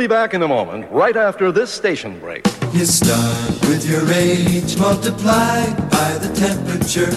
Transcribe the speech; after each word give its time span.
Be 0.00 0.06
back 0.06 0.32
in 0.32 0.40
a 0.40 0.48
moment, 0.48 0.90
right 0.90 1.14
after 1.14 1.52
this 1.52 1.70
station 1.70 2.18
break. 2.20 2.46
You 2.72 2.86
start 2.86 3.50
with 3.68 3.84
your 3.86 4.10
age 4.10 4.78
multiplied 4.78 5.76
by 5.90 6.16
the 6.16 6.32
temperature. 6.34 7.12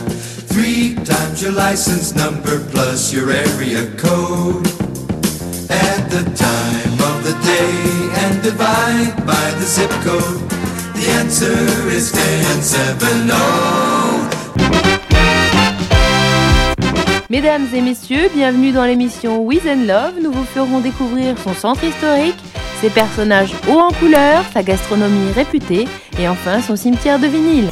Three 0.52 0.96
times 0.96 1.42
your 1.42 1.54
license 1.54 2.14
number 2.14 2.60
plus 2.72 3.14
your 3.14 3.32
area 3.32 3.90
code. 3.96 4.68
Add 5.72 6.12
the 6.12 6.26
time 6.36 7.00
of 7.08 7.24
the 7.24 7.40
day 7.46 7.72
and 8.26 8.44
divide 8.44 9.16
by 9.26 9.52
the 9.60 9.66
zip 9.66 9.90
code. 10.04 10.42
The 11.00 11.08
answer 11.22 11.56
is 11.88 12.12
1070. 12.12 13.84
Mesdames 17.30 17.74
et 17.74 17.82
messieurs, 17.82 18.30
bienvenue 18.32 18.74
dans 18.74 18.86
l'émission 18.86 19.40
With 19.44 19.66
and 19.66 19.88
Love. 19.88 20.20
Nous 20.22 20.32
vous 20.32 20.44
ferons 20.44 20.82
découvrir 20.82 21.36
son 21.40 21.56
centre 21.56 21.84
historique, 21.84 22.36
ses 22.84 22.90
personnages 22.90 23.54
hauts 23.70 23.80
en 23.80 23.92
couleur, 23.94 24.44
sa 24.54 24.62
gastronomie 24.62 25.32
réputée 25.32 25.88
et 26.20 26.28
enfin 26.28 26.62
son 26.62 26.76
cimetière 26.76 27.18
de 27.18 27.28
vinyle. 27.28 27.70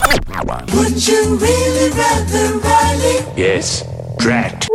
Would 0.73 1.05
you 1.05 1.35
really 1.35 1.89
rather 1.89 2.57
Riley? 2.63 3.19
Yes, 3.35 3.83
drat. 4.17 4.67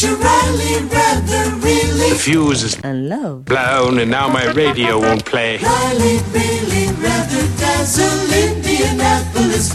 You 0.00 0.16
rather 0.16 1.50
really? 1.60 2.10
The 2.10 2.18
fuse 2.18 2.62
is 2.62 2.76
and 2.84 3.08
love. 3.08 3.46
blown 3.46 3.98
and 3.98 4.10
now 4.10 4.28
my 4.28 4.44
radio 4.52 5.00
won't 5.00 5.24
play. 5.24 5.58
Riley 5.58 6.20
really 6.30 6.92
rather 7.00 7.44
dazzle 7.56 8.04
Indianapolis. 8.30 9.70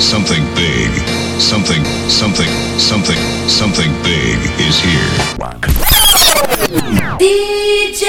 Something 0.00 0.42
big, 0.54 0.90
something, 1.38 1.84
something, 2.08 2.48
something, 2.78 3.16
something 3.48 3.92
big 4.02 4.38
is 4.58 4.80
here. 4.80 5.08
DJ, 7.18 8.02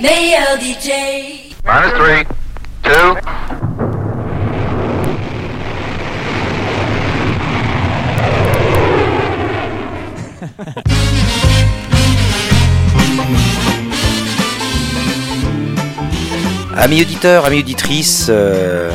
male 0.00 0.56
DJ. 0.58 1.54
Minus 1.64 1.92
three, 1.96 2.24
two, 2.82 3.16
Amis 16.76 17.02
auditeurs, 17.02 17.46
amis 17.46 17.60
auditrices, 17.60 18.26
euh, 18.28 18.90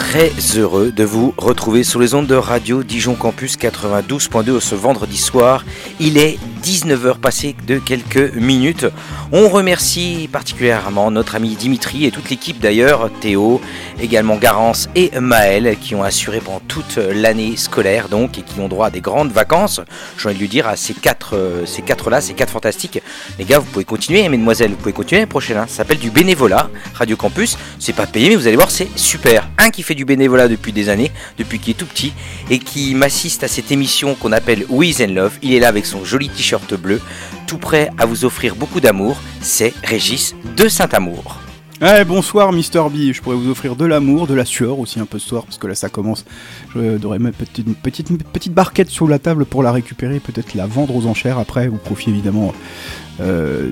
très 0.00 0.32
heureux 0.56 0.90
de 0.92 1.04
vous 1.04 1.34
retrouver 1.36 1.84
sur 1.84 2.00
les 2.00 2.14
ondes 2.14 2.26
de 2.26 2.34
radio 2.34 2.82
Dijon 2.82 3.14
Campus 3.14 3.58
92.2 3.58 4.58
ce 4.58 4.74
vendredi 4.74 5.18
soir. 5.18 5.62
Il 6.00 6.16
est 6.16 6.38
19h 6.64 7.18
passé 7.18 7.54
de 7.66 7.78
quelques 7.78 8.34
minutes. 8.34 8.86
On 9.30 9.48
remercie 9.48 10.28
particulièrement 10.32 11.10
notre 11.10 11.34
ami 11.36 11.54
Dimitri 11.54 12.06
et 12.06 12.10
toute 12.10 12.30
l'équipe 12.30 12.58
d'ailleurs, 12.60 13.10
Théo, 13.20 13.60
également 14.00 14.36
Garance 14.36 14.88
et 14.94 15.10
Maël 15.20 15.76
qui 15.80 15.94
ont 15.94 16.02
assuré 16.02 16.40
pendant 16.40 16.60
toute 16.66 16.96
l'année 16.96 17.56
scolaire 17.56 18.08
donc 18.08 18.38
et 18.38 18.42
qui 18.42 18.58
ont 18.58 18.68
droit 18.68 18.86
à 18.86 18.90
des 18.90 19.02
grandes 19.02 19.30
vacances. 19.32 19.80
J'ai 20.18 20.28
envie 20.28 20.34
de 20.36 20.40
lui 20.40 20.48
dire 20.48 20.66
à 20.66 20.76
ces 20.76 20.94
quatre, 20.94 21.36
euh, 21.36 21.66
ces 21.66 21.82
quatre 21.82 22.08
là, 22.10 22.20
ces 22.22 22.32
quatre 22.32 22.50
fantastiques. 22.50 23.02
Les 23.38 23.44
gars, 23.44 23.58
vous 23.58 23.70
pouvez 23.70 23.84
continuer, 23.84 24.26
mesdemoiselles, 24.28 24.70
vous 24.70 24.76
pouvez 24.76 24.92
continuer 24.94 25.20
l'année 25.20 25.28
prochaine. 25.30 25.58
hein. 25.58 25.66
Ça 25.68 25.76
s'appelle 25.76 25.98
du 25.98 26.10
bénévolat, 26.10 26.70
Radio 26.94 27.16
Campus. 27.16 27.58
C'est 27.78 27.92
pas 27.94 28.06
payé, 28.06 28.30
mais 28.30 28.36
vous 28.36 28.46
allez 28.46 28.56
voir, 28.56 28.70
c'est 28.70 28.88
super. 28.96 29.48
Un 29.58 29.70
qui 29.70 29.82
fait 29.82 29.89
du 29.94 30.04
bénévolat 30.04 30.48
depuis 30.48 30.72
des 30.72 30.88
années, 30.88 31.10
depuis 31.38 31.58
qu'il 31.58 31.72
est 31.72 31.74
tout 31.74 31.86
petit, 31.86 32.12
et 32.50 32.58
qui 32.58 32.94
m'assiste 32.94 33.44
à 33.44 33.48
cette 33.48 33.72
émission 33.72 34.14
qu'on 34.14 34.32
appelle 34.32 34.64
With 34.68 35.00
and 35.00 35.12
Love. 35.12 35.38
Il 35.42 35.54
est 35.54 35.60
là 35.60 35.68
avec 35.68 35.86
son 35.86 36.04
joli 36.04 36.28
t-shirt 36.28 36.74
bleu, 36.74 37.00
tout 37.46 37.58
prêt 37.58 37.90
à 37.98 38.06
vous 38.06 38.24
offrir 38.24 38.56
beaucoup 38.56 38.80
d'amour. 38.80 39.20
C'est 39.40 39.74
Régis 39.82 40.34
de 40.56 40.68
Saint-Amour. 40.68 41.38
Eh, 41.82 42.04
bonsoir 42.04 42.52
Mister 42.52 42.82
B, 42.92 43.10
je 43.10 43.22
pourrais 43.22 43.36
vous 43.36 43.48
offrir 43.48 43.74
de 43.74 43.86
l'amour, 43.86 44.26
de 44.26 44.34
la 44.34 44.44
sueur 44.44 44.78
aussi 44.78 45.00
un 45.00 45.06
peu 45.06 45.18
ce 45.18 45.26
soir, 45.26 45.44
parce 45.44 45.56
que 45.56 45.66
là 45.66 45.74
ça 45.74 45.88
commence. 45.88 46.26
Je 46.74 46.98
devrais 46.98 47.18
mettre 47.18 47.38
une 47.56 47.74
petite, 47.74 48.22
petite 48.30 48.52
barquette 48.52 48.90
sur 48.90 49.08
la 49.08 49.18
table 49.18 49.46
pour 49.46 49.62
la 49.62 49.72
récupérer, 49.72 50.20
peut-être 50.20 50.52
la 50.52 50.66
vendre 50.66 50.94
aux 50.94 51.06
enchères 51.06 51.38
après, 51.38 51.68
au 51.68 51.76
profit 51.76 52.10
évidemment 52.10 52.52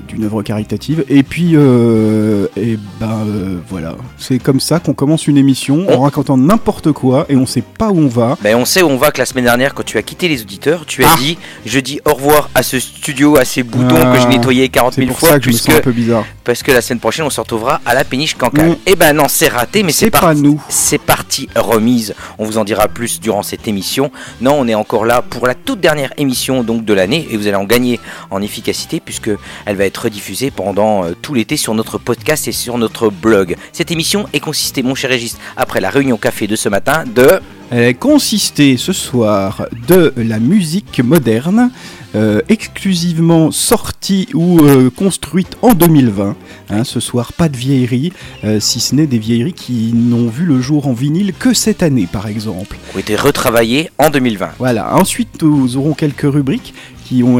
d'une 0.07 0.25
œuvre 0.25 0.43
caritative. 0.43 1.03
Et 1.09 1.23
puis, 1.23 1.51
euh, 1.55 2.47
et 2.57 2.77
ben 2.99 3.25
euh, 3.27 3.57
voilà, 3.69 3.95
c'est 4.17 4.39
comme 4.39 4.59
ça 4.59 4.79
qu'on 4.79 4.93
commence 4.93 5.27
une 5.27 5.37
émission 5.37 5.87
en 5.91 6.01
racontant 6.01 6.37
n'importe 6.37 6.91
quoi 6.91 7.25
et 7.29 7.35
on 7.35 7.45
sait 7.45 7.63
pas 7.63 7.89
où 7.89 7.99
on 7.99 8.07
va. 8.07 8.37
Ben, 8.41 8.55
on 8.55 8.65
sait 8.65 8.81
où 8.81 8.87
on 8.87 8.97
va 8.97 9.11
que 9.11 9.19
la 9.19 9.25
semaine 9.25 9.45
dernière, 9.45 9.73
quand 9.73 9.83
tu 9.83 9.97
as 9.97 10.01
quitté 10.03 10.27
les 10.27 10.41
auditeurs, 10.41 10.85
tu 10.85 11.03
as 11.03 11.09
Ah. 11.13 11.15
dit 11.17 11.37
Je 11.65 11.79
dis 11.79 11.99
au 12.05 12.13
revoir 12.13 12.49
à 12.55 12.63
ce 12.63 12.79
studio, 12.79 13.37
à 13.37 13.45
ces 13.45 13.63
boutons 13.63 13.95
Ah. 13.99 14.13
que 14.13 14.19
j'ai 14.21 14.27
nettoyés 14.27 14.69
40 14.69 14.93
C'est 14.93 15.01
000 15.01 15.11
pour 15.11 15.19
fois, 15.19 15.29
ça 15.29 15.39
que 15.39 15.45
je 15.45 15.49
me 15.49 15.53
sens 15.57 15.75
un 15.75 15.79
peu 15.81 15.91
bizarre. 15.91 16.25
parce 16.43 16.63
que 16.63 16.71
la 16.71 16.81
semaine 16.81 16.99
prochaine, 16.99 17.25
on 17.25 17.29
se 17.29 17.39
retrouvera 17.41 17.81
à 17.85 17.93
la 17.93 18.03
péniche 18.03 18.35
Cancale. 18.35 18.69
Mm. 18.71 18.75
Eh 18.85 18.95
ben 18.95 19.13
non, 19.13 19.25
c'est 19.27 19.47
raté, 19.49 19.83
mais 19.83 19.91
c'est 19.91 20.09
pas 20.11 20.19
parti. 20.21 20.41
nous. 20.41 20.61
C'est 20.69 20.97
parti 21.01 21.47
remise. 21.55 22.13
On 22.37 22.45
vous 22.45 22.57
en 22.57 22.63
dira 22.63 22.87
plus 22.87 23.19
durant 23.19 23.43
cette 23.43 23.67
émission. 23.67 24.11
Non, 24.41 24.55
on 24.59 24.67
est 24.67 24.75
encore 24.75 25.05
là 25.05 25.21
pour 25.21 25.47
la 25.47 25.55
toute 25.55 25.79
dernière 25.79 26.13
émission 26.17 26.63
donc 26.63 26.85
de 26.85 26.93
l'année 26.93 27.27
et 27.31 27.37
vous 27.37 27.47
allez 27.47 27.55
en 27.55 27.63
gagner 27.65 27.99
en 28.31 28.41
efficacité 28.41 28.99
puisque 29.03 29.29
elle 29.65 29.75
va 29.75 29.85
être 29.85 29.97
rediffusée 29.97 30.51
pendant 30.51 31.03
euh, 31.03 31.13
tout 31.21 31.33
l'été 31.33 31.57
sur 31.57 31.73
notre 31.73 31.97
podcast 31.97 32.47
et 32.47 32.51
sur 32.51 32.77
notre 32.77 33.09
blog. 33.09 33.55
Cette 33.71 33.91
émission 33.91 34.27
est 34.33 34.39
consistée, 34.39 34.83
mon 34.83 34.95
cher 34.95 35.09
Régis, 35.09 35.37
après 35.57 35.81
la 35.81 35.89
réunion 35.89 36.17
café 36.17 36.47
de 36.47 36.55
ce 36.55 36.69
matin, 36.69 37.03
de 37.05 37.39
Elle 37.71 37.95
consistait 37.97 38.77
ce 38.77 38.93
soir 38.93 39.65
de 39.87 40.13
la 40.17 40.39
musique 40.39 40.99
moderne, 41.01 41.71
euh, 42.15 42.41
exclusivement 42.49 43.51
sortie 43.51 44.27
ou 44.33 44.59
euh, 44.63 44.89
construite 44.89 45.57
en 45.61 45.75
2020. 45.75 46.35
Hein, 46.71 46.83
ce 46.83 46.99
soir, 46.99 47.33
pas 47.33 47.49
de 47.49 47.55
vieilleries, 47.55 48.11
euh, 48.43 48.59
si 48.59 48.79
ce 48.79 48.95
n'est 48.95 49.05
des 49.05 49.19
vieilleries 49.19 49.53
qui 49.53 49.91
n'ont 49.93 50.27
vu 50.27 50.45
le 50.45 50.59
jour 50.59 50.87
en 50.87 50.93
vinyle 50.93 51.33
que 51.37 51.53
cette 51.53 51.83
année, 51.83 52.07
par 52.11 52.27
exemple. 52.27 52.77
ont 52.95 52.99
été 52.99 53.15
retravaillées 53.15 53.91
en 53.99 54.09
2020. 54.09 54.53
Voilà. 54.57 54.95
Ensuite, 54.95 55.43
nous 55.43 55.77
aurons 55.77 55.93
quelques 55.93 56.21
rubriques 56.21 56.73
qui 57.09 57.23
ont 57.23 57.39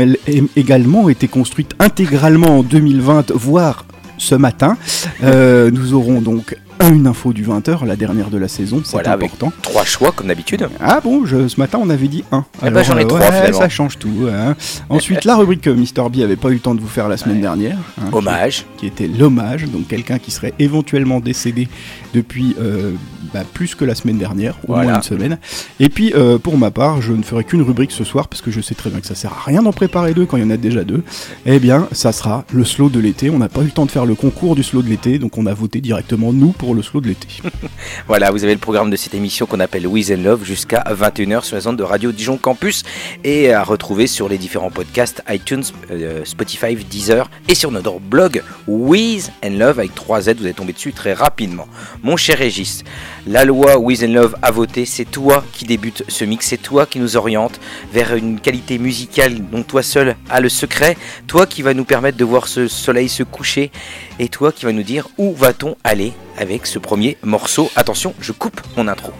également 0.55 1.09
été 1.09 1.27
construites 1.27 1.75
intégralement 1.77 2.57
en 2.57 2.63
2020, 2.63 3.31
voire 3.33 3.85
ce 4.17 4.33
matin. 4.33 4.77
Euh, 5.23 5.69
nous 5.69 5.93
aurons 5.93 6.21
donc 6.21 6.57
une 6.87 7.07
info 7.07 7.33
du 7.33 7.43
20h, 7.45 7.85
la 7.85 7.95
dernière 7.95 8.29
de 8.29 8.37
la 8.37 8.47
saison, 8.47 8.81
c'est 8.83 8.93
Voilà, 8.93 9.11
avec 9.11 9.33
important. 9.33 9.51
trois 9.61 9.83
choix 9.83 10.11
comme 10.11 10.27
d'habitude. 10.27 10.67
Ah 10.79 11.01
bon, 11.03 11.25
je- 11.25 11.47
ce 11.47 11.59
matin 11.59 11.77
on 11.81 11.89
avait 11.89 12.07
dit 12.07 12.23
1. 12.31 12.45
Eh 12.65 12.69
ben, 12.69 12.83
j'en 12.83 12.97
ai 12.97 13.05
trois, 13.05 13.19
finalement. 13.21 13.57
ça 13.59 13.69
change 13.69 13.97
tout. 13.99 14.27
hein. 14.31 14.55
Ensuite, 14.89 15.25
la 15.25 15.35
rubrique 15.35 15.61
que 15.61 15.69
Mister 15.69 16.03
B 16.11 16.21
avait 16.21 16.35
pas 16.37 16.49
eu 16.49 16.53
le 16.53 16.59
temps 16.59 16.75
de 16.75 16.79
vous 16.81 16.87
faire 16.87 17.09
la 17.09 17.17
semaine 17.17 17.35
Ouais. 17.37 17.41
dernière. 17.41 17.77
hein, 18.01 18.09
Hommage. 18.11 18.65
Qui, 18.77 18.81
qui 18.81 18.87
était 18.87 19.07
l'hommage, 19.07 19.65
donc 19.65 19.87
quelqu'un 19.87 20.19
qui 20.19 20.31
serait 20.31 20.53
éventuellement 20.59 21.19
décédé 21.19 21.67
depuis 22.13 22.55
euh, 22.59 22.91
bah, 23.33 23.41
plus 23.53 23.75
que 23.75 23.85
la 23.85 23.93
semaine 23.93 24.17
dernière, 24.17 24.55
au 24.63 24.73
Voilà. 24.73 24.83
moins 24.83 24.95
une 24.97 25.03
semaine. 25.03 25.37
Et 25.79 25.89
puis 25.89 26.13
euh, 26.15 26.37
pour 26.37 26.57
ma 26.57 26.71
part, 26.71 27.01
je 27.01 27.11
ne 27.13 27.23
ferai 27.23 27.43
qu'une 27.43 27.61
rubrique 27.61 27.91
ce 27.91 28.03
soir 28.03 28.27
parce 28.27 28.41
que 28.41 28.51
je 28.51 28.61
sais 28.61 28.73
très 28.75 28.89
bien 28.89 28.99
que 29.01 29.07
ça 29.07 29.15
sert 29.15 29.31
à 29.33 29.43
rien 29.45 29.61
d'en 29.63 29.73
préparer 29.73 30.13
deux 30.13 30.25
quand 30.25 30.37
il 30.37 30.43
y 30.43 30.45
en 30.45 30.49
a 30.49 30.57
déjà 30.57 30.83
deux. 30.83 31.03
Eh 31.45 31.59
bien, 31.59 31.87
ça 31.91 32.11
sera 32.11 32.45
le 32.53 32.63
slow 32.63 32.89
de 32.89 32.99
l'été. 32.99 33.29
On 33.29 33.37
n'a 33.39 33.49
pas 33.49 33.61
eu 33.61 33.65
le 33.65 33.71
temps 33.71 33.85
de 33.85 33.91
faire 33.91 34.05
le 34.05 34.15
concours 34.15 34.55
du 34.55 34.63
slow 34.63 34.81
de 34.81 34.87
l'été, 34.89 35.19
donc 35.19 35.37
on 35.37 35.45
a 35.45 35.53
voté 35.53 35.81
directement 35.81 36.31
nous 36.33 36.51
pour 36.53 36.68
le 36.73 36.81
slow 36.81 37.01
de 37.01 37.07
l'été. 37.09 37.27
Voilà, 38.07 38.31
vous 38.31 38.43
avez 38.43 38.53
le 38.53 38.59
programme 38.59 38.89
de 38.89 38.95
cette 38.95 39.13
émission 39.13 39.45
qu'on 39.45 39.59
appelle 39.59 39.85
With 39.87 40.11
and 40.11 40.23
Love 40.23 40.43
jusqu'à 40.43 40.83
21h 40.89 41.43
sur 41.43 41.55
les 41.55 41.67
ondes 41.67 41.77
de 41.77 41.83
Radio 41.83 42.11
Dijon 42.11 42.37
Campus 42.37 42.83
et 43.23 43.53
à 43.53 43.63
retrouver 43.63 44.07
sur 44.07 44.29
les 44.29 44.37
différents 44.37 44.71
podcasts 44.71 45.23
iTunes, 45.29 45.63
euh, 45.91 46.23
Spotify, 46.25 46.75
Deezer 46.75 47.29
et 47.47 47.55
sur 47.55 47.71
notre 47.71 47.99
blog 47.99 48.43
With 48.67 49.31
and 49.43 49.57
Love 49.57 49.79
avec 49.79 49.95
3 49.95 50.21
Z. 50.21 50.35
Vous 50.37 50.45
allez 50.45 50.53
tomber 50.53 50.73
dessus 50.73 50.93
très 50.93 51.13
rapidement. 51.13 51.67
Mon 52.03 52.17
cher 52.17 52.37
Régis, 52.37 52.83
la 53.27 53.45
loi 53.45 53.77
With 53.77 54.03
and 54.03 54.13
Love 54.13 54.35
a 54.41 54.51
voté. 54.51 54.85
C'est 54.85 55.05
toi 55.05 55.43
qui 55.53 55.65
débute 55.65 56.03
ce 56.07 56.25
mix. 56.25 56.47
C'est 56.47 56.57
toi 56.57 56.85
qui 56.85 56.99
nous 56.99 57.15
oriente 57.15 57.59
vers 57.93 58.15
une 58.15 58.39
qualité 58.39 58.77
musicale 58.77 59.49
dont 59.51 59.63
toi 59.63 59.83
seul 59.83 60.15
as 60.29 60.41
le 60.41 60.49
secret. 60.49 60.97
Toi 61.27 61.45
qui 61.45 61.61
va 61.61 61.73
nous 61.73 61.85
permettre 61.85 62.17
de 62.17 62.25
voir 62.25 62.47
ce 62.47 62.67
soleil 62.67 63.09
se 63.09 63.23
coucher 63.23 63.71
et 64.19 64.27
toi 64.29 64.51
qui 64.51 64.65
va 64.65 64.71
nous 64.71 64.83
dire 64.83 65.07
où 65.17 65.33
va-t-on 65.33 65.75
aller 65.83 66.13
avec 66.37 66.65
ce 66.67 66.79
premier 66.79 67.17
morceau. 67.23 67.69
Attention, 67.75 68.13
je 68.19 68.31
coupe 68.31 68.61
mon 68.77 68.87
intro. 68.87 69.11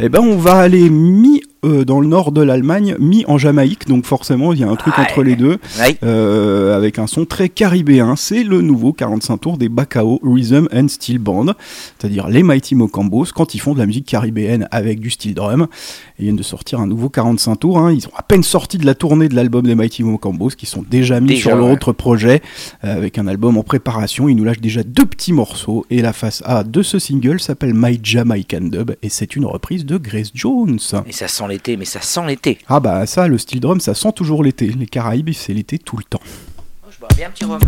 Eh 0.00 0.08
ben, 0.08 0.20
on 0.20 0.36
va 0.36 0.54
aller 0.58 0.90
mi 0.90 1.42
euh, 1.64 1.84
dans 1.84 1.98
le 1.98 2.06
nord 2.06 2.30
de 2.30 2.40
l'Allemagne, 2.40 2.94
mi 3.00 3.24
en 3.26 3.36
Jamaïque, 3.36 3.88
donc 3.88 4.04
forcément 4.06 4.52
il 4.52 4.60
y 4.60 4.62
a 4.62 4.68
un 4.68 4.76
truc 4.76 4.96
entre 4.96 5.24
les 5.24 5.34
deux, 5.34 5.58
Ouais. 5.80 5.96
euh, 6.04 6.76
avec 6.76 7.00
un 7.00 7.08
son 7.08 7.24
très 7.24 7.48
caribéen. 7.48 8.14
C'est 8.14 8.44
le 8.44 8.60
nouveau 8.62 8.92
45 8.92 9.38
tours 9.38 9.58
des 9.58 9.68
Bacao 9.68 10.20
Rhythm 10.22 10.68
and 10.72 10.86
Steel 10.86 11.18
Band, 11.18 11.46
c'est-à-dire 11.98 12.28
les 12.28 12.44
Mighty 12.44 12.76
Mocambos 12.76 13.26
quand 13.34 13.56
ils 13.56 13.58
font 13.58 13.74
de 13.74 13.80
la 13.80 13.86
musique 13.86 14.06
caribéenne 14.06 14.68
avec 14.70 15.00
du 15.00 15.10
steel 15.10 15.34
drum. 15.34 15.66
Ils 16.18 16.24
viennent 16.24 16.36
de 16.36 16.42
sortir 16.42 16.80
un 16.80 16.86
nouveau 16.86 17.08
45 17.08 17.56
tours. 17.56 17.78
hein. 17.78 17.92
Ils 17.92 18.06
ont 18.08 18.12
à 18.16 18.22
peine 18.22 18.42
sorti 18.42 18.76
de 18.78 18.84
la 18.86 18.94
tournée 18.94 19.28
de 19.28 19.36
l'album 19.36 19.64
des 19.64 19.74
Mighty 19.74 20.02
Mocombos, 20.02 20.50
qui 20.50 20.66
sont 20.66 20.82
déjà 20.88 21.20
mis 21.20 21.28
Déjà, 21.28 21.50
sur 21.50 21.56
leur 21.56 21.66
ouais. 21.66 21.72
autre 21.72 21.92
projet, 21.92 22.42
euh, 22.84 22.96
avec 22.96 23.18
un 23.18 23.26
album 23.28 23.56
en 23.56 23.62
préparation. 23.62 24.28
Ils 24.28 24.34
nous 24.34 24.44
lâchent 24.44 24.60
déjà 24.60 24.82
deux 24.82 25.06
petits 25.06 25.32
morceaux. 25.32 25.86
Et 25.90 26.02
la 26.02 26.12
face 26.12 26.42
A 26.44 26.64
de 26.64 26.82
ce 26.82 26.98
single 26.98 27.38
s'appelle 27.40 27.72
My 27.74 28.00
Jamaican 28.02 28.62
Dub, 28.62 28.92
et 29.02 29.08
c'est 29.08 29.36
une 29.36 29.44
reprise 29.44 29.86
de 29.86 29.96
Grace 29.96 30.30
Jones. 30.34 30.78
Et 31.06 31.12
ça 31.12 31.28
sent 31.28 31.44
l'été, 31.48 31.76
mais 31.76 31.84
ça 31.84 32.00
sent 32.00 32.26
l'été. 32.26 32.58
Ah 32.68 32.80
bah 32.80 33.06
ça, 33.06 33.28
le 33.28 33.38
style 33.38 33.60
drum, 33.60 33.78
ça 33.80 33.94
sent 33.94 34.12
toujours 34.16 34.42
l'été. 34.42 34.66
Les 34.68 34.86
Caraïbes, 34.86 35.30
c'est 35.32 35.52
l'été 35.54 35.78
tout 35.78 35.96
le 35.96 36.04
temps. 36.04 36.20
Oh, 36.84 36.88
je 36.90 36.98
bois 36.98 37.08
bien 37.16 37.28
un 37.28 37.30
petit 37.30 37.44
rhum. 37.44 37.60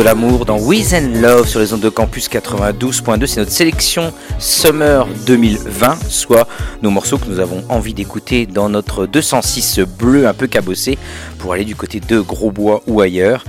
De 0.00 0.04
l'amour 0.06 0.46
dans 0.46 0.58
With 0.58 0.94
and 0.94 1.20
Love 1.20 1.46
sur 1.46 1.60
les 1.60 1.74
ondes 1.74 1.80
de 1.80 1.90
campus 1.90 2.30
92.2. 2.30 3.26
C'est 3.26 3.40
notre 3.40 3.52
sélection 3.52 4.14
Summer 4.38 5.06
2020, 5.26 5.98
soit 6.08 6.48
nos 6.80 6.88
morceaux 6.88 7.18
que 7.18 7.26
nous 7.26 7.38
avons 7.38 7.62
envie 7.68 7.92
d'écouter 7.92 8.46
dans 8.46 8.70
notre 8.70 9.04
206 9.04 9.80
bleu 9.80 10.26
un 10.26 10.32
peu 10.32 10.46
cabossé 10.46 10.96
pour 11.38 11.52
aller 11.52 11.66
du 11.66 11.76
côté 11.76 12.00
de 12.00 12.18
Grosbois 12.18 12.82
ou 12.86 13.02
ailleurs. 13.02 13.44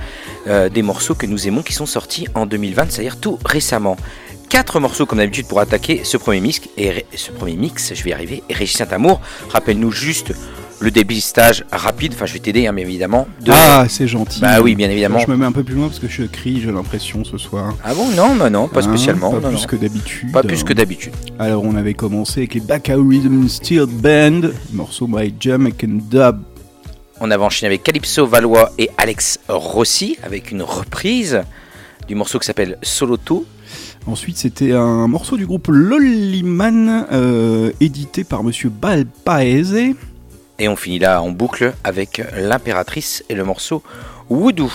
Euh, 0.46 0.68
des 0.68 0.82
morceaux 0.82 1.14
que 1.14 1.24
nous 1.24 1.48
aimons 1.48 1.62
qui 1.62 1.72
sont 1.72 1.86
sortis 1.86 2.28
en 2.34 2.44
2020, 2.44 2.90
c'est-à-dire 2.90 3.18
tout 3.18 3.38
récemment. 3.46 3.96
Quatre 4.50 4.78
morceaux 4.78 5.06
comme 5.06 5.20
d'habitude 5.20 5.46
pour 5.46 5.60
attaquer 5.60 6.02
ce 6.04 6.18
premier 6.18 6.40
mix 6.40 6.60
et 6.76 7.06
ce 7.14 7.32
premier 7.32 7.56
mix, 7.56 7.94
je 7.94 8.04
vais 8.04 8.10
y 8.10 8.12
arriver. 8.12 8.42
Et 8.50 8.52
Régis 8.52 8.76
Saint-Amour, 8.76 9.22
rappelle-nous 9.48 9.90
juste 9.90 10.34
le 10.82 10.90
dépistage 10.90 11.64
rapide, 11.72 12.12
enfin 12.14 12.26
je 12.26 12.32
vais 12.34 12.38
t'aider 12.40 12.66
hein, 12.66 12.72
bien 12.72 12.84
évidemment. 12.84 13.26
de- 13.40 13.52
Ah, 13.54 13.86
c'est 13.88 14.06
gentil. 14.08 14.40
Bah 14.40 14.60
oui, 14.60 14.74
bien 14.74 14.90
évidemment. 14.90 15.18
Je 15.20 15.30
me 15.30 15.36
mets 15.36 15.46
un 15.46 15.52
peu 15.52 15.62
plus 15.62 15.74
loin 15.74 15.86
parce 15.86 15.98
que 16.00 16.08
je 16.08 16.24
crie, 16.24 16.60
j'ai 16.60 16.72
l'impression 16.72 17.24
ce 17.24 17.38
soir. 17.38 17.74
Ah 17.84 17.94
bon? 17.94 18.08
Non, 18.10 18.34
non, 18.34 18.50
non, 18.50 18.68
pas 18.68 18.80
Hein, 18.80 18.82
spécialement. 18.82 19.30
Pas 19.30 19.40
non, 19.40 19.48
plus 19.48 19.60
non. 19.60 19.66
que 19.66 19.76
d'habitude. 19.76 20.32
Pas 20.32 20.42
plus 20.42 20.64
que 20.64 20.72
d'habitude. 20.72 21.12
Alors, 21.38 21.62
on 21.64 21.76
avait 21.76 21.94
commencé 21.94 22.40
avec 22.40 22.54
les 22.54 22.60
Bacao 22.60 23.06
Rhythm 23.06 23.48
Steel 23.48 23.86
Band, 23.86 24.40
morceau 24.72 25.06
by 25.06 25.32
Jamaican 25.38 25.98
Dub. 26.10 26.40
On 27.20 27.30
avait 27.30 27.44
enchaîné 27.44 27.68
avec 27.68 27.84
Calypso 27.84 28.26
Valois 28.26 28.72
et 28.78 28.90
Alex 28.98 29.38
Rossi 29.48 30.16
avec 30.24 30.50
une 30.50 30.62
reprise 30.62 31.42
du 32.08 32.16
morceau 32.16 32.40
qui 32.40 32.46
s'appelle 32.46 32.78
Solo 32.82 33.16
2. 33.16 33.34
Ensuite, 34.06 34.36
c'était 34.36 34.72
un 34.72 35.06
morceau 35.06 35.36
du 35.36 35.46
groupe 35.46 35.68
Lolliman, 35.68 37.06
euh, 37.12 37.70
édité 37.80 38.24
par 38.24 38.42
Monsieur 38.42 38.68
Balpaese. 38.70 39.94
Et 40.62 40.68
on 40.68 40.76
finit 40.76 41.00
là 41.00 41.20
en 41.20 41.30
boucle 41.30 41.72
avec 41.82 42.22
l'impératrice 42.36 43.24
et 43.28 43.34
le 43.34 43.42
morceau 43.42 43.82
Voodoo. 44.28 44.70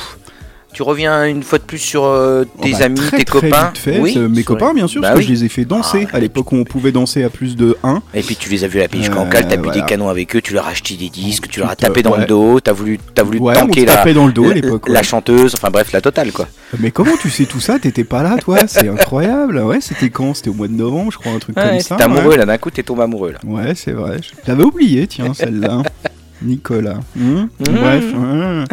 Tu 0.77 0.83
reviens 0.83 1.25
une 1.25 1.41
fois 1.41 1.57
de 1.57 1.63
plus 1.63 1.79
sur 1.79 2.03
euh, 2.03 2.43
tes 2.61 2.71
Oh 2.75 2.77
bah, 2.77 2.85
amis, 2.85 2.99
très, 2.99 3.17
tes 3.17 3.25
très 3.25 3.39
copains. 3.49 3.65
vite 3.69 3.77
fait, 3.79 3.99
oui. 3.99 4.11
c'est 4.13 4.19
mes 4.19 4.43
copains 4.43 4.75
bien 4.75 4.85
sûr, 4.85 5.01
Bah 5.01 5.07
parce 5.07 5.21
oui. 5.21 5.25
que 5.25 5.29
je 5.33 5.39
les 5.39 5.45
ai 5.45 5.49
fait 5.49 5.65
danser 5.65 6.05
Ah, 6.13 6.17
à 6.17 6.19
l'époque 6.19 6.51
où 6.51 6.55
on 6.55 6.65
pouvait 6.65 6.91
danser 6.91 7.23
à 7.23 7.31
plus 7.31 7.55
de 7.55 7.75
1. 7.81 8.03
Et 8.13 8.21
puis 8.21 8.35
tu 8.35 8.47
les 8.51 8.63
as 8.63 8.67
vus 8.67 8.79
à 8.79 8.83
la 8.83 8.87
Euh, 8.95 9.09
cancale, 9.09 9.47
t'as 9.47 9.55
bu 9.57 9.63
voilà. 9.69 9.81
des 9.81 9.87
canons 9.87 10.07
avec 10.07 10.35
eux, 10.35 10.41
tu 10.41 10.53
leur 10.53 10.67
as 10.67 10.69
acheté 10.69 10.93
des 10.93 11.09
disques, 11.09 11.47
tu 11.49 11.61
leur 11.61 11.71
as 11.71 11.75
tapé 11.75 12.03
dans 12.03 12.11
ouais. 12.11 12.19
le 12.19 12.25
dos, 12.27 12.59
t'as 12.59 12.73
voulu, 12.73 12.99
t'as 13.15 13.23
voulu 13.23 13.39
Ouais, 13.39 13.55
tanker 13.55 13.85
la, 13.87 14.13
dans 14.13 14.27
le 14.27 14.31
dos 14.33 14.45
à 14.45 14.49
la- 14.49 14.53
l'époque, 14.53 14.87
la 14.87 14.99
ouais. 14.99 15.03
chanteuse, 15.03 15.55
enfin 15.55 15.71
bref, 15.71 15.91
la 15.93 16.01
totale 16.01 16.31
quoi. 16.31 16.47
Mais 16.77 16.91
comment 16.91 17.17
tu 17.19 17.31
sais 17.31 17.45
tout 17.45 17.59
ça? 17.59 17.79
T'étais 17.79 18.03
pas 18.03 18.21
là 18.21 18.37
toi? 18.39 18.59
C'est 18.67 18.87
incroyable. 18.87 19.57
Ouais, 19.57 19.81
c'était 19.81 20.11
quand? 20.11 20.35
C'était 20.35 20.51
au 20.51 20.53
mois 20.53 20.67
de 20.67 20.73
novembre, 20.73 21.11
je 21.11 21.17
crois, 21.17 21.31
un 21.31 21.39
truc 21.39 21.55
comme 21.55 21.65
Ouais, 21.65 21.79
ça. 21.79 21.95
T'es 21.95 22.03
amoureux 22.03 22.27
ouais. 22.27 22.37
là, 22.37 22.45
d'un 22.45 22.59
coup 22.59 22.69
t'es 22.69 22.83
tombé 22.83 23.01
amoureux 23.01 23.31
là. 23.31 23.39
Ouais, 23.43 23.73
c'est 23.73 23.93
vrai. 23.93 24.19
Je 24.21 24.29
l'avais 24.47 24.63
oublié, 24.63 25.07
tiens, 25.07 25.33
celle-là. 25.33 25.81
Nicolas. 26.41 26.99
Hmm 27.15 27.45
Bref. 27.59 28.05
hein. 28.15 28.65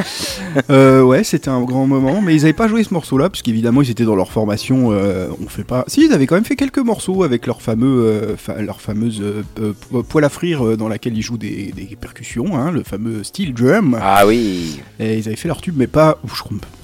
Euh, 0.70 1.02
ouais, 1.02 1.24
c'était 1.24 1.48
un 1.48 1.62
grand 1.62 1.86
moment. 1.86 2.20
Mais 2.20 2.34
ils 2.34 2.42
avaient 2.44 2.52
pas 2.52 2.68
joué 2.68 2.84
ce 2.84 2.92
morceau-là, 2.94 3.28
parce 3.30 3.42
qu'évidemment, 3.42 3.82
ils 3.82 3.90
étaient 3.90 4.04
dans 4.04 4.16
leur 4.16 4.30
formation. 4.30 4.90
euh, 4.92 5.28
on 5.42 5.48
fait 5.48 5.64
pas. 5.64 5.84
Si, 5.88 6.04
ils 6.06 6.12
avaient 6.12 6.26
quand 6.26 6.34
même 6.34 6.44
fait 6.44 6.56
quelques 6.56 6.78
morceaux 6.78 7.22
avec 7.22 7.46
leur 7.46 7.62
fameux, 7.62 8.04
euh, 8.04 8.36
fa- 8.36 8.60
leur 8.60 8.80
fameuse 8.80 9.22
po- 9.90 10.02
poêle 10.02 10.24
à 10.24 10.28
frire 10.28 10.76
dans 10.76 10.88
laquelle 10.88 11.16
ils 11.16 11.22
jouent 11.22 11.38
des, 11.38 11.72
des 11.74 11.96
percussions, 12.00 12.56
hein, 12.56 12.70
le 12.70 12.82
fameux 12.82 13.24
steel 13.24 13.54
drum. 13.54 13.98
Ah 14.00 14.26
oui. 14.26 14.80
Et 15.00 15.18
ils 15.18 15.26
avaient 15.26 15.36
fait 15.36 15.48
leur 15.48 15.60
tube, 15.60 15.74
mais 15.76 15.86
pas. 15.86 16.18
je 16.26 16.32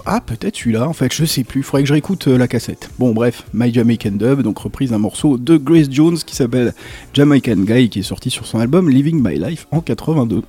Ah, 0.06 0.20
peut-être 0.24 0.56
celui-là, 0.56 0.88
en 0.88 0.92
fait, 0.92 1.12
je 1.12 1.24
sais 1.24 1.44
plus. 1.44 1.62
Faudrait 1.62 1.82
que 1.82 1.88
je 1.88 1.92
réécoute 1.92 2.26
la 2.26 2.48
cassette. 2.48 2.90
Bon, 2.98 3.12
bref, 3.12 3.44
My 3.52 3.72
Jamaican 3.72 4.12
Dub, 4.12 4.40
donc 4.42 4.58
reprise 4.58 4.90
d'un 4.90 4.98
morceau 4.98 5.36
de 5.38 5.56
Grace 5.56 5.88
Jones 5.90 6.16
qui 6.18 6.34
s'appelle 6.34 6.74
Jamaican 7.12 7.56
Guy, 7.56 7.88
qui 7.90 8.00
est 8.00 8.02
sorti 8.02 8.30
sur 8.30 8.46
son 8.46 8.58
album 8.58 8.88
Living 8.90 9.22
My 9.22 9.38
Life 9.38 9.66
en 9.70 9.80
82. 9.80 10.42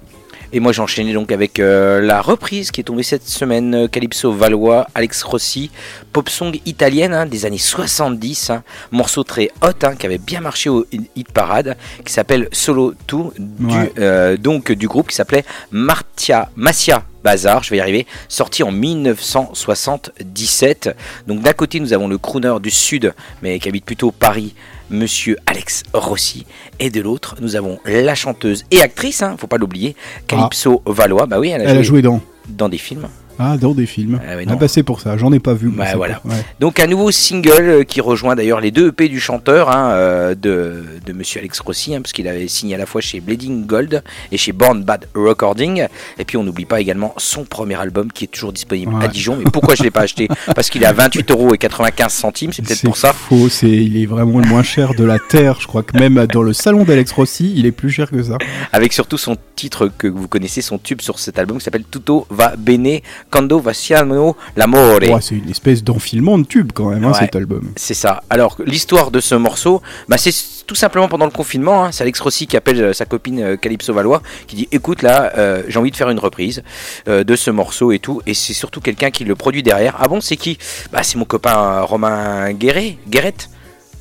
Et 0.54 0.60
moi 0.60 0.74
j'ai 0.74 0.82
enchaîné 0.82 1.14
donc 1.14 1.32
avec 1.32 1.60
euh, 1.60 2.02
la 2.02 2.22
reprise 2.22 2.72
qui 2.72 2.82
est 2.82 2.84
tombée 2.84 3.04
cette 3.04 3.26
semaine, 3.28 3.74
euh, 3.74 3.88
Calypso 3.88 4.34
Valois, 4.34 4.86
Alex 4.96 5.24
Rossi, 5.24 5.72
pop 6.12 6.28
song 6.30 6.60
italienne 6.66 7.14
hein, 7.14 7.26
des 7.26 7.46
années 7.46 7.58
70, 7.58 8.50
hein, 8.50 8.62
morceau 8.92 9.24
très 9.24 9.50
hot 9.62 9.70
hein, 9.84 9.96
qui 9.96 10.06
avait 10.06 10.18
bien 10.18 10.42
marché 10.42 10.70
au 10.70 10.86
hit 11.16 11.32
parade, 11.32 11.78
qui 12.06 12.12
s'appelle 12.12 12.50
Solo 12.52 12.94
2, 13.08 13.18
du, 13.40 13.66
Ouais. 13.76 13.94
euh, 14.00 14.36
donc 14.36 14.74
du 14.74 14.90
groupe 14.90 15.08
qui 15.10 15.16
s'appelait 15.16 15.46
Martia, 15.72 16.50
Massia 16.58 17.06
Bazar, 17.24 17.64
je 17.64 17.70
vais 17.70 17.78
y 17.78 17.80
arriver, 17.80 18.08
sorti 18.28 18.64
en 18.64 18.72
1977. 18.72 20.96
Donc 21.28 21.42
d'un 21.42 21.54
côté 21.54 21.80
nous 21.80 21.94
avons 21.94 22.08
le 22.08 22.18
crooner 22.18 22.56
du 22.62 22.72
sud, 22.72 23.14
mais 23.42 23.60
qui 23.60 23.70
habite 23.70 23.86
plutôt 23.86 24.12
Paris, 24.12 24.54
Monsieur 24.92 25.38
Alex 25.46 25.84
Rossi, 25.94 26.46
et 26.80 26.90
de 26.90 27.02
l'autre 27.02 27.36
nous 27.42 27.56
avons 27.56 27.80
la 27.86 28.14
chanteuse 28.16 28.66
et 28.72 28.82
actrice, 28.82 29.22
hein, 29.24 29.36
faut 29.40 29.48
pas 29.48 29.58
l'oublier, 29.58 29.96
Calypso 30.28 30.82
Valois. 30.86 31.26
Bah 31.26 31.40
oui, 31.40 31.50
elle 31.50 31.62
a, 31.62 31.72
Elle 31.72 31.78
a 31.78 31.82
joué 31.82 32.02
dans. 32.02 32.22
dans 32.50 32.70
des 32.70 32.78
films. 32.78 33.08
Ah, 33.44 33.58
dans 33.58 33.74
des 33.74 33.88
films. 33.88 34.20
Ah 34.24 34.34
oui, 34.38 34.46
ah, 34.48 34.56
bah 34.56 34.68
c'est 34.68 34.84
pour 34.84 35.02
ça, 35.02 35.18
j'en 35.18 35.32
ai 35.34 35.40
pas 35.40 35.54
vu. 35.56 35.70
Bah, 35.70 35.86
voilà. 35.96 36.22
ouais. 36.26 36.36
Donc 36.60 36.80
un 36.80 36.86
nouveau 36.86 37.10
single 37.10 37.52
euh, 37.70 37.84
qui 37.84 38.00
rejoint 38.02 38.36
d'ailleurs 38.36 38.62
les 38.62 38.70
deux 38.70 38.90
EP 38.90 39.10
du 39.10 39.20
chanteur 39.20 39.70
hein, 39.72 39.92
euh, 39.94 40.36
de, 40.36 40.84
de 41.06 41.14
Monsieur 41.14 41.40
Alex 41.40 41.60
Rossi, 41.60 41.96
hein, 41.96 42.02
parce 42.02 42.14
qu'il 42.14 42.28
avait 42.28 42.48
signé 42.48 42.76
à 42.76 42.78
la 42.78 42.86
fois 42.86 43.02
chez 43.02 43.20
Bleeding 43.20 43.66
Gold 43.66 44.04
et 44.32 44.38
chez 44.38 44.52
Born 44.52 44.84
Bad 44.84 45.08
Recording. 45.16 45.88
Et 46.20 46.26
puis 46.26 46.38
on 46.38 46.44
n'oublie 46.44 46.66
pas 46.66 46.80
également 46.80 47.14
son 47.18 47.44
premier 47.46 47.76
album 47.80 48.12
qui 48.12 48.26
est 48.26 48.28
toujours 48.28 48.54
disponible 48.54 48.94
Ouais. 48.94 49.06
à 49.06 49.08
Dijon. 49.08 49.38
Mais 49.38 49.50
pourquoi 49.52 49.76
je 49.76 49.84
l'ai 49.84 49.92
pas 49.92 50.02
acheté? 50.02 50.28
Parce 50.56 50.70
qu'il 50.70 50.84
est 50.84 50.88
à 50.88 50.94
28 50.94 51.32
euros 51.32 51.54
et 51.54 51.58
95 51.58 52.12
centimes. 52.14 52.54
C'est 52.54 52.62
peut-être 52.62 52.84
pour 52.84 52.98
ça. 52.98 53.14
faux, 53.14 53.48
c'est, 53.50 53.70
il 53.70 53.98
est 54.02 54.06
vraiment 54.06 54.40
le 54.40 54.48
moins 54.48 54.64
cher 54.64 54.94
de 54.94 55.04
la 55.04 55.18
Terre. 55.18 55.58
Je 55.60 55.68
crois 55.68 55.82
que 55.84 55.98
même 55.98 56.26
dans 56.28 56.44
le 56.44 56.54
salon 56.54 56.84
d'Alex 56.84 57.12
Rossi, 57.12 57.54
il 57.56 57.66
est 57.66 57.72
plus 57.72 57.90
cher 57.90 58.10
que 58.12 58.22
ça. 58.22 58.38
Avec 58.72 58.94
surtout 58.94 59.18
son 59.18 59.38
titre 59.56 59.90
que 59.98 60.08
vous 60.08 60.28
connaissez, 60.28 60.62
son 60.62 60.78
tube 60.78 61.02
sur 61.02 61.20
cet 61.20 61.40
album 61.40 61.58
qui 61.58 61.64
s'appelle 61.64 61.86
Tutto 61.90 62.28
va 62.30 62.56
bene 62.58 63.00
quando 63.32 63.60
va 63.60 63.74
siano 63.74 64.36
l'amore. 64.56 65.00
C'est 65.22 65.36
une 65.36 65.50
espèce 65.50 65.84
d'enfilement 65.84 66.38
de 66.38 66.44
tube 66.46 66.72
quand 66.74 66.90
même, 66.90 67.04
hein, 67.06 67.12
Ouais. 67.14 67.20
cet 67.20 67.36
album. 67.36 67.72
C'est 67.76 67.94
ça. 67.94 68.22
Alors, 68.30 68.58
l'histoire 68.66 69.10
de 69.10 69.20
ce 69.20 69.34
morceau, 69.36 69.82
bah, 70.10 70.18
c'est 70.18 70.34
tout 70.68 70.76
simplement 70.76 71.08
pendant 71.08 71.26
le 71.26 71.32
confinement. 71.32 71.86
hein. 71.86 71.92
C'est 71.92 72.04
Alex 72.04 72.20
Rossi 72.20 72.46
qui 72.48 72.56
appelle 72.58 72.82
euh, 72.82 72.94
sa 72.94 73.06
copine 73.06 73.40
euh, 73.42 73.56
Calypso 73.58 73.94
Valois, 73.94 74.22
qui 74.48 74.56
dit 74.58 74.68
Écoute, 74.72 75.02
là, 75.02 75.32
euh, 75.38 75.64
j'ai 75.68 75.80
envie 75.80 75.92
de 75.92 75.96
faire 75.96 76.10
une 76.10 76.20
reprise 76.20 76.62
euh, 77.08 77.24
de 77.24 77.36
ce 77.36 77.50
morceau 77.52 77.92
et 77.92 78.00
tout. 78.00 78.22
Et 78.28 78.34
c'est 78.34 78.54
surtout 78.54 78.82
quelqu'un 78.82 79.10
qui 79.12 79.24
le 79.24 79.36
produit 79.36 79.64
derrière. 79.64 79.96
Ah 80.00 80.08
bon, 80.08 80.22
c'est 80.22 80.38
qui? 80.38 80.58
Bah, 80.92 81.02
c'est 81.04 81.18
mon 81.18 81.26
copain 81.26 81.82
Romain 81.82 82.52
Guéret. 82.54 82.98
Guéret 83.10 83.34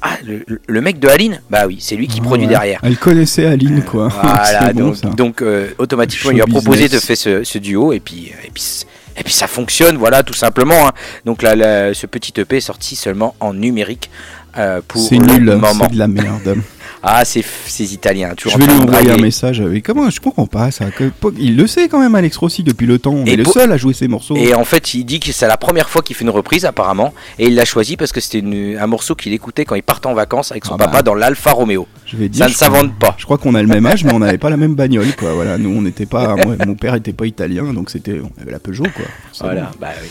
Ah, 0.03 0.17
le, 0.25 0.81
mec 0.81 0.99
de 0.99 1.09
Aline? 1.09 1.41
Bah 1.51 1.67
oui, 1.67 1.77
c'est 1.81 1.95
lui 1.97 2.09
qui 2.09 2.21
Ah, 2.23 2.25
produit 2.25 2.47
ouais. 2.47 2.53
derrière. 2.53 2.81
Elle 2.83 2.97
connaissait 2.97 3.45
Aline, 3.47 3.83
quoi. 3.85 4.09
Voilà, 4.23 4.73
bon, 4.73 4.93
donc, 5.03 5.15
donc, 5.17 5.43
euh, 5.43 5.69
automatiquement, 5.79 6.31
il 6.31 6.41
a 6.41 6.47
proposé 6.47 6.89
de 6.89 6.99
faire 6.99 7.17
ce, 7.17 7.45
ce 7.45 7.59
duo 7.59 7.93
et 7.93 8.01
puis, 8.01 8.33
et 8.45 8.51
puis, 8.53 8.63
et 9.21 9.23
puis 9.23 9.33
ça 9.33 9.47
fonctionne, 9.47 9.97
voilà, 9.99 10.23
tout 10.23 10.35
simplement. 10.35 10.89
hein. 10.89 10.93
Donc 11.27 11.43
là, 11.43 11.55
là, 11.55 11.95
ce 11.95 12.07
petit 12.07 12.33
EP 12.41 12.57
est 12.57 12.61
sorti 12.61 12.97
seulement 12.97 13.35
en 13.39 13.53
numérique 13.55 14.11
euh, 14.59 14.81
pour 14.89 15.01
C'est 15.01 15.17
le 15.19 15.27
nul, 15.27 15.45
moment. 15.57 15.85
c'est 15.85 15.93
de 15.93 15.99
la 15.99 16.09
merde. 16.09 16.57
Ah, 17.03 17.25
c'est 17.25 17.45
ces 17.67 17.95
Italiens, 17.95 18.35
toujours 18.35 18.59
Je 18.61 18.67
vais 18.67 18.73
lui 18.73 18.81
envoyer 18.83 19.11
un 19.11 19.17
message 19.17 19.61
avec. 19.61 19.85
Comment 19.85 20.11
Je 20.11 20.21
comprends 20.21 20.47
pas 20.47 20.71
ça. 20.71 20.87
Il 21.39 21.57
le 21.57 21.67
sait 21.67 21.89
quand 21.89 21.99
même, 22.01 22.15
Alex 22.15 22.37
Rossi, 22.37 22.63
depuis 22.63 22.87
le 22.87 22.99
temps. 22.99 23.13
On 23.15 23.25
Et 23.27 23.33
est 23.33 23.37
le 23.37 23.45
seul 23.45 23.73
à 23.73 23.77
jouer 23.77 23.95
ses 23.95 24.07
morceaux. 24.09 24.37
Et 24.37 24.55
en 24.55 24.65
fait, 24.65 24.95
il 24.95 25.05
dit 25.05 25.19
que 25.21 25.33
c'est 25.33 25.47
la 25.49 25.57
première 25.57 25.89
fois 25.89 26.03
qu'il 26.03 26.15
fait 26.17 26.25
une 26.25 26.31
reprise, 26.31 26.65
apparemment, 26.65 27.15
et 27.39 27.47
il 27.47 27.55
l'a 27.55 27.65
choisi 27.65 27.97
parce 27.97 28.13
que 28.13 28.21
c'était 28.21 28.43
un 28.79 28.87
morceau 28.87 29.15
qu'il 29.15 29.33
écoutait 29.33 29.65
quand 29.65 29.75
il 29.77 29.83
partait 29.83 30.09
en 30.09 30.15
vacances 30.15 30.51
avec 30.53 30.65
son 30.65 30.75
Ah 30.75 30.79
bah. 30.79 30.85
papa 30.87 31.03
dans 31.03 31.15
l'Alfa 31.15 31.53
Romeo. 31.53 31.87
Je 32.07 32.17
vais 32.17 32.29
dire, 32.29 32.45
Ça 32.45 32.51
ne 32.51 32.55
s'invente 32.55 32.99
pas. 32.99 33.15
Je 33.19 33.25
crois 33.25 33.39
qu'on 33.39 33.55
a 33.55 33.63
le 33.63 33.69
même 33.69 33.87
âge, 33.87 34.05
mais 34.05 34.13
on 34.13 34.19
n'avait 34.19 34.39
pas 34.39 34.51
la 34.51 34.57
même 34.57 34.75
bagnole, 34.75 35.15
quoi. 35.17 35.33
Voilà, 35.33 35.57
nous, 35.59 35.71
on 35.71 35.83
n'était 35.83 36.07
pas. 36.07 36.35
moi, 36.37 36.57
mon 36.67 36.75
père 36.75 36.95
était 36.97 37.13
pas 37.13 37.27
italien, 37.27 37.73
donc 37.73 37.89
c'était. 37.91 38.21
On 38.21 38.43
avait 38.43 38.51
la 38.53 38.59
Peugeot, 38.59 38.85
quoi. 38.95 39.05
Voilà, 39.41 39.63
bon. 39.63 39.69
bah 39.81 39.89
oui. 40.03 40.09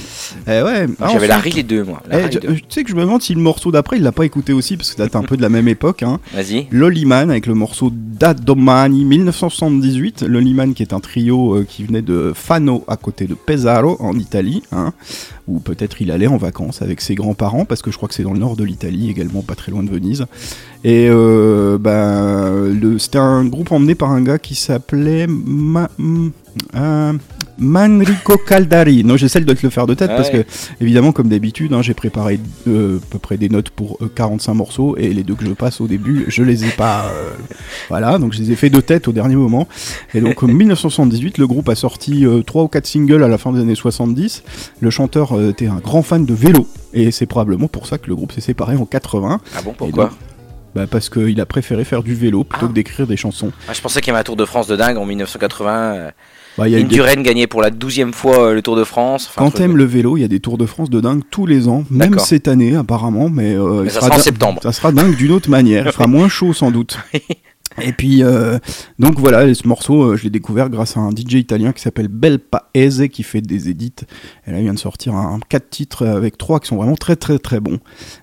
Eh 0.47 0.61
ouais. 0.63 0.85
Ah, 1.01 1.09
J'avais 1.11 1.27
la 1.27 1.37
ensuite- 1.37 1.53
Rallye 1.53 1.63
2, 1.65 1.83
moi. 1.83 2.01
la 2.09 2.17
Eh, 2.17 2.21
Rallye 2.23 2.39
tu 2.39 2.47
2. 2.47 2.53
tu 2.55 2.61
sais 2.69 2.83
que 2.83 2.89
je 2.89 2.95
me 2.95 3.01
demande 3.01 3.21
si 3.21 3.35
le 3.35 3.41
morceau 3.41 3.71
d'après 3.71 3.97
il 3.97 4.03
l'a 4.03 4.11
pas 4.11 4.25
écouté 4.25 4.53
aussi 4.53 4.75
parce 4.77 4.89
que 4.89 4.95
ça 4.97 5.03
date 5.03 5.15
un 5.15 5.21
peu 5.23 5.37
de 5.37 5.41
la 5.41 5.49
même 5.49 5.67
époque. 5.67 6.01
Hein. 6.03 6.19
Vas-y. 6.33 6.67
Loliman 6.79 7.29
avec 7.29 7.45
le 7.45 7.55
morceau 7.55 7.91
Da 7.93 8.33
Domani 8.33 9.03
1978. 9.03 10.21
Loliman 10.21 10.73
qui 10.73 10.81
est 10.81 10.93
un 10.93 11.01
trio 11.01 11.57
euh, 11.57 11.65
qui 11.67 11.83
venait 11.83 12.01
de 12.01 12.31
Fano 12.33 12.85
à 12.87 12.95
côté 12.95 13.27
de 13.27 13.33
Pesaro 13.33 13.97
en 13.99 14.17
Italie. 14.17 14.63
Hein, 14.71 14.93
ou 15.49 15.59
peut-être 15.59 16.01
il 16.01 16.09
allait 16.09 16.27
en 16.27 16.37
vacances 16.37 16.81
avec 16.81 17.01
ses 17.01 17.15
grands-parents 17.15 17.65
parce 17.65 17.81
que 17.81 17.91
je 17.91 17.97
crois 17.97 18.07
que 18.07 18.15
c'est 18.15 18.23
dans 18.23 18.31
le 18.31 18.39
nord 18.39 18.55
de 18.55 18.63
l'Italie 18.63 19.09
également 19.09 19.41
pas 19.41 19.55
très 19.55 19.73
loin 19.73 19.83
de 19.83 19.89
Venise. 19.89 20.25
Et 20.85 21.07
euh, 21.09 21.77
ben, 21.77 22.97
c'était 22.99 23.17
un 23.17 23.43
groupe 23.45 23.71
emmené 23.73 23.95
par 23.95 24.11
un 24.11 24.21
gars 24.21 24.39
qui 24.39 24.55
s'appelait 24.55 25.27
Ma- 25.27 25.89
euh, 26.75 27.13
Manrico 27.57 28.37
Caldari. 28.37 29.03
Non, 29.03 29.17
j'essaie 29.17 29.41
de 29.41 29.53
te 29.53 29.59
le 29.63 29.69
faire 29.69 29.87
de 29.87 29.93
tête 29.93 30.09
Ah 30.13 30.15
parce 30.15 30.29
ouais. 30.31 30.45
que, 30.45 30.83
évidemment, 30.83 31.11
comme 31.11 31.27
d'habitude, 31.27 31.73
hein, 31.73 31.81
j'ai 31.81 31.93
préparé 31.93 32.39
euh, 32.69 32.97
à 32.97 33.01
peu 33.09 33.19
près 33.19 33.35
des 33.35 33.49
notes 33.49 33.71
pour 33.71 33.97
euh, 34.01 34.09
45 34.13 34.53
morceaux 34.53 34.95
et 34.97 35.09
les 35.13 35.23
deux 35.23 35.35
que 35.35 35.45
je 35.45 35.51
passe 35.51 35.81
au 35.81 35.87
début, 35.87 36.23
je 36.29 36.43
les 36.43 36.63
ai 36.63 36.69
pas. 36.69 37.07
euh, 37.13 37.31
voilà, 37.89 38.17
donc 38.17 38.31
je 38.31 38.39
les 38.39 38.51
ai 38.53 38.55
fait 38.55 38.69
de 38.69 38.79
tête 38.79 39.09
au 39.09 39.11
dernier 39.11 39.35
moment. 39.35 39.67
Et 40.13 40.21
donc 40.21 40.41
en 40.43 40.47
1978, 40.47 41.37
le 41.39 41.47
groupe 41.47 41.67
a 41.67 41.75
sorti 41.75 42.25
euh, 42.25 42.41
trois 42.41 42.63
ou 42.63 42.67
quatre 42.69 42.87
singles 42.87 43.21
à 43.23 43.27
la 43.27 43.37
fin 43.37 43.51
des 43.51 43.59
années 43.59 43.75
70. 43.75 44.43
Le 44.79 44.89
chanteur 44.89 45.33
euh, 45.37 45.49
était 45.49 45.67
un 45.67 45.79
grand 45.79 46.03
fan 46.03 46.25
de 46.25 46.33
vélo 46.33 46.67
et 46.93 47.11
c'est 47.11 47.25
probablement 47.25 47.67
pour 47.67 47.85
ça 47.85 47.97
que 47.97 48.07
le 48.07 48.15
groupe 48.15 48.31
s'est 48.31 48.39
séparé 48.41 48.77
en 48.77 48.85
80. 48.85 49.41
Ah 49.57 49.61
bon, 49.61 49.73
pourquoi? 49.77 50.11
Bah 50.75 50.85
parce 50.89 51.09
qu'il 51.09 51.39
a 51.41 51.45
préféré 51.45 51.83
faire 51.83 52.03
du 52.03 52.13
vélo 52.15 52.43
plutôt 52.43 52.65
Ah. 52.65 52.69
que 52.69 52.73
d'écrire 52.73 53.07
des 53.07 53.17
chansons. 53.17 53.51
Ah, 53.67 53.73
Je 53.73 53.81
pensais 53.81 54.01
qu'il 54.01 54.09
y 54.09 54.11
avait 54.11 54.19
un 54.19 54.23
Tour 54.23 54.35
de 54.35 54.45
France 54.45 54.67
de 54.67 54.75
dingue 54.75 54.97
en 54.97 55.05
1980. 55.05 55.93
euh, 55.95 56.11
Bah, 56.57 56.67
y 56.67 56.75
a 56.75 56.81
des- 56.81 57.23
gagnait 57.23 57.47
pour 57.47 57.61
la 57.61 57.69
douzième 57.69 58.11
fois 58.13 58.47
euh, 58.49 58.53
le 58.53 58.61
Tour 58.61 58.75
de 58.75 58.83
France. 58.83 59.27
Enfin, 59.29 59.41
Quand 59.45 59.51
t'aimes 59.51 59.77
le 59.77 59.85
vélo, 59.85 60.17
il 60.17 60.21
y 60.21 60.23
a 60.23 60.27
des 60.27 60.39
Tours 60.39 60.57
de 60.57 60.65
France 60.65 60.89
de 60.89 60.99
dingue 60.99 61.21
tous 61.31 61.45
les 61.45 61.67
ans, 61.67 61.83
même 61.89 62.19
cette 62.19 62.47
année 62.47 62.75
apparemment, 62.75 63.29
mais, 63.29 63.55
euh, 63.55 63.83
Mais 63.83 63.89
ça 63.89 64.01
sera 64.01 64.15
en 64.15 64.19
septembre. 64.19 64.59
Ça 64.63 64.71
sera 64.71 64.91
dingue 64.91 65.15
d'une 65.15 65.31
autre 65.31 65.49
manière, 65.49 65.85
il 65.87 65.91
fera 65.91 66.07
moins 66.07 66.27
chaud 66.27 66.53
sans 66.53 66.71
doute. 66.71 66.97
Et 67.81 67.93
puis, 67.93 68.23
euh, 68.23 68.57
donc 68.97 69.19
voilà, 69.19 69.53
ce 69.53 69.67
morceau, 69.67 70.03
euh, 70.03 70.17
je 70.17 70.23
l'ai 70.23 70.29
découvert 70.29 70.69
grâce 70.69 70.97
à 70.97 70.99
un 70.99 71.11
DJ 71.11 71.35
italien 71.35 71.73
qui 71.73 71.81
s'appelle 71.81 72.07
Bel 72.07 72.39
Paese, 72.39 73.03
qui 73.11 73.23
fait 73.23 73.41
des 73.41 73.69
édits. 73.69 73.93
Et 74.47 74.51
là, 74.51 74.59
il 74.59 74.63
vient 74.63 74.73
de 74.73 74.79
sortir 74.79 75.15
un, 75.15 75.39
quatre 75.47 75.69
titres 75.69 76.05
avec 76.05 76.37
trois 76.37 76.59
qui 76.59 76.67
sont 76.67 76.77
vraiment 76.77 76.95
très 76.95 77.15
très 77.15 77.39
très 77.39 77.59
bons. 77.59 77.79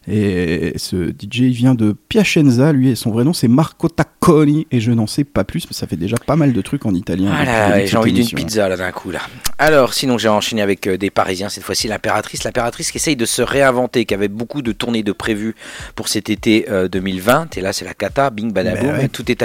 Et 0.08 0.72
ce 0.76 1.08
DJ, 1.08 1.40
il 1.40 1.52
vient 1.52 1.74
de 1.74 1.94
Piacenza, 2.08 2.72
lui, 2.72 2.90
et 2.90 2.94
son 2.94 3.10
vrai 3.10 3.24
nom 3.24 3.32
c'est 3.32 3.48
Marco 3.48 3.88
Tacconi, 3.88 4.66
et 4.70 4.80
je 4.80 4.92
n'en 4.92 5.06
sais 5.06 5.24
pas 5.24 5.44
plus, 5.44 5.66
mais 5.66 5.74
ça 5.74 5.86
fait 5.86 5.96
déjà 5.96 6.16
pas 6.16 6.36
mal 6.36 6.52
de 6.52 6.60
trucs 6.60 6.86
en 6.86 6.94
italien. 6.94 7.32
Ah 7.34 7.44
là 7.44 7.86
j'ai 7.86 7.96
envie 7.96 8.12
d'une 8.12 8.28
pizza 8.28 8.68
là 8.68 8.76
d'un 8.76 8.92
coup 8.92 9.10
là. 9.10 9.20
Alors 9.58 9.94
sinon 9.94 10.18
j'ai 10.18 10.28
enchaîné 10.28 10.62
avec 10.62 10.86
euh, 10.86 10.96
des 10.96 11.10
Parisiens 11.10 11.48
cette 11.48 11.64
fois-ci 11.64 11.88
l'impératrice, 11.88 12.44
l'impératrice 12.44 12.90
qui 12.90 12.98
essaye 12.98 13.16
de 13.16 13.26
se 13.26 13.42
réinventer, 13.42 14.04
qui 14.04 14.14
avait 14.14 14.28
beaucoup 14.28 14.62
de 14.62 14.72
tournées 14.72 15.02
de 15.02 15.12
prévues 15.12 15.54
pour 15.94 16.08
cet 16.08 16.30
été 16.30 16.66
euh, 16.70 16.88
2020 16.88 17.56
et 17.56 17.60
là 17.60 17.72
c'est 17.72 17.84
la 17.84 17.94
cata, 17.94 18.30
bing 18.30 18.52
badaboum, 18.52 18.92
Ben 18.92 18.98
ouais. 18.98 19.08
tout 19.08 19.30
est 19.30 19.42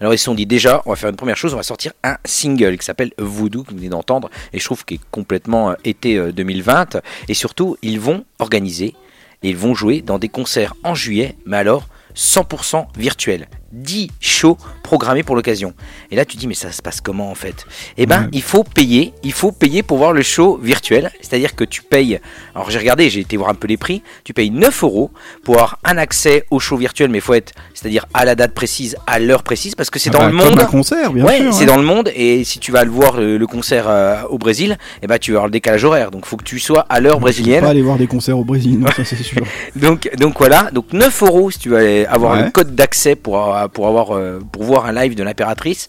Alors 0.00 0.14
ils 0.14 0.18
se 0.18 0.24
sont 0.24 0.34
dit 0.34 0.46
déjà 0.46 0.82
on 0.86 0.90
va 0.90 0.96
faire 0.96 1.10
une 1.10 1.16
première 1.16 1.36
chose, 1.36 1.54
on 1.54 1.58
va 1.58 1.62
sortir 1.62 1.92
un 2.02 2.16
single 2.24 2.78
qui 2.78 2.84
s'appelle 2.84 3.12
Voodoo 3.18 3.62
que 3.62 3.70
vous 3.70 3.76
venez 3.76 3.88
d'entendre 3.88 4.30
et 4.52 4.58
je 4.58 4.64
trouve 4.64 4.84
qu'il 4.84 4.96
est 4.96 5.04
complètement 5.10 5.70
euh, 5.70 5.74
été 5.84 6.16
euh, 6.16 6.32
2020 6.32 6.98
et 7.28 7.34
surtout 7.34 7.76
ils 7.82 8.00
vont 8.00 8.24
organiser 8.38 8.94
et 9.42 9.50
ils 9.50 9.56
vont 9.56 9.74
jouer 9.74 10.00
dans 10.00 10.18
des 10.18 10.28
concerts 10.28 10.74
en 10.82 10.94
juillet 10.94 11.36
mais 11.46 11.56
alors 11.56 11.86
100% 12.14 12.86
virtuel. 12.96 13.48
10 13.74 14.08
shows 14.20 14.56
programmés 14.82 15.22
pour 15.22 15.34
l'occasion. 15.36 15.74
Et 16.10 16.16
là, 16.16 16.24
tu 16.24 16.36
dis, 16.36 16.46
mais 16.46 16.54
ça 16.54 16.70
se 16.72 16.80
passe 16.82 17.00
comment 17.00 17.30
en 17.30 17.34
fait? 17.34 17.66
Eh 17.96 18.06
ben, 18.06 18.22
Ouais. 18.22 18.28
il 18.32 18.42
faut 18.42 18.62
payer. 18.64 19.12
Il 19.22 19.32
faut 19.32 19.50
payer 19.52 19.82
pour 19.82 19.98
voir 19.98 20.12
le 20.12 20.22
show 20.22 20.58
virtuel. 20.62 21.10
C'est-à-dire 21.20 21.54
que 21.56 21.64
tu 21.64 21.82
payes. 21.82 22.20
Alors, 22.54 22.70
j'ai 22.70 22.78
regardé, 22.78 23.10
j'ai 23.10 23.20
été 23.20 23.36
voir 23.36 23.50
un 23.50 23.54
peu 23.54 23.66
les 23.66 23.76
prix. 23.76 24.02
Tu 24.24 24.32
payes 24.34 24.50
9 24.50 24.84
euros 24.84 25.10
pour 25.42 25.54
avoir 25.56 25.78
un 25.84 25.96
accès 25.98 26.44
au 26.50 26.60
show 26.60 26.76
virtuel, 26.76 27.10
mais 27.10 27.18
il 27.18 27.22
faut 27.22 27.34
être, 27.34 27.52
c'est-à-dire 27.74 28.06
à 28.14 28.24
la 28.24 28.34
date 28.34 28.54
précise, 28.54 28.96
à 29.06 29.18
l'heure 29.18 29.42
précise, 29.42 29.74
parce 29.74 29.90
que 29.90 29.98
c'est 29.98 30.10
Ah 30.10 30.12
dans 30.12 30.18
bah, 30.20 30.30
le 30.30 30.38
comme 30.38 30.48
monde. 30.50 30.60
un 30.60 30.66
concert, 30.66 31.12
bien 31.12 31.24
ouais, 31.24 31.38
sûr, 31.38 31.52
c'est 31.54 31.60
ouais. 31.60 31.66
dans 31.66 31.76
le 31.76 31.82
monde. 31.82 32.10
Et 32.14 32.44
si 32.44 32.58
tu 32.60 32.70
vas 32.72 32.84
le 32.84 32.90
voir 32.90 33.16
le, 33.16 33.36
le 33.38 33.46
concert 33.46 33.86
euh, 33.88 34.22
au 34.28 34.38
Brésil, 34.38 34.76
eh 35.02 35.06
ben, 35.06 35.18
tu 35.18 35.32
vas 35.32 35.36
avoir 35.38 35.46
le 35.48 35.52
décalage 35.52 35.84
horaire. 35.84 36.10
Donc, 36.10 36.26
faut 36.26 36.36
que 36.36 36.44
tu 36.44 36.58
sois 36.58 36.86
à 36.88 37.00
l'heure 37.00 37.18
brésilienne. 37.20 37.62
pas 37.62 37.70
aller 37.70 37.82
voir 37.82 37.96
des 37.98 38.06
concerts 38.06 38.38
au 38.38 38.44
Brésil, 38.44 38.78
non, 38.78 38.88
ça 38.94 39.04
c'est 39.04 39.16
sûr. 39.22 39.42
Donc, 39.76 40.08
donc 40.18 40.34
voilà, 40.38 40.70
donc 40.72 40.92
9 40.92 41.22
euros 41.22 41.50
si 41.50 41.58
tu 41.58 41.70
veux 41.70 42.08
avoir 42.08 42.34
Ouais. 42.38 42.44
le 42.44 42.50
code 42.50 42.74
d'accès 42.74 43.16
pour, 43.16 43.36
avoir- 43.38 43.63
pour, 43.68 43.86
avoir, 43.88 44.12
euh, 44.16 44.40
pour 44.52 44.62
voir 44.64 44.86
un 44.86 44.92
live 44.92 45.14
de 45.14 45.22
l'impératrice. 45.22 45.88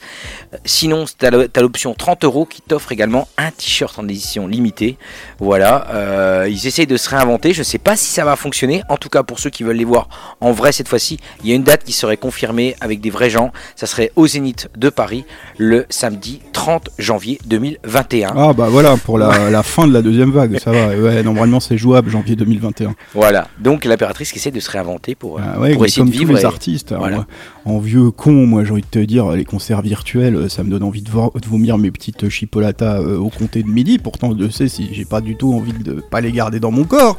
Euh, 0.54 0.58
Sinon, 0.66 1.06
tu 1.06 1.26
as 1.26 1.62
l'option 1.62 1.94
30 1.94 2.24
euros 2.26 2.46
qui 2.46 2.62
t'offre 2.62 2.92
également 2.92 3.28
un 3.38 3.52
t-shirt 3.52 3.98
en 4.00 4.08
édition 4.08 4.48
limitée. 4.48 4.98
Voilà, 5.40 5.88
euh, 5.94 6.48
ils 6.50 6.68
essayent 6.68 6.88
de 6.88 6.98
se 6.98 7.10
réinventer. 7.10 7.54
Je 7.54 7.64
sais 7.64 7.78
pas 7.78 7.96
si 7.96 8.10
ça 8.12 8.26
va 8.26 8.36
fonctionner. 8.36 8.82
En 8.90 8.98
tout 8.98 9.10
cas, 9.10 9.24
pour 9.24 9.40
ceux 9.40 9.50
qui 9.50 9.64
veulent 9.64 9.76
les 9.78 9.86
voir 9.86 10.08
en 10.42 10.52
vrai 10.52 10.72
cette 10.72 10.88
fois-ci, 10.88 11.20
il 11.44 11.50
y 11.50 11.54
a 11.54 11.56
une 11.56 11.64
date 11.64 11.84
qui 11.84 11.94
serait 11.94 12.18
confirmée 12.18 12.76
avec 12.82 13.02
des 13.02 13.10
vrais 13.10 13.30
gens. 13.30 13.52
Ça 13.76 13.86
serait 13.88 14.12
au 14.16 14.28
Zénith 14.28 14.70
de 14.78 14.90
Paris 14.90 15.26
le 15.58 15.86
samedi 15.90 16.42
30 16.54 16.90
janvier 16.98 17.40
2021. 17.46 18.34
Ah 18.36 18.54
bah 18.54 18.68
voilà, 18.70 18.98
pour 18.98 19.18
la, 19.18 19.50
la 19.50 19.64
fin 19.64 19.88
de 19.88 19.94
la 19.94 20.02
deuxième 20.02 20.32
vague, 20.32 20.58
ça 20.60 20.72
va. 20.72 20.86
Ouais, 20.96 21.24
normalement 21.24 21.60
c'est 21.60 21.78
jouable 21.78 22.10
janvier 22.10 22.36
2021. 22.36 22.96
Voilà, 23.14 23.48
donc 23.60 23.86
l'impératrice 23.86 24.32
qui 24.32 24.38
essaie 24.40 24.52
de 24.52 24.60
se 24.60 24.72
réinventer 24.72 25.14
pour, 25.14 25.40
Ah 25.40 25.60
ouais, 25.60 25.74
pour 25.74 25.86
essayer 25.86 26.02
comme 26.02 26.08
de 26.10 26.14
vivre. 26.14 26.30
tous 26.32 26.36
les 26.38 26.42
et- 26.42 26.46
artistes. 26.46 26.94
voilà. 26.98 27.16
moi, 27.18 27.26
en 27.66 27.80
vieux 27.80 28.12
con, 28.12 28.46
moi 28.46 28.64
j'ai 28.64 28.72
envie 28.72 28.82
de 28.82 28.88
te 28.88 29.00
dire, 29.00 29.32
les 29.32 29.44
concerts 29.44 29.82
virtuels, 29.82 30.36
euh, 30.36 30.50
ça 30.50 30.64
me 30.64 30.70
donne 30.70 30.84
envie 30.84 31.02
de, 31.02 31.10
vomir 31.48 31.78
mes 31.78 31.92
petites 31.92 32.30
chipolatas 32.30 33.02
euh, 33.02 33.18
au 33.18 33.30
comté 33.30 33.64
de 33.64 33.68
midi. 33.68 33.98
Pourtant, 33.98 34.36
je 34.38 34.50
sais 34.50 34.68
si 34.68 34.90
j'ai 34.94 35.06
pas 35.06 35.20
du 35.20 35.36
tout 35.36 35.54
envie 35.54 35.74
de 35.74 35.94
pas 35.94 36.22
les 36.22 36.32
garder 36.32 36.60
dans 36.60 36.72
mon 36.72 36.84
corps. 36.84 37.18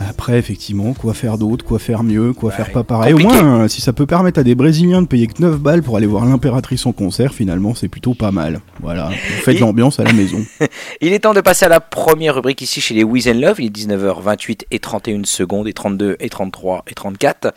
Après, 0.00 0.38
effectivement, 0.38 0.94
quoi 0.94 1.12
faire 1.12 1.38
d'autre, 1.38 1.64
quoi 1.64 1.78
faire 1.80 2.04
mieux, 2.04 2.32
quoi 2.32 2.52
faire 2.52 2.70
pas 2.70 2.84
pareil. 2.84 3.12
Au 3.12 3.16
compliqué. 3.18 3.42
moins, 3.42 3.64
euh, 3.64 3.68
si 3.68 3.80
ça 3.80 3.92
peut 3.92 4.06
permettre 4.06 4.38
à 4.38 4.44
des 4.44 4.54
Brésiliens 4.54 5.02
de 5.02 5.06
payer 5.08 5.26
que 5.26 5.42
9 5.42 5.58
balles 5.58 5.82
pour 5.82 5.96
aller 5.96 6.06
voir 6.06 6.24
l'impératrice 6.24 6.86
en 6.86 6.92
concert, 6.92 7.34
finalement, 7.34 7.74
c'est 7.74 7.88
plutôt 7.88 8.14
pas 8.14 8.30
mal. 8.30 8.60
Voilà, 8.80 9.08
vous 9.08 9.42
faites 9.42 9.56
Et- 9.56 9.60
l'ambiance 9.60 9.98
à 9.98 10.04
la 10.04 10.12
maison. 10.12 10.38
Il 11.00 11.12
est 11.12 11.18
temps 11.18 11.34
de 11.34 11.40
passer 11.40 11.66
à 11.66 11.68
la 11.68 11.80
première 11.80 12.36
rubrique 12.36 12.62
ici 12.62 12.80
chez 12.80 12.94
les 12.94 13.02
Wiz 13.02 13.26
and 13.28 13.34
Love. 13.40 13.56
Il 13.60 13.66
est 13.66 13.70
19h28 13.70 14.66
et 14.70 14.78
31 14.78 15.24
secondes 15.24 15.66
et 15.66 15.72
32 15.72 16.16
et 16.20 16.28
33 16.28 16.84
et 16.86 16.94
34. 16.94 17.52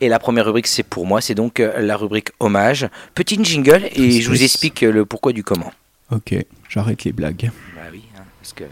Et 0.00 0.08
la 0.08 0.18
première 0.18 0.46
rubrique, 0.46 0.66
c'est 0.66 0.82
pour 0.82 1.06
moi, 1.06 1.20
c'est 1.20 1.34
donc 1.36 1.60
euh, 1.60 1.80
la 1.80 1.96
rubrique 1.96 2.30
hommage. 2.40 2.88
Petit 3.14 3.38
jingle 3.42 3.82
et 3.94 4.20
je 4.20 4.28
vous 4.28 4.42
explique 4.42 4.80
le 4.80 5.04
pourquoi 5.04 5.32
du 5.32 5.44
comment. 5.44 5.70
Ok, 6.10 6.34
j'arrête 6.68 7.04
les 7.04 7.12
blagues. 7.12 7.50
Bah 7.76 7.82
oui, 7.92 8.02
hein, 8.16 8.22
parce 8.40 8.52
que 8.52 8.64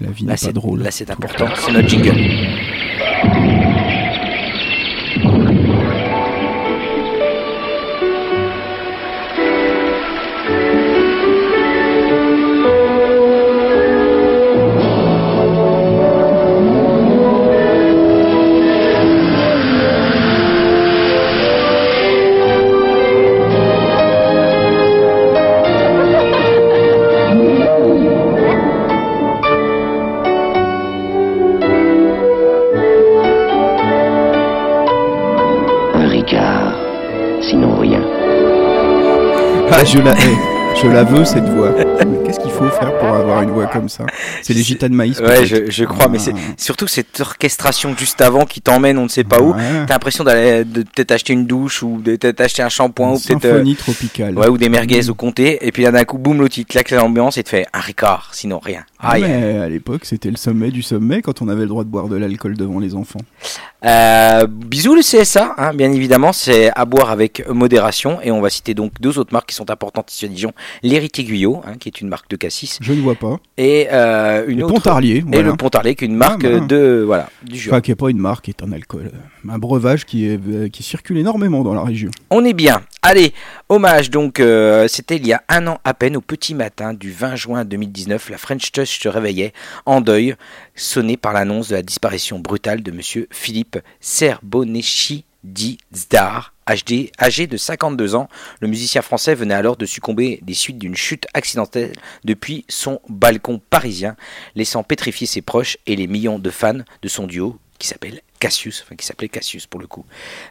La 0.00 0.10
vie 0.10 0.24
là 0.24 0.34
n'est 0.34 0.46
pas 0.48 0.52
drôle. 0.52 0.82
là 0.82 0.90
c'est 0.90 1.10
important, 1.10 1.46
c'est 1.56 1.72
notre 1.72 1.88
jingle. 1.88 3.65
Je 39.86 39.98
la 39.98 40.12
hais. 40.12 40.38
Je 40.82 40.88
la 40.88 41.04
veux 41.04 41.24
cette 41.24 41.48
voix. 41.48 41.70
Qu'est-ce 42.24 42.40
qu'il 42.40 42.50
faut 42.56 42.68
faire 42.70 42.96
pour 42.98 43.08
avoir 43.14 43.42
une 43.42 43.50
voix 43.50 43.66
comme 43.66 43.88
ça 43.88 44.04
C'est 44.42 44.54
les 44.54 44.62
gitans 44.62 44.88
de 44.88 44.94
maïs. 44.94 45.18
Ouais, 45.20 45.46
je, 45.46 45.70
je 45.70 45.84
crois, 45.84 46.08
mais 46.08 46.18
c'est 46.18 46.32
Ah. 46.34 46.54
surtout 46.56 46.86
cette 46.86 47.20
orchestration 47.20 47.94
juste 47.96 48.20
avant 48.20 48.44
qui 48.44 48.60
t'emmène 48.60 48.98
on 48.98 49.04
ne 49.04 49.08
sait 49.08 49.24
pas 49.24 49.40
où. 49.40 49.52
Ouais. 49.54 49.62
T'as 49.86 49.94
l'impression 49.94 50.24
d'aller 50.24 50.64
peut-être 50.64 51.12
acheter 51.12 51.32
une 51.32 51.46
douche 51.46 51.82
ou 51.82 52.00
de 52.00 52.16
peut-être 52.16 52.40
acheter 52.40 52.62
un 52.62 52.68
shampoing 52.68 53.12
ou 53.12 53.18
peut-être 53.18 53.44
euh, 53.44 53.50
Symphonie 53.52 53.76
tropicale. 53.76 54.38
ouais, 54.38 54.48
ou 54.48 54.58
des 54.58 54.68
merguez 54.68 55.08
au 55.10 55.14
comté. 55.14 55.66
Et 55.66 55.72
puis 55.72 55.84
d'un 55.84 56.04
coup, 56.04 56.18
boum, 56.18 56.38
l'autre 56.40 56.58
il 56.58 56.64
claque 56.66 56.90
l'ambiance 56.90 57.36
et 57.38 57.44
te 57.44 57.48
fait 57.50 57.66
un 57.72 57.80
Ricard, 57.80 58.30
sinon 58.32 58.58
rien. 58.58 58.84
Ah, 59.00 59.18
mais 59.18 59.58
à 59.58 59.68
l'époque, 59.68 60.04
c'était 60.04 60.30
le 60.30 60.36
sommet 60.36 60.70
du 60.70 60.82
sommet 60.82 61.22
quand 61.22 61.42
on 61.42 61.48
avait 61.48 61.62
le 61.62 61.68
droit 61.68 61.84
de 61.84 61.88
boire 61.90 62.08
de 62.08 62.16
l'alcool 62.16 62.56
devant 62.56 62.80
les 62.80 62.94
enfants. 62.94 63.20
Euh, 63.84 64.46
bisous 64.48 64.94
le 64.94 65.02
CSA, 65.02 65.54
hein, 65.58 65.74
bien 65.74 65.92
évidemment, 65.92 66.32
c'est 66.32 66.70
à 66.74 66.84
boire 66.86 67.10
avec 67.10 67.46
modération. 67.48 68.18
Et 68.22 68.30
on 68.30 68.40
va 68.40 68.50
citer 68.50 68.74
donc 68.74 68.92
deux 69.00 69.18
autres 69.18 69.32
marques 69.32 69.50
qui 69.50 69.54
sont 69.54 69.70
importantes 69.70 70.12
ici 70.12 70.24
à 70.24 70.28
Dijon. 70.28 70.52
L'Héritier 70.82 71.24
Guyot, 71.24 71.62
hein, 71.66 71.74
qui 71.78 71.88
est 71.88 72.00
une 72.00 72.08
marque 72.08 72.28
de 72.30 72.36
cassis. 72.46 72.78
Je 72.80 72.92
ne 72.92 73.00
vois 73.00 73.14
pas. 73.14 73.38
Et 73.58 73.88
euh, 73.92 74.44
une 74.48 74.58
Le 74.58 74.64
autre. 74.64 74.74
Pontarlier, 74.74 75.24
Et 75.32 75.42
le 75.42 75.54
Pontarlier, 75.56 75.94
qui 75.94 76.04
est 76.04 76.08
une 76.08 76.16
marque 76.16 76.44
Ah, 76.44 76.60
de. 76.60 77.02
Voilà, 77.06 77.28
du 77.42 77.58
Jura. 77.58 77.76
Enfin, 77.76 77.80
qui 77.82 77.90
n'est 77.90 77.96
pas 77.96 78.10
une 78.10 78.18
marque, 78.18 78.44
qui 78.46 78.50
est 78.50 78.62
un 78.62 78.72
alcool. 78.72 79.10
euh, 79.14 79.50
Un 79.52 79.58
breuvage 79.58 80.04
qui, 80.04 80.26
est, 80.26 80.40
euh, 80.48 80.68
qui 80.68 80.82
circule 80.82 81.18
énormément 81.18 81.62
dans 81.62 81.74
la 81.74 81.82
région. 81.82 82.10
On 82.30 82.44
est 82.44 82.52
bien. 82.54 82.82
Allez, 83.02 83.32
hommage 83.68 84.10
donc, 84.10 84.40
euh, 84.40 84.88
c'était 84.88 85.16
il 85.16 85.26
y 85.26 85.32
a 85.32 85.42
un 85.48 85.66
an 85.68 85.78
à 85.84 85.94
peine, 85.94 86.16
au 86.16 86.20
petit 86.20 86.54
matin 86.54 86.92
du 86.94 87.12
20 87.12 87.36
juin 87.36 87.64
2019, 87.64 88.30
la 88.30 88.38
French 88.38 88.72
Touch 88.72 88.98
se 89.00 89.08
réveillait 89.08 89.52
en 89.84 90.00
deuil, 90.00 90.34
sonné 90.74 91.16
par 91.16 91.32
l'annonce 91.32 91.68
de 91.68 91.76
la 91.76 91.82
disparition 91.82 92.38
brutale 92.40 92.82
de 92.82 92.90
monsieur 92.90 93.28
Philippe 93.30 93.78
Serboneschi 94.00 95.24
dit 95.44 95.78
Zdar, 95.94 96.52
HD, 96.66 97.10
âgé 97.20 97.46
de 97.46 97.56
52 97.56 98.14
ans. 98.14 98.28
Le 98.60 98.68
musicien 98.68 99.02
français 99.02 99.34
venait 99.34 99.54
alors 99.54 99.76
de 99.76 99.86
succomber 99.86 100.40
des 100.42 100.54
suites 100.54 100.78
d'une 100.78 100.96
chute 100.96 101.26
accidentelle 101.34 101.92
depuis 102.24 102.64
son 102.68 103.00
balcon 103.08 103.60
parisien, 103.70 104.16
laissant 104.54 104.82
pétrifier 104.82 105.26
ses 105.26 105.42
proches 105.42 105.78
et 105.86 105.96
les 105.96 106.06
millions 106.06 106.38
de 106.38 106.50
fans 106.50 106.80
de 107.02 107.08
son 107.08 107.26
duo 107.26 107.58
qui 107.78 107.86
s'appelle 107.86 108.20
Cassius, 108.40 108.82
enfin 108.82 108.96
qui 108.96 109.06
s'appelait 109.06 109.28
Cassius 109.28 109.66
pour 109.66 109.80
le 109.80 109.86
coup. 109.86 110.04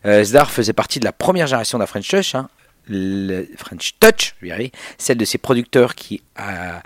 Euh, 0.06 0.24
Zdar 0.24 0.52
faisait 0.52 0.74
partie 0.74 1.00
de 1.00 1.06
la 1.06 1.12
première 1.12 1.48
génération 1.48 1.80
de 1.80 1.86
French 1.86 2.08
Touch, 2.08 2.36
hein, 2.36 2.50
le 2.88 3.48
French 3.58 3.96
Touch, 4.00 4.36
je 4.42 4.50
arriver, 4.52 4.72
celle 4.98 5.18
de 5.18 5.26
ces 5.26 5.38
producteurs 5.38 5.96
qui 5.96 6.22
euh, 6.40 6.80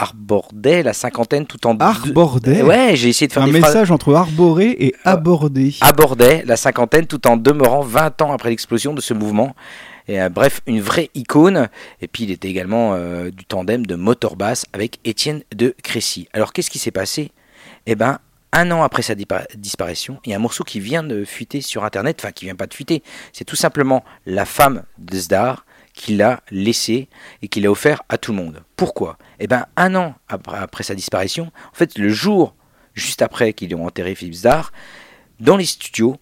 arbordaient 0.00 0.82
la 0.82 0.92
cinquantaine 0.92 1.46
tout 1.46 1.66
en 1.66 1.76
Arbordait 1.78 2.62
Ouais, 2.62 2.96
j'ai 2.96 3.08
essayé 3.10 3.28
de 3.28 3.32
faire 3.32 3.42
Un 3.42 3.48
des 3.48 3.58
phrases- 3.60 3.74
message 3.74 3.90
entre 3.90 4.14
arborer 4.14 4.76
et 4.78 4.94
aborder. 5.04 5.74
abordait 5.80 6.42
la 6.46 6.56
cinquantaine 6.56 7.06
tout 7.06 7.26
en 7.26 7.36
demeurant 7.36 7.82
20 7.82 8.22
ans 8.22 8.32
après 8.32 8.50
l'explosion 8.50 8.94
de 8.94 9.00
ce 9.00 9.14
mouvement. 9.14 9.54
Et, 10.08 10.20
euh, 10.20 10.28
bref, 10.28 10.60
une 10.66 10.80
vraie 10.80 11.10
icône. 11.14 11.68
Et 12.00 12.08
puis 12.08 12.24
il 12.24 12.30
était 12.30 12.48
également 12.48 12.94
euh, 12.94 13.30
du 13.30 13.44
tandem 13.44 13.84
de 13.86 13.94
Motorbass 13.94 14.64
avec 14.72 14.98
Étienne 15.04 15.42
de 15.54 15.74
Crécy. 15.82 16.28
Alors 16.32 16.52
qu'est-ce 16.52 16.70
qui 16.70 16.78
s'est 16.78 16.90
passé? 16.90 17.30
Eh 17.86 17.94
ben, 17.94 18.18
un 18.52 18.70
an 18.72 18.82
après 18.82 19.02
sa 19.02 19.14
disparition, 19.54 20.18
il 20.24 20.30
y 20.30 20.32
a 20.32 20.36
un 20.36 20.40
morceau 20.40 20.64
qui 20.64 20.80
vient 20.80 21.02
de 21.04 21.24
fuiter 21.24 21.60
sur 21.60 21.84
Internet, 21.84 22.18
enfin 22.20 22.32
qui 22.32 22.46
vient 22.46 22.56
pas 22.56 22.66
de 22.66 22.74
fuiter, 22.74 23.02
c'est 23.32 23.44
tout 23.44 23.54
simplement 23.56 24.02
la 24.26 24.44
femme 24.44 24.82
de 24.98 25.16
Zdar 25.18 25.64
qui 26.00 26.16
l'a 26.16 26.42
laissé 26.50 27.08
et 27.42 27.48
qui 27.48 27.60
l'a 27.60 27.70
offert 27.70 28.02
à 28.08 28.16
tout 28.16 28.32
le 28.32 28.38
monde. 28.38 28.62
Pourquoi? 28.76 29.18
Eh 29.38 29.46
ben, 29.46 29.66
un 29.76 29.94
an 29.94 30.14
après, 30.28 30.56
après 30.58 30.82
sa 30.82 30.94
disparition, 30.94 31.52
en 31.72 31.74
fait, 31.74 31.98
le 31.98 32.08
jour 32.08 32.54
juste 32.94 33.20
après 33.22 33.52
qu'ils 33.52 33.74
ont 33.74 33.86
enterré 33.86 34.14
Philippe 34.14 34.34
Zdar, 34.34 34.72
dans 35.40 35.56
les 35.58 35.66
studios 35.66 36.16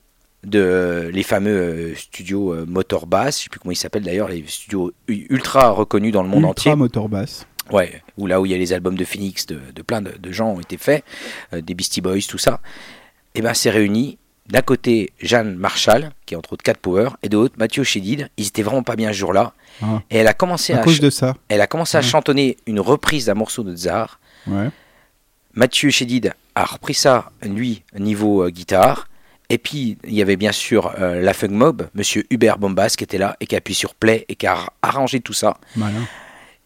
de 0.45 1.11
les 1.13 1.23
fameux 1.23 1.51
euh, 1.57 1.95
studios 1.95 2.53
euh, 2.53 2.65
Motor 2.67 3.07
Bass, 3.07 3.39
je 3.39 3.45
sais 3.45 3.49
plus 3.51 3.61
comment 3.61 3.73
ils 3.73 3.77
s'appellent 3.77 4.05
d'ailleurs, 4.05 4.29
les 4.29 4.45
studios 4.47 4.93
ultra 5.09 5.71
reconnus 5.71 6.13
dans 6.13 6.23
le 6.23 6.29
monde 6.29 6.43
Ultra 6.43 6.51
entier. 6.51 6.75
motor 6.75 7.09
bass. 7.09 7.47
Ouais, 7.71 8.03
où 8.17 8.27
là 8.27 8.41
où 8.41 8.47
il 8.47 8.53
y 8.53 8.55
a 8.55 8.59
les 8.59 8.73
albums 8.73 8.97
de 8.97 9.05
Phoenix, 9.05 9.47
de, 9.47 9.61
de 9.75 9.83
plein 9.83 10.01
de, 10.01 10.13
de 10.19 10.33
gens 10.33 10.49
ont 10.51 10.61
été 10.61 10.77
faits, 10.77 11.05
euh, 11.53 11.61
des 11.61 11.75
Beastie 11.75 12.01
Boys, 12.01 12.21
tout 12.29 12.39
ça. 12.39 12.61
Et 13.35 13.43
ben 13.43 13.53
c'est 13.55 13.71
réuni. 13.71 14.19
D'un 14.49 14.63
côté, 14.63 15.13
Jeanne 15.21 15.57
Marshall, 15.57 16.11
qui 16.25 16.35
est 16.35 16.37
entre 16.37 16.55
autres 16.55 16.63
Cat 16.63 16.75
Power, 16.81 17.11
et 17.23 17.29
de 17.29 17.37
l'autre, 17.37 17.55
Mathieu 17.59 17.85
Chédid. 17.85 18.31
Ils 18.39 18.47
étaient 18.47 18.63
vraiment 18.63 18.83
pas 18.83 18.97
bien 18.97 19.09
ce 19.13 19.19
jour-là. 19.19 19.53
Ah. 19.83 20.01
Et 20.11 20.17
elle 20.19 20.27
a 20.27 20.33
commencé 20.35 20.73
À 20.73 20.81
à, 20.81 20.85
cause 20.85 21.01
de 21.01 21.11
ça. 21.11 21.37
elle 21.49 21.61
a 21.61 21.67
commencé 21.67 21.97
à 21.97 22.01
Ouais. 22.01 22.07
chantonner 22.07 22.57
une 22.67 22.81
reprise 22.81 23.27
d'un 23.27 23.35
morceau 23.35 23.63
de 23.63 23.77
Tsar. 23.77 24.19
Ouais. 24.47 24.71
Mathieu 25.55 25.91
Chédid 25.91 26.33
a 26.55 26.65
repris 26.65 26.95
ça, 26.95 27.31
lui, 27.43 27.83
niveau 27.99 28.43
euh, 28.45 28.51
guitare. 28.51 29.09
Et 29.51 29.59
puis, 29.59 29.97
il 30.05 30.15
y 30.15 30.23
avait 30.23 30.37
bien 30.37 30.53
sûr 30.53 30.93
euh, 30.99 31.21
la 31.21 31.33
Funk 31.35 31.49
Mob, 31.51 31.89
monsieur 31.95 32.25
Hubert 32.31 32.59
Bombas, 32.59 32.95
qui 32.97 33.05
était 33.05 33.19
là 33.19 33.37
et 33.41 33.47
qui 33.47 33.55
a 33.55 33.59
appuyé 33.59 33.77
sur 33.77 33.95
play 33.95 34.25
et 34.29 34.35
qui 34.37 34.47
a 34.47 34.53
ar- 34.53 34.73
arrangé 34.83 35.21
tout 35.21 35.33
ça. 35.33 35.57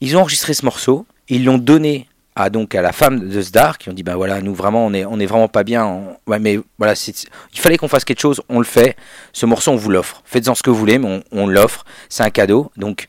Ils 0.01 0.17
ont 0.17 0.21
enregistré 0.21 0.53
ce 0.55 0.65
morceau, 0.65 1.07
ils 1.29 1.45
l'ont 1.45 1.59
donné 1.59 2.09
à 2.35 2.51
donc 2.51 2.75
à 2.75 2.83
la 2.83 2.93
femme 2.93 3.29
de 3.29 3.41
Zdar 3.41 3.79
qui 3.79 3.91
ont 3.91 3.93
dit 3.93 4.03
ben 4.03 4.17
voilà 4.17 4.41
nous 4.41 4.55
vraiment 4.55 4.87
on 4.87 4.93
est 4.93 5.27
vraiment 5.27 5.49
pas 5.49 5.65
bien 5.65 6.17
ouais 6.27 6.39
mais 6.39 6.59
voilà 6.79 6.95
il 6.95 7.61
fallait 7.61 7.77
qu'on 7.77 7.89
fasse 7.89 8.05
quelque 8.05 8.21
chose 8.21 8.41
on 8.49 8.59
le 8.59 8.65
fait. 8.65 8.97
Ce 9.33 9.47
morceau 9.47 9.73
on 9.73 9.77
vous 9.77 9.91
l'offre. 9.91 10.23
Faites-en 10.25 10.55
ce 10.55 10.63
que 10.63 10.71
vous 10.71 10.77
voulez 10.77 10.99
mais 10.99 11.23
on, 11.31 11.47
l'offre. 11.47 11.85
C'est 12.09 12.23
un 12.23 12.31
cadeau. 12.31 12.71
Donc 12.77 13.09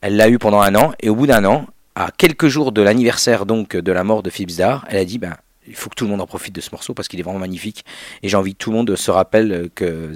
elle 0.00 0.16
l'a 0.16 0.28
eu 0.28 0.38
pendant 0.38 0.60
un 0.60 0.74
an. 0.74 0.92
Et 1.00 1.08
au 1.08 1.14
bout 1.14 1.26
d'un 1.26 1.44
an 1.44 1.66
à 1.94 2.10
quelques 2.16 2.48
jours 2.48 2.72
de 2.72 2.82
l'anniversaire 2.82 3.46
donc 3.46 3.76
de 3.76 3.92
la 3.92 4.04
mort 4.04 4.22
de 4.22 4.30
Philippe 4.30 4.50
Zdar 4.50 4.84
elle 4.88 4.98
a 4.98 5.04
dit 5.04 5.18
ben 5.18 5.36
il 5.68 5.74
faut 5.74 5.90
que 5.90 5.96
tout 5.96 6.04
le 6.04 6.10
monde 6.10 6.20
en 6.20 6.26
profite 6.26 6.54
de 6.54 6.60
ce 6.60 6.70
morceau 6.70 6.94
parce 6.94 7.08
qu'il 7.08 7.18
est 7.18 7.24
vraiment 7.24 7.40
magnifique. 7.40 7.84
Et 8.22 8.28
j'ai 8.28 8.36
envie 8.36 8.54
que 8.54 8.58
tout 8.58 8.70
le 8.70 8.76
monde 8.76 8.94
se 8.94 9.10
rappelle 9.10 9.68
que 9.74 10.12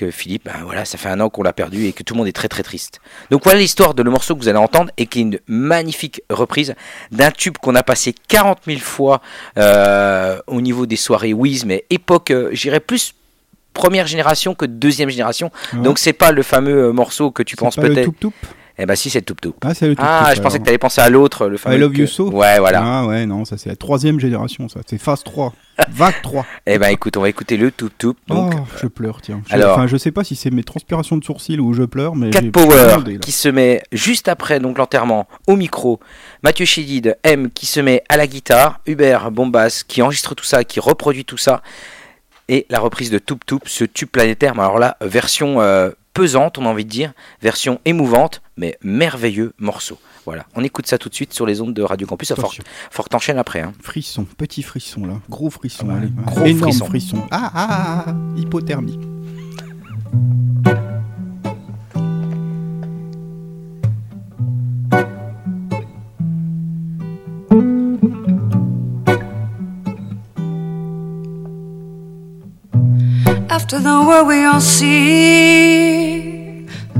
que 0.00 0.10
Philippe 0.10 0.44
ben 0.46 0.62
voilà 0.64 0.84
ça 0.84 0.96
fait 0.98 1.08
un 1.08 1.20
an 1.20 1.28
qu'on 1.28 1.42
l'a 1.42 1.52
perdu 1.52 1.86
et 1.86 1.92
que 1.92 2.02
tout 2.02 2.14
le 2.14 2.18
monde 2.18 2.28
est 2.28 2.32
très 2.32 2.48
très 2.48 2.62
triste 2.62 3.00
donc 3.30 3.44
voilà 3.44 3.60
l'histoire 3.60 3.94
de 3.94 4.02
le 4.02 4.10
morceau 4.10 4.34
que 4.34 4.40
vous 4.40 4.48
allez 4.48 4.58
entendre 4.58 4.90
et 4.96 5.06
qui 5.06 5.18
est 5.18 5.22
une 5.22 5.38
magnifique 5.46 6.22
reprise 6.30 6.74
d'un 7.10 7.30
tube 7.30 7.56
qu'on 7.58 7.74
a 7.74 7.82
passé 7.82 8.14
40 8.28 8.58
000 8.66 8.80
fois 8.80 9.20
euh, 9.58 10.38
au 10.46 10.60
niveau 10.60 10.86
des 10.86 10.96
soirées 10.96 11.32
Wiz, 11.32 11.64
mais 11.64 11.84
époque, 11.90 12.30
euh, 12.30 12.50
j'irais 12.52 12.80
plus 12.80 13.14
première 13.72 14.06
génération 14.06 14.54
que 14.54 14.66
deuxième 14.66 15.10
génération. 15.10 15.50
Ouais. 15.72 15.80
Donc 15.80 15.98
c'est 15.98 16.12
pas 16.12 16.32
le 16.32 16.42
fameux 16.42 16.88
euh, 16.88 16.92
morceau 16.92 17.30
que 17.30 17.42
tu 17.42 17.56
penses 17.56 17.76
peut-être. 17.76 18.10
Eh 18.82 18.86
ben 18.86 18.96
si 18.96 19.10
c'est 19.10 19.18
le 19.20 19.24
Toup 19.26 19.40
Toup. 19.40 19.54
Ah, 19.62 19.74
c'est 19.74 19.86
le 19.86 19.94
Toup 19.94 20.04
Ah, 20.06 20.32
je 20.34 20.40
pensais 20.40 20.58
que 20.58 20.64
tu 20.64 20.70
allais 20.70 20.78
penser 20.78 21.02
à 21.02 21.10
l'autre, 21.10 21.46
le 21.48 21.58
fameux. 21.58 21.76
I 21.76 21.78
Love 21.78 21.92
que- 21.92 21.98
You 21.98 22.06
So 22.06 22.30
Ouais, 22.30 22.58
voilà. 22.58 22.80
Ah 22.82 23.06
ouais, 23.06 23.26
non, 23.26 23.44
ça 23.44 23.58
c'est 23.58 23.68
la 23.68 23.76
troisième 23.76 24.18
génération, 24.18 24.68
ça. 24.68 24.80
C'est 24.86 24.96
Phase 24.98 25.22
3. 25.22 25.52
Vague 25.90 26.14
3. 26.22 26.46
Eh 26.66 26.78
ben 26.78 26.88
écoute, 26.88 27.16
on 27.16 27.20
va 27.20 27.28
écouter 27.28 27.56
le 27.58 27.70
Toup 27.70 27.90
Toup. 27.98 28.16
Donc 28.26 28.54
oh, 28.56 28.60
je 28.80 28.86
pleure, 28.86 29.20
tiens. 29.20 29.42
Alors- 29.50 29.76
enfin, 29.76 29.86
je 29.86 29.96
sais 29.96 30.10
pas 30.12 30.24
si 30.24 30.34
c'est 30.34 30.50
mes 30.50 30.62
transpirations 30.64 31.16
de 31.18 31.24
sourcils 31.24 31.58
ou 31.60 31.74
je 31.74 31.82
pleure, 31.82 32.16
mais. 32.16 32.30
Cat 32.30 32.42
Power 32.52 32.96
qui 33.20 33.32
se 33.32 33.48
met 33.50 33.82
juste 33.92 34.28
après 34.28 34.60
donc 34.60 34.78
l'enterrement 34.78 35.28
au 35.46 35.56
micro, 35.56 36.00
Mathieu 36.42 36.64
Chédid 36.64 37.16
M 37.22 37.50
qui 37.50 37.66
se 37.66 37.80
met 37.80 38.02
à 38.08 38.16
la 38.16 38.26
guitare, 38.26 38.80
Hubert 38.86 39.30
Bombas 39.30 39.84
qui 39.86 40.00
enregistre 40.00 40.34
tout 40.34 40.44
ça, 40.44 40.64
qui 40.64 40.80
reproduit 40.80 41.24
tout 41.26 41.36
ça, 41.38 41.62
et 42.48 42.66
la 42.70 42.80
reprise 42.80 43.10
de 43.10 43.18
Toup 43.18 43.44
Toup, 43.46 43.62
ce 43.66 43.84
tube 43.84 44.08
planétaire, 44.08 44.54
mais 44.56 44.62
alors 44.62 44.78
là, 44.78 44.96
version 45.02 45.60
euh, 45.60 45.90
pesante, 46.12 46.58
on 46.58 46.66
a 46.66 46.68
envie 46.68 46.84
de 46.84 46.90
dire, 46.90 47.12
version 47.42 47.80
émouvante, 47.84 48.42
mais 48.56 48.78
merveilleux 48.82 49.52
morceau. 49.58 49.98
Voilà, 50.26 50.46
on 50.54 50.62
écoute 50.62 50.86
ça 50.86 50.98
tout 50.98 51.08
de 51.08 51.14
suite 51.14 51.32
sur 51.32 51.46
les 51.46 51.60
ondes 51.60 51.74
de 51.74 51.82
Radio 51.82 52.06
Campus, 52.06 52.32
fort, 52.34 52.54
fort 52.90 53.08
t'enchaînes 53.08 53.38
après. 53.38 53.60
Hein. 53.60 53.72
Frisson, 53.80 54.24
petit 54.24 54.62
frisson 54.62 55.06
là. 55.06 55.14
Gros 55.28 55.50
frisson, 55.50 55.88
Ah 55.90 55.96
allez. 55.96 56.10
gros 56.26 56.44
Énorme 56.44 56.60
frisson. 56.62 56.86
frisson. 56.86 57.26
Ah, 57.30 57.50
ah, 57.54 57.66
ah, 57.70 58.04
ah, 58.08 58.14
hypothermie. 58.36 58.98
After 73.50 73.80
the 73.80 74.04
world 74.06 74.28
we 74.28 74.44
all 74.44 74.60
see, 74.60 74.86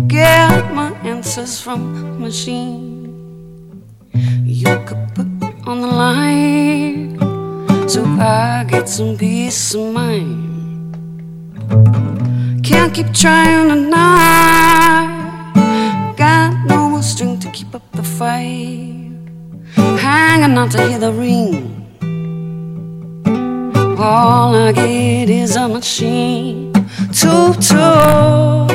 get 0.09 0.75
my 0.75 0.91
answers 1.05 1.61
from 1.61 2.19
machine. 2.19 3.85
You 4.45 4.83
could 4.85 5.15
put 5.15 5.29
on 5.69 5.81
the 5.81 5.87
line, 5.87 7.17
so 7.89 8.03
I 8.03 8.67
get 8.69 8.89
some 8.89 9.17
peace 9.17 9.77
of 9.77 9.95
mind. 9.95 10.97
Can't 12.65 12.93
keep 12.93 13.15
trying 13.15 13.69
to 13.69 13.77
tonight. 13.77 15.55
Got 16.17 16.67
no 16.67 16.89
more 16.89 17.03
strength 17.05 17.45
to 17.45 17.51
keep 17.53 17.73
up 17.77 17.89
the 17.93 18.03
fight. 18.03 19.15
Hanging 19.77 20.59
on 20.59 20.69
to 20.71 20.83
hear 20.89 20.99
the 20.99 21.13
ring. 21.13 21.80
All 24.03 24.55
I 24.55 24.73
get 24.73 25.29
is 25.29 25.57
a 25.57 25.69
machine. 25.69 26.73
Toop 27.13 27.57
toop. 27.69 28.71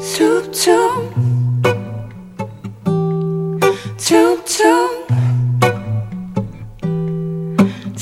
Toop 0.00 0.44
toop. 0.62 1.12
Toop 4.04 4.38
toop. 4.54 4.92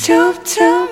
Toop 0.02 0.36
toop. 0.52 0.90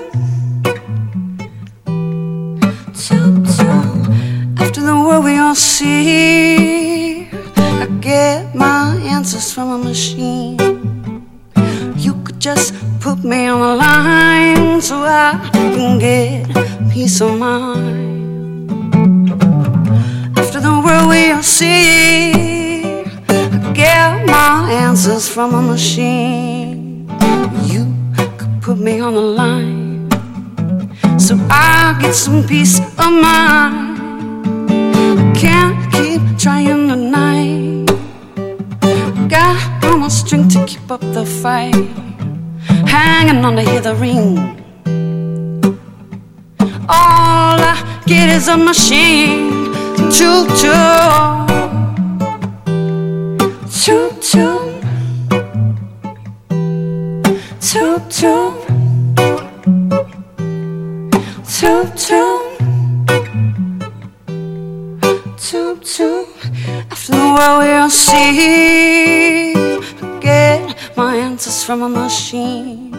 After 4.60 4.80
the 4.80 4.96
world 4.96 5.24
we 5.24 5.38
all 5.38 5.54
see, 5.54 7.28
I 7.56 7.86
get 8.00 8.56
my 8.56 8.96
answers 9.04 9.52
from 9.52 9.70
a 9.70 9.78
machine. 9.78 10.79
Just 12.40 12.72
put 13.00 13.22
me 13.22 13.48
on 13.48 13.60
the 13.60 13.74
line 13.74 14.80
so 14.80 15.02
I 15.04 15.50
can 15.52 15.98
get 15.98 16.48
peace 16.90 17.20
of 17.20 17.38
mind. 17.38 18.70
After 20.38 20.58
the 20.58 20.80
world 20.82 21.10
we 21.10 21.32
all 21.32 21.42
see, 21.42 22.32
I 23.28 23.72
get 23.74 24.24
my 24.26 24.72
answers 24.72 25.28
from 25.28 25.52
a 25.52 25.60
machine. 25.60 27.10
You 27.66 27.94
could 28.38 28.62
put 28.62 28.78
me 28.78 29.00
on 29.00 29.16
the 29.16 29.20
line 29.20 30.08
so 31.20 31.36
I 31.50 31.98
get 32.00 32.14
some 32.14 32.42
peace 32.48 32.80
of 32.80 33.12
mind. 33.20 34.00
I 34.70 35.32
can't 35.36 35.92
keep 35.92 36.22
trying 36.38 36.88
tonight. 36.88 37.84
Got 39.28 39.82
no 39.82 39.98
more 39.98 40.08
strength 40.08 40.54
to 40.54 40.64
keep 40.64 40.90
up 40.90 41.02
the 41.02 41.26
fight. 41.26 42.09
Hanging 42.90 43.44
on 43.44 43.54
the 43.54 43.94
ring. 43.94 44.38
All 46.88 47.58
I 47.72 48.02
get 48.06 48.28
is 48.30 48.48
a 48.48 48.56
machine. 48.56 49.72
Choo 50.10 50.46
choo. 50.58 51.46
Choo 53.80 54.10
choo. 54.28 54.58
Choo 57.68 58.00
choo. 58.10 58.42
Choo 61.54 61.84
choo. 62.02 62.32
Choo 65.38 65.78
choo. 65.84 66.26
After 66.90 67.12
the 67.12 67.26
world 67.36 67.62
we 67.62 67.70
all 67.72 67.88
see, 67.88 69.59
my 71.00 71.16
answers 71.16 71.64
from 71.64 71.80
a 71.80 71.88
machine. 71.88 72.92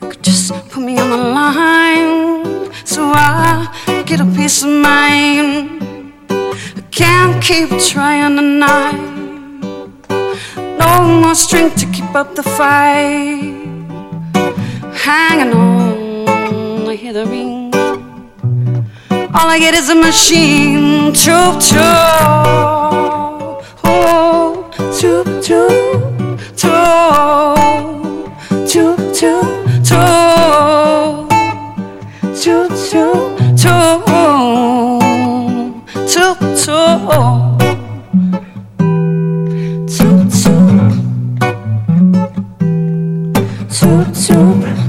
You 0.00 0.08
could 0.10 0.22
just 0.30 0.52
put 0.70 0.82
me 0.88 0.98
on 0.98 1.10
the 1.10 1.22
line 1.40 2.72
so 2.84 3.02
I 3.14 4.02
get 4.04 4.18
a 4.26 4.28
peace 4.36 4.64
of 4.64 4.70
mind. 4.70 6.12
I 6.80 6.82
can't 6.90 7.36
keep 7.48 7.70
trying 7.92 8.34
tonight. 8.34 9.00
No 10.82 10.90
more 11.22 11.36
strength 11.36 11.76
to 11.82 11.86
keep 11.96 12.12
up 12.20 12.34
the 12.34 12.42
fight. 12.42 13.54
Hanging 15.06 15.52
on, 15.54 16.88
I 16.92 16.94
hear 16.96 17.12
the 17.12 17.26
ring. 17.26 17.72
All 19.36 19.48
I 19.54 19.58
get 19.60 19.74
is 19.80 19.88
a 19.88 19.94
machine. 19.94 21.12
Choop 21.22 21.54
choop. 21.68 22.58
Oh, 23.84 24.68
choop 24.98 25.28
choop. 25.46 25.77
soul. 36.68 37.56
Toot 39.88 40.30
toot, 43.72 44.14
toot. 44.14 44.87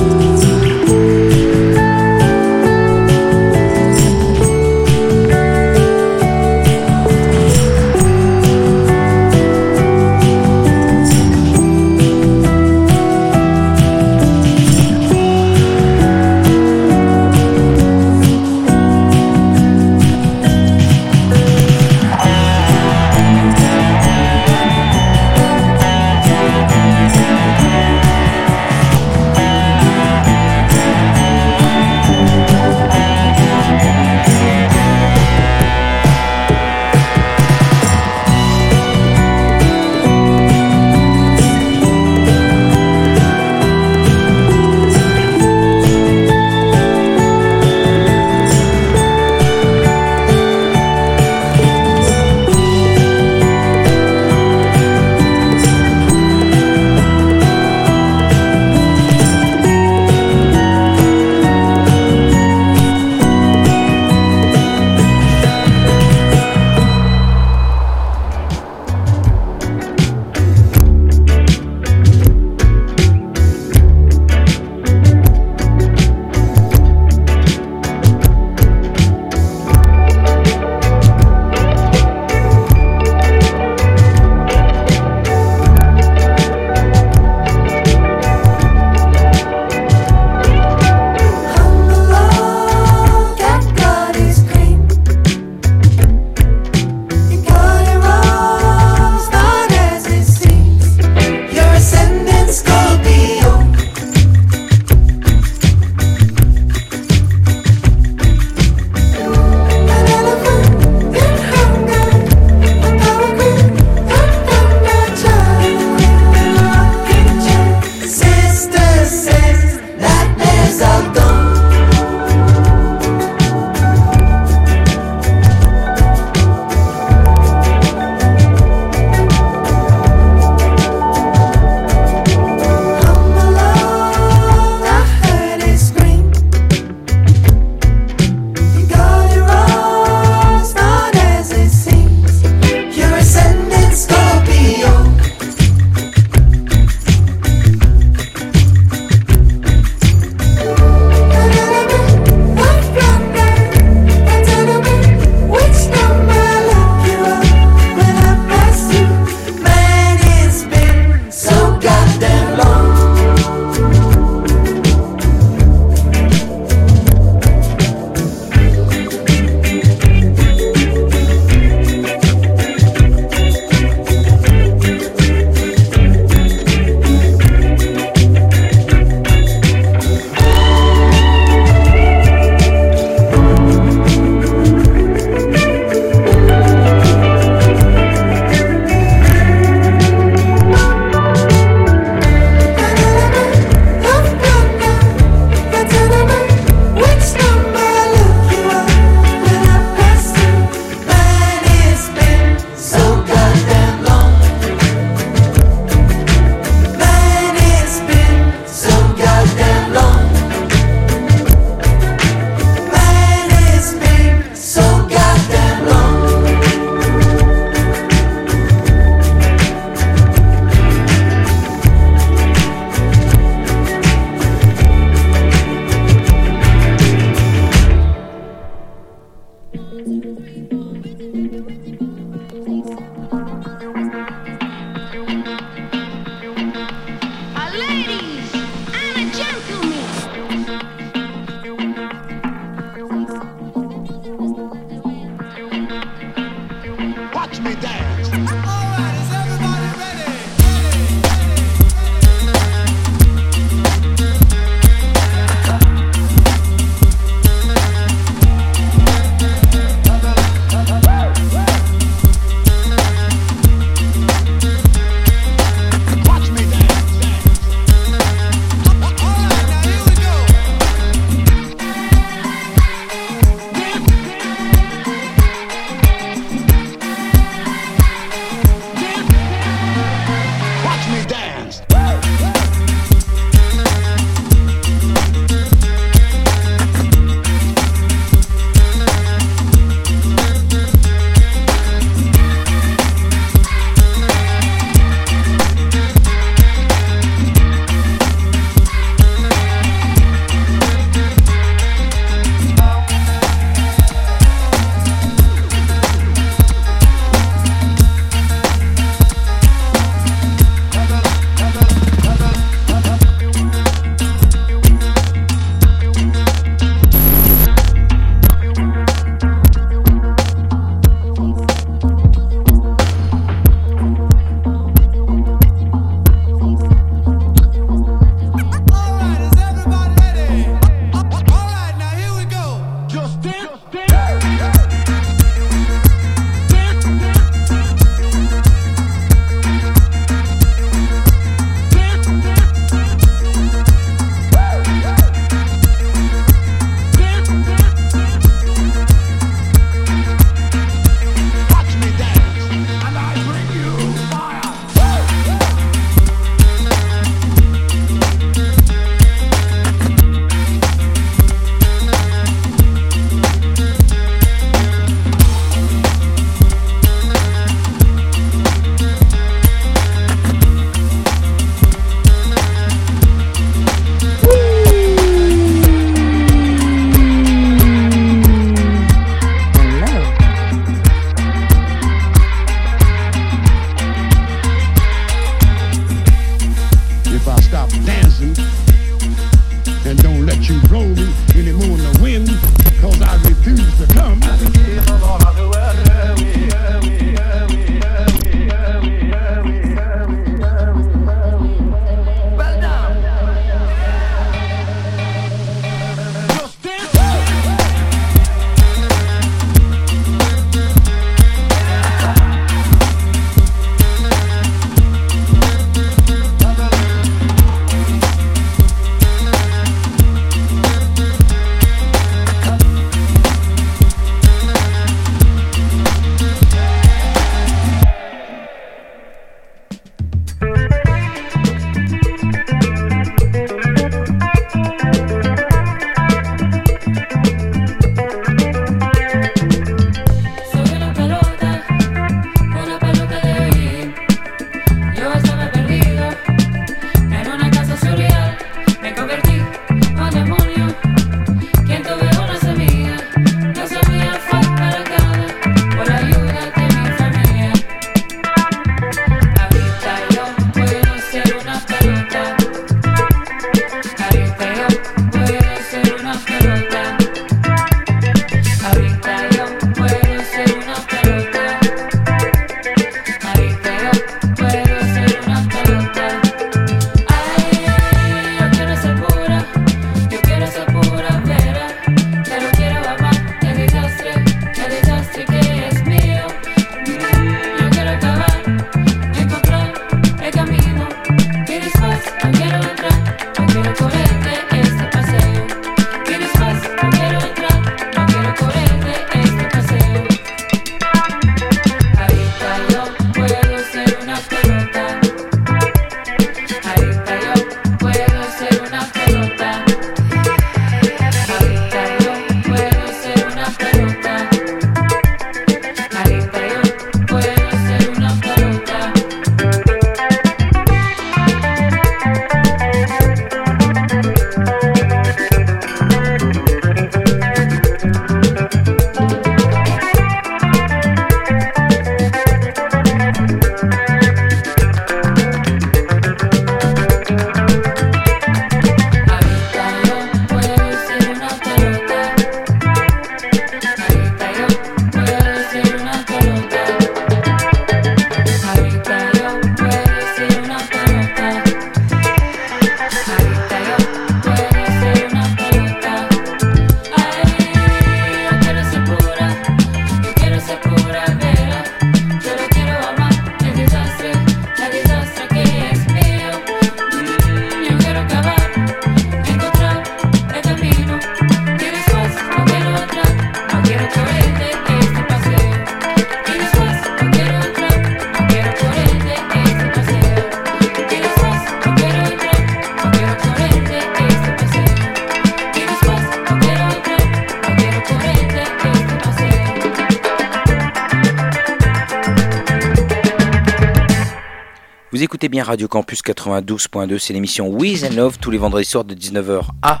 Vous 595.12 595.22
écoutez 595.22 595.50
bien 595.50 595.62
Radio 595.62 595.88
Campus 595.88 596.22
92.2, 596.22 597.18
c'est 597.18 597.34
l'émission 597.34 597.68
With 597.68 598.02
and 598.02 598.14
Love 598.16 598.38
tous 598.40 598.50
les 598.50 598.56
vendredis 598.56 598.88
soirs 598.88 599.04
de 599.04 599.14
19h 599.14 599.60
à 599.82 600.00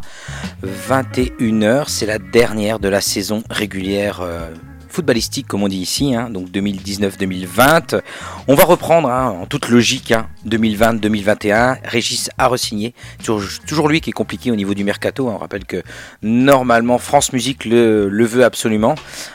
21h. 0.64 1.84
C'est 1.88 2.06
la 2.06 2.18
dernière 2.18 2.78
de 2.78 2.88
la 2.88 3.02
saison 3.02 3.42
régulière 3.50 4.22
euh, 4.22 4.48
footballistique, 4.88 5.46
comme 5.46 5.64
on 5.64 5.68
dit 5.68 5.76
ici, 5.80 6.14
hein, 6.14 6.30
donc 6.30 6.48
2019-2020. 6.48 8.00
On 8.48 8.54
va 8.54 8.64
reprendre 8.64 9.10
hein, 9.10 9.28
en 9.38 9.44
toute 9.44 9.68
logique 9.68 10.12
hein, 10.12 10.28
2020-2021. 10.48 11.80
Régis 11.84 12.30
a 12.38 12.48
resigné. 12.48 12.94
Toujours, 13.22 13.90
lui 13.90 14.00
qui 14.00 14.10
est 14.10 14.14
compliqué 14.14 14.50
au 14.50 14.56
niveau 14.56 14.72
du 14.72 14.82
mercato. 14.82 15.28
hein. 15.28 15.34
On 15.34 15.38
rappelle 15.38 15.66
que 15.66 15.82
normalement 16.22 16.96
France 16.96 17.34
Musique 17.34 17.66
le, 17.66 18.08
le 18.08 18.24
veut 18.24 18.44
absolument, 18.44 18.94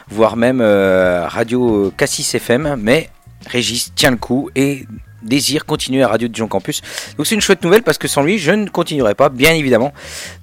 voire 0.09 0.37
même 0.37 0.59
euh, 0.59 1.27
Radio 1.27 1.93
Cassis 1.95 2.33
FM, 2.33 2.77
mais 2.81 3.11
Régis 3.45 3.93
tient 3.93 4.09
le 4.09 4.17
coup 4.17 4.49
et 4.55 4.87
désire 5.23 5.65
continuer 5.65 6.03
à 6.03 6.07
Radio 6.07 6.27
Dijon 6.27 6.47
Campus. 6.47 6.81
Donc 7.17 7.25
c'est 7.27 7.35
une 7.35 7.41
chouette 7.41 7.63
nouvelle 7.63 7.83
parce 7.83 7.97
que 7.97 8.07
sans 8.07 8.21
lui, 8.23 8.37
je 8.37 8.51
ne 8.51 8.67
continuerai 8.69 9.15
pas, 9.15 9.29
bien 9.29 9.53
évidemment. 9.53 9.93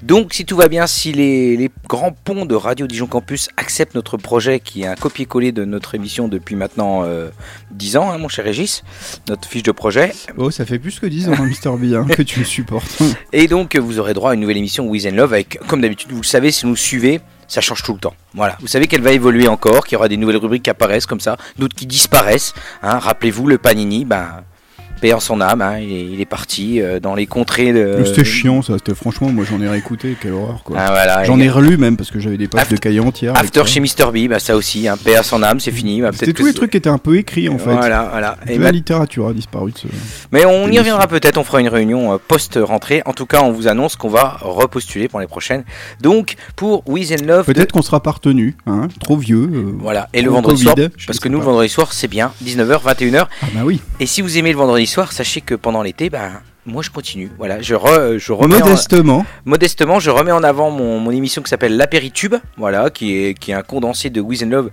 Donc 0.02 0.34
si 0.34 0.44
tout 0.44 0.56
va 0.56 0.68
bien, 0.68 0.86
si 0.86 1.12
les, 1.12 1.56
les 1.56 1.70
grands 1.88 2.12
ponts 2.12 2.44
de 2.46 2.54
Radio 2.54 2.86
Dijon 2.86 3.06
Campus 3.06 3.48
acceptent 3.56 3.94
notre 3.94 4.16
projet 4.16 4.60
qui 4.60 4.82
est 4.82 4.86
un 4.86 4.94
copier-coller 4.96 5.52
de 5.52 5.64
notre 5.64 5.94
émission 5.94 6.28
depuis 6.28 6.56
maintenant 6.56 7.02
euh, 7.04 7.30
10 7.72 7.96
ans, 7.96 8.10
hein, 8.10 8.18
mon 8.18 8.28
cher 8.28 8.44
Régis, 8.44 8.82
notre 9.28 9.48
fiche 9.48 9.62
de 9.62 9.72
projet. 9.72 10.12
Oh, 10.36 10.50
ça 10.50 10.64
fait 10.66 10.78
plus 10.78 10.98
que 10.98 11.06
10 11.06 11.28
ans, 11.28 11.32
hein, 11.38 11.46
Mr. 11.46 11.76
B, 11.78 11.94
hein, 11.94 12.06
que 12.12 12.22
tu 12.22 12.38
le 12.40 12.44
supportes. 12.44 12.98
Et 13.32 13.46
donc 13.46 13.76
vous 13.76 13.98
aurez 13.98 14.14
droit 14.14 14.32
à 14.32 14.34
une 14.34 14.40
nouvelle 14.40 14.56
émission 14.58 14.86
With 14.88 15.06
and 15.06 15.14
Love 15.16 15.32
avec, 15.32 15.58
comme 15.66 15.80
d'habitude, 15.80 16.10
vous 16.12 16.20
le 16.20 16.26
savez, 16.26 16.50
si 16.50 16.62
vous 16.64 16.70
nous 16.70 16.76
suivez, 16.76 17.20
ça 17.46 17.60
change 17.60 17.82
tout 17.82 17.92
le 17.92 17.98
temps. 17.98 18.14
Voilà, 18.34 18.56
vous 18.60 18.66
savez 18.66 18.86
qu'elle 18.86 19.02
va 19.02 19.12
évoluer 19.12 19.48
encore, 19.48 19.84
qu'il 19.86 19.94
y 19.94 19.96
aura 19.96 20.08
des 20.08 20.16
nouvelles 20.16 20.38
rubriques 20.38 20.62
qui 20.64 20.70
apparaissent 20.70 21.06
comme 21.06 21.20
ça, 21.20 21.36
d'autres 21.58 21.76
qui 21.76 21.86
disparaissent. 21.86 22.54
hein. 22.82 22.98
Rappelez-vous, 22.98 23.46
le 23.46 23.58
Panini, 23.58 24.04
ben, 24.04 24.42
paix 25.04 25.12
en 25.12 25.20
son 25.20 25.42
âme, 25.42 25.60
hein, 25.60 25.80
il, 25.80 25.92
est, 25.92 26.04
il 26.14 26.20
est 26.22 26.24
parti 26.24 26.80
euh, 26.80 26.98
dans 26.98 27.14
les 27.14 27.26
contrées 27.26 27.74
de... 27.74 28.04
C'était 28.06 28.24
chiant, 28.24 28.62
ça. 28.62 28.72
C'était 28.78 28.94
franchement, 28.94 29.28
moi 29.28 29.44
j'en 29.46 29.60
ai 29.60 29.68
réécouté, 29.68 30.16
quelle 30.18 30.32
horreur 30.32 30.62
quoi. 30.64 30.78
Ah, 30.80 30.92
voilà, 30.92 31.24
J'en 31.24 31.38
ai 31.38 31.50
relu 31.50 31.76
même 31.76 31.98
parce 31.98 32.10
que 32.10 32.18
j'avais 32.20 32.38
des 32.38 32.48
pages 32.48 32.70
de 32.70 32.78
cahiers 32.78 33.00
entières. 33.00 33.34
After 33.36 33.66
chez 33.66 33.80
Mr. 33.80 34.10
B, 34.14 34.28
bah, 34.30 34.38
ça 34.38 34.56
aussi, 34.56 34.88
hein, 34.88 34.96
paix 34.96 35.14
à 35.14 35.22
son 35.22 35.42
âme, 35.42 35.60
c'est 35.60 35.72
fini. 35.72 36.00
bah, 36.00 36.08
C'était 36.14 36.32
tous 36.32 36.46
les 36.46 36.54
trucs 36.54 36.70
qui 36.70 36.78
étaient 36.78 36.88
un 36.88 36.96
peu 36.96 37.18
écrits 37.18 37.50
en 37.50 37.58
fait. 37.58 37.70
Voilà, 37.74 38.08
voilà. 38.10 38.38
Et 38.48 38.54
Et 38.54 38.58
ma- 38.58 38.64
la 38.64 38.70
littérature 38.70 39.28
a 39.28 39.34
disparu 39.34 39.72
de 39.72 39.76
ce. 39.78 39.88
Mais 40.32 40.46
on 40.46 40.68
y 40.70 40.78
reviendra 40.78 41.06
peut-être, 41.06 41.36
on 41.36 41.44
fera 41.44 41.60
une 41.60 41.68
réunion 41.68 42.14
euh, 42.14 42.16
post-rentrée. 42.26 43.02
En 43.04 43.12
tout 43.12 43.26
cas, 43.26 43.42
on 43.42 43.50
vous 43.52 43.68
annonce 43.68 43.96
qu'on 43.96 44.08
va 44.08 44.38
repostuler 44.40 45.08
pour 45.08 45.20
les 45.20 45.26
prochaines. 45.26 45.64
Donc, 46.00 46.36
pour 46.56 46.82
With 46.88 47.12
and 47.12 47.26
Love. 47.26 47.44
Peut-être 47.44 47.72
qu'on 47.72 47.82
sera 47.82 48.02
pas 48.02 48.12
retenu, 48.12 48.56
hein, 48.66 48.88
trop 49.00 49.18
vieux. 49.18 49.50
euh, 49.52 49.72
Voilà, 49.80 50.08
et 50.14 50.22
le 50.22 50.30
vendredi 50.30 50.64
Covid, 50.64 50.74
soir, 50.84 50.90
parce 51.06 51.20
que 51.20 51.28
nous, 51.28 51.40
le 51.40 51.44
vendredi 51.44 51.68
soir, 51.68 51.92
c'est 51.92 52.08
bien, 52.08 52.32
19h, 52.42 52.80
21h. 52.82 53.26
Ah 53.42 53.46
bah 53.54 53.60
oui. 53.66 53.82
Et 54.00 54.06
si 54.06 54.22
vous 54.22 54.38
aimez 54.38 54.50
le 54.52 54.56
vendredi 54.56 54.86
soir, 54.86 54.93
sachez 55.12 55.40
que 55.40 55.54
pendant 55.54 55.82
l'été, 55.82 56.10
ben, 56.10 56.40
moi 56.66 56.82
je 56.82 56.90
continue. 56.90 57.30
Voilà, 57.38 57.60
je, 57.60 57.74
re- 57.74 58.18
je 58.18 58.32
remets 58.32 58.56
en- 58.62 58.66
Modestement. 58.66 59.26
modestement, 59.44 60.00
je 60.00 60.10
remets 60.10 60.32
en 60.32 60.42
avant 60.42 60.70
mon, 60.70 60.98
mon 61.00 61.10
émission 61.10 61.42
qui 61.42 61.48
s'appelle 61.50 61.76
l'apéritube, 61.76 62.34
voilà, 62.56 62.90
qui 62.90 63.16
est, 63.16 63.34
qui 63.38 63.50
est 63.50 63.54
un 63.54 63.62
condensé 63.62 64.10
de 64.10 64.20
With 64.20 64.42
and 64.42 64.50
Love 64.50 64.70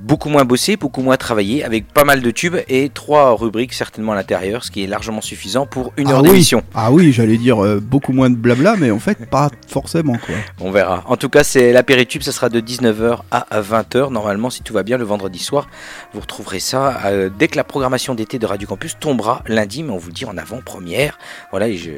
beaucoup 0.00 0.28
moins 0.28 0.44
bossé, 0.44 0.76
beaucoup 0.76 1.02
moins 1.02 1.16
travaillé, 1.16 1.64
avec 1.64 1.86
pas 1.92 2.04
mal 2.04 2.22
de 2.22 2.30
tubes 2.30 2.56
et 2.68 2.88
trois 2.88 3.34
rubriques 3.36 3.72
certainement 3.72 4.12
à 4.12 4.14
l'intérieur, 4.14 4.64
ce 4.64 4.70
qui 4.70 4.82
est 4.82 4.86
largement 4.86 5.20
suffisant 5.20 5.66
pour 5.66 5.92
une 5.96 6.08
ah 6.08 6.12
heure 6.12 6.22
oui. 6.22 6.30
d'émission. 6.30 6.62
Ah 6.74 6.90
oui, 6.90 7.12
j'allais 7.12 7.36
dire 7.36 7.62
euh, 7.64 7.80
beaucoup 7.80 8.12
moins 8.12 8.30
de 8.30 8.36
blabla, 8.36 8.76
mais 8.76 8.90
en 8.90 8.98
fait 8.98 9.26
pas 9.28 9.50
forcément 9.68 10.14
quoi. 10.14 10.34
On 10.60 10.70
verra. 10.70 11.04
En 11.06 11.16
tout 11.16 11.28
cas, 11.28 11.44
c'est 11.44 11.72
l'apéritube, 11.72 12.22
ça 12.22 12.32
sera 12.32 12.48
de 12.48 12.60
19h 12.60 13.20
à 13.30 13.60
20h. 13.60 14.10
Normalement, 14.10 14.50
si 14.50 14.62
tout 14.62 14.72
va 14.72 14.82
bien, 14.82 14.98
le 14.98 15.04
vendredi 15.04 15.38
soir, 15.38 15.68
vous 16.14 16.20
retrouverez 16.20 16.60
ça 16.60 17.00
euh, 17.06 17.30
dès 17.36 17.48
que 17.48 17.56
la 17.56 17.64
programmation 17.64 18.14
d'été 18.14 18.38
de 18.38 18.46
Radio 18.46 18.66
Campus 18.66 18.96
tombera 18.98 19.42
lundi, 19.46 19.82
mais 19.82 19.92
on 19.92 19.98
vous 19.98 20.08
le 20.08 20.14
dit 20.14 20.24
en 20.24 20.36
avant-première. 20.36 21.18
Voilà, 21.50 21.68
et 21.68 21.76
je. 21.76 21.90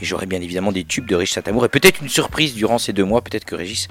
Et 0.00 0.04
j'aurai 0.04 0.26
bien 0.26 0.40
évidemment 0.40 0.72
des 0.72 0.84
tubes 0.84 1.06
de 1.06 1.14
Régis 1.14 1.34
Satamour 1.34 1.64
et 1.64 1.68
peut-être 1.68 2.02
une 2.02 2.08
surprise 2.08 2.54
durant 2.54 2.78
ces 2.78 2.92
deux 2.92 3.04
mois. 3.04 3.22
Peut-être 3.22 3.44
que 3.44 3.54
Régis 3.54 3.88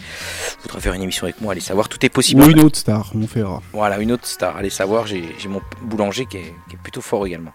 voudra 0.64 0.80
faire 0.80 0.94
une 0.94 1.04
émission 1.04 1.26
avec 1.26 1.42
moi. 1.42 1.52
Allez 1.52 1.62
savoir, 1.62 1.90
tout 1.90 2.04
est 2.06 2.10
possible. 2.10 2.44
Ou 2.44 2.50
une 2.50 2.60
autre 2.62 2.78
star, 2.78 3.12
on 3.16 3.26
verra. 3.26 3.62
Voilà, 3.74 4.00
une 4.00 4.12
autre 4.12 4.28
star. 4.28 4.58
Allez 4.58 4.70
savoir, 4.70 5.08
j'ai 5.08 5.24
mon 5.48 5.62
boulanger 5.84 6.26
qui 6.26 6.38
est, 6.38 6.54
qui 6.70 6.76
est 6.76 6.80
plutôt 6.82 7.02
fort 7.02 7.26
également. 7.26 7.52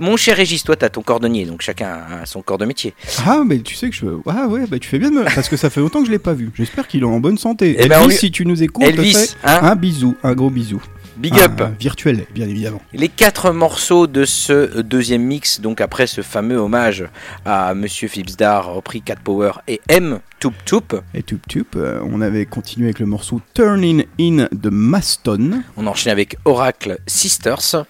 Mon 0.00 0.16
cher 0.16 0.36
Régis, 0.36 0.62
toi, 0.62 0.76
tu 0.76 0.84
as 0.84 0.90
ton 0.90 1.02
cordonnier, 1.02 1.44
donc 1.46 1.62
chacun 1.62 2.00
a 2.22 2.26
son 2.26 2.42
corps 2.42 2.58
de 2.58 2.64
métier. 2.64 2.94
Ah 3.26 3.42
mais 3.44 3.60
tu 3.60 3.74
sais 3.74 3.90
que 3.90 3.96
je. 3.96 4.06
Ah 4.26 4.46
ouais, 4.46 4.66
bah 4.66 4.78
tu 4.78 4.88
fais 4.88 4.98
bien 4.98 5.10
de 5.10 5.16
me. 5.16 5.24
Parce 5.24 5.48
que 5.48 5.56
ça 5.56 5.70
fait 5.70 5.80
longtemps 5.80 6.00
que 6.00 6.06
je 6.06 6.12
l'ai 6.12 6.18
pas 6.18 6.34
vu. 6.34 6.50
J'espère 6.54 6.86
qu'il 6.88 7.02
est 7.02 7.06
en 7.06 7.20
bonne 7.20 7.38
santé. 7.38 7.76
Eh 7.78 7.88
ben, 7.88 8.00
Elvis, 8.00 8.14
on 8.14 8.18
si 8.18 8.30
tu 8.30 8.46
nous 8.46 8.62
écoutes, 8.62 8.84
Elvis, 8.84 9.36
hein 9.44 9.60
un 9.62 9.76
bisou, 9.76 10.16
un 10.22 10.34
gros 10.34 10.50
bisou. 10.50 10.80
Big 11.20 11.38
up 11.38 11.62
Virtuel, 11.78 12.24
bien 12.32 12.48
évidemment. 12.48 12.80
Les 12.94 13.10
quatre 13.10 13.50
morceaux 13.52 14.06
de 14.06 14.24
ce 14.24 14.80
deuxième 14.80 15.22
mix, 15.22 15.60
donc 15.60 15.82
après 15.82 16.06
ce 16.06 16.22
fameux 16.22 16.56
hommage 16.56 17.04
à 17.44 17.74
Monsieur 17.74 18.08
Philips 18.08 18.38
Dar, 18.38 18.72
repris 18.72 19.02
Cat 19.02 19.16
Power 19.22 19.52
et 19.68 19.82
M 19.88 20.20
Toup 20.38 20.54
Toup. 20.64 20.98
Et 21.12 21.22
Tup 21.22 21.46
Tup, 21.46 21.76
euh, 21.76 22.00
on 22.10 22.22
avait 22.22 22.46
continué 22.46 22.86
avec 22.86 23.00
le 23.00 23.04
morceau 23.04 23.42
Turning 23.52 24.06
In 24.18 24.48
de 24.50 24.70
Maston. 24.70 25.62
On 25.76 25.86
enchaîne 25.86 26.12
avec 26.12 26.36
Oracle 26.46 26.98
Sisters. 27.06 27.84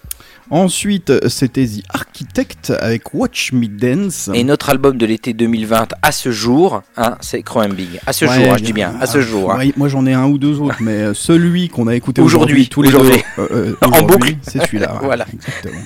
Ensuite, 0.50 1.12
c'était 1.28 1.64
The 1.66 1.82
Architect 1.90 2.72
avec 2.80 3.14
Watch 3.14 3.52
Me 3.52 3.66
Dance. 3.66 4.28
Et 4.34 4.42
notre 4.44 4.68
album 4.70 4.96
de 4.98 5.06
l'été 5.06 5.32
2020 5.32 5.88
à 6.02 6.12
ce 6.12 6.30
jour, 6.32 6.82
hein, 6.96 7.16
c'est 7.20 7.44
Big. 7.76 8.00
À 8.06 8.12
ce 8.12 8.24
Ouais, 8.24 8.34
jour, 8.34 8.52
hein, 8.52 8.56
je 8.58 8.64
dis 8.64 8.72
bien, 8.72 8.94
à 9.00 9.06
ce 9.06 9.18
ah, 9.18 9.20
jour. 9.20 9.52
hein. 9.52 9.68
moi 9.76 9.88
j'en 9.88 10.04
ai 10.06 10.12
un 10.12 10.26
ou 10.26 10.38
deux 10.38 10.60
autres, 10.60 10.76
mais 10.80 10.92
euh, 10.92 11.14
celui 11.14 11.68
qu'on 11.68 11.86
a 11.86 11.94
écouté 11.94 12.20
Aujourd'hui, 12.20 12.68
tous 12.68 12.82
les 12.82 12.88
aujourd'hui. 12.88 13.22
deux, 13.36 13.42
euh, 13.42 13.48
euh, 13.52 13.76
En 13.86 14.02
boucle. 14.02 14.34
c'est 14.42 14.64
celui-là. 14.66 14.98
Voilà. 15.02 15.26
Exactement. 15.32 15.80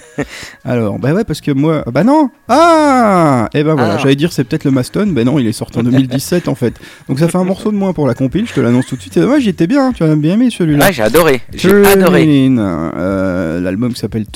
Alors, 0.65 0.99
bah 0.99 1.13
ouais, 1.13 1.25
parce 1.25 1.41
que 1.41 1.51
moi, 1.51 1.85
bah 1.93 2.05
non, 2.05 2.31
ah, 2.49 3.49
et 3.55 3.63
ben 3.65 3.75
voilà, 3.75 3.95
Ah. 3.95 3.99
j'allais 3.99 4.17
dire 4.17 4.33
c'est 4.33 4.45
peut-être 4.45 4.65
le 4.65 4.71
Maston, 4.71 5.09
ben 5.09 5.25
non, 5.27 5.39
il 5.39 5.47
est 5.47 5.53
sorti 5.53 5.79
en 5.79 5.83
2017 5.83 6.49
en 6.49 6.55
fait. 6.55 6.75
Donc 7.09 7.19
ça 7.19 7.29
fait 7.29 7.39
un 7.39 7.45
morceau 7.45 7.71
de 7.71 7.77
moins 7.77 7.93
pour 7.93 8.07
la 8.07 8.15
compile, 8.15 8.47
je 8.47 8.55
te 8.55 8.61
l'annonce 8.61 8.87
tout 8.87 8.97
de 8.97 9.01
suite. 9.01 9.15
C'est 9.15 9.21
dommage, 9.21 9.43
j'étais 9.43 9.67
bien, 9.67 9.93
tu 9.93 10.03
as 10.05 10.15
bien 10.17 10.35
aimé 10.35 10.49
celui-là. 10.51 10.87
Ah, 10.89 10.93
j'ai 10.93 11.03
adoré, 11.03 11.43
j'ai 11.53 11.85
adoré. 11.87 12.25
Euh, 12.59 13.61
L'album 13.61 13.93
qui 13.93 14.01
s'appelle 14.01 14.27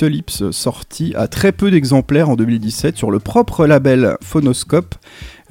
Sorti 0.51 1.13
à 1.15 1.27
très 1.27 1.51
peu 1.51 1.71
d'exemplaires 1.71 2.29
en 2.29 2.35
2017 2.35 2.97
sur 2.97 3.11
le 3.11 3.19
propre 3.19 3.65
label 3.65 4.17
Phonoscope 4.21 4.95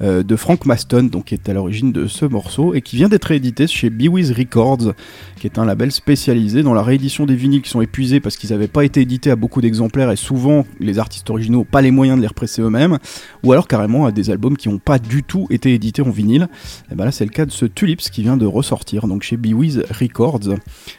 euh, 0.01 0.23
de 0.23 0.35
Frank 0.35 0.65
Maston, 0.65 1.03
donc 1.03 1.25
qui 1.25 1.33
est 1.33 1.49
à 1.49 1.53
l'origine 1.53 1.91
de 1.91 2.07
ce 2.07 2.25
morceau 2.25 2.73
et 2.73 2.81
qui 2.81 2.95
vient 2.95 3.09
d'être 3.09 3.31
édité 3.31 3.67
chez 3.67 3.89
Bewiz 3.89 4.31
Records, 4.31 4.93
qui 5.39 5.47
est 5.47 5.59
un 5.59 5.65
label 5.65 5.91
spécialisé 5.91 6.63
dans 6.63 6.73
la 6.73 6.83
réédition 6.83 7.25
des 7.25 7.35
vinyles 7.35 7.61
qui 7.61 7.69
sont 7.69 7.81
épuisés 7.81 8.19
parce 8.19 8.37
qu'ils 8.37 8.51
n'avaient 8.51 8.67
pas 8.67 8.85
été 8.85 9.01
édités 9.01 9.29
à 9.29 9.35
beaucoup 9.35 9.61
d'exemplaires 9.61 10.11
et 10.11 10.15
souvent 10.15 10.65
les 10.79 10.99
artistes 10.99 11.29
originaux 11.29 11.59
n'ont 11.59 11.63
pas 11.65 11.81
les 11.81 11.91
moyens 11.91 12.17
de 12.17 12.21
les 12.21 12.27
represser 12.27 12.61
eux-mêmes, 12.61 12.97
ou 13.43 13.51
alors 13.51 13.67
carrément 13.67 14.05
à 14.05 14.11
des 14.11 14.29
albums 14.29 14.55
qui 14.55 14.69
n'ont 14.69 14.77
pas 14.77 14.99
du 14.99 15.23
tout 15.23 15.47
été 15.49 15.73
édités 15.73 16.01
en 16.01 16.11
vinyle. 16.11 16.47
Et 16.91 16.95
ben 16.95 17.05
là 17.05 17.11
c'est 17.11 17.25
le 17.25 17.31
cas 17.31 17.45
de 17.45 17.51
ce 17.51 17.65
Tulips 17.65 18.09
qui 18.09 18.21
vient 18.21 18.37
de 18.37 18.45
ressortir 18.45 19.07
donc 19.07 19.23
chez 19.23 19.35
Bewiz 19.35 19.83
Records. 19.89 20.55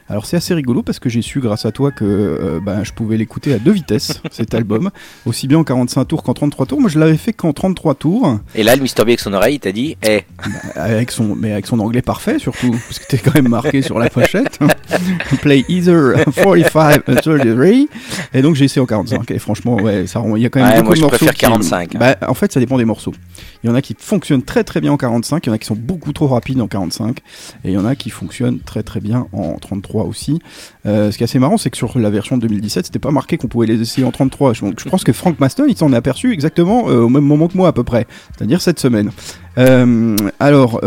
Alors 0.08 0.26
c'est 0.26 0.36
assez 0.36 0.54
rigolo 0.54 0.82
parce 0.82 0.98
que 0.98 1.08
j'ai 1.08 1.22
su 1.22 1.40
grâce 1.40 1.64
à 1.64 1.72
toi 1.72 1.90
que 1.90 2.04
euh, 2.04 2.60
ben, 2.60 2.84
je 2.84 2.92
pouvais 2.92 3.16
l'écouter 3.16 3.54
à 3.54 3.58
deux 3.58 3.72
vitesses 3.72 4.20
cet 4.30 4.54
album, 4.60 4.90
aussi 5.24 5.48
bien 5.48 5.58
en 5.58 5.64
45 5.64 6.04
tours 6.04 6.22
qu'en 6.22 6.34
33 6.34 6.66
tours. 6.66 6.80
Moi 6.80 6.90
je 6.90 6.98
l'avais 6.98 7.16
fait 7.16 7.32
qu'en 7.32 7.52
33 7.52 7.94
tours. 7.94 8.38
Et 8.54 8.62
là, 8.62 8.76
le 8.76 8.89
Mr. 8.96 9.04
B 9.04 9.08
avec 9.08 9.20
son 9.20 9.32
oreille, 9.32 9.56
il 9.56 9.60
t'a 9.60 9.72
dit, 9.72 9.96
eh, 10.06 10.22
Avec 10.74 11.10
son, 11.10 11.34
mais 11.36 11.52
avec 11.52 11.66
son 11.66 11.78
anglais 11.80 12.02
parfait 12.02 12.38
surtout, 12.38 12.70
parce 12.70 12.98
que 12.98 13.06
t'es 13.06 13.18
quand 13.18 13.34
même 13.34 13.48
marqué 13.48 13.82
sur 13.82 13.98
la 13.98 14.08
pochette. 14.10 14.58
Play 15.42 15.64
either 15.68 16.14
45 16.34 17.08
or 17.08 17.14
33. 17.20 17.86
Et 18.34 18.42
donc 18.42 18.54
j'ai 18.56 18.64
essayé 18.64 18.80
en 18.82 18.86
45. 18.86 19.30
Et 19.30 19.38
franchement, 19.38 19.76
ouais, 19.76 20.06
ça, 20.06 20.22
il 20.36 20.42
y 20.42 20.46
a 20.46 20.48
quand 20.48 20.60
même 20.60 20.68
Ouais, 20.70 20.74
beaucoup 20.76 20.86
moi, 20.86 20.94
de 20.94 20.96
je 20.96 21.02
morceaux. 21.02 21.16
préfère 21.18 21.34
qui- 21.34 21.40
45, 21.40 21.94
hein. 21.94 21.98
Bah, 21.98 22.16
en 22.28 22.34
fait, 22.34 22.52
ça 22.52 22.60
dépend 22.60 22.78
des 22.78 22.84
morceaux. 22.84 23.12
Il 23.62 23.68
y 23.68 23.72
en 23.72 23.74
a 23.74 23.82
qui 23.82 23.94
fonctionnent 23.98 24.42
très 24.42 24.64
très 24.64 24.80
bien 24.80 24.92
en 24.92 24.96
45, 24.96 25.46
il 25.46 25.48
y 25.48 25.52
en 25.52 25.54
a 25.54 25.58
qui 25.58 25.66
sont 25.66 25.76
beaucoup 25.76 26.12
trop 26.12 26.28
rapides 26.28 26.60
en 26.60 26.66
45, 26.68 27.18
et 27.64 27.68
il 27.68 27.72
y 27.72 27.78
en 27.78 27.84
a 27.84 27.94
qui 27.94 28.10
fonctionnent 28.10 28.60
très 28.60 28.82
très 28.82 29.00
bien 29.00 29.26
en 29.32 29.54
33 29.58 30.04
aussi. 30.04 30.40
Euh, 30.86 31.10
ce 31.10 31.18
qui 31.18 31.22
est 31.22 31.24
assez 31.24 31.38
marrant, 31.38 31.58
c'est 31.58 31.70
que 31.70 31.76
sur 31.76 31.98
la 31.98 32.08
version 32.10 32.36
de 32.36 32.42
2017, 32.42 32.86
c'était 32.86 32.98
pas 32.98 33.10
marqué 33.10 33.36
qu'on 33.36 33.48
pouvait 33.48 33.66
les 33.66 33.80
essayer 33.80 34.06
en 34.06 34.10
33. 34.10 34.54
Donc 34.54 34.80
je 34.82 34.88
pense 34.88 35.04
que 35.04 35.12
Frank 35.12 35.38
Maston, 35.38 35.66
il 35.68 35.76
s'en 35.76 35.92
est 35.92 35.96
aperçu 35.96 36.32
exactement 36.32 36.88
euh, 36.88 37.00
au 37.02 37.08
même 37.08 37.24
moment 37.24 37.48
que 37.48 37.56
moi 37.56 37.68
à 37.68 37.72
peu 37.72 37.84
près, 37.84 38.06
c'est-à-dire 38.36 38.60
cette 38.62 38.80
semaine. 38.80 39.10
Euh, 39.58 40.16
alors, 40.38 40.80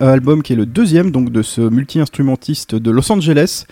album 0.00 0.42
qui 0.42 0.52
est 0.52 0.56
le 0.56 0.66
deuxième 0.66 1.10
donc 1.10 1.30
de 1.30 1.42
ce 1.42 1.60
multi-instrumentiste 1.60 2.74
de 2.74 2.90
Los 2.90 3.10
Angeles, 3.12 3.64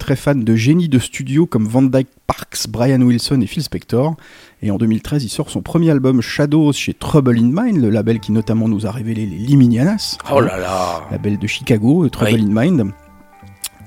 très 0.00 0.16
fan 0.16 0.42
de 0.42 0.56
génies 0.56 0.88
de 0.88 0.98
studio 0.98 1.46
comme 1.46 1.66
Van 1.68 1.82
Dyke 1.82 2.08
Parks, 2.26 2.66
Brian 2.68 3.00
Wilson 3.00 3.40
et 3.42 3.46
Phil 3.46 3.62
Spector. 3.62 4.16
Et 4.62 4.70
en 4.72 4.78
2013, 4.78 5.22
il 5.22 5.28
sort 5.28 5.50
son 5.50 5.62
premier 5.62 5.90
album 5.90 6.20
Shadows 6.20 6.72
chez 6.72 6.92
Trouble 6.94 7.38
in 7.38 7.50
Mind, 7.52 7.80
le 7.80 7.90
label 7.90 8.18
qui 8.18 8.32
notamment 8.32 8.68
nous 8.68 8.86
a 8.86 8.90
révélé 8.90 9.26
les 9.26 9.36
Liminianas. 9.36 10.18
oh 10.32 10.40
là 10.40 10.58
là. 10.58 11.02
Label 11.12 11.38
de 11.38 11.46
Chicago, 11.46 12.08
Trouble 12.08 12.32
Oui. 12.34 12.46
in 12.50 12.60
Mind. 12.62 12.92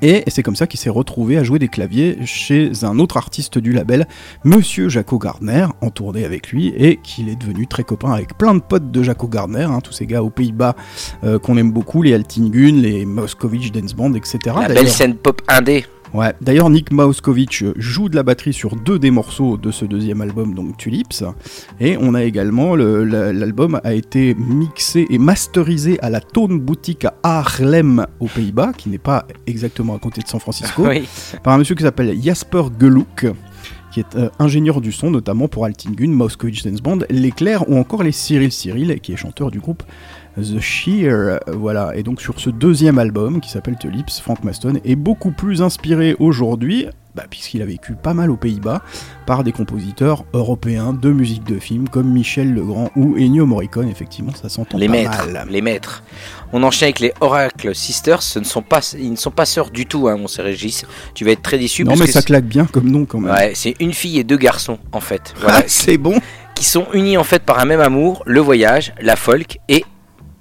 Et 0.02 0.24
c'est 0.28 0.44
comme 0.44 0.56
ça 0.56 0.68
qu'il 0.68 0.80
s'est 0.80 0.90
retrouvé 0.90 1.38
à 1.38 1.44
jouer 1.44 1.60
des 1.60 1.68
claviers 1.68 2.18
chez 2.26 2.72
un 2.84 3.00
autre 3.00 3.18
artiste 3.18 3.58
du 3.58 3.72
label, 3.72 4.08
Monsieur 4.44 4.90
Jaco 4.90 5.20
Gardner, 5.20 5.68
en 5.82 5.90
tournée 5.90 6.26
avec 6.26 6.50
lui, 6.50 6.74
et 6.76 6.98
qu'il 6.98 7.30
est 7.30 7.36
devenu 7.36 7.68
très 7.68 7.84
copain 7.84 8.12
avec 8.12 8.38
plein 8.38 8.56
de 8.56 8.62
potes 8.62 8.92
de 8.92 9.04
Jaco 9.04 9.28
Gardner, 9.28 9.64
hein, 9.64 9.80
tous 9.82 9.94
ces 9.94 10.06
gars 10.06 10.24
aux 10.24 10.30
Pays-Bas 10.30 10.76
euh, 11.24 11.40
qu'on 11.40 11.58
aime 11.58 11.72
beaucoup, 11.72 12.02
les 12.02 12.14
Altingun, 12.14 12.82
les 12.82 13.06
Moscovich 13.06 13.72
Dance 13.72 13.94
Band, 13.94 14.14
etc. 14.14 14.56
La 14.62 14.68
belle 14.70 14.90
scène 14.90 15.16
pop 15.16 15.42
indé. 15.48 15.86
Ouais, 16.14 16.34
d'ailleurs 16.42 16.70
Nick 16.70 16.92
Mauskovic 16.92 17.64
joue 17.78 18.10
de 18.10 18.16
la 18.18 18.24
batterie 18.24 18.52
sur 18.52 18.76
deux 18.76 19.00
des 19.00 19.12
morceaux 19.12 19.56
de 19.56 19.72
ce 19.72 19.86
deuxième 19.86 20.20
album, 20.22 20.54
donc 20.54 20.76
Tulips. 20.78 21.24
Et 21.80 21.96
on 22.00 22.14
a 22.14 22.24
également, 22.24 22.76
le- 22.76 23.06
la- 23.06 23.32
l'album 23.32 23.80
a 23.86 23.94
été 23.94 24.36
mixé 24.36 25.08
et 25.10 25.18
masterisé 25.18 25.98
à 26.02 26.10
la 26.10 26.20
Tone 26.20 26.60
Boutique 26.60 27.06
à 27.06 27.14
Haarlem 27.24 28.06
aux 28.20 28.28
Pays-Bas, 28.28 28.74
qui 28.78 28.90
n'est 28.90 28.98
pas 28.98 29.26
exactement 29.48 29.96
à 29.96 30.00
côté 30.00 30.22
de 30.22 30.28
San 30.28 30.40
Francisco, 30.42 30.84
Oui. 30.88 31.08
par 31.44 31.54
un 31.54 31.58
monsieur 31.60 31.76
qui 31.76 31.84
s'appelle 31.84 32.22
Jasper 32.22 32.64
Gelouk 32.80 33.28
qui 33.94 34.00
est 34.00 34.16
euh, 34.16 34.30
ingénieur 34.40 34.80
du 34.80 34.94
son, 34.94 35.12
notamment 35.12 35.50
pour 35.50 35.66
Altingun, 35.66 36.08
Mauskovic 36.12 36.64
Dance 36.66 36.82
Band, 36.82 37.00
L'Éclair 37.10 37.70
ou 37.70 37.76
encore 37.78 38.04
les 38.04 38.14
Cyril 38.14 38.50
Cyril, 38.50 38.98
qui 39.02 39.12
est 39.12 39.18
chanteur 39.18 39.52
du 39.52 39.60
groupe 39.60 39.84
The 40.38 40.60
Sheer. 40.60 41.40
Voilà, 41.48 41.92
et 41.96 42.04
donc 42.04 42.22
sur 42.22 42.40
ce 42.40 42.50
deuxième 42.50 42.98
album 43.00 43.42
qui 43.42 43.50
s'appelle 43.50 43.78
Tulips, 43.78 44.12
Frank 44.22 44.44
Maston 44.44 44.76
est 44.86 44.96
beaucoup 44.96 45.32
plus 45.32 45.62
inspiré 45.62 46.16
aujourd'hui, 46.20 46.88
bah, 47.16 47.24
puisqu'il 47.30 47.62
a 47.62 47.66
vécu 47.66 47.94
pas 47.94 48.14
mal 48.14 48.32
aux 48.32 48.38
Pays-Bas, 48.38 48.82
par 49.26 49.44
des 49.44 49.52
compositeurs 49.52 50.24
européens 50.34 50.94
de 50.94 51.12
musique 51.12 51.44
de 51.44 51.60
film 51.60 51.90
comme 51.90 52.10
Michel 52.10 52.54
Legrand 52.54 52.90
ou 52.96 53.18
Ennio 53.18 53.46
Morricone. 53.46 53.90
Effectivement, 53.90 54.32
ça 54.34 54.48
s'entend 54.48 54.78
Les 54.78 54.88
pas 54.88 54.94
maîtres, 54.94 55.28
mal. 55.32 55.48
les 55.50 55.62
maîtres. 55.62 56.04
On 56.54 56.64
enchaîne 56.64 56.88
avec 56.88 57.00
les 57.02 57.14
Oracle 57.20 57.76
Sisters. 57.76 58.22
Ce 58.22 58.40
ne 58.40 58.46
sont 58.46 58.62
pas, 58.62 58.80
ils 58.98 59.12
ne 59.12 59.18
sont 59.18 59.32
pas 59.32 59.46
sœurs 59.46 59.70
du 59.72 59.86
tout, 59.86 60.08
hein, 60.08 60.16
mon 60.18 60.28
Régis. 60.40 60.86
Tu 61.14 61.26
vas 61.26 61.32
être 61.32 61.42
très 61.42 61.58
déçu. 61.58 61.84
Non, 61.84 61.90
parce 61.90 62.00
mais 62.00 62.06
que 62.08 62.12
ça 62.14 62.22
claque 62.22 62.46
bien 62.46 62.66
comme 62.66 62.90
nom 62.90 63.04
quand 63.06 63.20
même. 63.20 63.34
Ouais, 63.34 63.52
c'est 63.54 63.76
une 63.82 63.92
fille 63.94 64.18
et 64.20 64.24
deux 64.24 64.38
garçons 64.38 64.80
en 64.94 65.02
fait. 65.02 65.34
Voilà, 65.42 65.58
Ah, 65.60 65.64
c'est 65.68 65.98
bon. 65.98 66.20
qui 66.56 66.64
sont 66.64 66.88
unis 66.94 67.18
en 67.18 67.24
fait 67.26 67.44
par 67.44 67.60
un 67.60 67.66
même 67.66 67.82
amour, 67.82 68.24
le 68.26 68.40
voyage, 68.40 68.94
la 69.02 69.16
folk 69.18 69.58
et 69.68 69.84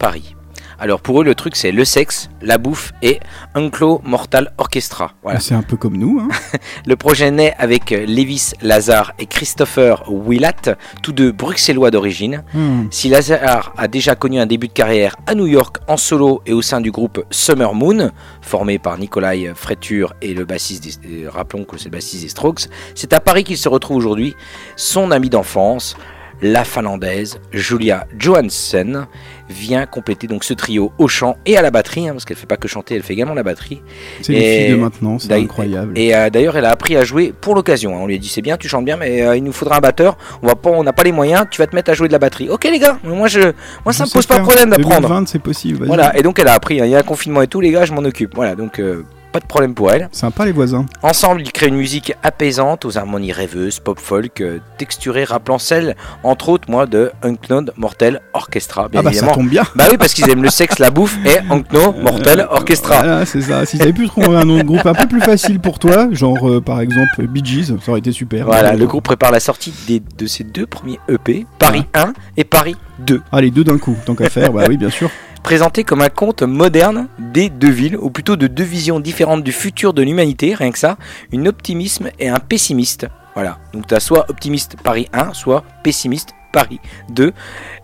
Paris. 0.01 0.35
Alors 0.83 1.03
pour 1.03 1.21
eux, 1.21 1.25
le 1.25 1.35
truc 1.35 1.57
c'est 1.57 1.73
le 1.73 1.85
sexe, 1.85 2.31
la 2.41 2.57
bouffe 2.57 2.93
et 3.03 3.21
Unclo 3.55 4.01
Mortal 4.03 4.51
Orchestra. 4.57 5.13
Voilà. 5.23 5.39
C'est 5.39 5.53
un 5.55 5.61
peu 5.63 5.77
comme 5.77 5.99
nous. 5.99 6.21
Hein. 6.21 6.29
Le 6.87 6.97
projet 6.97 7.31
naît 7.31 7.53
avec 7.59 7.93
euh, 7.93 8.07
Lévis 8.07 8.53
Lazare 8.63 9.13
et 9.19 9.27
Christopher 9.27 10.03
Willett, 10.11 10.71
tous 11.03 11.13
deux 11.13 11.33
bruxellois 11.33 11.91
d'origine. 11.91 12.45
Hmm. 12.55 12.85
Si 12.91 13.11
Lazare 13.11 13.75
a 13.77 13.89
déjà 13.89 14.15
connu 14.15 14.41
un 14.41 14.47
début 14.47 14.69
de 14.69 14.73
carrière 14.73 15.17
à 15.27 15.35
New 15.35 15.47
York 15.47 15.77
en 15.87 15.99
solo 15.99 16.41
et 16.47 16.55
au 16.55 16.63
sein 16.63 16.81
du 16.81 16.91
groupe 16.91 17.23
Summer 17.31 17.75
Moon, 17.75 18.11
formé 18.41 18.79
par 18.79 18.97
Nikolai 18.97 19.53
Freture 19.55 20.15
et 20.23 20.33
le 20.33 20.47
bassiste, 20.47 20.83
des- 21.03 21.25
euh, 21.25 21.31
rappelons 21.31 21.65
que 21.65 21.77
c'est 21.77 21.85
le 21.87 21.91
bassiste 21.91 22.23
des 22.23 22.31
Strokes, 22.31 22.69
c'est 22.95 23.13
à 23.13 23.21
Paris 23.21 23.45
qu'il 23.45 23.59
se 23.59 23.69
retrouve 23.69 23.99
aujourd'hui. 23.99 24.35
Son 24.77 25.11
ami 25.11 25.29
d'enfance, 25.29 25.95
la 26.43 26.65
finlandaise 26.65 27.39
Julia 27.53 28.07
Johansen, 28.19 29.07
vient 29.51 29.85
compléter 29.87 30.27
donc 30.27 30.45
ce 30.45 30.55
trio 30.55 30.93
au 30.99 31.09
chant 31.09 31.37
et 31.45 31.57
à 31.57 31.63
la 31.63 31.71
batterie, 31.71 32.09
hein, 32.09 32.13
parce 32.13 32.25
qu'elle 32.25 32.37
fait 32.37 32.47
pas 32.47 32.57
que 32.57 32.69
chanter, 32.69 32.95
elle 32.95 33.03
fait 33.03 33.13
également 33.13 33.35
la 33.35 33.43
batterie. 33.43 33.83
C'est 34.23 34.33
les 34.33 34.39
Et- 34.39 34.61
filles 34.67 34.71
de 34.71 34.77
maintenant, 34.77 35.19
c'est 35.19 35.33
incroyable. 35.33 35.93
Et 35.99 36.15
euh, 36.15 36.31
d'ailleurs, 36.31 36.57
elle 36.57 36.65
a 36.65 36.71
appris 36.71 36.97
à 36.97 37.05
jouer 37.05 37.35
pour 37.39 37.55
l'occasion. 37.55 37.95
hein. 37.95 38.01
On 38.03 38.07
lui 38.07 38.15
a 38.15 38.19
dit 38.19 38.29
c'est 38.29 38.43
bien, 38.43 38.57
tu 38.57 38.69
chantes 38.69 38.85
bien, 38.85 38.97
mais 38.97 39.23
euh, 39.23 39.37
il 39.37 39.43
nous 39.45 39.53
faudra 39.53 39.77
un 39.77 39.81
batteur. 39.81 40.17
On 40.43 40.47
va 40.47 40.55
pas, 40.55 40.71
on 40.71 40.83
n'a 40.85 40.93
pas 40.93 41.03
les 41.03 41.13
moyens. 41.13 41.47
Tu 41.51 41.61
vas 41.61 41.67
te 41.67 41.75
mettre 41.75 41.91
à 41.91 41.95
jouer 41.95 42.09
de 42.09 42.13
la 42.13 42.19
batterie. 42.19 42.49
Ok 42.49 42.65
les 42.65 42.79
gars, 42.79 42.99
moi 43.05 43.29
je, 43.29 43.41
moi 43.85 43.93
ça 43.93 44.05
me 44.05 44.11
pose 44.11 44.27
pas 44.27 44.39
de 44.39 44.43
problème 44.45 44.71
d'apprendre. 44.71 45.09
2020, 45.09 45.27
c'est 45.29 45.39
possible. 45.41 45.87
Voilà. 45.87 46.17
Et 46.17 46.23
donc 46.23 46.39
elle 46.39 46.49
a 46.49 46.53
appris. 46.55 46.81
hein. 46.81 46.85
Il 46.85 46.91
y 46.91 46.95
a 46.95 46.99
un 46.99 47.03
confinement 47.03 47.43
et 47.43 47.49
tout, 47.49 47.61
les 47.61 47.71
gars, 47.71 47.85
je 47.85 47.93
m'en 47.93 48.03
occupe. 48.03 48.35
Voilà. 48.35 48.55
Donc 48.55 48.79
euh, 48.79 49.05
pas 49.33 49.41
de 49.41 49.47
problème 49.47 49.75
pour 49.75 49.91
elle. 49.91 50.09
Sympa 50.13 50.45
les 50.45 50.53
voisins. 50.53 50.87
Ensemble, 51.03 51.41
ils 51.43 51.53
créent 51.53 51.69
une 51.69 51.77
musique 51.77 52.13
apaisante 52.23 52.85
aux 52.85 52.99
harmonies 52.99 53.33
rêveuses, 53.33 53.79
pop 53.81 53.99
folk, 53.99 54.41
euh, 54.41 54.59
texturée, 54.79 55.25
rappelant 55.25 55.59
celle, 55.59 55.97
entre 56.23 56.49
autres, 56.49 56.71
moi, 56.71 56.87
de 56.87 57.11
Unknown 57.23 57.71
Mortel 57.77 58.21
Orchestra. 58.35 58.89
Bien 58.89 59.01
ah 59.01 59.03
bah 59.05 59.11
évidemment. 59.11 59.33
ça 59.33 59.39
tombe 59.39 59.49
bien. 59.49 59.63
Bah 59.77 59.85
oui, 59.91 59.97
parce 59.97 60.15
qu'ils 60.15 60.29
aiment 60.31 60.43
le 60.43 60.51
sexe, 60.51 60.79
la 60.79 60.91
bouffe 60.91 61.17
et 61.25 61.39
Unknown 61.51 62.03
Mortel 62.03 62.47
Orchestra. 62.51 62.99
Voilà, 62.99 63.27
c'est 63.27 63.41
ça. 63.43 63.65
Si 63.67 63.79
t'avais 63.79 63.93
pu 63.93 64.07
trouver 64.09 64.37
un 64.37 64.45
nom 64.45 64.59
de 64.59 64.63
groupe 64.65 64.85
un 64.87 64.95
peu 64.95 65.07
plus 65.07 65.21
facile 65.21 65.61
pour 65.61 65.79
toi, 65.79 66.09
genre 66.13 66.49
euh, 66.49 66.61
par 66.61 66.81
exemple 66.81 67.27
Bee 67.27 67.45
Gees, 67.45 67.67
ça 67.83 67.91
aurait 67.91 68.01
été 68.01 68.13
super. 68.13 68.47
Voilà, 68.47 68.71
Euh, 68.73 68.77
le 68.77 68.87
groupe 68.87 69.05
prépare 69.05 69.31
la 69.31 69.41
sortie 69.41 69.73
des- 69.87 70.03
de 70.19 70.27
ses 70.27 70.45
deux 70.45 70.67
premiers 70.67 70.99
EP, 71.09 71.47
Paris 71.59 71.85
1 71.95 72.13
et 72.37 72.45
Paris 72.45 72.77
2. 73.01 73.21
Ah, 73.33 73.41
les 73.41 73.51
deux 73.51 73.65
d'un 73.65 73.79
coup, 73.79 73.97
tant 74.05 74.15
qu'à 74.15 74.29
faire, 74.29 74.53
bah 74.53 74.65
oui, 74.69 74.77
bien 74.77 74.91
sûr. 74.91 75.11
Présenté 75.43 75.85
comme 75.85 76.03
un 76.03 76.09
conte 76.11 76.43
moderne 76.43 77.09
des 77.19 77.49
deux 77.49 77.71
villes, 77.71 77.97
ou 77.97 78.11
plutôt 78.11 78.37
de 78.37 78.47
deux 78.47 78.63
visions 78.65 79.01
différentes 79.01 79.43
du 79.43 79.53
futur 79.53 79.95
de 79.95 80.03
l'humanité, 80.03 80.55
rien 80.55 80.71
que 80.71 80.79
ça, 80.79 80.97
un 81.35 81.47
optimisme 81.47 82.11
et 82.19 82.29
un 82.29 82.39
pessimiste. 82.39 83.09
Voilà, 83.35 83.59
donc 83.73 83.87
tu 83.87 83.95
as 83.95 84.01
soit 84.01 84.27
optimiste 84.29 84.77
Paris 84.83 85.09
1, 85.13 85.33
soit 85.35 85.65
pessimiste 85.83 86.31
Paris 86.53 86.79
2. 87.11 87.33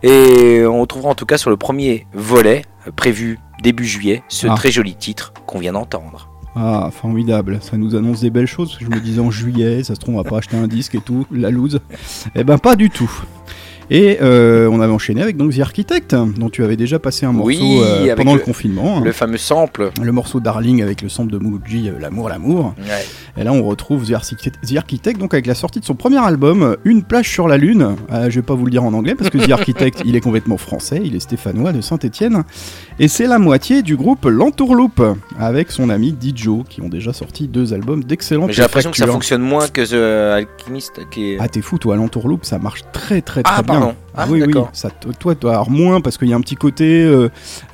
Et 0.02 0.64
on 0.66 0.80
retrouvera 0.80 1.10
en 1.10 1.14
tout 1.14 1.26
cas 1.26 1.38
sur 1.38 1.50
le 1.50 1.56
premier 1.56 2.06
volet, 2.12 2.62
euh, 2.86 2.90
prévu 2.94 3.38
début 3.62 3.86
juillet, 3.86 4.22
ce 4.28 4.46
Ah. 4.48 4.54
très 4.54 4.70
joli 4.70 4.94
titre 4.94 5.32
qu'on 5.46 5.58
vient 5.58 5.72
d'entendre. 5.72 6.28
Ah, 6.54 6.90
formidable. 6.92 7.58
Ça 7.62 7.76
nous 7.76 7.94
annonce 7.96 8.20
des 8.20 8.30
belles 8.30 8.46
choses. 8.46 8.68
parce 8.70 8.78
que 8.78 8.84
Je 8.86 8.90
me 8.90 9.00
disais 9.00 9.20
en 9.20 9.30
juillet, 9.30 9.82
ça 9.84 9.94
se 9.94 10.00
trouve, 10.00 10.14
on 10.14 10.22
va 10.22 10.28
pas 10.28 10.38
acheter 10.38 10.56
un 10.56 10.66
disque 10.66 10.94
et 10.94 11.00
tout, 11.00 11.26
la 11.30 11.50
loose. 11.50 11.80
Eh 12.34 12.44
ben, 12.44 12.58
pas 12.58 12.76
du 12.76 12.88
tout. 12.90 13.10
Et 13.90 14.18
euh, 14.20 14.68
on 14.70 14.80
avait 14.80 14.92
enchaîné 14.92 15.22
avec 15.22 15.36
donc 15.36 15.54
The 15.54 15.60
Architect, 15.60 16.14
dont 16.36 16.50
tu 16.50 16.64
avais 16.64 16.76
déjà 16.76 16.98
passé 16.98 17.24
un 17.24 17.32
morceau 17.32 17.46
Oui, 17.48 17.80
euh, 17.82 18.16
pendant 18.16 18.32
le, 18.32 18.38
le- 18.40 18.44
confinement. 18.44 18.98
hein. 18.98 19.02
Le 19.04 19.12
fameux 19.12 19.36
sample. 19.38 19.90
Le 20.02 20.10
morceau 20.12 20.40
Darling 20.40 20.82
avec 20.82 21.02
le 21.02 21.08
sample 21.08 21.30
de 21.32 21.38
Mouloudji, 21.38 21.88
euh, 21.88 21.92
L'amour, 22.00 22.28
l'amour. 22.28 22.74
Ouais. 22.80 23.04
Et 23.40 23.44
là, 23.44 23.52
on 23.52 23.62
retrouve 23.62 24.04
The 24.08 24.14
Architect, 24.14 24.56
The 24.66 24.76
Architect, 24.76 25.20
donc 25.20 25.34
avec 25.34 25.46
la 25.46 25.54
sortie 25.54 25.78
de 25.78 25.84
son 25.84 25.94
premier 25.94 26.18
album, 26.18 26.76
Une 26.84 27.04
plage 27.04 27.28
sur 27.30 27.46
la 27.46 27.56
lune. 27.58 27.94
Euh, 28.12 28.28
je 28.28 28.36
vais 28.36 28.42
pas 28.42 28.54
vous 28.54 28.64
le 28.64 28.70
dire 28.72 28.82
en 28.82 28.92
anglais 28.92 29.14
parce 29.14 29.30
que 29.30 29.38
The 29.38 29.50
Architect, 29.52 30.02
il 30.04 30.16
est 30.16 30.20
complètement 30.20 30.56
français, 30.56 31.00
il 31.04 31.14
est 31.14 31.20
stéphanois 31.20 31.72
de 31.72 31.80
Saint-Étienne. 31.80 32.42
Et 32.98 33.06
c'est 33.08 33.26
la 33.28 33.38
moitié 33.38 33.82
du 33.82 33.96
groupe 33.96 34.24
L'Entourloupe 34.24 35.02
avec 35.38 35.70
son 35.70 35.90
ami 35.90 36.12
Dijo, 36.12 36.64
qui 36.68 36.80
ont 36.80 36.88
déjà 36.88 37.12
sorti 37.12 37.46
deux 37.46 37.72
albums 37.72 38.02
d'excellente 38.02 38.48
Mais 38.48 38.52
j'ai 38.52 38.62
l'impression 38.62 38.90
que 38.90 38.96
ça 38.96 39.06
fonctionne 39.06 39.42
moins 39.42 39.68
que 39.68 39.82
The 39.82 40.46
Alchemist. 40.58 41.00
Qui 41.10 41.34
est... 41.34 41.36
Ah 41.38 41.46
t'es 41.48 41.60
fou 41.60 41.78
toi, 41.78 41.94
l'entourloupe 41.96 42.44
ça 42.44 42.58
marche 42.58 42.80
très 42.92 43.20
très 43.22 43.42
très 43.42 43.54
Ah, 43.56 43.62
bien. 43.62 43.75
Pardon. 43.78 43.94
Ah, 44.18 44.24
oui 44.30 44.42
oui, 44.46 44.54
ça, 44.72 44.88
toi 44.88 45.34
toi 45.34 45.50
alors 45.52 45.70
moins 45.70 46.00
parce 46.00 46.16
qu'il 46.16 46.28
y 46.28 46.32
a 46.32 46.36
un 46.36 46.40
petit 46.40 46.54
côté 46.54 47.02
euh, 47.04 47.28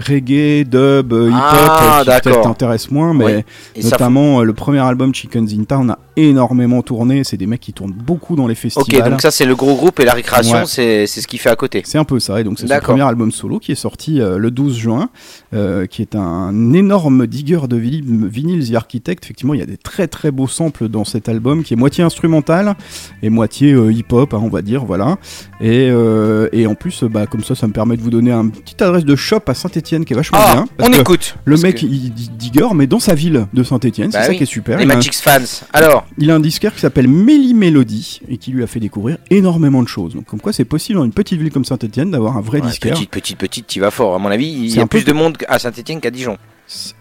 reggae, 0.04 0.64
dub, 0.64 1.12
euh, 1.12 1.28
hip-hop 1.30 1.40
Ah, 1.40 1.98
euh, 1.98 2.00
qui 2.00 2.04
peut-être 2.06 2.24
d'accord. 2.24 2.42
t'intéresse 2.42 2.90
moins, 2.90 3.14
mais 3.14 3.24
Oui. 3.36 3.42
Et 3.76 3.82
ça 3.82 3.90
notamment 3.90 4.42
le 4.42 4.52
premier 4.52 4.80
album 4.80 5.14
Chickens 5.14 5.46
in 5.56 5.62
Town 5.64 5.90
a 5.92 5.98
énormément 6.16 6.82
tourné, 6.82 7.22
c'est 7.22 7.36
des 7.36 7.46
mecs 7.46 7.60
qui 7.60 7.72
tournent 7.72 7.92
beaucoup 7.92 8.34
dans 8.34 8.46
les 8.48 8.54
Ok, 8.54 8.58
festivals. 8.58 9.10
donc 9.10 9.20
ça 9.22 9.30
c'est 9.30 9.44
le 9.44 9.54
gros 9.54 9.76
groupe 9.76 10.00
et 10.00 10.04
la 10.04 10.14
récréation, 10.14 10.58
Ouais. 10.58 10.66
c'est 10.66 11.06
c'est 11.06 11.20
ce 11.20 11.28
qu'il 11.28 11.38
fait 11.38 11.48
à 11.50 11.54
côté. 11.56 11.82
C'est 11.84 11.98
un 11.98 12.04
peu 12.04 12.18
ça, 12.18 12.40
et 12.40 12.44
donc 12.44 12.58
c'est 12.58 12.66
son 12.66 12.78
premier 12.80 13.02
album 13.02 13.30
solo 13.30 13.58
qui 13.60 13.70
est 13.72 13.76
sorti 13.76 14.20
euh, 14.20 14.36
le 14.36 14.50
12 14.50 14.76
juin, 14.76 15.10
euh, 15.54 15.86
qui 15.86 16.02
est 16.02 16.16
un 16.16 16.72
énorme 16.72 17.26
digger 17.28 17.60
de 17.68 17.76
vinyle, 17.76 18.26
vinyle 18.26 18.68
The 18.68 18.74
Architect. 18.74 19.24
Effectivement, 19.24 19.54
il 19.54 19.60
y 19.60 19.62
a 19.62 19.66
des 19.66 19.76
très 19.78 20.08
très 20.08 20.32
beaux 20.32 20.48
samples 20.48 20.88
dans 20.88 21.04
cet 21.04 21.28
album 21.28 21.62
qui 21.62 21.74
est 21.74 21.76
moitié 21.76 22.02
instrumental 22.02 22.74
et 23.22 23.30
moitié 23.30 23.70
hip-hop, 23.72 24.34
hein, 24.34 24.40
on 24.42 24.48
va 24.48 24.62
dire, 24.62 24.84
voilà. 24.84 25.16
Et, 25.60 25.91
euh, 25.92 26.48
et 26.52 26.66
en 26.66 26.74
plus, 26.74 27.02
euh, 27.04 27.08
bah, 27.08 27.26
comme 27.26 27.44
ça, 27.44 27.54
ça 27.54 27.66
me 27.66 27.72
permet 27.72 27.96
de 27.96 28.02
vous 28.02 28.10
donner 28.10 28.32
une 28.32 28.50
petite 28.50 28.80
adresse 28.82 29.04
de 29.04 29.14
shop 29.16 29.40
à 29.46 29.54
Saint-Etienne 29.54 30.04
qui 30.04 30.12
est 30.12 30.16
vachement 30.16 30.38
Ah, 30.40 30.52
bien. 30.54 30.66
parce 30.76 30.88
on 30.88 30.92
que 30.92 31.00
écoute. 31.00 31.36
Le 31.44 31.56
mec, 31.58 31.76
que- 31.76 31.86
il 31.86 32.12
dit 32.12 32.30
digger, 32.36 32.68
mais 32.74 32.86
dans 32.86 32.98
sa 33.00 33.14
ville 33.14 33.46
de 33.52 33.62
Saint-Etienne, 33.62 34.10
Bah 34.10 34.20
c'est 34.22 34.28
ça 34.28 34.34
qui 34.34 34.42
est 34.42 34.46
super. 34.46 34.78
Les 34.78 34.84
Il 34.84 34.90
a 34.90 34.94
un- 34.94 34.96
Magic 34.96 35.14
fans. 35.14 35.38
Alors, 35.72 36.06
il 36.18 36.30
a 36.30 36.34
un 36.34 36.40
disquaire 36.40 36.74
qui 36.74 36.80
s'appelle 36.80 37.08
Méli 37.08 37.54
Melody 37.54 38.20
et 38.28 38.36
qui 38.38 38.50
lui 38.50 38.62
a 38.62 38.66
fait 38.66 38.80
découvrir 38.80 39.18
énormément 39.30 39.82
de 39.82 39.88
choses. 39.88 40.14
Donc, 40.14 40.24
comme 40.26 40.40
quoi, 40.40 40.52
c'est 40.52 40.64
possible 40.64 40.98
dans 40.98 41.04
une 41.04 41.12
petite 41.12 41.38
ville 41.40 41.50
comme 41.52 41.64
Saint-Etienne 41.64 42.10
d'avoir 42.10 42.36
un 42.36 42.40
vrai 42.40 42.60
ouais, 42.60 42.66
disquaire. 42.68 42.94
petite, 42.94 43.10
petite, 43.10 43.38
petite, 43.38 43.66
tu 43.66 43.80
vas 43.80 43.90
fort. 43.90 44.14
À 44.14 44.18
mon 44.18 44.30
avis, 44.30 44.46
il 44.50 44.74
y 44.74 44.78
a 44.78 44.82
un 44.82 44.86
peu 44.86 44.98
plus 44.98 45.04
de 45.04 45.12
monde 45.12 45.36
à 45.48 45.58
Saint-Etienne 45.58 46.00
qu'à 46.00 46.10
Dijon. 46.10 46.36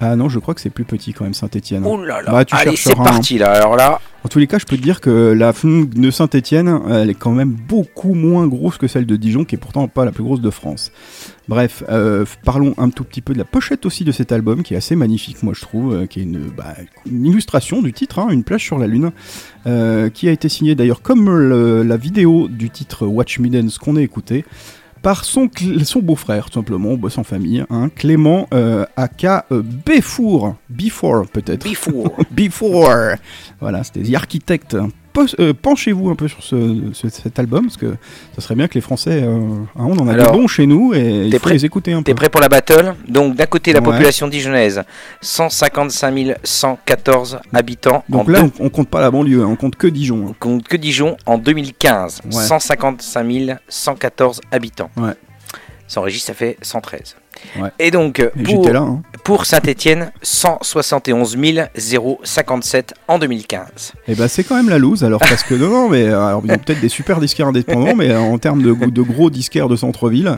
Ah 0.02 0.16
non, 0.18 0.28
je 0.28 0.40
crois 0.40 0.54
que 0.54 0.60
c'est 0.62 0.70
plus 0.70 0.84
petit 0.84 1.14
quand 1.14 1.24
même 1.24 1.34
Saint-Etienne. 1.34 1.84
Oh 1.86 2.04
là 2.04 2.22
là. 2.22 2.32
Bah, 2.32 2.44
tu 2.46 2.54
Allez, 2.56 2.76
c'est 2.76 2.92
hein. 2.92 3.04
parti. 3.04 3.38
là. 3.38 3.52
Alors 3.54 3.78
là, 3.78 4.02
En 4.26 4.28
tous 4.28 4.38
les 4.40 4.46
cas, 4.48 4.58
je 4.60 4.66
peux 4.66 4.76
te 4.76 4.82
dire 4.82 5.00
que 5.02 5.32
la 5.32 5.54
FNUC 5.54 5.94
de 5.94 6.12
Saint-Etienne, 6.12 6.80
elle 6.90 7.10
est 7.10 7.14
quand 7.16 7.32
même 7.32 7.52
beaucoup 7.52 8.14
moins 8.14 8.48
grosse 8.48 8.78
que 8.78 8.88
celle 8.88 9.06
de 9.06 9.16
Dijon, 9.16 9.46
qui 9.46 9.56
est 9.56 9.58
pourtant 9.58 9.88
pas 9.88 10.04
la 10.04 10.12
plus 10.12 10.24
grosse 10.24 10.42
de 10.42 10.50
France. 10.50 10.92
Bref, 11.48 11.84
euh, 11.90 12.26
parlons 12.44 12.74
un 12.78 12.90
tout 12.90 13.04
petit 13.04 13.22
peu 13.22 13.34
de 13.34 13.38
la 13.40 13.46
pochette 13.46 13.86
aussi 13.86 14.04
de 14.04 14.12
cet 14.12 14.32
album, 14.32 14.62
qui 14.64 14.74
est 14.74 14.78
assez 14.78 14.96
magnifique, 14.96 15.42
moi 15.42 15.54
je 15.56 15.62
trouve, 15.62 15.94
euh, 15.94 16.06
qui 16.06 16.20
est 16.20 16.24
une, 16.24 16.50
bah, 16.50 16.76
une 17.10 17.26
illustration 17.26 17.82
du 17.82 17.94
titre, 17.94 18.20
hein, 18.20 18.28
une 18.30 18.44
plage 18.44 18.64
sur 18.64 18.78
la 18.78 18.88
lune, 18.88 19.12
euh, 19.68 20.10
qui 20.10 20.28
a 20.28 20.32
été 20.32 20.50
signée 20.50 20.76
d'ailleurs 20.76 21.02
comme 21.02 21.30
le- 21.30 21.84
la 21.84 21.98
vidéo 21.98 22.48
du 22.50 22.70
titre 22.70 23.06
Watch 23.08 23.40
Me 23.40 23.50
Dance 23.50 23.78
qu'on 23.80 23.96
a 23.96 24.02
écouté 24.02 24.46
par 25.02 25.26
son, 25.26 25.50
son 25.84 26.00
beau-frère, 26.02 26.50
tout 26.50 26.60
simplement, 26.60 26.90
on 26.90 26.98
bosse 26.98 27.18
en 27.18 27.24
famille, 27.24 27.66
hein, 27.70 27.90
Clément 27.96 28.48
euh, 28.54 28.86
aka 28.96 29.46
euh, 29.52 29.62
Béfour, 29.64 30.56
Before 30.70 31.26
peut-être. 31.28 31.64
before. 31.68 32.16
Before. 32.32 33.16
Voilà, 33.60 33.84
c'était 33.84 34.04
The 34.04 34.16
Architect. 34.16 34.78
Euh, 35.40 35.54
Penchez-vous 35.54 36.10
un 36.10 36.16
peu 36.16 36.28
sur 36.28 36.42
ce, 36.44 36.80
ce- 36.94 37.10
cet 37.10 37.38
album, 37.40 37.66
parce 37.66 37.78
que 37.78 37.96
ça 38.36 38.42
serait 38.42 38.56
bien 38.56 38.68
que 38.68 38.76
les 38.76 38.82
Français, 38.82 39.22
euh, 39.24 39.38
hein, 39.76 39.86
on 39.86 39.98
en 39.98 40.08
a 40.08 40.14
Alors, 40.14 40.32
des 40.32 40.38
bons 40.40 40.48
chez 40.48 40.66
nous, 40.66 40.94
et 40.94 41.26
il 41.26 41.32
faut 41.34 41.40
prêt 41.40 41.54
les 41.54 41.66
écouter 41.66 41.94
un 41.94 41.98
peu. 41.98 42.04
T'es 42.06 42.14
prêt 42.14 42.30
pour 42.30 42.42
la 42.42 42.50
battle 42.50 42.96
Donc 43.08 43.36
d'un 43.36 43.46
côté 43.46 43.74
la 43.74 43.80
Ouais. 43.80 43.86
population 43.86 44.28
dijonnaise, 44.28 44.82
155 45.22 46.36
114 46.44 47.40
habitants. 47.54 48.04
Donc 48.10 48.28
en 48.28 48.32
là, 48.32 48.42
deux- 48.44 48.52
on, 48.60 48.66
on 48.66 48.70
compte 48.70 48.90
pas 48.90 49.02
la 49.02 49.12
banlieue, 49.12 49.44
hein, 49.44 49.48
on 49.52 49.56
compte 49.56 49.76
que 49.76 49.88
Dijon. 49.88 50.28
hein. 50.28 50.32
on 50.32 50.34
compte 50.34 50.68
que 50.68 50.78
Dijon 50.78 51.18
en 51.26 51.38
2015. 51.38 52.22
Ouais. 52.26 52.32
155 52.32 53.58
114 53.68 54.42
habitants. 54.52 54.90
Ouais. 54.98 55.14
Sans 55.88 56.02
registre, 56.02 56.28
ça 56.28 56.34
fait 56.34 56.58
113. 56.62 57.16
Ouais. 57.60 57.70
Et 57.80 57.92
donc, 57.92 58.22
pour, 58.44 58.46
j'étais 58.46 58.74
là, 58.74 58.82
hein. 58.82 59.02
pour 59.24 59.46
Saint-Etienne, 59.46 60.12
171 60.22 61.38
057 62.24 62.94
en 63.08 63.20
2015. 63.20 63.94
Et 64.08 64.16
bah 64.16 64.28
c'est 64.28 64.44
quand 64.44 64.56
même 64.56 64.70
la 64.70 64.78
loose 64.78 65.04
alors 65.04 65.20
parce 65.20 65.44
que 65.44 65.54
non 65.56 65.70
non 65.70 65.90
mais 65.90 66.04
euh, 66.04 66.28
alors, 66.28 66.42
ils 66.46 66.52
ont 66.52 66.58
peut-être 66.58 66.82
des 66.82 66.90
super 66.90 67.20
disquaires 67.20 67.48
indépendants 67.48 67.96
mais 67.96 68.12
euh, 68.12 68.20
en 68.20 68.38
termes 68.38 68.62
de, 68.62 68.74
de 68.74 69.02
gros 69.02 69.30
disquaires 69.30 69.68
de 69.68 69.76
centre-ville 69.76 70.38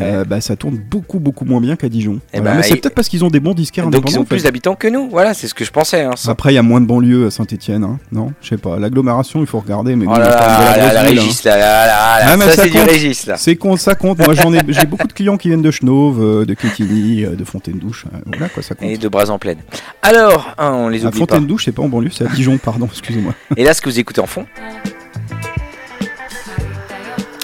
euh, 0.00 0.24
bah 0.24 0.40
ça 0.40 0.56
tourne 0.56 0.76
beaucoup 0.76 1.18
beaucoup 1.18 1.44
moins 1.44 1.60
bien 1.60 1.76
qu'à 1.76 1.88
Dijon. 1.88 2.18
Eh 2.32 2.40
ben, 2.40 2.54
mais 2.56 2.62
c'est 2.62 2.74
et- 2.74 2.80
peut-être 2.80 2.94
parce 2.94 3.08
qu'ils 3.08 3.24
ont 3.24 3.28
des 3.30 3.40
bons 3.40 3.54
disquaires 3.54 3.84
Donc, 3.84 3.94
indépendants. 3.94 4.16
ils 4.16 4.20
ont 4.20 4.24
plus 4.24 4.42
d'habitants 4.44 4.74
que 4.74 4.88
nous. 4.88 5.08
Voilà, 5.10 5.34
c'est 5.34 5.48
ce 5.48 5.54
que 5.54 5.64
je 5.64 5.70
pensais. 5.70 6.02
hein. 6.02 6.12
Après 6.28 6.52
il 6.52 6.54
y 6.54 6.58
a 6.58 6.62
moins 6.62 6.80
de 6.80 6.86
banlieues 6.86 7.26
à 7.26 7.30
Saint-Etienne 7.30 7.98
non 8.10 8.32
Je 8.42 8.48
sais 8.48 8.56
pas 8.56 8.78
l'agglomération 8.78 9.40
il 9.40 9.46
faut 9.46 9.60
regarder 9.60 9.96
mais 9.96 10.06
Oh 10.08 10.12
là 10.12 10.18
là, 10.28 10.92
la, 10.92 11.02
Régis, 11.02 11.44
là, 11.44 11.56
là, 11.56 12.18
Ah, 12.24 12.36
ça, 12.38 12.50
c'est 12.62 12.70
du 12.70 12.78
compte. 12.78 12.88
Régis, 12.90 13.26
là. 13.26 13.36
C'est 13.36 13.56
con, 13.56 13.76
ça 13.76 13.94
compte. 13.94 14.18
Moi, 14.18 14.34
j'en 14.34 14.52
ai, 14.54 14.60
j'ai 14.68 14.86
beaucoup 14.86 15.06
de 15.06 15.12
clients 15.12 15.36
qui 15.36 15.48
viennent 15.48 15.62
de 15.62 15.70
Chenauve, 15.70 16.22
euh, 16.22 16.44
de 16.44 16.54
Quétigny, 16.54 17.24
euh, 17.24 17.34
de 17.36 17.44
Fontaine-Douche. 17.44 18.06
euh, 18.14 18.18
voilà 18.26 18.48
quoi, 18.48 18.62
ça 18.62 18.74
compte. 18.74 18.88
Et 18.88 18.96
de 18.98 19.08
bras 19.08 19.30
en 19.30 19.38
plaine. 19.38 19.58
Alors, 20.02 20.54
hein, 20.58 20.72
on 20.74 20.88
les 20.88 21.04
À 21.04 21.08
oublie 21.08 21.20
pas. 21.20 21.26
Fontaine-Douche, 21.26 21.64
c'est 21.66 21.72
pas 21.72 21.82
en 21.82 21.88
banlieue, 21.88 22.10
c'est 22.12 22.24
à 22.24 22.28
Dijon, 22.28 22.58
pardon, 22.58 22.86
excusez-moi. 22.90 23.34
Et 23.56 23.64
là, 23.64 23.74
ce 23.74 23.80
que 23.82 23.88
vous 23.90 23.98
écoutez 23.98 24.20
en 24.20 24.26
fond, 24.26 24.46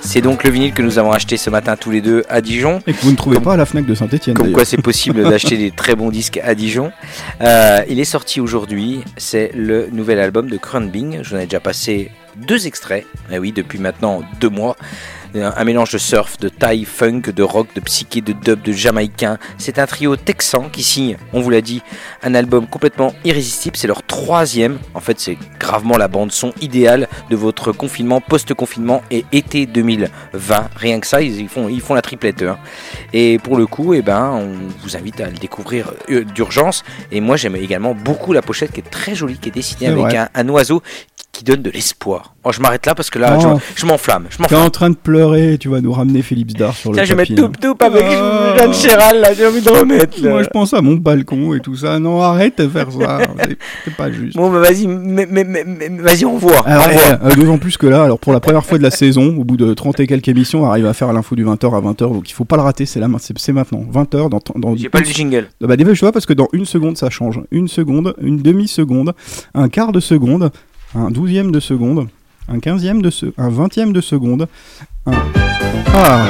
c'est 0.08 0.22
donc 0.22 0.42
le 0.42 0.50
vinyle 0.50 0.72
que 0.72 0.80
nous 0.80 0.98
avons 0.98 1.12
acheté 1.12 1.36
ce 1.36 1.50
matin 1.50 1.76
tous 1.76 1.90
les 1.90 2.00
deux 2.00 2.24
à 2.30 2.40
Dijon. 2.40 2.80
Et 2.86 2.94
que 2.94 3.00
vous 3.02 3.10
ne 3.10 3.16
trouvez 3.16 3.40
pas 3.40 3.52
à 3.52 3.56
la 3.58 3.66
Fnac 3.66 3.84
de 3.84 3.94
Saint-Etienne. 3.94 4.38
Comme 4.38 4.52
quoi 4.52 4.64
c'est 4.64 4.80
possible 4.80 5.22
d'acheter 5.22 5.56
des 5.58 5.70
très 5.70 5.94
bons 5.96 6.08
disques 6.08 6.40
à 6.42 6.54
Dijon. 6.54 6.92
Euh, 7.42 7.82
il 7.90 8.00
est 8.00 8.06
sorti 8.06 8.40
aujourd'hui, 8.40 9.02
c'est 9.18 9.50
le 9.54 9.90
nouvel 9.92 10.18
album 10.18 10.48
de 10.48 10.56
Krunbing. 10.56 11.18
J'en 11.20 11.36
ai 11.36 11.44
déjà 11.44 11.60
passé 11.60 12.10
deux 12.36 12.66
extraits, 12.66 13.04
eh 13.30 13.38
oui, 13.38 13.52
depuis 13.52 13.78
maintenant 13.78 14.22
deux 14.40 14.48
mois. 14.48 14.78
Un 15.34 15.64
mélange 15.64 15.92
de 15.92 15.98
surf, 15.98 16.38
de 16.38 16.48
Thai 16.48 16.84
funk, 16.84 17.22
de 17.34 17.42
rock, 17.42 17.68
de 17.74 17.80
psyché, 17.80 18.20
de 18.20 18.32
dub, 18.32 18.62
de 18.62 18.72
jamaïcain. 18.72 19.38
C'est 19.58 19.78
un 19.78 19.86
trio 19.86 20.16
texan 20.16 20.68
qui 20.70 20.82
signe, 20.82 21.16
on 21.32 21.40
vous 21.40 21.50
l'a 21.50 21.60
dit, 21.60 21.82
un 22.22 22.34
album 22.34 22.66
complètement 22.66 23.12
irrésistible. 23.24 23.76
C'est 23.76 23.86
leur 23.86 24.02
troisième. 24.02 24.78
En 24.94 25.00
fait, 25.00 25.20
c'est 25.20 25.36
gravement 25.60 25.96
la 25.96 26.08
bande 26.08 26.32
son 26.32 26.52
idéale 26.60 27.08
de 27.30 27.36
votre 27.36 27.72
confinement, 27.72 28.20
post-confinement 28.20 29.02
et 29.10 29.24
été 29.32 29.66
2020. 29.66 30.68
Rien 30.76 31.00
que 31.00 31.06
ça, 31.06 31.20
ils 31.20 31.48
font, 31.48 31.68
ils 31.68 31.80
font 31.80 31.94
la 31.94 32.02
triplette. 32.02 32.42
hein. 32.42 32.58
Et 33.12 33.38
pour 33.38 33.56
le 33.56 33.66
coup, 33.66 33.94
eh 33.94 34.02
ben, 34.02 34.30
on 34.32 34.54
vous 34.82 34.96
invite 34.96 35.20
à 35.20 35.26
le 35.26 35.36
découvrir 35.36 35.92
euh, 36.10 36.24
d'urgence. 36.24 36.84
Et 37.12 37.20
moi, 37.20 37.36
j'aime 37.36 37.56
également 37.56 37.94
beaucoup 37.94 38.32
la 38.32 38.42
pochette 38.42 38.72
qui 38.72 38.80
est 38.80 38.90
très 38.90 39.14
jolie, 39.14 39.38
qui 39.38 39.48
est 39.50 39.52
dessinée 39.52 39.88
avec 39.88 40.14
un, 40.14 40.28
un 40.34 40.48
oiseau 40.48 40.82
qui 41.32 41.44
donne 41.44 41.62
de 41.62 41.70
l'espoir. 41.70 42.34
Oh, 42.42 42.50
je 42.52 42.60
m'arrête 42.60 42.84
là 42.86 42.94
parce 42.94 43.10
que 43.10 43.18
là, 43.18 43.38
Oh. 43.38 43.58
je, 43.76 43.82
je 43.82 43.86
m'enflamme. 43.86 44.24
Je 44.30 44.38
T'es 44.42 44.54
en 44.56 44.70
train 44.70 44.90
de 44.90 44.96
pleurer, 44.96 45.56
tu 45.60 45.68
vas 45.68 45.80
nous 45.80 45.92
ramener 45.92 46.22
Philippe 46.22 46.50
Zdar 46.52 46.74
sur 46.74 46.90
Tiens, 46.92 47.02
le 47.02 47.06
je 47.06 47.12
vais 47.12 47.16
mettre 47.18 47.34
tapis. 47.34 47.42
toup 47.42 47.60
toup 47.60 47.82
avec 47.82 48.02
Ah. 48.08 48.54
Jeanne 48.56 48.74
Chéral, 48.74 49.20
là, 49.20 49.34
j'ai 49.34 49.46
envie 49.46 49.60
de 49.60 49.68
remettre. 49.68 50.20
là. 50.22 50.30
Moi, 50.30 50.42
je 50.42 50.48
pense 50.48 50.72
à 50.74 50.80
mon 50.80 50.94
balcon 50.94 51.54
et 51.54 51.60
tout 51.60 51.76
ça. 51.76 51.98
Non, 51.98 52.22
arrête 52.22 52.58
de 52.58 52.66
faire 52.68 52.90
ça. 52.90 53.18
C'est- 53.84 53.94
pas 53.96 54.10
juste. 54.10 54.36
Bon, 54.36 54.50
bah, 54.50 54.60
vas-y, 54.60 54.86
mais, 54.86 55.26
mais- 55.30 55.44
mais- 55.44 55.64
mais- 55.64 55.88
vas-y, 56.00 56.24
on 56.24 56.38
voit. 56.38 56.64
Euh, 56.66 57.34
d'autant 57.36 57.58
plus 57.58 57.76
que 57.76 57.86
là, 57.86 58.02
alors 58.04 58.18
pour 58.18 58.32
la 58.32 58.40
première 58.40 58.64
fois 58.64 58.78
de 58.78 58.82
la 58.82 58.90
saison, 58.90 59.36
au 59.38 59.44
bout 59.44 59.56
de 59.58 59.74
30 59.74 60.00
et 60.00 60.06
quelques 60.06 60.28
émissions, 60.28 60.64
on 60.64 60.66
arrive 60.70 60.86
à 60.86 60.94
faire 60.94 61.12
l'info 61.12 61.36
du 61.36 61.44
20h 61.44 61.74
à 61.76 61.80
20h, 61.80 62.12
donc 62.14 62.28
il 62.30 62.32
faut 62.32 62.44
pas 62.46 62.56
le 62.56 62.62
rater, 62.62 62.86
c'est 62.86 62.98
là, 63.00 63.06
c'est 63.18 63.52
maintenant. 63.52 63.84
20h 63.92 64.28
dans, 64.30 64.40
dans 64.56 64.76
J'ai 64.76 64.88
pas 64.88 65.00
le 65.00 65.04
jingle. 65.04 65.48
Ah 65.62 65.66
Bah 65.66 65.76
vois 66.00 66.12
parce 66.12 66.26
que 66.26 66.32
dans 66.32 66.48
une 66.52 66.64
seconde 66.64 66.96
ça 66.96 67.10
change. 67.10 67.40
Une 67.50 67.68
seconde, 67.68 68.14
une 68.20 68.38
demi-seconde, 68.38 69.12
un 69.54 69.68
quart 69.68 69.92
de 69.92 70.00
seconde, 70.00 70.50
un 70.94 71.10
douzième 71.10 71.50
de 71.52 71.60
seconde, 71.60 72.08
un 72.48 72.60
quinzième 72.60 73.02
de 73.02 73.10
seconde, 73.10 73.34
un 73.38 73.50
vingtième 73.50 73.92
de 73.92 74.00
seconde. 74.00 74.48
Un... 75.06 75.12
Ah 75.94 76.26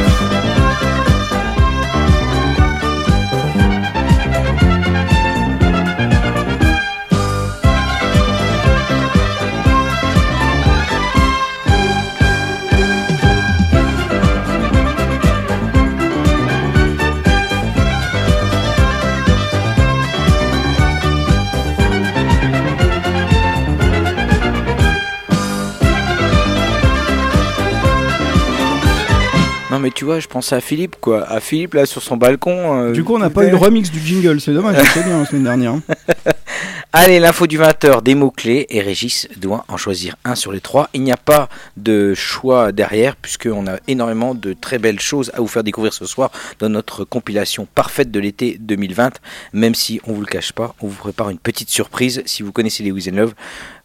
Non, 29.79 29.85
mais 29.85 29.91
tu 29.93 30.05
vois, 30.05 30.18
je 30.18 30.26
pensais 30.26 30.57
à 30.57 30.61
Philippe, 30.61 30.97
quoi. 31.01 31.22
À 31.31 31.39
Philippe, 31.39 31.74
là, 31.74 31.87
sur 31.87 32.03
son 32.03 32.16
balcon. 32.16 32.83
euh, 32.83 32.93
Du 32.93 33.05
coup, 33.05 33.14
on 33.14 33.18
n'a 33.20 33.31
pas 33.31 33.45
eu 33.45 33.51
le 33.51 33.57
remix 33.57 33.93
du 33.93 34.01
jingle, 34.05 34.41
c'est 34.41 34.53
dommage, 34.53 34.76
c'était 34.89 35.05
bien 35.07 35.20
la 35.20 35.24
semaine 35.24 35.45
dernière. 35.45 35.72
hein. 35.74 35.83
Allez, 36.93 37.20
l'info 37.20 37.47
du 37.47 37.59
20h, 37.61 38.03
des 38.03 38.16
mots-clés, 38.16 38.66
et 38.70 38.81
Régis 38.81 39.29
doit 39.37 39.64
en 39.68 39.76
choisir 39.76 40.16
un 40.24 40.35
sur 40.35 40.51
les 40.51 40.61
trois. 40.61 40.89
Il 40.95 41.03
n'y 41.03 41.12
a 41.12 41.16
pas 41.16 41.49
de 41.76 42.12
choix 42.14 42.72
derrière, 42.72 43.14
puisqu'on 43.14 43.68
a 43.68 43.76
énormément 43.87 44.35
de 44.35 44.53
très 44.55 44.79
belles 44.79 44.99
choses 44.99 45.31
à 45.35 45.41
vous 45.41 45.47
faire 45.47 45.62
découvrir 45.62 45.93
ce 45.93 46.07
soir 46.07 46.33
dans 46.59 46.68
notre 46.68 47.05
compilation 47.05 47.68
parfaite 47.72 48.11
de 48.11 48.18
l'été 48.18 48.57
2020. 48.59 49.20
Même 49.53 49.76
si, 49.76 50.01
on 50.09 50.12
vous 50.12 50.22
le 50.22 50.26
cache 50.26 50.51
pas, 50.53 50.74
on 50.81 50.89
vous 50.89 50.97
prépare 50.97 51.31
une 51.31 51.39
petite 51.39 51.70
surprise. 51.70 52.20
Si 52.26 52.43
vous 52.43 52.51
connaissez 52.51 52.83
les 52.83 52.91
Wiz 52.91 53.09
Love, 53.12 53.35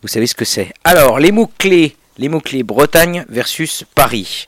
vous 0.02 0.08
savez 0.08 0.26
ce 0.26 0.34
que 0.34 0.46
c'est. 0.46 0.74
Alors, 0.84 1.20
les 1.20 1.32
mots-clés. 1.32 1.96
Les 2.18 2.30
mots-clés 2.30 2.64
Bretagne 2.64 3.26
versus 3.30 3.84
Paris. 3.94 4.48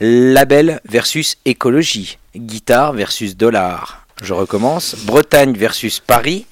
Label 0.00 0.80
versus 0.84 1.36
écologie. 1.44 2.18
Guitare 2.34 2.92
versus 2.92 3.36
dollar. 3.36 4.06
Je 4.22 4.32
recommence. 4.32 4.96
Bretagne 5.04 5.56
versus 5.56 6.00
Paris. 6.00 6.46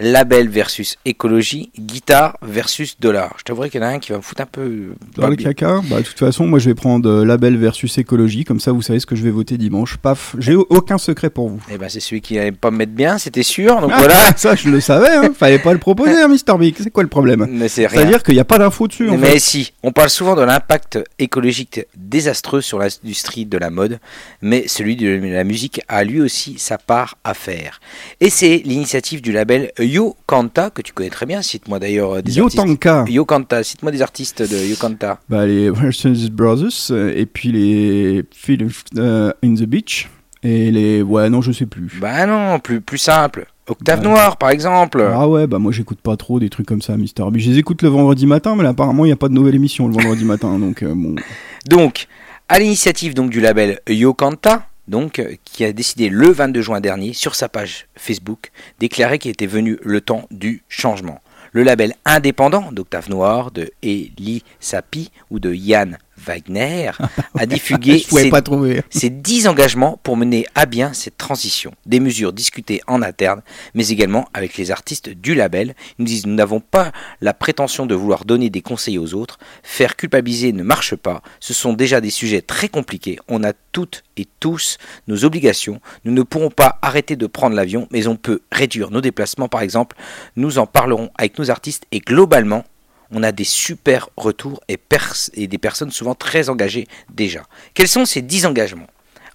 Label 0.00 0.48
versus 0.48 0.96
écologie. 1.04 1.70
Guitare 1.78 2.36
versus 2.42 2.98
dollar. 3.00 3.34
Je 3.38 3.44
t'avouerai 3.44 3.70
qu'il 3.70 3.80
y 3.80 3.84
en 3.84 3.86
a 3.86 3.90
un 3.90 3.98
qui 3.98 4.12
va 4.12 4.18
me 4.18 4.22
foutre 4.22 4.42
un 4.42 4.46
peu. 4.46 4.94
Dans 5.16 5.28
le 5.28 5.36
caca, 5.36 5.80
bah 5.90 5.98
de 5.98 6.02
toute 6.02 6.18
façon, 6.18 6.46
moi 6.46 6.58
je 6.58 6.68
vais 6.70 6.74
prendre 6.74 7.08
euh, 7.08 7.24
label 7.24 7.56
versus 7.56 7.98
écologie, 7.98 8.44
comme 8.44 8.60
ça 8.60 8.72
vous 8.72 8.82
savez 8.82 9.00
ce 9.00 9.06
que 9.06 9.16
je 9.16 9.22
vais 9.22 9.30
voter 9.30 9.56
dimanche. 9.58 9.96
Paf, 9.96 10.36
j'ai 10.38 10.54
au- 10.54 10.66
aucun 10.70 10.98
secret 10.98 11.30
pour 11.30 11.48
vous. 11.48 11.60
Eh 11.72 11.78
ben, 11.78 11.88
c'est 11.88 12.00
celui 12.00 12.20
qui 12.20 12.34
n'allait 12.34 12.52
pas 12.52 12.70
me 12.70 12.76
mettre 12.78 12.92
bien, 12.92 13.18
c'était 13.18 13.42
sûr. 13.42 13.80
Donc 13.80 13.90
Ah, 13.92 13.98
voilà. 13.98 14.32
ça 14.36 14.54
je 14.54 14.68
le 14.68 14.80
savais, 14.80 15.14
hein. 15.16 15.32
fallait 15.36 15.58
pas 15.58 15.72
le 15.72 15.78
proposer, 15.78 16.20
hein, 16.22 16.28
Mister 16.28 16.54
Big. 16.58 16.74
C'est 16.78 16.90
quoi 16.90 17.02
le 17.02 17.08
problème? 17.08 17.46
Mais. 17.50 17.68
C'est-à-dire 17.68 18.22
qu'il 18.22 18.34
n'y 18.34 18.40
a 18.40 18.44
pas 18.44 18.58
d'infos 18.58 18.88
dessus. 18.88 19.08
En 19.08 19.16
Mais 19.18 19.32
fait. 19.32 19.38
si, 19.40 19.72
on 19.82 19.92
parle 19.92 20.10
souvent 20.10 20.36
de 20.36 20.42
l'impact 20.42 20.98
écologique 21.18 21.80
désastreux 21.96 22.60
sur 22.60 22.78
l'industrie 22.78 23.46
de 23.46 23.58
la 23.58 23.70
mode, 23.70 23.98
mais 24.42 24.66
celui 24.68 24.96
de 24.96 25.08
la 25.08 25.44
musique 25.44 25.80
a 25.88 26.04
lui 26.04 26.20
aussi 26.20 26.58
sa 26.58 26.78
part 26.78 27.16
à 27.24 27.34
faire. 27.34 27.80
Et 28.20 28.30
c'est 28.30 28.62
l'initiative 28.64 29.20
du 29.22 29.32
label 29.32 29.70
Yo 29.88 30.16
Kanta, 30.26 30.70
que 30.70 30.82
tu 30.82 30.92
connais 30.92 31.10
très 31.10 31.26
bien, 31.26 31.42
cite-moi 31.42 31.78
d'ailleurs 31.78 32.16
euh, 32.16 32.22
des 32.22 32.36
Yo 32.36 32.44
artistes. 32.44 32.62
Tanka. 32.64 33.04
Yo 33.08 33.24
Kanta, 33.24 33.62
cite-moi 33.62 33.90
des 33.92 34.02
artistes 34.02 34.42
de 34.42 34.56
Yo 34.68 34.76
Kanta. 34.76 35.18
Bah, 35.28 35.46
les 35.46 35.70
Wilson 35.70 36.14
Brothers, 36.32 36.90
euh, 36.90 37.12
et 37.16 37.26
puis 37.26 37.52
les 37.52 38.24
Phil 38.34 38.68
euh, 38.96 39.32
in 39.42 39.54
the 39.54 39.62
Beach, 39.64 40.08
et 40.42 40.70
les. 40.70 41.02
Ouais, 41.02 41.28
non, 41.30 41.40
je 41.40 41.52
sais 41.52 41.66
plus. 41.66 41.90
Bah 42.00 42.26
non, 42.26 42.58
plus, 42.60 42.80
plus 42.80 42.98
simple. 42.98 43.46
Octave 43.68 44.00
Bah. 44.02 44.08
Noir, 44.08 44.36
par 44.38 44.50
exemple. 44.50 45.06
Ah 45.12 45.28
ouais, 45.28 45.46
bah 45.46 45.58
moi 45.58 45.72
j'écoute 45.72 46.00
pas 46.00 46.16
trop 46.16 46.40
des 46.40 46.48
trucs 46.48 46.66
comme 46.66 46.80
ça, 46.80 46.96
Mister 46.96 47.22
B. 47.30 47.36
Je 47.38 47.50
les 47.50 47.58
écoute 47.58 47.82
le 47.82 47.88
vendredi 47.90 48.26
matin, 48.26 48.54
mais 48.56 48.62
là, 48.62 48.70
apparemment 48.70 49.04
il 49.04 49.08
n'y 49.08 49.12
a 49.12 49.16
pas 49.16 49.28
de 49.28 49.34
nouvelle 49.34 49.54
émission 49.54 49.88
le 49.88 49.94
vendredi 49.94 50.24
matin, 50.24 50.58
donc 50.58 50.82
euh, 50.82 50.94
bon. 50.94 51.14
Donc, 51.68 52.06
à 52.48 52.58
l'initiative 52.58 53.12
donc 53.12 53.28
du 53.30 53.40
label 53.42 53.80
Yokanta, 53.88 54.62
donc 54.88 55.18
euh, 55.18 55.34
qui 55.44 55.64
a 55.64 55.72
décidé 55.72 56.08
le 56.08 56.30
22 56.30 56.60
juin 56.62 56.80
dernier 56.80 57.12
sur 57.12 57.34
sa 57.34 57.48
page 57.48 57.86
Facebook 57.96 58.50
déclarer 58.78 59.18
qu'il 59.18 59.30
était 59.30 59.46
venu 59.46 59.78
le 59.82 60.00
temps 60.00 60.26
du 60.30 60.62
changement. 60.68 61.20
Le 61.52 61.62
label 61.62 61.94
indépendant 62.04 62.72
d'Octave 62.72 63.08
Noir, 63.08 63.50
de 63.50 63.70
Eli 63.82 64.42
Sapi 64.60 65.10
ou 65.30 65.38
de 65.38 65.54
Yann 65.54 65.98
Wagner 66.24 66.90
a 67.38 67.46
pouvais 67.46 67.98
ses, 67.98 68.30
pas 68.30 68.42
ses 68.90 69.10
10 69.10 69.46
engagements 69.46 69.98
pour 70.02 70.16
mener 70.16 70.46
à 70.54 70.66
bien 70.66 70.92
cette 70.92 71.16
transition. 71.16 71.72
Des 71.86 72.00
mesures 72.00 72.32
discutées 72.32 72.80
en 72.86 73.02
interne, 73.02 73.42
mais 73.74 73.88
également 73.88 74.28
avec 74.34 74.56
les 74.56 74.70
artistes 74.70 75.08
du 75.08 75.34
label. 75.34 75.74
Ils 75.98 76.02
nous 76.02 76.06
disent 76.06 76.26
nous 76.26 76.34
n'avons 76.34 76.60
pas 76.60 76.92
la 77.20 77.34
prétention 77.34 77.86
de 77.86 77.94
vouloir 77.94 78.24
donner 78.24 78.50
des 78.50 78.62
conseils 78.62 78.98
aux 78.98 79.14
autres. 79.14 79.38
Faire 79.62 79.96
culpabiliser 79.96 80.52
ne 80.52 80.62
marche 80.62 80.96
pas. 80.96 81.22
Ce 81.40 81.54
sont 81.54 81.72
déjà 81.72 82.00
des 82.00 82.10
sujets 82.10 82.42
très 82.42 82.68
compliqués. 82.68 83.18
On 83.28 83.44
a 83.44 83.52
toutes 83.72 84.04
et 84.16 84.26
tous 84.40 84.78
nos 85.06 85.24
obligations. 85.24 85.80
Nous 86.04 86.12
ne 86.12 86.22
pourrons 86.22 86.50
pas 86.50 86.78
arrêter 86.82 87.16
de 87.16 87.26
prendre 87.26 87.56
l'avion, 87.56 87.88
mais 87.90 88.06
on 88.06 88.16
peut 88.16 88.40
réduire 88.50 88.90
nos 88.90 89.00
déplacements 89.00 89.48
par 89.48 89.62
exemple. 89.62 89.96
Nous 90.36 90.58
en 90.58 90.66
parlerons 90.66 91.10
avec 91.16 91.38
nos 91.38 91.50
artistes 91.50 91.84
et 91.92 92.00
globalement, 92.00 92.64
on 93.12 93.22
a 93.22 93.32
des 93.32 93.44
super 93.44 94.08
retours 94.16 94.60
et, 94.68 94.76
pers- 94.76 95.30
et 95.34 95.46
des 95.46 95.58
personnes 95.58 95.90
souvent 95.90 96.14
très 96.14 96.48
engagées 96.48 96.86
déjà. 97.12 97.42
Quels 97.74 97.88
sont 97.88 98.04
ces 98.04 98.22
10 98.22 98.46
engagements? 98.46 98.86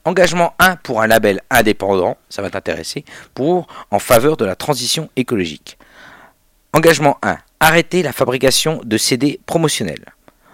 Engagement 0.05 0.53
1 0.59 0.75
pour 0.77 1.01
un 1.01 1.07
label 1.07 1.41
indépendant, 1.49 2.17
ça 2.29 2.41
va 2.41 2.49
t'intéresser, 2.49 3.05
pour 3.33 3.67
en 3.89 3.99
faveur 3.99 4.35
de 4.37 4.43
la 4.45 4.55
transition 4.55 5.09
écologique. 5.15 5.77
Engagement 6.73 7.17
1, 7.21 7.37
arrêter 7.59 8.03
la 8.03 8.11
fabrication 8.11 8.81
de 8.83 8.97
CD 8.97 9.39
promotionnels. 9.45 10.03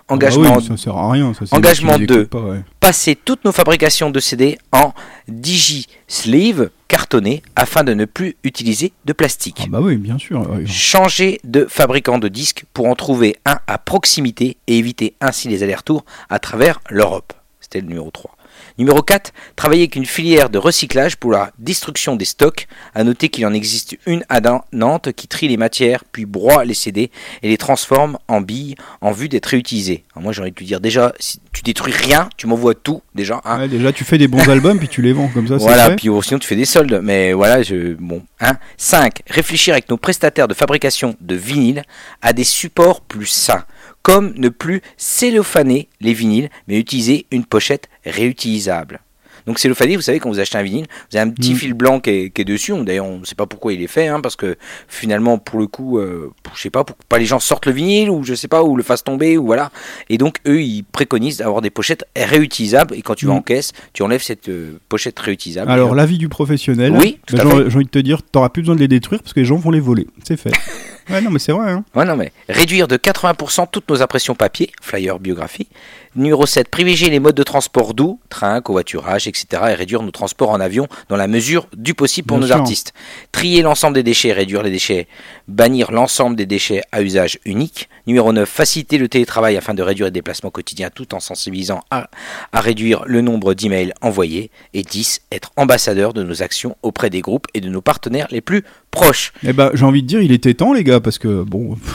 Engagement, 0.07 0.53
Ah 0.55 0.57
oui, 0.59 0.65
ça 0.65 0.77
sert 0.77 0.95
à 0.97 1.11
rien. 1.11 1.33
Ça, 1.33 1.45
c'est 1.45 1.55
engagement 1.55 1.97
des 1.97 1.99
gens 1.99 1.99
qui 1.99 2.07
2. 2.07 2.15
écoutent 2.21 2.29
pas, 2.29 2.39
ouais. 2.41 2.59
passer 2.79 3.15
toutes 3.15 3.43
nos 3.45 3.51
fabrications 3.51 4.09
de 4.09 4.19
CD 4.19 4.57
en 4.71 4.93
digi-sleeve 5.27 6.69
cartonné 6.89 7.41
afin 7.55 7.85
de 7.85 7.93
ne 7.93 8.03
plus 8.03 8.35
utiliser 8.43 8.91
de 9.05 9.13
plastique. 9.13 9.61
Ah 9.63 9.67
bah 9.69 9.79
oui, 9.81 9.95
bien 9.95 10.17
sûr. 10.17 10.41
ouais. 10.49 10.65
Changer 10.67 11.39
de 11.45 11.65
fabricant 11.69 12.17
de 12.17 12.27
disques 12.27 12.65
pour 12.73 12.87
en 12.87 12.95
trouver 12.95 13.37
un 13.45 13.59
à 13.67 13.77
proximité 13.77 14.57
et 14.67 14.77
éviter 14.77 15.13
ainsi 15.21 15.47
les 15.47 15.63
allers-retours 15.63 16.03
à 16.29 16.39
travers 16.39 16.81
l'Europe. 16.89 17.31
C'était 17.71 17.81
le 17.81 17.87
numéro 17.89 18.09
3. 18.09 18.35
Numéro 18.79 19.03
4, 19.03 19.31
travailler 19.55 19.83
avec 19.83 19.95
une 19.95 20.07
filière 20.07 20.49
de 20.49 20.57
recyclage 20.57 21.17
pour 21.17 21.31
la 21.31 21.51
destruction 21.59 22.15
des 22.15 22.25
stocks. 22.25 22.67
À 22.95 23.03
noter 23.03 23.29
qu'il 23.29 23.45
en 23.45 23.53
existe 23.53 23.95
une 24.07 24.23
à 24.27 24.39
Nantes 24.71 25.11
qui 25.11 25.27
trie 25.27 25.47
les 25.47 25.57
matières, 25.57 26.03
puis 26.11 26.25
broie 26.25 26.65
les 26.65 26.73
CD 26.73 27.11
et 27.43 27.47
les 27.49 27.57
transforme 27.57 28.17
en 28.27 28.41
billes 28.41 28.73
en 29.01 29.11
vue 29.11 29.29
d'être 29.29 29.45
réutilisées. 29.45 30.03
Alors 30.15 30.23
moi 30.23 30.33
j'ai 30.33 30.41
envie 30.41 30.49
de 30.51 30.55
te 30.55 30.63
dire 30.63 30.79
déjà, 30.81 31.13
si 31.19 31.39
tu 31.53 31.61
détruis 31.61 31.93
rien, 31.93 32.27
tu 32.37 32.47
m'envoies 32.47 32.73
tout 32.73 33.03
déjà. 33.13 33.39
hein. 33.45 33.59
Ouais, 33.59 33.67
déjà, 33.67 33.93
tu 33.93 34.03
fais 34.03 34.17
des 34.17 34.27
bons 34.27 34.39
albums 34.49 34.79
puis 34.79 34.87
tu 34.87 35.03
les 35.03 35.13
vends 35.13 35.27
comme 35.27 35.47
ça. 35.47 35.57
Voilà, 35.57 35.91
puis 35.91 36.09
oh, 36.09 36.21
sinon 36.23 36.39
tu 36.39 36.47
fais 36.47 36.55
des 36.55 36.65
soldes. 36.65 37.01
Mais 37.03 37.33
voilà, 37.33 37.61
je, 37.61 37.93
bon. 37.93 38.23
Hein. 38.39 38.57
5. 38.77 39.21
Réfléchir 39.29 39.73
avec 39.75 39.89
nos 39.89 39.97
prestataires 39.97 40.47
de 40.47 40.55
fabrication 40.55 41.15
de 41.21 41.35
vinyle 41.35 41.83
à 42.23 42.33
des 42.33 42.43
supports 42.43 43.01
plus 43.01 43.27
sains. 43.27 43.65
Comme 44.11 44.33
ne 44.37 44.49
plus 44.49 44.81
cellophaner 44.97 45.87
les 46.01 46.13
vinyles, 46.13 46.49
mais 46.67 46.79
utiliser 46.79 47.25
une 47.31 47.45
pochette 47.45 47.89
réutilisable. 48.05 49.01
Donc 49.47 49.57
cellophaner, 49.57 49.95
vous 49.95 50.01
savez, 50.01 50.19
quand 50.19 50.29
vous 50.29 50.39
achetez 50.39 50.57
un 50.57 50.63
vinyle, 50.63 50.85
vous 51.09 51.17
avez 51.17 51.27
un 51.29 51.31
petit 51.33 51.53
Mm. 51.53 51.57
fil 51.57 51.73
blanc 51.73 51.99
qui 51.99 52.09
est, 52.09 52.29
qui 52.29 52.41
est 52.41 52.45
dessus. 52.45 52.73
D'ailleurs, 52.83 53.05
on 53.05 53.19
ne 53.19 53.25
sait 53.25 53.35
pas 53.35 53.45
pourquoi 53.47 53.73
il 53.73 53.81
est 53.81 53.87
fait, 53.87 54.07
hein, 54.07 54.19
parce 54.21 54.35
que 54.35 54.57
finalement, 54.87 55.37
pour 55.39 55.59
le 55.59 55.65
coup, 55.67 55.97
euh, 55.97 56.31
je 56.55 56.61
sais 56.61 56.69
pas, 56.69 56.83
pour 56.83 56.95
que 56.97 57.03
pas 57.07 57.17
les 57.17 57.25
gens 57.25 57.39
sortent 57.39 57.65
le 57.65 57.71
vinyle, 57.71 58.09
ou 58.11 58.23
je 58.23 58.35
sais 58.35 58.47
pas, 58.49 58.63
ou 58.63 58.75
le 58.75 58.83
fassent 58.83 59.03
tomber, 59.03 59.37
ou 59.37 59.45
voilà. 59.45 59.71
Et 60.09 60.17
donc, 60.17 60.37
eux, 60.47 60.61
ils 60.61 60.83
préconisent 60.83 61.37
d'avoir 61.37 61.61
des 61.61 61.69
pochettes 61.71 62.03
réutilisables. 62.15 62.93
Et 62.95 63.01
quand 63.01 63.15
tu 63.15 63.25
vas 63.25 63.33
Mm. 63.33 63.37
en 63.37 63.41
caisse, 63.41 63.71
tu 63.93 64.03
enlèves 64.03 64.21
cette 64.21 64.49
euh, 64.49 64.77
pochette 64.89 65.17
réutilisable. 65.19 65.71
Alors, 65.71 65.95
l'avis 65.95 66.17
du 66.17 66.29
professionnel. 66.29 66.93
Oui, 66.99 67.19
bah, 67.31 67.39
j'ai 67.43 67.75
envie 67.75 67.85
de 67.85 67.89
te 67.89 67.99
dire, 67.99 68.21
t'auras 68.23 68.49
plus 68.49 68.61
besoin 68.61 68.75
de 68.75 68.81
les 68.81 68.87
détruire 68.87 69.21
parce 69.21 69.33
que 69.33 69.39
les 69.39 69.45
gens 69.45 69.55
vont 69.55 69.71
les 69.71 69.79
voler. 69.79 70.05
C'est 70.25 70.37
fait. 70.37 70.51
ouais, 71.09 71.21
non, 71.21 71.31
mais 71.31 71.39
c'est 71.39 71.51
vrai. 71.51 71.71
Hein. 71.71 71.83
Ouais, 71.95 72.05
non, 72.05 72.15
mais 72.15 72.31
réduire 72.47 72.87
de 72.87 72.97
80% 72.97 73.67
toutes 73.71 73.89
nos 73.89 74.01
impressions 74.01 74.35
papier, 74.35 74.71
flyer, 74.81 75.19
biographie. 75.19 75.67
Numéro 76.15 76.45
7, 76.47 76.69
privilégier 76.69 77.09
les 77.11 77.19
modes 77.19 77.35
de 77.35 77.43
transport 77.43 77.93
doux, 77.93 78.19
train, 78.29 78.61
covoiturage, 78.61 79.27
etc. 79.27 79.45
et 79.69 79.73
réduire 79.75 80.01
nos 80.01 80.09
transports 80.09 80.49
en 80.49 80.59
avion 80.59 80.87
dans 81.07 81.15
la 81.17 81.27
mesure 81.27 81.67
du 81.77 81.93
possible 81.93 82.27
pour 82.27 82.37
Bien 82.37 82.47
nos 82.47 82.53
sûr. 82.53 82.61
artistes. 82.61 82.93
Trier 83.31 83.61
l'ensemble 83.61 83.93
des 83.93 84.01
déchets, 84.03 84.33
réduire 84.33 84.63
les 84.63 84.71
déchets, 84.71 85.07
bannir 85.47 85.91
l'ensemble 85.91 86.35
des 86.35 86.47
déchets 86.47 86.81
à 86.91 87.03
usage 87.03 87.37
unique. 87.45 87.89
Numéro 88.07 88.33
9, 88.33 88.49
faciliter 88.49 88.97
le 88.97 89.07
télétravail 89.07 89.55
afin 89.55 89.75
de 89.75 89.83
réduire 89.83 90.07
les 90.07 90.11
déplacements 90.11 90.49
quotidiens 90.49 90.89
tout 90.89 91.13
en 91.13 91.19
sensibilisant 91.19 91.81
à, 91.91 92.09
à 92.53 92.59
réduire 92.61 93.03
le 93.05 93.21
nombre 93.21 93.53
d'emails 93.53 93.93
envoyés. 94.01 94.49
Et 94.73 94.81
10, 94.81 95.21
être 95.31 95.51
ambassadeur 95.57 96.13
de 96.13 96.23
nos 96.23 96.41
actions 96.41 96.75
auprès 96.81 97.11
des 97.11 97.21
groupes 97.21 97.45
et 97.53 97.61
de 97.61 97.69
nos 97.69 97.81
partenaires 97.81 98.27
les 98.31 98.41
plus 98.41 98.63
proches. 98.89 99.31
Eh 99.45 99.53
ben, 99.53 99.69
j'ai 99.75 99.85
envie 99.85 100.01
de 100.01 100.07
dire, 100.07 100.21
il 100.23 100.31
était 100.31 100.55
temps, 100.55 100.73
les 100.73 100.83
gars, 100.83 100.98
parce 101.01 101.17
que 101.17 101.43
bon. 101.43 101.77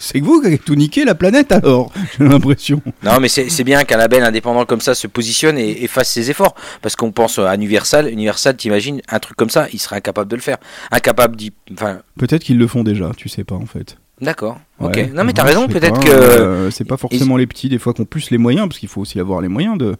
C'est 0.00 0.20
que 0.20 0.24
vous 0.24 0.40
qui 0.40 0.48
avez 0.48 0.58
tout 0.58 0.74
niqué 0.74 1.04
la 1.04 1.14
planète 1.14 1.52
alors, 1.52 1.90
j'ai 2.18 2.24
l'impression. 2.24 2.82
Non, 3.04 3.20
mais 3.20 3.28
c'est 3.28 3.48
c'est 3.48 3.62
bien 3.64 3.84
qu'un 3.84 3.96
label 3.96 4.22
indépendant 4.24 4.66
comme 4.66 4.80
ça 4.80 4.94
se 4.94 5.06
positionne 5.06 5.56
et, 5.56 5.84
et 5.84 5.86
fasse 5.86 6.10
ses 6.10 6.30
efforts. 6.30 6.54
Parce 6.82 6.94
qu'on 6.96 7.12
pense 7.12 7.38
à 7.38 7.54
Universal. 7.54 8.10
Universal, 8.10 8.56
t'imagines, 8.56 9.00
un 9.08 9.18
truc 9.20 9.36
comme 9.36 9.50
ça, 9.50 9.66
il 9.72 9.78
serait 9.78 9.96
incapable 9.96 10.28
de 10.30 10.36
le 10.36 10.42
faire. 10.42 10.58
Incapable 10.90 11.36
d'y. 11.36 11.52
Enfin, 11.72 12.00
Peut-être 12.18 12.42
qu'ils 12.42 12.58
le 12.58 12.66
font 12.66 12.82
déjà, 12.82 13.12
tu 13.16 13.28
sais 13.28 13.44
pas 13.44 13.54
en 13.54 13.66
fait. 13.66 13.96
d'accord. 14.20 14.58
Ok. 14.80 14.96
Ouais. 14.96 15.10
Non, 15.14 15.22
mais 15.24 15.32
t'as 15.32 15.44
raison, 15.44 15.68
peut-être 15.68 16.00
que. 16.00 16.08
euh, 16.10 16.70
c'est 16.70 16.84
pas 16.84 16.96
forcément 16.96 17.36
les 17.36 17.46
petits, 17.46 17.68
des 17.68 17.78
fois, 17.78 17.94
qui 17.94 18.00
ont 18.00 18.04
plus 18.06 18.30
les 18.30 18.38
moyens, 18.38 18.66
parce 18.68 18.78
qu'il 18.80 18.88
faut 18.88 19.00
aussi 19.00 19.20
avoir 19.20 19.40
les 19.40 19.46
moyens 19.48 19.78
de, 19.78 19.94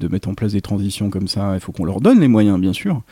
de 0.00 0.08
mettre 0.08 0.28
en 0.28 0.34
place 0.34 0.52
des 0.52 0.60
transitions 0.60 1.08
comme 1.08 1.28
ça. 1.28 1.52
Il 1.54 1.60
faut 1.60 1.70
qu'on 1.70 1.84
leur 1.84 2.00
donne 2.00 2.18
les 2.18 2.26
moyens, 2.26 2.58
bien 2.60 2.72
sûr. 2.72 3.02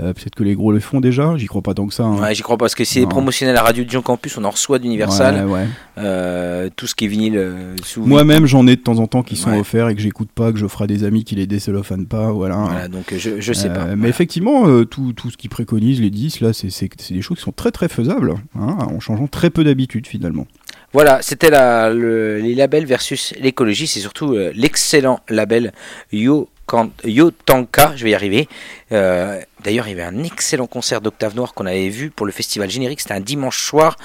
Euh, 0.00 0.12
Peut-être 0.12 0.34
que 0.34 0.42
les 0.42 0.54
gros 0.56 0.72
le 0.72 0.80
font 0.80 0.98
déjà, 1.00 1.36
j'y 1.36 1.46
crois 1.46 1.62
pas 1.62 1.74
tant 1.74 1.86
que 1.86 1.94
ça. 1.94 2.04
hein. 2.04 2.20
Ouais, 2.20 2.34
j'y 2.34 2.42
crois 2.42 2.56
pas, 2.56 2.64
parce 2.64 2.74
que 2.74 2.84
c'est 2.84 3.06
promotionnel 3.06 3.54
à 3.56 3.60
la 3.60 3.64
radio 3.64 3.84
de 3.84 3.88
Dijon 3.88 4.02
Campus, 4.02 4.36
on 4.36 4.44
en 4.44 4.50
reçoit 4.50 4.80
d'Universal. 4.80 5.46
Ouais, 5.46 5.52
ouais. 5.52 5.66
Euh, 5.98 6.68
tout 6.74 6.86
ce 6.88 6.94
qui 6.96 7.04
est 7.04 7.08
vinyle 7.08 7.36
euh, 7.36 7.74
sous. 7.84 8.04
Moi-même, 8.04 8.46
j'en 8.46 8.66
ai 8.66 8.74
de 8.76 8.80
temps 8.82 8.98
en 8.98 9.06
temps 9.06 9.22
qui 9.22 9.36
sont 9.36 9.52
offerts 9.56 9.88
et 9.88 9.94
que 9.94 10.00
j'écoute 10.00 10.30
pas, 10.34 10.50
que 10.52 10.58
je 10.58 10.66
ferai 10.66 10.86
des 10.88 11.04
amis 11.04 11.22
qui 11.24 11.36
les 11.36 11.46
décellophanent 11.46 12.06
pas, 12.06 12.32
voilà. 12.32 12.56
Voilà, 12.56 12.88
donc 12.88 13.14
je, 13.16 13.40
je 13.40 13.52
sais 13.52 13.68
pas. 13.72 13.94
Mais 13.96 14.08
effectivement, 14.08 14.84
tout, 14.84 15.12
tout 15.12 15.30
ce 15.30 15.36
qu'ils 15.36 15.50
préconisent, 15.50 16.00
les 16.00 16.10
10, 16.10 16.40
là, 16.40 16.52
c'est 16.52 16.68
des 17.12 17.22
choses 17.22 17.38
qui 17.38 17.44
sont 17.44 17.52
très 17.52 17.70
très 17.70 17.88
faisables, 17.88 18.34
hein, 18.58 18.76
en 18.80 18.98
changeant 18.98 19.28
très 19.28 19.50
peu 19.50 19.62
d'habitude 19.62 20.06
finalement. 20.08 20.46
Voilà, 20.92 21.20
c'était 21.22 21.50
la- 21.50 21.90
le- 21.90 22.38
les 22.38 22.54
labels 22.54 22.86
versus 22.86 23.34
l'écologie. 23.40 23.86
C'est 23.86 24.00
surtout 24.00 24.34
euh, 24.34 24.52
l'excellent 24.54 25.20
label 25.28 25.72
Yo, 26.12 26.48
Kan- 26.66 26.90
Yo 27.04 27.30
Tanka, 27.30 27.92
je 27.96 28.04
vais 28.04 28.10
y 28.10 28.14
arriver. 28.14 28.48
Euh, 28.92 29.40
D'ailleurs, 29.64 29.88
il 29.88 29.90
y 29.90 30.00
avait 30.00 30.04
un 30.16 30.22
excellent 30.22 30.68
concert 30.68 31.00
d'Octave 31.00 31.34
Noir 31.34 31.52
qu'on 31.52 31.66
avait 31.66 31.88
vu 31.88 32.10
pour 32.10 32.26
le 32.26 32.30
festival 32.32 32.70
générique. 32.70 33.00
C'était 33.00 33.14
un 33.14 33.20
dimanche 33.20 33.60
soir 33.60 33.96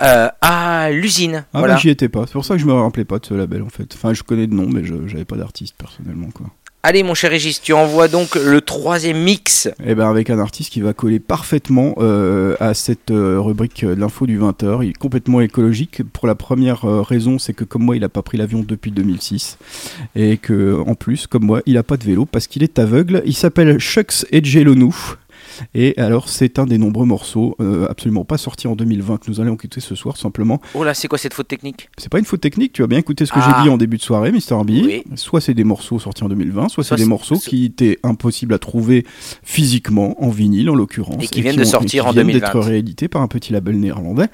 euh, 0.00 0.28
à 0.40 0.88
l'usine. 0.90 1.44
Ah 1.52 1.58
voilà. 1.58 1.74
bah, 1.74 1.80
j'y 1.80 1.90
étais 1.90 2.08
pas, 2.08 2.24
c'est 2.26 2.32
pour 2.32 2.44
ça 2.46 2.54
que 2.54 2.60
je 2.60 2.66
me 2.66 2.72
rappelais 2.72 3.04
pas 3.04 3.18
de 3.18 3.26
ce 3.26 3.34
label 3.34 3.60
en 3.62 3.68
fait. 3.68 3.92
Enfin, 3.94 4.14
je 4.14 4.22
connais 4.22 4.46
de 4.46 4.54
nom, 4.54 4.66
mais 4.66 4.84
je 4.84 4.94
j'avais 5.06 5.26
pas 5.26 5.36
d'artiste 5.36 5.74
personnellement 5.76 6.30
quoi. 6.34 6.46
Allez, 6.84 7.04
mon 7.04 7.14
cher 7.14 7.30
Régis, 7.30 7.62
tu 7.62 7.72
envoies 7.74 8.08
donc 8.08 8.34
le 8.34 8.60
troisième 8.60 9.22
mix. 9.22 9.68
Et 9.86 9.94
ben 9.94 10.10
avec 10.10 10.30
un 10.30 10.40
artiste 10.40 10.72
qui 10.72 10.80
va 10.80 10.92
coller 10.92 11.20
parfaitement 11.20 11.94
euh, 11.98 12.56
à 12.58 12.74
cette 12.74 13.12
euh, 13.12 13.38
rubrique 13.38 13.84
euh, 13.84 13.94
de 13.94 14.00
l'info 14.00 14.26
du 14.26 14.40
20h. 14.40 14.82
Il 14.82 14.88
est 14.88 14.92
complètement 14.92 15.40
écologique. 15.40 16.02
Pour 16.12 16.26
la 16.26 16.34
première 16.34 16.82
raison, 16.82 17.38
c'est 17.38 17.52
que 17.52 17.62
comme 17.62 17.84
moi, 17.84 17.94
il 17.94 18.02
a 18.02 18.08
pas 18.08 18.22
pris 18.22 18.36
l'avion 18.36 18.64
depuis 18.66 18.90
2006 18.90 19.58
et 20.16 20.38
que 20.38 20.76
en 20.84 20.96
plus, 20.96 21.28
comme 21.28 21.44
moi, 21.44 21.62
il 21.66 21.78
a 21.78 21.84
pas 21.84 21.96
de 21.96 22.02
vélo 22.02 22.26
parce 22.26 22.48
qu'il 22.48 22.64
est 22.64 22.80
aveugle. 22.80 23.22
Il 23.26 23.36
s'appelle 23.36 23.78
Shucks 23.78 24.26
Edgelonou. 24.32 24.92
Et 25.74 25.94
alors, 25.98 26.28
c'est 26.28 26.58
un 26.58 26.66
des 26.66 26.78
nombreux 26.78 27.06
morceaux 27.06 27.56
euh, 27.60 27.86
absolument 27.88 28.24
pas 28.24 28.38
sortis 28.38 28.66
en 28.66 28.76
2020 28.76 29.18
que 29.18 29.30
nous 29.30 29.40
allons 29.40 29.54
écouter 29.54 29.80
ce 29.80 29.94
soir. 29.94 30.16
Simplement, 30.16 30.60
Oh 30.74 30.84
là, 30.84 30.94
c'est 30.94 31.08
quoi 31.08 31.18
cette 31.18 31.34
faute 31.34 31.48
technique? 31.48 31.88
C'est 31.98 32.08
pas 32.10 32.18
une 32.18 32.24
faute 32.24 32.40
technique. 32.40 32.72
Tu 32.72 32.82
as 32.82 32.86
bien 32.86 32.98
écouté 32.98 33.26
ce 33.26 33.32
que 33.32 33.38
Ah. 33.40 33.56
j'ai 33.58 33.62
dit 33.64 33.68
en 33.68 33.76
début 33.76 33.96
de 33.96 34.02
soirée, 34.02 34.32
Mister 34.32 34.56
B. 34.64 34.70
Oui. 34.70 35.02
Soit 35.16 35.40
c'est 35.40 35.54
des 35.54 35.64
morceaux 35.64 35.98
sortis 35.98 36.24
en 36.24 36.28
2020, 36.28 36.68
soit, 36.68 36.84
Soit 36.84 36.96
c'est 36.96 37.02
des 37.02 37.08
morceaux 37.08 37.38
qui 37.38 37.64
étaient 37.66 37.98
impossibles 38.02 38.54
à 38.54 38.58
trouver 38.58 39.04
physiquement, 39.42 40.22
en 40.22 40.30
vinyle 40.30 40.70
en 40.70 40.74
l'occurrence. 40.74 41.22
Et 41.22 41.26
qui 41.26 41.42
viennent 41.42 41.56
de 41.56 41.62
ont- 41.62 41.64
sortir 41.64 42.04
qui 42.04 42.08
en 42.08 42.12
viennent 42.12 42.26
2020. 42.26 42.46
d'être 42.46 42.60
réédités 42.60 43.08
par 43.08 43.22
un 43.22 43.28
petit 43.28 43.52
label 43.52 43.78
néerlandais. 43.78 44.26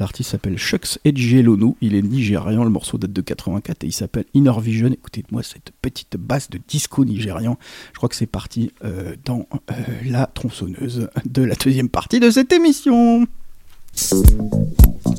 L'artiste 0.00 0.30
s'appelle 0.30 0.58
Shucks 0.58 0.98
Edgelonou. 1.04 1.76
Il 1.80 1.94
est 1.94 2.02
nigérian. 2.02 2.64
Le 2.64 2.70
morceau 2.70 2.98
date 2.98 3.12
de 3.12 3.20
84 3.20 3.84
et 3.84 3.88
il 3.88 3.92
s'appelle 3.92 4.24
Inner 4.34 4.52
Vision. 4.60 4.88
Écoutez-moi 4.88 5.42
cette 5.42 5.72
petite 5.82 6.16
basse 6.18 6.50
de 6.50 6.58
disco 6.66 7.04
nigérian. 7.04 7.58
Je 7.92 7.96
crois 7.98 8.08
que 8.08 8.16
c'est 8.16 8.26
parti 8.26 8.72
euh, 8.84 9.14
dans 9.24 9.46
euh, 9.70 9.74
la 10.06 10.26
tronçonneuse 10.26 10.63
de 10.66 11.42
la 11.42 11.54
deuxième 11.54 11.88
partie 11.88 12.20
de 12.20 12.30
cette 12.30 12.52
émission. 12.52 13.26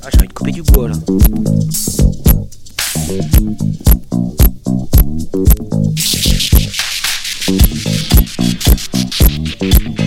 Ah, 0.04 0.10
j'ai 0.12 0.20
envie 0.20 0.28
de 0.28 0.34
couper 0.34 0.52
du 0.52 0.62
bois 0.64 0.90
là. 0.90 0.96
Yes, 9.62 10.05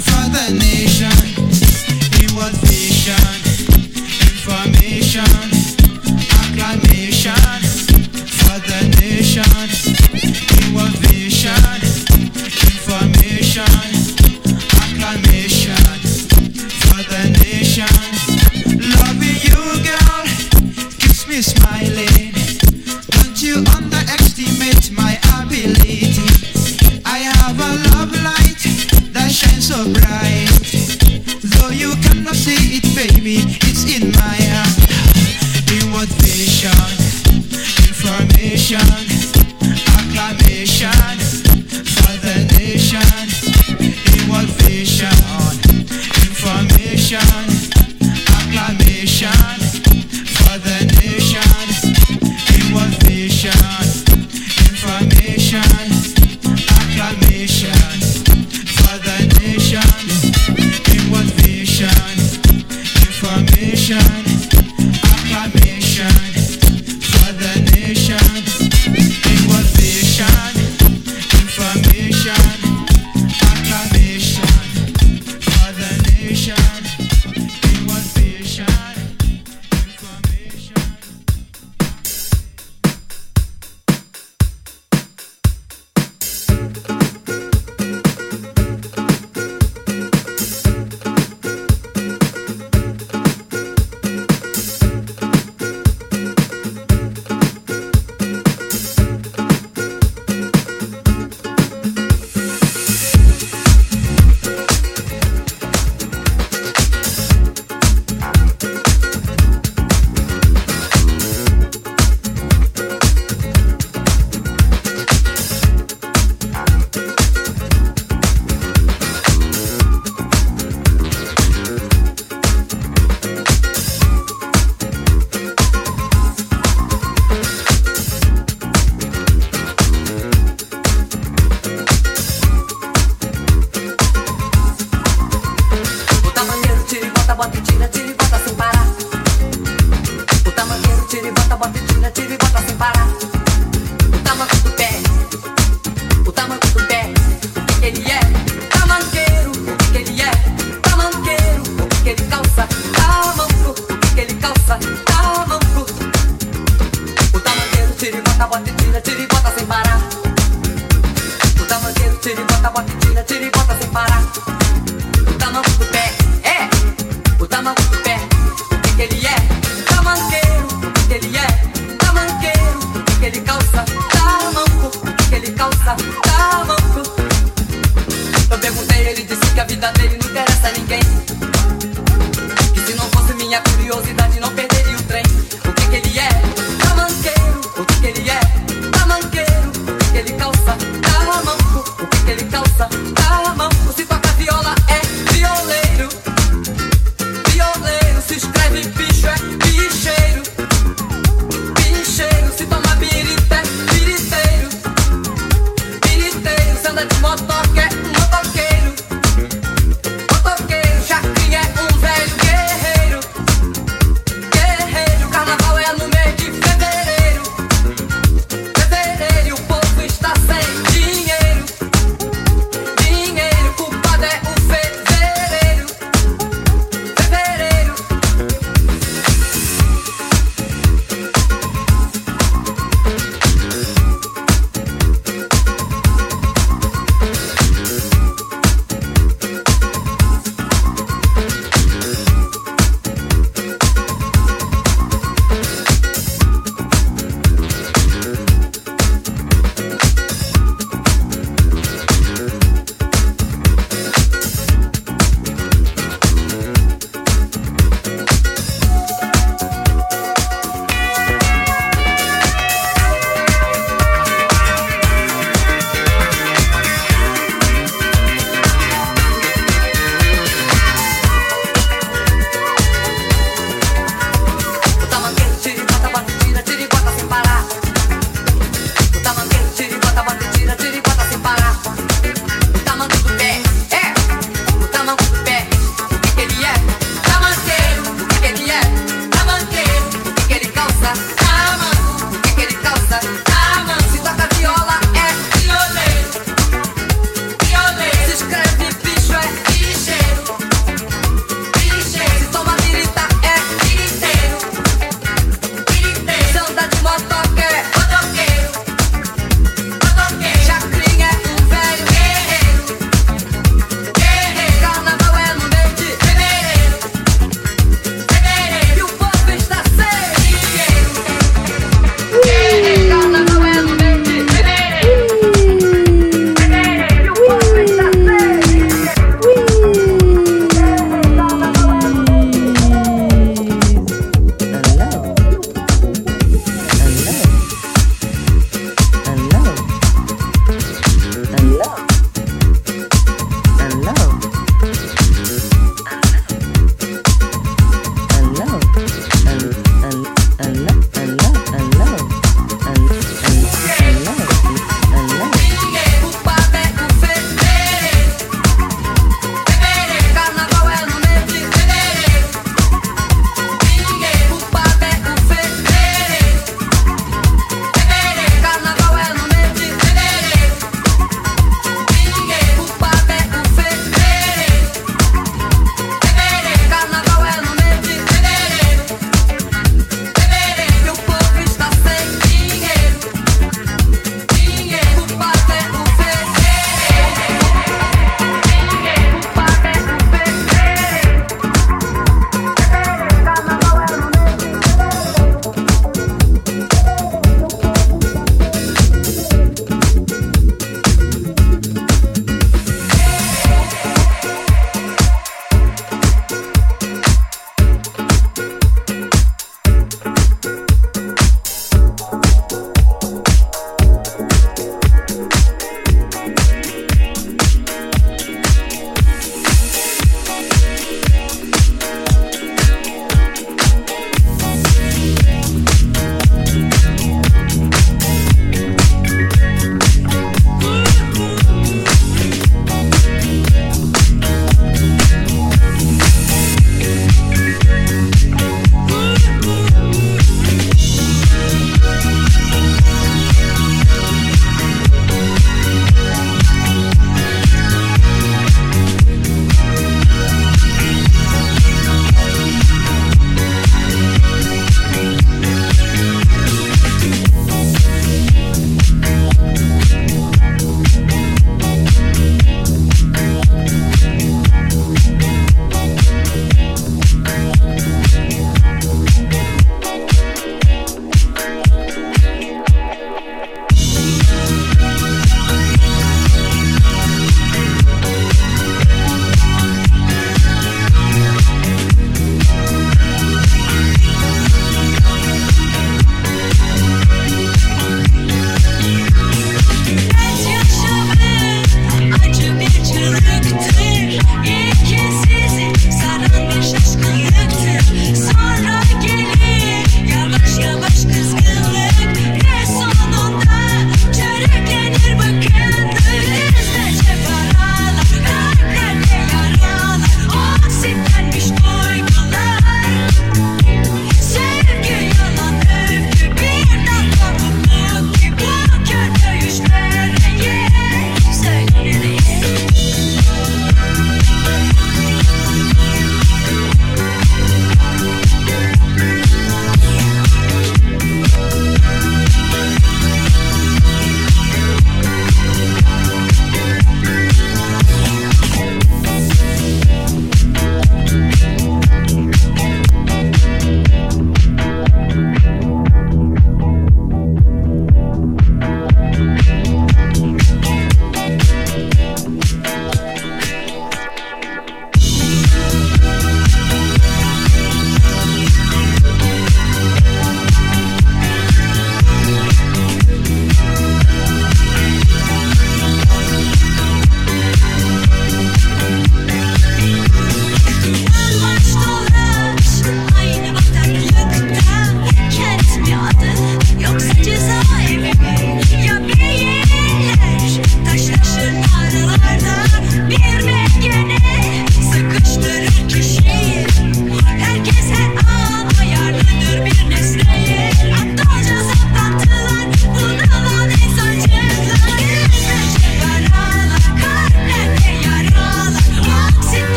for 0.00 0.24
the 0.30 0.54
nation. 0.58 1.10
Was 2.34 2.56
vision, 2.64 3.14
information, 4.32 5.51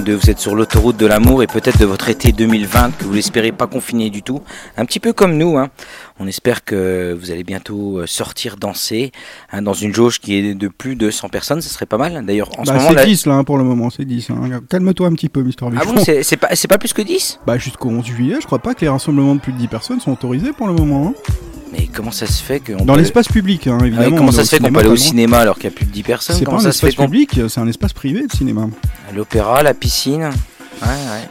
vous 0.00 0.30
êtes 0.30 0.38
sur 0.38 0.54
l'autoroute 0.54 0.96
de 0.96 1.06
l'amour 1.06 1.42
et 1.42 1.46
peut-être 1.46 1.78
de 1.78 1.84
votre 1.84 2.08
été 2.08 2.32
2020 2.32 2.98
que 2.98 3.04
vous 3.04 3.12
l'espérez 3.12 3.52
pas 3.52 3.66
confiné 3.66 4.10
du 4.10 4.22
tout, 4.22 4.42
un 4.76 4.84
petit 4.84 5.00
peu 5.00 5.12
comme 5.12 5.36
nous. 5.36 5.56
Hein. 5.56 5.68
On 6.18 6.26
espère 6.26 6.64
que 6.64 7.16
vous 7.18 7.30
allez 7.30 7.44
bientôt 7.44 7.98
euh, 7.98 8.06
sortir 8.06 8.56
danser 8.56 9.12
hein, 9.52 9.62
dans 9.62 9.72
une 9.72 9.94
jauge 9.94 10.20
qui 10.20 10.36
est 10.36 10.54
de 10.54 10.68
plus 10.68 10.96
de 10.96 11.10
100 11.10 11.28
personnes, 11.28 11.60
ce 11.60 11.68
serait 11.68 11.86
pas 11.86 11.98
mal. 11.98 12.24
D'ailleurs, 12.24 12.50
en 12.58 12.64
ce 12.64 12.70
bah, 12.70 12.78
moment 12.78 12.90
c'est 12.96 13.06
10 13.06 13.26
là 13.26 13.34
hein, 13.34 13.44
pour 13.44 13.58
le 13.58 13.64
moment, 13.64 13.90
c'est 13.90 14.04
10. 14.04 14.28
Calme-toi 14.68 15.08
un 15.08 15.12
petit 15.14 15.28
peu, 15.28 15.42
Mister 15.42 15.66
Ah 15.76 15.82
c'est 16.22 16.68
pas, 16.68 16.78
plus 16.78 16.92
que 16.92 17.02
10 17.02 17.40
Bah 17.46 17.58
jusqu'au 17.58 17.90
11 17.90 18.04
juillet, 18.04 18.34
je 18.34 18.38
ne 18.38 18.44
crois 18.44 18.58
pas 18.58 18.74
que 18.74 18.80
les 18.82 18.88
rassemblements 18.88 19.34
de 19.34 19.40
plus 19.40 19.52
de 19.52 19.58
10 19.58 19.68
personnes 19.68 20.00
sont 20.00 20.12
autorisés 20.12 20.52
pour 20.52 20.66
le 20.66 20.74
moment. 20.74 21.14
Mais 21.72 21.88
comment 21.92 22.12
ça 22.12 22.26
se 22.26 22.42
fait 22.42 22.60
qu'on 22.60 22.84
dans 22.84 22.94
l'espace 22.94 23.26
public, 23.26 23.66
ah 23.66 23.84
évidemment. 23.84 24.16
Comment 24.16 24.32
ça 24.32 24.44
se 24.44 24.50
fait 24.50 24.62
qu'on 24.62 24.72
peut 24.72 24.80
aller 24.80 24.88
au 24.88 24.96
cinéma 24.96 25.38
alors 25.38 25.56
qu'il 25.56 25.64
y 25.64 25.72
a 25.72 25.76
plus 25.76 25.86
de 25.86 25.90
10 25.90 26.02
personnes? 26.04 26.36
C'est 26.36 26.44
pas 26.44 26.52
un 26.52 26.68
espace 26.68 26.94
public, 26.94 27.40
c'est 27.48 27.60
un 27.60 27.66
espace 27.66 27.92
privé 27.92 28.26
de 28.26 28.32
cinéma. 28.32 28.68
L'opéra, 29.14 29.62
la 29.62 29.74
piscine. 29.74 30.30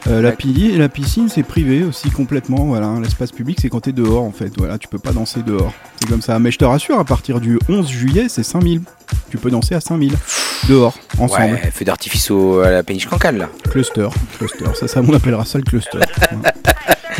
Euh, 0.06 0.22
la, 0.22 0.88
piscine, 0.88 1.28
c'est 1.28 1.42
privé 1.42 1.84
aussi 1.84 2.10
complètement. 2.10 2.64
Voilà, 2.64 2.86
hein, 2.86 3.00
l'espace 3.00 3.30
public, 3.30 3.58
c'est 3.60 3.68
quand 3.68 3.80
t'es 3.80 3.92
dehors 3.92 4.22
en 4.22 4.32
fait. 4.32 4.52
Voilà, 4.56 4.78
tu 4.78 4.88
peux 4.88 4.98
pas 4.98 5.12
danser 5.12 5.42
dehors. 5.42 5.72
C'est 6.00 6.08
comme 6.08 6.22
ça. 6.22 6.38
Mais 6.38 6.50
je 6.50 6.58
te 6.58 6.64
rassure, 6.64 6.98
à 6.98 7.04
partir 7.04 7.40
du 7.40 7.58
11 7.68 7.88
juillet, 7.88 8.26
c'est 8.28 8.42
5000. 8.42 8.82
Tu 9.30 9.38
peux 9.38 9.50
danser 9.50 9.74
à 9.74 9.80
5000 9.80 10.16
dehors, 10.68 10.94
ensemble. 11.18 11.52
Ouais, 11.52 11.70
feu 11.72 11.84
d'artifice 11.84 12.30
à 12.30 12.70
la 12.70 12.82
péniche 12.82 13.06
cancale 13.06 13.36
là. 13.36 13.48
Cluster, 13.70 14.08
cluster. 14.38 14.64
Ça, 14.74 14.88
ça 14.88 15.00
on 15.06 15.12
appellera 15.14 15.44
ça 15.44 15.58
le 15.58 15.64
cluster. 15.64 15.98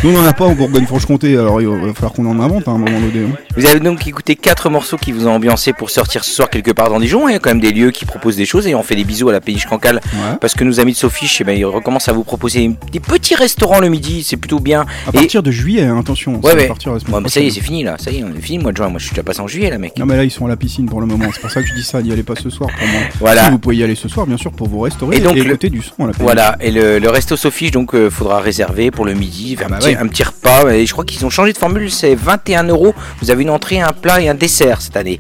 Nous, 0.05 0.11
on 0.15 0.19
en 0.21 0.27
a 0.27 0.35
pas 0.35 0.45
en 0.45 0.55
Bourgogne-Franche-Comté, 0.55 1.33
alors 1.39 1.63
il 1.63 1.67
va 1.67 1.95
falloir 1.95 2.13
qu'on 2.13 2.27
en 2.27 2.39
invente 2.39 2.69
hein, 2.69 2.73
à 2.73 2.75
un 2.75 2.79
moment 2.79 3.01
donné. 3.01 3.25
hein. 3.27 3.37
Vous 3.57 3.65
avez 3.65 3.81
donc 3.81 4.07
écouté 4.07 4.37
quatre 4.37 4.69
morceaux 4.69 4.99
qui 4.99 5.13
vous 5.13 5.27
ont 5.27 5.31
ambiancé 5.31 5.73
pour 5.73 5.89
sortir 5.89 6.25
ce 6.25 6.31
soir 6.31 6.51
quelque 6.51 6.73
part 6.73 6.91
dans 6.91 7.01
Dijon. 7.01 7.27
Il 7.27 7.33
y 7.33 7.35
a 7.35 7.39
quand 7.39 7.49
même 7.49 7.61
des 7.61 7.73
lieux 7.73 7.91
qui 7.91 8.05
proposent 8.05 8.37
des 8.37 8.45
choses 8.45 8.67
et 8.67 8.75
on 8.75 8.83
fait 8.83 8.97
des 8.97 9.05
bisous 9.05 9.31
à 9.31 9.33
la 9.33 9.41
péniche 9.41 9.65
cancale 9.65 10.03
parce 10.43 10.53
que 10.53 10.63
nos 10.65 10.79
amis 10.79 10.93
de 10.93 10.99
Sophie, 10.99 11.35
eh 11.41 11.45
ben, 11.45 11.57
ils 11.57 11.65
recommencent 11.65 12.09
à 12.09 12.13
vous 12.13 12.23
proposer 12.23 12.71
des 12.93 13.01
petits 13.01 13.35
restaurants 13.35 13.81
le 13.81 13.89
midi. 13.89 14.23
C'est 14.25 14.37
plutôt 14.37 14.61
bien. 14.61 14.85
À 15.07 15.13
partir 15.13 15.43
de 15.43 15.51
juillet, 15.51 15.85
hein, 15.85 15.99
attention. 16.01 16.39
ça 16.43 16.49
Ouais, 16.51 16.55
ouais. 16.55 16.67
partir 16.69 16.93
Ouais, 16.93 16.99
mais 17.23 17.29
ça 17.31 17.41
y 17.41 17.47
est, 17.47 17.51
c'est 17.51 17.61
fini 17.63 17.83
là. 17.83 17.97
Ça 17.99 18.11
y 18.11 18.19
est, 18.19 18.25
on 18.25 18.29
est 18.37 18.43
fini 18.43 18.59
le 18.59 18.63
mois 18.65 18.73
de 18.73 18.77
juin. 18.77 18.91
Moi, 18.91 18.99
je 18.99 19.05
suis 19.07 19.15
déjà 19.15 19.23
passé 19.23 19.41
en 19.41 19.47
juillet 19.49 19.71
là, 19.71 19.79
mec. 19.79 19.97
Non 19.99 20.05
mais 20.05 20.17
là 20.19 20.25
ils 20.25 20.31
sont 20.31 20.45
à 20.45 20.49
la 20.51 20.57
piscine 20.57 20.85
pour 20.87 21.01
le 21.01 21.07
moment, 21.07 21.25
c'est 21.33 21.41
pour 21.41 21.51
ça 21.51 21.63
que 21.63 21.69
je 21.69 21.73
dis 21.75 21.83
ça, 21.83 22.03
n'y 22.03 22.13
allez 22.13 22.23
pas 22.23 22.35
ce 22.37 22.51
soir 22.51 22.69
pour 22.79 22.87
moi. 22.89 23.01
Voilà. 23.21 23.45
Si 23.47 23.51
vous 23.53 23.59
pouvez 23.59 23.77
y 23.77 23.83
aller 23.85 23.95
ce 23.95 24.09
soir 24.09 24.27
bien 24.27 24.37
sûr 24.37 24.53
pour 24.53 24.69
vous 24.69 24.81
restaurer 24.81 25.17
et, 25.17 25.21
Et 25.21 25.23
donc, 25.23 25.35
le- 25.37 25.47
écouter 25.47 25.71
du 25.71 25.81
son 25.81 25.95
à 26.01 26.07
la 26.09 26.13
péniche. 26.13 26.19
Voilà, 26.21 26.57
et 26.61 26.71
le, 26.71 26.99
le 26.99 27.09
resto 27.09 27.37
Sophie, 27.37 27.71
donc 27.71 27.95
euh, 27.95 28.11
faudra 28.11 28.41
réserver 28.41 28.91
pour 28.91 29.07
le 29.07 29.15
midi, 29.15 29.57
un, 29.65 29.69
bah 29.69 29.79
un 29.97 30.07
petit 30.07 30.23
repas. 30.23 30.73
Et 30.73 30.87
je 30.87 30.93
crois 30.93 31.05
qu'ils 31.05 31.25
ont 31.25 31.31
changé 31.31 31.53
de 31.53 31.59
formule, 31.59 31.91
c'est 31.91 32.15
21 32.15 32.65
euros. 32.65 32.95
Vous 33.21 33.31
avez 33.31 33.43
une 33.43 33.51
entrée, 33.51 33.81
un 33.81 33.93
plat 33.93 34.21
et 34.21 34.29
un 34.29 34.35
dessert 34.35 34.81
cette 34.81 34.97
année. 34.97 35.19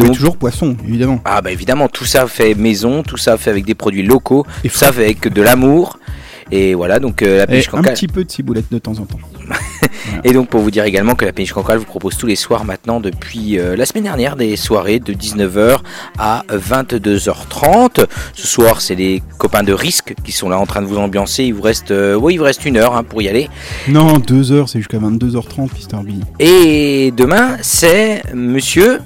Mais 0.00 0.08
toujours 0.08 0.36
poisson, 0.36 0.76
évidemment. 0.86 1.20
Ah 1.24 1.40
bah 1.40 1.50
évidemment, 1.50 1.88
tout 1.88 2.04
ça 2.04 2.26
fait 2.26 2.54
maison, 2.54 3.02
tout 3.02 3.16
ça 3.16 3.36
fait 3.36 3.50
avec 3.50 3.64
des 3.64 3.74
produits 3.74 4.02
locaux, 4.02 4.46
tout 4.62 4.68
ça 4.70 4.92
fait 4.92 5.04
avec 5.04 5.32
de 5.32 5.42
l'amour. 5.42 5.98
Et 6.50 6.74
voilà, 6.74 6.98
donc 6.98 7.22
euh, 7.22 7.38
la 7.38 7.46
péniche 7.46 7.68
un 7.68 7.78
cancale. 7.78 7.94
petit 7.94 8.08
peu 8.08 8.24
de 8.24 8.30
ciboulette 8.30 8.70
de 8.70 8.78
temps 8.78 8.98
en 8.98 9.06
temps. 9.06 9.18
Et 10.24 10.32
donc 10.32 10.48
pour 10.48 10.60
vous 10.60 10.70
dire 10.70 10.84
également 10.84 11.14
que 11.14 11.24
la 11.24 11.32
péniche 11.32 11.52
cancale 11.52 11.78
vous 11.78 11.84
propose 11.84 12.16
tous 12.16 12.26
les 12.26 12.36
soirs 12.36 12.64
maintenant 12.64 13.00
depuis 13.00 13.58
euh, 13.58 13.76
la 13.76 13.86
semaine 13.86 14.04
dernière 14.04 14.36
des 14.36 14.56
soirées 14.56 15.00
de 15.00 15.12
19h 15.12 15.78
à 16.18 16.44
22h30. 16.50 18.06
Ce 18.34 18.46
soir 18.46 18.80
c'est 18.80 18.94
les 18.94 19.22
copains 19.38 19.62
de 19.62 19.72
risque 19.72 20.14
qui 20.24 20.32
sont 20.32 20.48
là 20.48 20.58
en 20.58 20.66
train 20.66 20.82
de 20.82 20.86
vous 20.86 20.98
ambiancer. 20.98 21.44
Il 21.44 21.54
vous 21.54 21.62
reste, 21.62 21.90
euh, 21.90 22.14
oui 22.14 22.34
il 22.34 22.38
vous 22.38 22.44
reste 22.44 22.64
une 22.64 22.76
heure 22.76 22.96
hein, 22.96 23.04
pour 23.04 23.22
y 23.22 23.28
aller. 23.28 23.48
Non, 23.88 24.18
2 24.18 24.52
heures, 24.52 24.68
c'est 24.68 24.78
jusqu'à 24.78 24.98
22h30 24.98 25.72
Mister 25.74 25.96
B. 25.96 26.22
Et 26.38 27.12
demain 27.16 27.56
c'est 27.62 28.22
Monsieur 28.34 29.00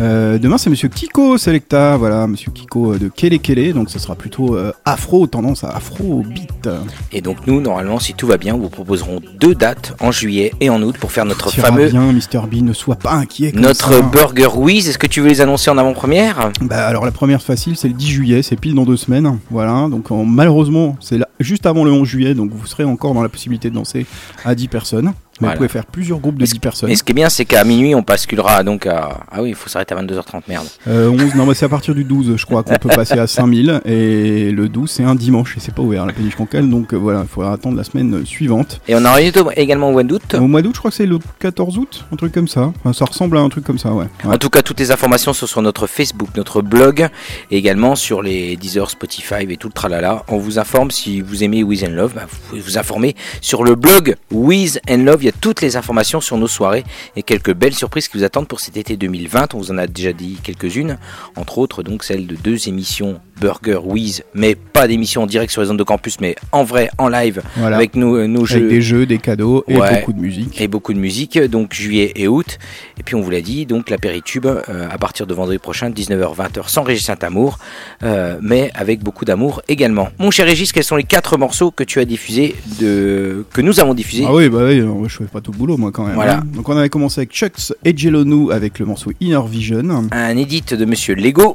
Euh, 0.00 0.38
demain 0.38 0.58
c'est 0.58 0.70
Monsieur 0.70 0.88
Kiko 0.88 1.38
Selecta, 1.38 1.96
voilà, 1.96 2.26
Monsieur 2.26 2.50
Kiko 2.50 2.94
euh, 2.94 2.98
de 2.98 3.08
Kele 3.08 3.38
Kele, 3.38 3.72
donc 3.72 3.90
ça 3.90 4.00
sera 4.00 4.16
plutôt 4.16 4.56
euh, 4.56 4.72
afro, 4.84 5.26
tendance 5.28 5.62
à 5.62 5.68
afro 5.68 6.24
beat. 6.28 6.68
Et 7.12 7.20
donc 7.20 7.46
nous 7.46 7.60
normalement 7.60 8.00
si 8.00 8.12
tout 8.14 8.26
va 8.26 8.36
bien 8.36 8.56
vous 8.56 8.68
proposerons 8.68 9.20
deux 9.38 9.54
dates 9.54 9.94
en 10.00 10.10
juillet 10.10 10.52
et 10.60 10.68
en 10.68 10.82
août 10.82 10.96
pour 10.98 11.12
faire 11.12 11.24
notre 11.24 11.48
Tira 11.50 11.68
fameux 11.68 11.88
bien, 11.88 12.12
Mister 12.12 12.40
B, 12.50 12.56
ne 12.62 12.72
sois 12.72 12.96
pas 12.96 13.12
inquiet. 13.12 13.52
comme 13.52 13.60
notre 13.60 13.92
ça. 13.92 14.02
Burger 14.02 14.48
Whiz. 14.56 14.88
Est-ce 14.88 14.98
que 14.98 15.06
tu 15.06 15.20
veux 15.20 15.28
les 15.28 15.40
annoncer 15.40 15.70
en 15.70 15.78
avant-première? 15.78 16.50
Bah 16.60 16.86
alors 16.86 17.04
la 17.04 17.12
première 17.12 17.40
facile 17.42 17.76
c'est 17.76 17.88
le 17.88 17.94
10 17.94 18.06
juillet, 18.08 18.42
c'est 18.42 18.56
pile 18.56 18.74
dans 18.74 18.84
deux 18.84 18.96
semaines, 18.96 19.38
voilà. 19.50 19.86
Donc 19.88 20.10
en- 20.10 20.24
malheureusement 20.24 20.96
c'est 21.00 21.18
là- 21.18 21.28
juste 21.38 21.66
avant 21.66 21.84
le 21.84 21.92
11 21.92 22.08
juillet, 22.08 22.34
donc 22.34 22.50
vous 22.52 22.66
serez 22.66 22.82
encore 22.84 23.14
dans 23.14 23.22
la 23.22 23.28
possibilité 23.28 23.70
de 23.70 23.74
danser 23.76 24.06
à 24.44 24.56
10 24.56 24.66
personnes. 24.66 25.12
Voilà. 25.40 25.54
vous 25.54 25.58
pouvez 25.58 25.68
faire 25.68 25.86
plusieurs 25.86 26.18
groupes 26.20 26.38
de 26.38 26.46
10 26.46 26.58
personnes. 26.60 26.90
Et 26.90 26.96
ce 26.96 27.02
qui 27.02 27.12
est 27.12 27.14
bien, 27.14 27.28
c'est 27.28 27.44
qu'à 27.44 27.64
minuit, 27.64 27.94
on 27.94 28.02
basculera 28.02 28.62
donc 28.62 28.86
à. 28.86 29.20
Ah 29.30 29.42
oui, 29.42 29.50
il 29.50 29.54
faut 29.54 29.68
s'arrêter 29.68 29.94
à 29.94 30.00
22h30, 30.00 30.42
merde. 30.48 30.66
Euh, 30.86 31.08
11, 31.10 31.34
non, 31.34 31.46
mais 31.46 31.54
c'est 31.54 31.64
à 31.64 31.68
partir 31.68 31.94
du 31.94 32.04
12, 32.04 32.36
je 32.36 32.46
crois 32.46 32.62
qu'on 32.62 32.76
peut 32.76 32.88
passer 32.88 33.18
à 33.18 33.26
5000. 33.26 33.80
Et 33.84 34.52
le 34.52 34.68
12, 34.68 34.90
c'est 34.90 35.02
un 35.02 35.14
dimanche 35.14 35.56
et 35.56 35.60
c'est 35.60 35.74
pas 35.74 35.82
ouvert 35.82 36.06
la 36.06 36.12
péniche 36.12 36.36
cancale. 36.36 36.70
Donc 36.70 36.92
euh, 36.92 36.96
voilà, 36.96 37.22
il 37.22 37.28
faudra 37.28 37.52
attendre 37.52 37.76
la 37.76 37.84
semaine 37.84 38.24
suivante. 38.24 38.80
Et 38.86 38.94
on 38.94 39.04
aura 39.04 39.20
également 39.20 39.88
au 39.88 39.92
mois 39.92 40.04
d'août. 40.04 40.34
Au 40.34 40.46
mois 40.46 40.62
d'août, 40.62 40.72
je 40.74 40.78
crois 40.78 40.90
que 40.90 40.96
c'est 40.96 41.06
le 41.06 41.18
14 41.40 41.78
août, 41.78 42.04
un 42.12 42.16
truc 42.16 42.32
comme 42.32 42.48
ça. 42.48 42.72
Enfin, 42.80 42.92
ça 42.92 43.04
ressemble 43.04 43.36
à 43.36 43.40
un 43.40 43.48
truc 43.48 43.64
comme 43.64 43.78
ça, 43.78 43.92
ouais. 43.92 44.06
Ouais. 44.24 44.34
En 44.34 44.38
tout 44.38 44.50
cas, 44.50 44.62
toutes 44.62 44.78
les 44.78 44.92
informations 44.92 45.32
sont 45.32 45.46
sur 45.46 45.62
notre 45.62 45.86
Facebook, 45.86 46.28
notre 46.36 46.62
blog, 46.62 47.08
et 47.50 47.56
également 47.56 47.96
sur 47.96 48.22
les 48.22 48.56
Deezer, 48.56 48.88
Spotify 48.88 49.46
et 49.48 49.56
tout 49.56 49.68
le 49.68 49.72
tralala. 49.72 50.22
On 50.28 50.38
vous 50.38 50.58
informe 50.58 50.90
si 50.90 51.20
vous 51.20 51.42
aimez 51.42 51.62
Wiz 51.64 51.84
and 51.84 51.92
Love, 51.92 52.12
bah, 52.14 52.26
vous 52.28 52.36
pouvez 52.48 52.60
vous 52.60 52.78
informer 52.78 53.16
sur 53.40 53.64
le 53.64 53.74
blog 53.74 54.16
Wiz 54.30 54.80
and 54.88 54.98
Love. 54.98 55.23
Il 55.24 55.28
y 55.28 55.30
a 55.30 55.40
toutes 55.40 55.62
les 55.62 55.78
informations 55.78 56.20
sur 56.20 56.36
nos 56.36 56.46
soirées 56.46 56.84
et 57.16 57.22
quelques 57.22 57.54
belles 57.54 57.72
surprises 57.72 58.08
qui 58.08 58.18
vous 58.18 58.24
attendent 58.24 58.46
pour 58.46 58.60
cet 58.60 58.76
été 58.76 58.98
2020. 58.98 59.54
On 59.54 59.58
vous 59.58 59.70
en 59.70 59.78
a 59.78 59.86
déjà 59.86 60.12
dit 60.12 60.38
quelques-unes, 60.42 60.98
entre 61.34 61.56
autres 61.56 61.82
donc 61.82 62.04
celle 62.04 62.26
de 62.26 62.36
deux 62.36 62.68
émissions 62.68 63.22
Burger 63.40 63.78
Wiz, 63.84 64.22
mais 64.34 64.54
pas 64.54 64.86
d'émissions 64.88 65.22
en 65.22 65.26
direct 65.26 65.52
sur 65.52 65.62
les 65.62 65.70
ondes 65.70 65.78
de 65.78 65.82
campus, 65.84 66.16
mais 66.20 66.34
en 66.52 66.64
vrai, 66.64 66.88
en 66.98 67.08
live, 67.08 67.42
Voilà. 67.56 67.76
avec 67.76 67.94
nos, 67.96 68.26
nos 68.26 68.44
jeux. 68.44 68.56
Avec 68.58 68.68
des 68.68 68.80
jeux, 68.82 69.06
des 69.06 69.18
cadeaux 69.18 69.64
et 69.68 69.76
Ouais. 69.76 69.98
beaucoup 69.98 70.12
de 70.12 70.20
musique. 70.20 70.60
Et 70.60 70.68
beaucoup 70.68 70.92
de 70.94 70.98
musique, 70.98 71.38
donc 71.38 71.74
juillet 71.74 72.12
et 72.16 72.28
août. 72.28 72.58
Et 72.98 73.02
puis 73.02 73.14
on 73.14 73.20
vous 73.20 73.30
l'a 73.30 73.40
dit, 73.40 73.66
donc 73.66 73.90
l'apéritube 73.90 74.46
euh, 74.46 74.60
à 74.90 74.98
partir 74.98 75.26
de 75.26 75.34
vendredi 75.34 75.58
prochain, 75.58 75.90
19h-20h, 75.90 76.68
sans 76.68 76.82
Régis 76.82 77.04
Saint-Amour, 77.06 77.58
euh, 78.02 78.38
mais 78.42 78.70
avec 78.74 79.02
beaucoup 79.02 79.24
d'amour 79.24 79.62
également. 79.68 80.08
Mon 80.18 80.30
cher 80.30 80.46
Régis, 80.46 80.72
quels 80.72 80.84
sont 80.84 80.96
les 80.96 81.02
quatre 81.04 81.36
morceaux 81.36 81.70
que 81.70 81.84
tu 81.84 81.98
as 82.00 82.04
diffusés, 82.04 82.54
de... 82.80 83.44
que 83.52 83.60
nous 83.60 83.80
avons 83.80 83.94
diffusés? 83.94 84.24
Ah 84.26 84.32
oui, 84.34 84.48
bah 84.48 84.60
oui, 84.64 84.80
je 85.08 85.16
fais 85.16 85.24
pas 85.24 85.40
tout 85.40 85.52
le 85.52 85.58
boulot 85.58 85.76
moi 85.76 85.90
quand 85.92 86.04
même. 86.04 86.14
Voilà. 86.14 86.38
hein. 86.38 86.44
Donc 86.54 86.68
on 86.68 86.76
avait 86.76 86.88
commencé 86.88 87.20
avec 87.20 87.32
Chucks 87.32 87.72
et 87.84 87.96
Jelonu 87.96 88.52
avec 88.52 88.78
le 88.78 88.86
morceau 88.86 89.12
Inner 89.20 89.40
Vision. 89.48 89.82
Un 90.12 90.36
édit 90.36 90.62
de 90.62 90.84
Monsieur 90.84 91.14
Lego. 91.14 91.54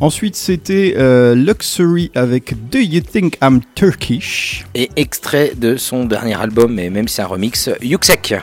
Ensuite 0.00 0.36
c'était 0.36 0.94
euh, 0.96 1.11
Luxury 1.34 2.10
avec 2.14 2.54
Do 2.70 2.78
You 2.78 3.00
Think 3.00 3.38
I'm 3.42 3.60
Turkish? 3.74 4.64
Et 4.74 4.90
extrait 4.96 5.52
de 5.56 5.76
son 5.76 6.04
dernier 6.04 6.34
album, 6.34 6.78
et 6.78 6.90
même 6.90 7.08
c'est 7.08 7.22
un 7.22 7.26
remix, 7.26 7.70
Yuxek. 7.82 8.34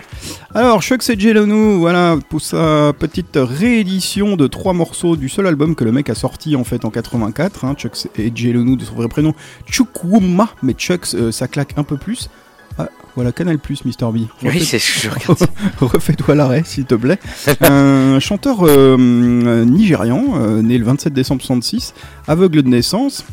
Alors, 0.56 0.82
Chuck 0.82 1.08
et 1.10 1.20
Jelonu, 1.20 1.78
voilà, 1.78 2.18
pour 2.30 2.42
sa 2.42 2.92
petite 2.98 3.36
réédition 3.36 4.36
de 4.36 4.48
trois 4.48 4.74
morceaux 4.74 5.16
du 5.16 5.30
seul 5.30 5.46
album 5.48 5.76
que 5.76 5.84
le 5.84 5.92
mec 5.92 6.10
a 6.10 6.16
sorti 6.16 6.56
en 6.56 6.64
fait 6.64 6.86
en 6.86 6.90
84. 6.90 7.66
Hein, 7.66 7.76
Chuck 7.76 7.94
et 8.18 8.32
Jelonu, 8.34 8.76
de 8.76 8.84
son 8.84 8.96
vrai 8.96 9.08
prénom, 9.08 9.34
Chukwuma, 9.66 10.50
mais 10.64 10.74
Chuck, 10.74 11.06
euh, 11.14 11.32
ça 11.32 11.48
claque 11.48 11.74
un 11.78 11.84
peu 11.84 11.98
plus. 11.98 12.30
Voilà, 13.16 13.32
Canal 13.32 13.60
Plus, 13.60 13.86
Mister 13.86 14.06
B. 14.14 14.20
Oui, 14.44 14.64
c'est 14.64 14.80
ce 14.80 14.94
que 14.94 15.00
je 15.00 15.10
regarde. 15.10 15.50
Refais-toi 15.80 16.36
l'arrêt, 16.36 16.64
s'il 16.66 16.86
te 16.86 16.96
plaît. 16.96 17.20
un 17.62 18.20
chanteur 18.20 18.60
euh, 18.62 19.66
nigérian, 19.66 20.24
euh, 20.36 20.62
né 20.62 20.78
le 20.78 20.86
27 20.86 21.14
décembre 21.14 21.42
66, 21.42 21.94
aveugle 22.28 22.64
de 22.64 22.70
naissance, 22.70 23.26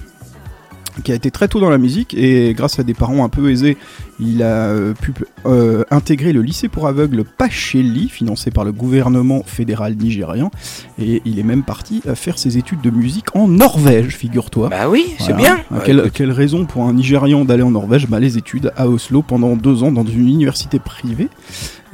qui 1.04 1.12
a 1.12 1.14
été 1.14 1.30
très 1.30 1.48
tôt 1.48 1.60
dans 1.60 1.70
la 1.70 1.78
musique 1.78 2.14
et 2.14 2.54
grâce 2.54 2.78
à 2.78 2.82
des 2.82 2.94
parents 2.94 3.24
un 3.24 3.28
peu 3.28 3.50
aisés, 3.50 3.76
il 4.18 4.42
a 4.42 4.68
euh, 4.68 4.94
pu 4.94 5.12
euh, 5.44 5.84
intégrer 5.90 6.32
le 6.32 6.42
lycée 6.42 6.68
pour 6.68 6.86
aveugles 6.86 7.24
Pacheli, 7.24 8.08
financé 8.08 8.50
par 8.50 8.64
le 8.64 8.72
gouvernement 8.72 9.42
fédéral 9.44 9.94
nigérian, 9.94 10.50
et 10.98 11.22
il 11.24 11.38
est 11.38 11.42
même 11.42 11.62
parti 11.62 12.02
à 12.08 12.14
faire 12.14 12.38
ses 12.38 12.58
études 12.58 12.80
de 12.80 12.90
musique 12.90 13.34
en 13.34 13.48
Norvège, 13.48 14.16
figure-toi. 14.16 14.68
Bah 14.68 14.88
oui, 14.88 15.06
c'est 15.18 15.36
bien. 15.36 15.58
Ah, 15.70 15.80
quelle, 15.84 16.30
raison 16.30 16.64
pour 16.64 16.84
un 16.84 16.92
Nigérian 16.92 17.44
d'aller 17.44 17.62
en 17.62 17.70
Norvège? 17.70 18.06
Bah, 18.08 18.20
Les 18.20 18.38
études 18.38 18.72
à 18.76 18.88
Oslo 18.88 19.22
pendant 19.22 19.56
deux 19.56 19.82
ans 19.82 19.92
dans 19.92 20.04
une 20.04 20.28
université 20.28 20.78
privée. 20.78 21.28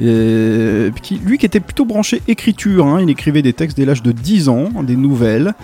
Et, 0.00 0.90
qui, 1.02 1.16
lui 1.16 1.38
qui 1.38 1.46
était 1.46 1.60
plutôt 1.60 1.84
branché 1.84 2.22
écriture, 2.26 2.86
hein, 2.86 3.00
il 3.00 3.10
écrivait 3.10 3.42
des 3.42 3.52
textes 3.52 3.76
dès 3.76 3.84
l'âge 3.84 4.02
de 4.02 4.12
10 4.12 4.48
ans, 4.48 4.70
des 4.82 4.96
nouvelles. 4.96 5.54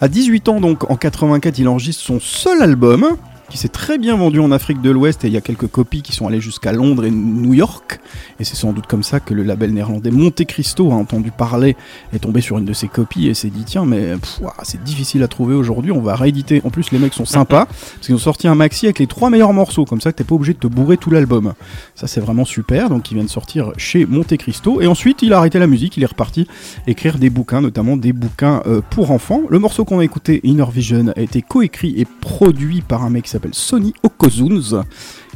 À 0.00 0.08
18 0.08 0.48
ans, 0.48 0.60
donc 0.60 0.88
en 0.90 0.96
84, 0.96 1.58
il 1.58 1.68
enregistre 1.68 2.02
son 2.02 2.20
seul 2.20 2.62
album, 2.62 3.16
qui 3.48 3.58
s'est 3.58 3.68
très 3.68 3.98
bien 3.98 4.16
vendu 4.16 4.40
en 4.40 4.50
Afrique 4.50 4.80
de 4.80 4.90
l'Ouest, 4.90 5.24
et 5.24 5.28
il 5.28 5.34
y 5.34 5.36
a 5.36 5.40
quelques 5.40 5.68
copies 5.68 6.02
qui 6.02 6.12
sont 6.12 6.26
allées 6.26 6.40
jusqu'à 6.40 6.72
Londres 6.72 7.04
et 7.04 7.10
New 7.10 7.54
York. 7.54 8.00
Et 8.40 8.44
c'est 8.44 8.56
sans 8.56 8.72
doute 8.72 8.86
comme 8.86 9.02
ça 9.02 9.20
que 9.20 9.34
le 9.34 9.42
label 9.42 9.72
néerlandais 9.72 10.10
Monte 10.10 10.44
Cristo 10.44 10.90
a 10.90 10.94
entendu 10.94 11.30
parler, 11.30 11.76
est 12.12 12.18
tombé 12.18 12.40
sur 12.40 12.58
une 12.58 12.64
de 12.64 12.72
ses 12.72 12.88
copies 12.88 13.28
et 13.28 13.34
s'est 13.34 13.50
dit 13.50 13.64
tiens, 13.64 13.84
mais 13.84 14.14
c'est 14.62 14.82
difficile 14.82 15.22
à 15.22 15.28
trouver 15.28 15.54
aujourd'hui, 15.54 15.92
on 15.92 16.00
va 16.00 16.14
rééditer. 16.14 16.60
En 16.64 16.70
plus, 16.70 16.90
les 16.92 16.98
mecs 16.98 17.14
sont 17.14 17.24
sympas, 17.24 17.66
parce 17.66 18.06
qu'ils 18.06 18.14
ont 18.14 18.18
sorti 18.18 18.48
un 18.48 18.54
maxi 18.54 18.86
avec 18.86 18.98
les 18.98 19.06
trois 19.06 19.30
meilleurs 19.30 19.52
morceaux, 19.52 19.84
comme 19.84 20.00
ça 20.00 20.12
t'es 20.12 20.24
pas 20.24 20.34
obligé 20.34 20.54
de 20.54 20.58
te 20.58 20.66
bourrer 20.66 20.96
tout 20.96 21.10
l'album. 21.10 21.54
Ça, 21.94 22.06
c'est 22.06 22.20
vraiment 22.20 22.44
super. 22.44 22.88
Donc, 22.88 23.10
il 23.10 23.14
vient 23.14 23.24
de 23.24 23.30
sortir 23.30 23.72
chez 23.76 24.06
Monte 24.06 24.36
Cristo. 24.36 24.80
Et 24.80 24.86
ensuite, 24.86 25.22
il 25.22 25.32
a 25.32 25.38
arrêté 25.38 25.58
la 25.58 25.66
musique, 25.66 25.96
il 25.96 26.02
est 26.02 26.06
reparti 26.06 26.46
écrire 26.86 27.18
des 27.18 27.30
bouquins, 27.30 27.60
notamment 27.60 27.96
des 27.96 28.12
bouquins 28.12 28.62
euh, 28.66 28.80
pour 28.90 29.10
enfants. 29.10 29.42
Le 29.48 29.58
morceau 29.58 29.84
qu'on 29.84 29.98
a 29.98 30.04
écouté, 30.04 30.40
Inner 30.44 30.66
Vision, 30.72 31.12
a 31.16 31.20
été 31.20 31.42
coécrit 31.42 31.94
et 31.96 32.06
produit 32.20 32.82
par 32.82 33.04
un 33.04 33.10
mec 33.10 33.26
s'appelle 33.38 33.54
Sonny 33.54 33.94
Okozuns, 34.02 34.82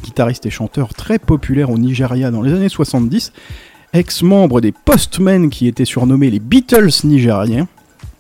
guitariste 0.03 0.45
et 0.47 0.51
chanteur 0.51 0.93
très 0.95 1.19
populaire 1.21 1.71
au 1.71 1.79
Nigeria 1.79 2.31
dans 2.33 2.43
les 2.43 2.53
années 2.53 2.69
70, 2.69 3.33
ex-membre 3.93 4.61
des 4.61 4.73
Postmen 4.73 5.51
qui 5.51 5.69
étaient 5.69 5.85
surnommés 5.85 6.31
les 6.31 6.41
Beatles 6.41 6.91
nigériens. 7.05 7.69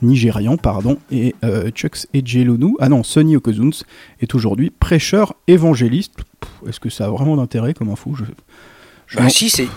Nigérian, 0.03 0.57
pardon, 0.57 0.99
et 1.13 1.35
euh, 1.45 1.71
Chucks 1.71 2.07
et 2.13 2.23
Jelonu, 2.25 2.75
ah 2.81 2.89
non, 2.89 3.03
Sonny 3.05 3.37
Okozuns 3.37 3.85
est 4.21 4.35
aujourd'hui 4.35 4.71
prêcheur 4.71 5.35
évangéliste. 5.47 6.15
Est-ce 6.69 6.81
que 6.81 6.91
ça 6.91 7.07
a 7.07 7.11
vraiment 7.11 7.37
d'intérêt 7.37 7.73
comme 7.73 7.89
info? 7.89 8.13
Je- 8.15 8.25
je 9.07 9.19
Bah 9.19 9.29
si, 9.29 9.49
c'est 9.49 9.69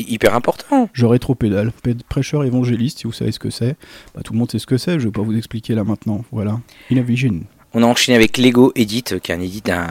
hyper, 0.00 0.34
important. 0.34 0.88
je 0.92 1.06
rétropédale. 1.06 1.70
Pé- 1.82 1.94
Prêcheur 2.08 2.42
évangéliste, 2.44 2.98
si 3.00 3.04
vous 3.04 3.12
savez 3.12 3.30
ce 3.32 3.38
que 3.38 3.50
c'est. 3.50 3.76
Bah, 4.16 4.22
tout 4.24 4.32
le 4.32 4.38
monde 4.40 4.50
sait 4.50 4.58
ce 4.58 4.66
que 4.66 4.78
c'est, 4.78 4.98
je 4.98 5.04
vais 5.06 5.12
pas 5.12 5.22
vous 5.22 5.36
expliquer 5.36 5.74
là 5.76 5.84
maintenant. 5.84 6.24
Voilà. 6.32 6.58
In 6.90 6.96
a 6.96 7.02
Vision. 7.02 7.40
On 7.74 7.82
a 7.82 7.86
enchaîné 7.86 8.16
avec 8.16 8.38
Lego 8.38 8.72
Edit, 8.76 9.04
qui 9.22 9.30
est 9.30 9.34
un 9.34 9.40
edit 9.40 9.60
d'un. 9.60 9.86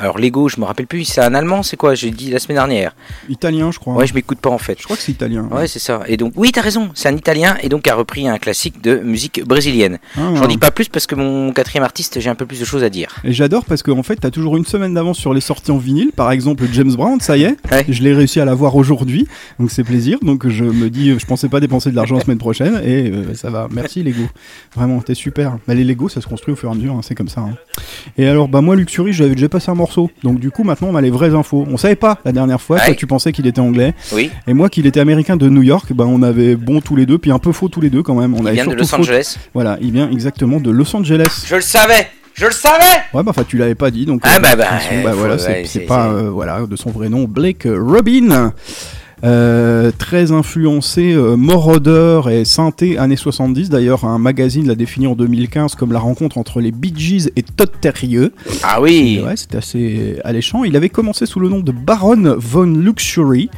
Alors 0.00 0.18
Lego, 0.18 0.48
je 0.48 0.58
me 0.58 0.64
rappelle 0.64 0.88
plus, 0.88 1.04
c'est 1.04 1.20
un 1.20 1.32
allemand, 1.32 1.62
c'est 1.62 1.76
quoi 1.76 1.94
J'ai 1.94 2.10
dit 2.10 2.28
la 2.28 2.40
semaine 2.40 2.56
dernière. 2.56 2.92
Italien, 3.28 3.70
je 3.70 3.78
crois. 3.78 3.94
Ouais, 3.94 4.08
je 4.08 4.14
m'écoute 4.14 4.40
pas 4.40 4.50
en 4.50 4.58
fait. 4.58 4.76
Je 4.80 4.84
crois 4.84 4.96
que 4.96 5.02
c'est 5.02 5.12
italien. 5.12 5.48
Ouais, 5.52 5.68
c'est 5.68 5.78
ça. 5.78 6.00
Et 6.08 6.16
donc, 6.16 6.32
oui, 6.34 6.50
t'as 6.50 6.60
raison, 6.60 6.90
c'est 6.94 7.08
un 7.08 7.16
italien 7.16 7.56
et 7.62 7.68
donc 7.68 7.86
a 7.86 7.94
repris 7.94 8.26
un 8.26 8.38
classique 8.38 8.82
de 8.82 8.96
musique 8.96 9.44
brésilienne. 9.44 10.00
Ah. 10.16 10.32
J'en 10.34 10.48
dis 10.48 10.58
pas 10.58 10.72
plus 10.72 10.88
parce 10.88 11.06
que 11.06 11.14
mon 11.14 11.52
quatrième 11.52 11.84
artiste, 11.84 12.18
j'ai 12.18 12.30
un 12.30 12.34
peu 12.34 12.46
plus 12.46 12.58
de 12.58 12.64
choses 12.64 12.82
à 12.82 12.90
dire. 12.90 13.14
Et 13.22 13.32
j'adore 13.32 13.64
parce 13.64 13.84
qu'en 13.84 14.02
fait, 14.02 14.16
t'as 14.16 14.30
toujours 14.30 14.56
une 14.56 14.66
semaine 14.66 14.92
d'avance 14.92 15.18
sur 15.18 15.32
les 15.32 15.40
sorties 15.40 15.70
en 15.70 15.78
vinyle. 15.78 16.10
Par 16.10 16.32
exemple, 16.32 16.64
James 16.72 16.92
Brown, 16.94 17.20
ça 17.20 17.36
y 17.36 17.44
est, 17.44 17.56
je 17.88 18.02
l'ai 18.02 18.12
réussi 18.12 18.40
à 18.40 18.44
l'avoir 18.44 18.74
aujourd'hui, 18.74 19.28
donc 19.60 19.70
c'est 19.70 19.84
plaisir. 19.84 20.18
Donc 20.22 20.48
je 20.48 20.64
me 20.64 20.90
dis, 20.90 21.16
je 21.16 21.26
pensais 21.26 21.48
pas 21.48 21.60
dépenser 21.60 21.92
de 21.92 21.96
l'argent 21.96 22.16
la 22.16 22.24
semaine 22.24 22.38
prochaine 22.38 22.80
et 22.84 23.08
euh, 23.08 23.34
ça 23.34 23.50
va. 23.50 23.68
Merci 23.70 24.02
Lego, 24.02 24.24
vraiment, 24.74 25.00
t'es 25.00 25.14
super. 25.14 25.58
Bah, 25.68 25.74
les 25.74 25.84
Lego, 25.84 26.08
ça 26.08 26.20
se 26.20 26.26
construit 26.26 26.54
au 26.54 26.56
fur 26.56 26.70
et 26.70 26.72
à 26.72 26.74
mesure, 26.74 26.94
hein, 26.94 27.02
c'est 27.04 27.19
comme 27.20 27.28
ça. 27.28 27.42
hein. 27.42 27.54
Et 28.16 28.26
alors, 28.26 28.48
bah 28.48 28.60
moi, 28.62 28.74
Luxury, 28.76 29.12
j'avais 29.12 29.34
déjà 29.34 29.48
passé 29.50 29.70
un 29.70 29.74
morceau, 29.74 30.10
donc 30.22 30.40
du 30.40 30.50
coup, 30.50 30.64
maintenant, 30.64 30.88
on 30.90 30.96
a 30.96 31.00
les 31.02 31.10
vraies 31.10 31.34
infos. 31.34 31.66
On 31.70 31.76
savait 31.76 31.96
pas 31.96 32.18
la 32.24 32.32
dernière 32.32 32.60
fois. 32.60 32.80
Toi, 32.80 32.94
tu 32.94 33.06
pensais 33.06 33.30
qu'il 33.32 33.46
était 33.46 33.60
anglais. 33.60 33.94
Oui. 34.12 34.30
Et 34.46 34.54
moi, 34.54 34.68
qu'il 34.70 34.86
était 34.86 35.00
américain 35.00 35.36
de 35.36 35.48
New 35.48 35.62
York. 35.62 35.92
Bah, 35.92 36.04
on 36.06 36.22
avait 36.22 36.56
bon 36.56 36.80
tous 36.80 36.96
les 36.96 37.04
deux, 37.06 37.18
puis 37.18 37.30
un 37.30 37.38
peu 37.38 37.52
faux 37.52 37.68
tous 37.68 37.80
les 37.82 37.90
deux 37.90 38.02
quand 38.02 38.14
même. 38.14 38.34
On 38.34 38.38
Il 38.40 38.46
avait 38.48 38.54
vient 38.56 38.66
de 38.66 38.74
Los 38.74 38.86
faux- 38.86 38.96
Angeles. 38.96 39.36
Voilà, 39.54 39.76
il 39.82 39.92
vient 39.92 40.10
exactement 40.10 40.60
de 40.60 40.70
Los 40.70 40.96
Angeles. 40.96 41.44
Je 41.46 41.54
le 41.56 41.60
savais 41.60 42.08
Je 42.34 42.46
le 42.46 42.52
savais 42.52 42.84
Ouais, 43.12 43.22
bah, 43.22 43.30
enfin, 43.30 43.44
tu 43.46 43.58
l'avais 43.58 43.74
pas 43.74 43.90
dit, 43.90 44.06
donc. 44.06 44.22
Ah, 44.24 44.36
euh, 44.36 44.40
bah, 44.40 44.56
bah, 44.56 44.64
façon, 44.64 44.94
euh, 44.94 45.02
bah, 45.04 45.12
voilà, 45.14 45.36
c'est 45.38 45.80
pas, 45.80 46.06
euh, 46.08 46.30
voilà, 46.30 46.64
de 46.66 46.76
son 46.76 46.90
vrai 46.90 47.08
nom, 47.10 47.24
Blake 47.24 47.66
Robin. 47.70 48.52
Euh, 49.22 49.90
très 49.96 50.32
influencé 50.32 51.12
euh, 51.12 51.36
Moroder 51.36 52.22
et 52.30 52.44
synthé 52.44 52.96
années 52.96 53.16
70. 53.16 53.68
D'ailleurs, 53.68 54.04
un 54.04 54.18
magazine 54.18 54.66
l'a 54.66 54.74
défini 54.74 55.06
en 55.06 55.14
2015 55.14 55.74
comme 55.74 55.92
la 55.92 55.98
rencontre 55.98 56.38
entre 56.38 56.60
les 56.60 56.72
Bee 56.72 56.94
Gees 56.96 57.30
et 57.36 57.42
Todd 57.42 57.70
Terje. 57.80 58.30
Ah 58.62 58.80
oui 58.80 59.20
Ouais, 59.24 59.36
c'était 59.36 59.58
assez 59.58 60.16
alléchant. 60.24 60.64
Il 60.64 60.74
avait 60.74 60.88
commencé 60.88 61.26
sous 61.26 61.40
le 61.40 61.48
nom 61.48 61.60
de 61.60 61.72
Baron 61.72 62.36
von 62.38 62.64
Luxury. 62.64 63.50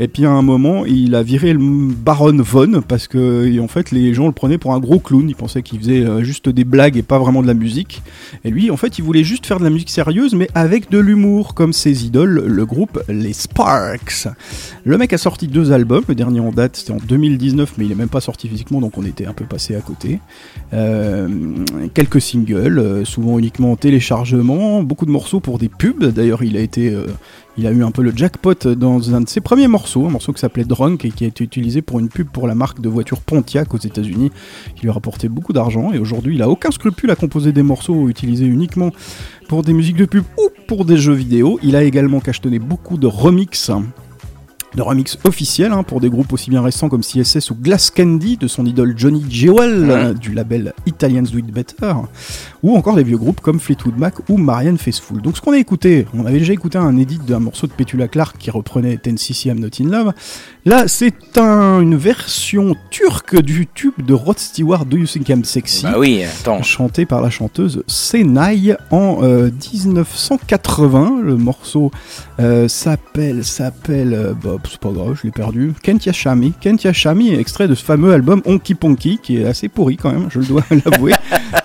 Et 0.00 0.06
puis 0.06 0.24
à 0.24 0.30
un 0.30 0.42
moment, 0.42 0.84
il 0.84 1.16
a 1.16 1.24
viré 1.24 1.52
le 1.52 1.58
Baron 1.58 2.36
von 2.40 2.82
parce 2.86 3.08
que 3.08 3.58
en 3.58 3.66
fait, 3.66 3.90
les 3.90 4.14
gens 4.14 4.26
le 4.26 4.32
prenaient 4.32 4.58
pour 4.58 4.72
un 4.72 4.78
gros 4.78 5.00
clown. 5.00 5.28
Ils 5.28 5.34
pensaient 5.34 5.62
qu'il 5.62 5.80
faisait 5.80 6.04
euh, 6.04 6.22
juste 6.22 6.48
des 6.48 6.64
blagues 6.64 6.96
et 6.96 7.02
pas 7.02 7.18
vraiment 7.18 7.42
de 7.42 7.48
la 7.48 7.54
musique. 7.54 8.02
Et 8.44 8.50
lui, 8.50 8.70
en 8.70 8.76
fait, 8.76 8.98
il 8.98 9.04
voulait 9.04 9.24
juste 9.24 9.44
faire 9.44 9.58
de 9.58 9.64
la 9.64 9.70
musique 9.70 9.90
sérieuse, 9.90 10.34
mais 10.34 10.48
avec 10.54 10.88
de 10.90 10.98
l'humour, 10.98 11.54
comme 11.54 11.72
ses 11.72 12.06
idoles, 12.06 12.44
le 12.46 12.66
groupe 12.66 13.02
Les 13.08 13.32
Sparks. 13.32 14.28
Le 14.84 14.98
mec 14.98 15.12
a 15.12 15.18
sorti 15.18 15.48
deux 15.48 15.72
albums. 15.72 16.04
Le 16.08 16.14
dernier 16.14 16.40
en 16.40 16.52
date, 16.52 16.76
c'était 16.76 16.92
en 16.92 16.98
2019, 16.98 17.74
mais 17.76 17.86
il 17.86 17.92
est 17.92 17.96
même 17.96 18.08
pas 18.08 18.20
sorti 18.20 18.48
physiquement, 18.48 18.80
donc 18.80 18.96
on 18.98 19.04
était 19.04 19.26
un 19.26 19.32
peu 19.32 19.44
passé 19.44 19.74
à 19.74 19.80
côté. 19.80 20.20
Euh, 20.72 21.28
quelques 21.94 22.20
singles, 22.20 22.78
euh, 22.78 23.04
souvent 23.04 23.38
uniquement 23.38 23.72
en 23.72 23.76
téléchargement, 23.76 24.84
beaucoup 24.84 25.06
de 25.06 25.10
morceaux 25.10 25.40
pour 25.40 25.58
des 25.58 25.68
pubs. 25.68 26.04
D'ailleurs, 26.04 26.44
il 26.44 26.56
a 26.56 26.60
été, 26.60 26.94
il 27.58 27.66
a 27.66 27.72
eu 27.72 27.82
un 27.82 27.90
peu 27.90 28.02
le 28.02 28.12
jackpot 28.14 28.54
dans 28.76 29.14
un 29.14 29.20
de 29.20 29.28
ses 29.28 29.40
premiers 29.40 29.66
morceaux, 29.66 30.06
un 30.06 30.10
morceau 30.10 30.32
qui 30.32 30.40
s'appelait 30.40 30.64
Drunk 30.64 31.04
et 31.04 31.10
qui 31.10 31.24
a 31.24 31.26
été 31.26 31.42
utilisé 31.42 31.82
pour 31.82 31.98
une 31.98 32.08
pub 32.08 32.28
pour 32.28 32.46
la 32.46 32.54
marque 32.54 32.80
de 32.80 32.88
voiture 32.88 33.20
Pontiac 33.20 33.74
aux 33.74 33.78
États-Unis, 33.78 34.30
qui 34.76 34.82
lui 34.82 34.90
a 34.90 34.92
rapporté 34.92 35.28
beaucoup 35.28 35.52
d'argent. 35.52 35.92
Et 35.92 35.98
aujourd'hui, 35.98 36.36
il 36.36 36.42
a 36.42 36.48
aucun 36.48 36.70
scrupule 36.70 37.10
à 37.10 37.16
composer 37.16 37.50
des 37.50 37.64
morceaux 37.64 38.08
utilisés 38.08 38.46
uniquement 38.46 38.92
pour 39.48 39.62
des 39.62 39.72
musiques 39.72 39.96
de 39.96 40.04
pub 40.04 40.22
ou 40.38 40.50
pour 40.68 40.84
des 40.84 40.98
jeux 40.98 41.14
vidéo. 41.14 41.58
Il 41.64 41.74
a 41.74 41.82
également 41.82 42.20
cachetonné 42.20 42.60
beaucoup 42.60 42.96
de 42.96 43.08
remix 43.08 43.72
de 44.76 44.82
remix 44.82 45.18
officiels 45.24 45.72
hein, 45.72 45.82
pour 45.82 46.00
des 46.00 46.10
groupes 46.10 46.32
aussi 46.32 46.50
bien 46.50 46.60
récents 46.62 46.88
comme 46.88 47.00
CSS 47.02 47.50
ou 47.50 47.54
Glass 47.54 47.90
Candy 47.90 48.36
de 48.36 48.46
son 48.46 48.66
idole 48.66 48.94
Johnny 48.96 49.24
Jewel 49.28 49.90
euh, 49.90 50.12
du 50.14 50.34
label 50.34 50.74
Italians 50.86 51.22
Do 51.22 51.38
It 51.38 51.46
Better 51.46 51.92
ou 52.62 52.76
encore 52.76 52.96
des 52.96 53.02
vieux 53.04 53.16
groupes 53.16 53.40
comme 53.40 53.60
Fleetwood 53.60 53.96
Mac 53.96 54.14
ou 54.28 54.36
Marianne 54.36 54.78
Faithfull. 54.78 55.22
Donc 55.22 55.36
ce 55.36 55.40
qu'on 55.40 55.52
a 55.52 55.58
écouté, 55.58 56.06
on 56.14 56.26
avait 56.26 56.38
déjà 56.38 56.52
écouté 56.52 56.76
un 56.78 56.96
edit 56.96 57.18
d'un 57.26 57.38
morceau 57.38 57.66
de 57.66 57.72
Petula 57.72 58.08
Clark 58.08 58.36
qui 58.38 58.50
reprenait 58.50 58.96
10cc 58.96 59.48
I'm 59.48 59.60
Not 59.60 59.68
In 59.80 59.88
Love. 59.90 60.12
Là 60.64 60.86
c'est 60.86 61.38
un- 61.38 61.80
une 61.80 61.96
version 61.96 62.74
turque 62.90 63.40
du 63.40 63.66
tube 63.72 64.04
de 64.04 64.12
Rod 64.12 64.38
Stewart 64.38 64.84
Do 64.84 64.96
You 64.98 65.06
Think 65.06 65.28
I'm 65.30 65.44
Sexy 65.44 65.84
Bah 65.84 65.94
oui, 65.98 66.22
attends. 66.24 66.62
chanté 66.62 67.06
par 67.06 67.20
la 67.22 67.30
chanteuse 67.30 67.82
Senai 67.86 68.74
en 68.90 69.20
euh, 69.22 69.50
1980. 69.72 71.20
Le 71.22 71.36
morceau 71.36 71.90
euh, 72.40 72.68
s'appelle, 72.68 73.44
s'appelle, 73.44 74.12
euh, 74.14 74.34
bah, 74.34 74.56
c'est 74.68 74.80
pas 74.80 74.90
grave, 74.90 75.14
je 75.20 75.26
l'ai 75.26 75.30
perdu. 75.30 75.72
Kentia 75.82 76.12
Shami. 76.12 76.52
Kentia 76.60 76.92
Shami, 76.92 77.34
extrait 77.34 77.68
de 77.68 77.74
ce 77.74 77.84
fameux 77.84 78.12
album 78.12 78.42
Honky 78.44 78.74
Ponky, 78.74 79.18
qui 79.22 79.38
est 79.38 79.44
assez 79.46 79.68
pourri 79.68 79.96
quand 79.96 80.12
même, 80.12 80.28
je 80.30 80.40
le 80.40 80.46
dois 80.46 80.64
l'avouer. 80.84 81.12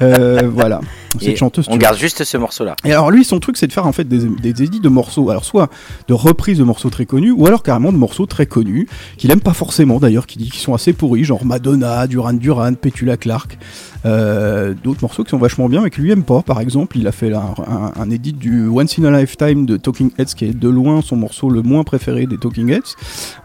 Euh, 0.02 0.50
voilà. 0.52 0.82
Et 1.22 1.26
Cette 1.26 1.38
chanteuse. 1.38 1.66
on 1.70 1.78
garde 1.78 1.98
juste 1.98 2.24
ce 2.24 2.38
morceau-là. 2.38 2.76
et 2.86 2.92
alors 2.92 3.12
lui, 3.12 3.24
son 3.24 3.40
truc, 3.40 3.58
c'est 3.58 3.68
de 3.68 3.74
faire 3.74 3.86
en 3.88 3.92
fait 3.92 4.08
des, 4.08 4.20
des 4.26 4.64
édits 4.64 4.80
de 4.80 4.90
morceaux. 4.90 5.30
Alors 5.30 5.46
soit 5.46 5.70
de 6.08 6.14
reprises 6.14 6.58
de 6.58 6.64
morceaux 6.64 6.90
très 6.90 7.06
connus, 7.06 7.32
ou 7.32 7.46
alors 7.48 7.64
carrément 7.64 7.92
de 7.92 7.98
morceaux 7.98 8.26
très 8.26 8.46
connus 8.46 8.88
qu'il 9.18 9.32
aime 9.32 9.42
pas 9.42 9.54
forcément 9.54 10.00
d'ailleurs, 10.00 10.26
qui 10.28 10.38
dit 10.38 10.50
qu'ils 10.50 10.62
sont 10.62 10.74
assez 10.74 10.94
pourris, 10.94 11.24
genre 11.24 11.46
Madonna, 11.46 12.08
Duran 12.08 12.34
Duran, 12.34 12.74
Petula 12.74 13.18
Clark. 13.18 13.58
Euh, 14.06 14.74
D'autres 14.84 15.00
morceaux 15.02 15.24
qui 15.24 15.30
sont 15.30 15.38
vachement 15.38 15.70
bien, 15.70 15.82
mais 15.82 15.90
qu'il 15.90 16.04
lui 16.04 16.12
aime 16.12 16.24
pas. 16.24 16.42
Par 16.42 16.60
exemple, 16.60 16.98
il 16.98 17.08
a 17.08 17.12
fait 17.12 17.30
là, 17.30 17.54
un, 17.68 17.92
un 18.02 18.10
édit 18.10 18.34
du 18.34 18.68
Once 18.68 19.00
in 19.00 19.04
a 19.06 19.18
Lifetime 19.20 19.66
de 19.66 19.78
Talking 19.78 20.12
Heads, 20.18 20.34
qui 20.36 20.46
est 20.46 20.54
de 20.58 20.68
loin 20.70 21.02
son 21.02 21.16
morceau 21.16 21.50
le 21.50 21.62
moins 21.62 21.84
préféré 21.84 22.26
des 22.26 22.38
Talking 22.38 22.70
Heads, 22.70 22.96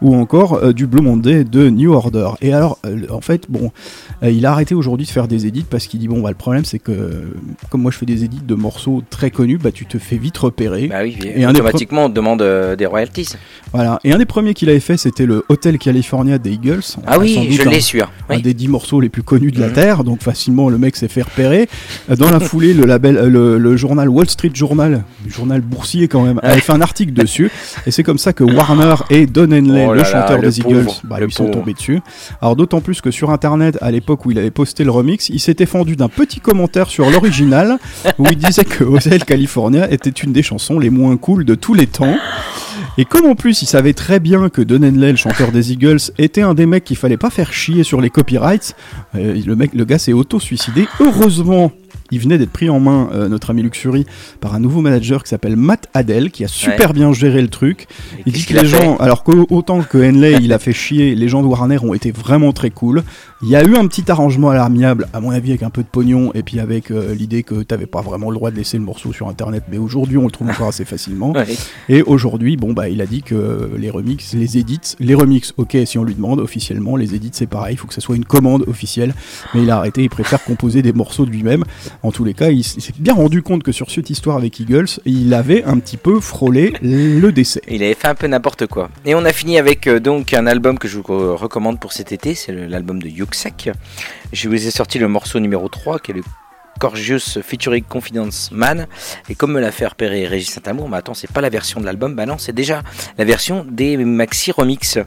ou 0.02 0.14
encore 0.16 0.54
euh, 0.54 0.72
du 0.72 0.86
Blue 0.86 1.02
Monday 1.02 1.44
de 1.44 1.68
New 1.68 1.92
Order. 1.92 2.30
Et 2.40 2.52
alors, 2.52 2.78
euh, 2.86 3.06
en 3.10 3.20
fait, 3.20 3.44
bon, 3.48 3.70
euh, 4.22 4.30
il 4.30 4.46
a 4.46 4.52
arrêté 4.52 4.74
aujourd'hui 4.74 5.06
de 5.06 5.10
faire 5.10 5.28
des 5.28 5.46
édits 5.46 5.64
parce 5.68 5.86
qu'il 5.86 6.00
dit 6.00 6.08
bon, 6.08 6.20
bah 6.22 6.30
le 6.30 6.36
problème 6.36 6.64
c'est 6.64 6.78
que 6.78 7.32
comme 7.70 7.82
moi 7.82 7.90
je 7.90 7.98
fais 7.98 8.06
des 8.06 8.24
édits 8.24 8.40
de 8.44 8.54
morceaux 8.54 9.02
très 9.10 9.30
connus, 9.30 9.58
bah 9.58 9.72
tu 9.72 9.84
te 9.86 9.98
fais 9.98 10.16
vite 10.16 10.38
repérer. 10.38 10.86
Bah 10.88 11.00
oui, 11.02 11.18
Et 11.34 11.46
automatiquement, 11.46 12.04
on 12.06 12.08
te 12.08 12.14
demande 12.14 12.40
euh, 12.42 12.76
des 12.76 12.86
royalties. 12.86 13.28
Voilà. 13.72 13.98
Et 14.04 14.12
un 14.12 14.18
des 14.18 14.24
premiers 14.24 14.54
qu'il 14.54 14.70
avait 14.70 14.80
fait, 14.80 14.96
c'était 14.96 15.26
le 15.26 15.44
Hotel 15.48 15.76
California 15.78 16.38
des 16.38 16.52
Eagles. 16.52 16.80
Ah 17.06 17.18
oui, 17.18 17.48
je 17.50 17.62
l'ai 17.68 18.00
hein. 18.02 18.06
Un 18.30 18.36
Oui. 18.36 18.42
des 18.42 18.54
dix 18.54 18.68
morceaux 18.68 19.00
les 19.00 19.08
plus 19.08 19.22
connus 19.22 19.50
de 19.52 19.60
la 19.60 19.68
Mhm. 19.68 19.72
Terre, 19.74 20.04
donc 20.04 20.22
facilement 20.22 20.68
le 20.68 20.78
mec 20.78 20.96
s'est 20.96 21.08
fait 21.08 21.22
repérer. 21.22 21.68
Dans 22.16 22.30
la 22.30 22.40
foulée, 22.40 22.72
le 22.74 22.84
label, 22.86 23.16
euh, 23.16 23.28
le, 23.28 23.58
le 23.58 23.76
journal 23.76 24.08
Wall 24.08 24.28
Street 24.30 24.50
Journal, 24.54 25.04
le 25.24 25.30
journal 25.30 25.60
boursier 25.60 26.08
quand 26.08 26.22
même, 26.22 26.40
avait 26.42 26.60
fait 26.60 26.72
un 26.72 26.80
article 26.80 27.12
dessus. 27.12 27.50
Et 27.86 27.90
c'est 27.90 28.02
comme 28.02 28.18
ça 28.18 28.32
que 28.32 28.44
Warner 28.44 28.94
et 29.10 29.26
Don 29.26 29.50
Henley, 29.52 29.86
Oh 29.88 29.92
le 29.92 29.98
là, 29.98 30.04
chanteur 30.04 30.40
le 30.40 30.50
des 30.50 30.62
pauvre, 30.62 30.78
Eagles, 30.80 30.90
bah, 31.04 31.18
le 31.20 31.26
lui 31.26 31.32
sont 31.32 31.44
pauvre. 31.44 31.58
tombés 31.60 31.74
dessus. 31.74 32.00
Alors 32.40 32.56
d'autant 32.56 32.80
plus 32.80 33.00
que 33.00 33.10
sur 33.10 33.30
Internet, 33.30 33.76
à 33.80 33.90
l'époque 33.90 34.24
où 34.26 34.30
il 34.30 34.38
avait 34.38 34.50
posté 34.50 34.84
le 34.84 34.90
remix, 34.90 35.28
il 35.28 35.40
s'était 35.40 35.66
fendu 35.66 35.96
d'un 35.96 36.08
petit 36.08 36.40
commentaire 36.40 36.88
sur 36.88 37.08
où 38.18 38.26
il 38.30 38.36
disait 38.38 38.64
que 38.64 38.84
Hotel 38.84 39.24
California 39.24 39.90
était 39.90 40.10
une 40.10 40.32
des 40.32 40.42
chansons 40.42 40.78
les 40.78 40.90
moins 40.90 41.16
cool 41.16 41.44
de 41.44 41.54
tous 41.54 41.74
les 41.74 41.86
temps. 41.86 42.16
Et 42.96 43.04
comme 43.04 43.26
en 43.26 43.34
plus 43.36 43.62
il 43.62 43.66
savait 43.66 43.92
très 43.92 44.18
bien 44.18 44.48
que 44.48 44.60
Don 44.60 44.82
Henley, 44.82 45.12
le 45.12 45.16
chanteur 45.16 45.52
des 45.52 45.72
Eagles, 45.72 45.98
était 46.18 46.42
un 46.42 46.54
des 46.54 46.66
mecs 46.66 46.84
qu'il 46.84 46.96
fallait 46.96 47.16
pas 47.16 47.30
faire 47.30 47.52
chier 47.52 47.84
sur 47.84 48.00
les 48.00 48.10
copyrights, 48.10 48.74
euh, 49.14 49.40
le 49.44 49.56
mec, 49.56 49.72
le 49.74 49.84
gars 49.84 49.98
s'est 49.98 50.12
auto-suicidé. 50.12 50.86
Heureusement, 50.98 51.70
il 52.10 52.18
venait 52.18 52.38
d'être 52.38 52.50
pris 52.50 52.68
en 52.70 52.80
main, 52.80 53.08
euh, 53.12 53.28
notre 53.28 53.50
ami 53.50 53.62
Luxury, 53.62 54.04
par 54.40 54.54
un 54.54 54.60
nouveau 54.60 54.80
manager 54.80 55.22
qui 55.22 55.28
s'appelle 55.28 55.54
Matt 55.56 55.88
Adel, 55.94 56.30
qui 56.32 56.42
a 56.44 56.48
super 56.48 56.88
Ouais. 56.88 56.94
bien 56.94 57.12
géré 57.12 57.40
le 57.40 57.48
truc. 57.48 57.86
Il 58.26 58.32
dit 58.32 58.44
que 58.44 58.54
les 58.54 58.66
gens, 58.66 58.96
alors 58.96 59.22
qu'autant 59.22 59.82
que 59.82 59.98
Henley 59.98 60.38
il 60.40 60.52
a 60.52 60.58
fait 60.58 60.72
chier, 60.72 61.14
les 61.14 61.28
gens 61.28 61.42
de 61.42 61.46
Warner 61.46 61.78
ont 61.82 61.94
été 61.94 62.10
vraiment 62.10 62.52
très 62.52 62.70
cool. 62.70 63.04
Il 63.40 63.48
y 63.48 63.54
a 63.54 63.62
eu 63.62 63.76
un 63.76 63.86
petit 63.86 64.10
arrangement 64.10 64.50
à 64.50 64.56
l'amiable, 64.56 65.06
à 65.12 65.20
mon 65.20 65.30
avis 65.30 65.50
avec 65.50 65.62
un 65.62 65.70
peu 65.70 65.84
de 65.84 65.88
pognon, 65.88 66.32
et 66.34 66.42
puis 66.42 66.58
avec 66.58 66.90
euh, 66.90 67.14
l'idée 67.14 67.44
que 67.44 67.62
t'avais 67.62 67.86
pas 67.86 68.00
vraiment 68.00 68.30
le 68.30 68.36
droit 68.36 68.50
de 68.50 68.56
laisser 68.56 68.78
le 68.78 68.82
morceau 68.82 69.12
sur 69.12 69.28
internet, 69.28 69.62
mais 69.70 69.78
aujourd'hui 69.78 70.16
on 70.16 70.24
le 70.24 70.32
trouve 70.32 70.50
encore 70.50 70.66
assez 70.66 70.84
facilement. 70.84 71.30
Ouais. 71.30 71.46
Et 71.88 72.02
aujourd'hui, 72.02 72.56
bon 72.56 72.72
bah 72.72 72.88
il 72.88 73.00
a 73.00 73.06
dit 73.06 73.22
que 73.22 73.70
les 73.78 73.90
remix, 73.90 74.34
les 74.34 74.58
edits, 74.58 74.96
les 74.98 75.14
remix, 75.14 75.54
ok 75.56 75.76
si 75.84 75.98
on 75.98 76.02
lui 76.02 76.16
demande 76.16 76.40
officiellement, 76.40 76.96
les 76.96 77.14
edits 77.14 77.30
c'est 77.32 77.46
pareil, 77.46 77.74
il 77.74 77.76
faut 77.76 77.86
que 77.86 77.94
ça 77.94 78.00
soit 78.00 78.16
une 78.16 78.24
commande 78.24 78.64
officielle, 78.66 79.14
mais 79.54 79.62
il 79.62 79.70
a 79.70 79.76
arrêté, 79.76 80.02
il 80.02 80.10
préfère 80.10 80.42
composer 80.42 80.82
des 80.82 80.92
morceaux 80.92 81.24
de 81.24 81.30
lui-même. 81.30 81.62
En 82.02 82.10
tous 82.10 82.24
les 82.24 82.34
cas, 82.34 82.48
il 82.48 82.64
s'est 82.64 82.92
bien 82.98 83.14
rendu 83.14 83.42
compte 83.42 83.62
que 83.62 83.70
sur 83.70 83.92
cette 83.92 84.10
histoire 84.10 84.36
avec 84.36 84.58
Eagles, 84.58 84.88
il 85.04 85.32
avait 85.32 85.62
un 85.62 85.78
petit 85.78 85.96
peu 85.96 86.18
frôlé 86.18 86.72
le 86.82 87.30
décès. 87.30 87.62
Il 87.68 87.84
avait 87.84 87.94
fait 87.94 88.08
un 88.08 88.16
peu 88.16 88.26
n'importe 88.26 88.66
quoi. 88.66 88.90
Et 89.04 89.14
on 89.14 89.24
a 89.24 89.32
fini 89.32 89.60
avec 89.60 89.86
euh, 89.86 90.00
donc 90.00 90.34
un 90.34 90.48
album 90.48 90.76
que 90.76 90.88
je 90.88 90.98
vous 90.98 91.36
recommande 91.36 91.78
pour 91.78 91.92
cet 91.92 92.10
été, 92.10 92.34
c'est 92.34 92.52
l'album 92.52 93.00
de 93.00 93.08
Yuxek. 93.28 93.70
Je 94.32 94.48
vous 94.48 94.66
ai 94.66 94.70
sorti 94.70 94.98
le 94.98 95.08
morceau 95.08 95.38
numéro 95.40 95.68
3 95.68 95.98
qui 95.98 96.12
est 96.12 96.14
le 96.14 96.22
Gorgeous 96.80 97.40
featuring 97.42 97.82
Confidence 97.84 98.50
Man. 98.52 98.86
Et 99.28 99.34
comme 99.34 99.52
me 99.52 99.60
l'a 99.60 99.72
fait 99.72 99.86
repérer 99.86 100.26
Régis 100.26 100.50
Saint-Amour, 100.50 100.88
mais 100.88 100.96
attends, 100.96 101.14
c'est 101.14 101.30
pas 101.30 101.40
la 101.40 101.48
version 101.50 101.80
de 101.80 101.84
l'album, 101.86 102.14
bah 102.14 102.24
non, 102.24 102.38
c'est 102.38 102.52
déjà 102.54 102.82
la 103.18 103.24
version 103.24 103.66
des 103.68 103.96
maxi 103.98 104.52
remix. 104.52 104.98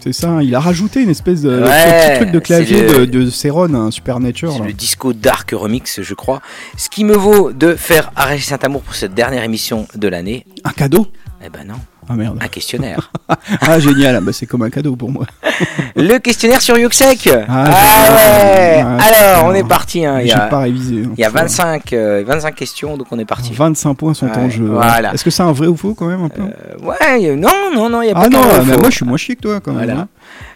C'est 0.00 0.12
ça, 0.12 0.42
il 0.42 0.54
a 0.54 0.60
rajouté 0.60 1.02
une 1.02 1.08
espèce 1.10 1.40
de, 1.40 1.62
Ouais, 1.62 2.08
petit 2.10 2.16
truc 2.18 2.30
de 2.32 2.38
clavier 2.38 2.82
le- 2.82 3.06
de, 3.06 3.24
de 3.24 3.30
Céron, 3.30 3.72
un 3.74 3.90
Supernature. 3.90 4.52
C'est 4.52 4.64
le 4.66 4.72
disco 4.74 5.12
dark 5.14 5.52
remix, 5.52 6.02
je 6.02 6.14
crois. 6.14 6.42
Ce 6.76 6.90
qui 6.90 7.04
me 7.04 7.14
vaut 7.14 7.52
de 7.52 7.74
faire 7.74 8.10
à 8.16 8.24
Régis 8.26 8.48
Saint-Amour 8.48 8.82
pour 8.82 8.94
cette 8.96 9.14
dernière 9.14 9.44
émission 9.44 9.86
de 9.94 10.08
l'année. 10.08 10.44
Un 10.64 10.72
cadeau? 10.72 11.06
Eh 11.42 11.48
ben 11.48 11.64
non. 11.66 11.76
Ah 12.08 12.14
merde. 12.14 12.38
Un 12.40 12.48
questionnaire. 12.48 13.10
ah 13.60 13.78
génial, 13.78 14.16
ah, 14.16 14.20
bah, 14.20 14.32
c'est 14.32 14.46
comme 14.46 14.62
un 14.62 14.70
cadeau 14.70 14.96
pour 14.96 15.10
moi. 15.10 15.26
le 15.96 16.18
questionnaire 16.18 16.60
sur 16.60 16.76
Yuxek 16.78 17.28
Ah, 17.48 17.64
ouais 17.64 18.76
génial. 18.76 18.96
Ah, 19.00 19.04
Alors, 19.38 19.44
on 19.50 19.54
est 19.54 19.66
parti. 19.66 20.04
hein, 20.04 20.20
il 20.20 20.26
y 20.28 20.32
a- 20.32 20.40
pas 20.48 20.60
révisé. 20.60 21.04
hein. 21.06 21.10
Il 21.16 21.20
y 21.20 21.24
a 21.24 21.30
25, 21.30 21.92
euh, 21.92 22.22
25 22.26 22.54
questions, 22.54 22.96
donc 22.96 23.06
on 23.10 23.18
est 23.18 23.24
parti. 23.24 23.52
25 23.52 23.94
points 23.94 24.14
sont 24.14 24.26
en 24.28 24.44
Ouais, 24.44 24.50
jeu. 24.50 24.64
voilà. 24.66 25.14
Est-ce 25.14 25.24
que 25.24 25.30
c'est 25.30 25.42
un 25.42 25.52
vrai 25.52 25.66
ou 25.66 25.76
faux 25.76 25.94
quand 25.94 26.06
même 26.06 26.22
un 26.24 26.28
peu? 26.28 26.42
Euh, 26.42 26.78
ouais, 26.82 27.36
non, 27.36 27.48
non, 27.74 27.88
non, 27.88 28.02
il 28.02 28.06
n'y 28.06 28.12
a 28.12 28.14
pas 28.14 28.22
Ah 28.24 28.28
non, 28.28 28.40
mais 28.66 28.74
faux. 28.74 28.80
moi 28.80 28.90
je 28.90 28.96
suis 28.96 29.06
moins 29.06 29.16
chic 29.16 29.36
que 29.40 29.42
toi 29.48 29.60
quand 29.60 29.72
même. 29.72 29.84
Voilà. 29.86 30.00
hein. 30.02 30.08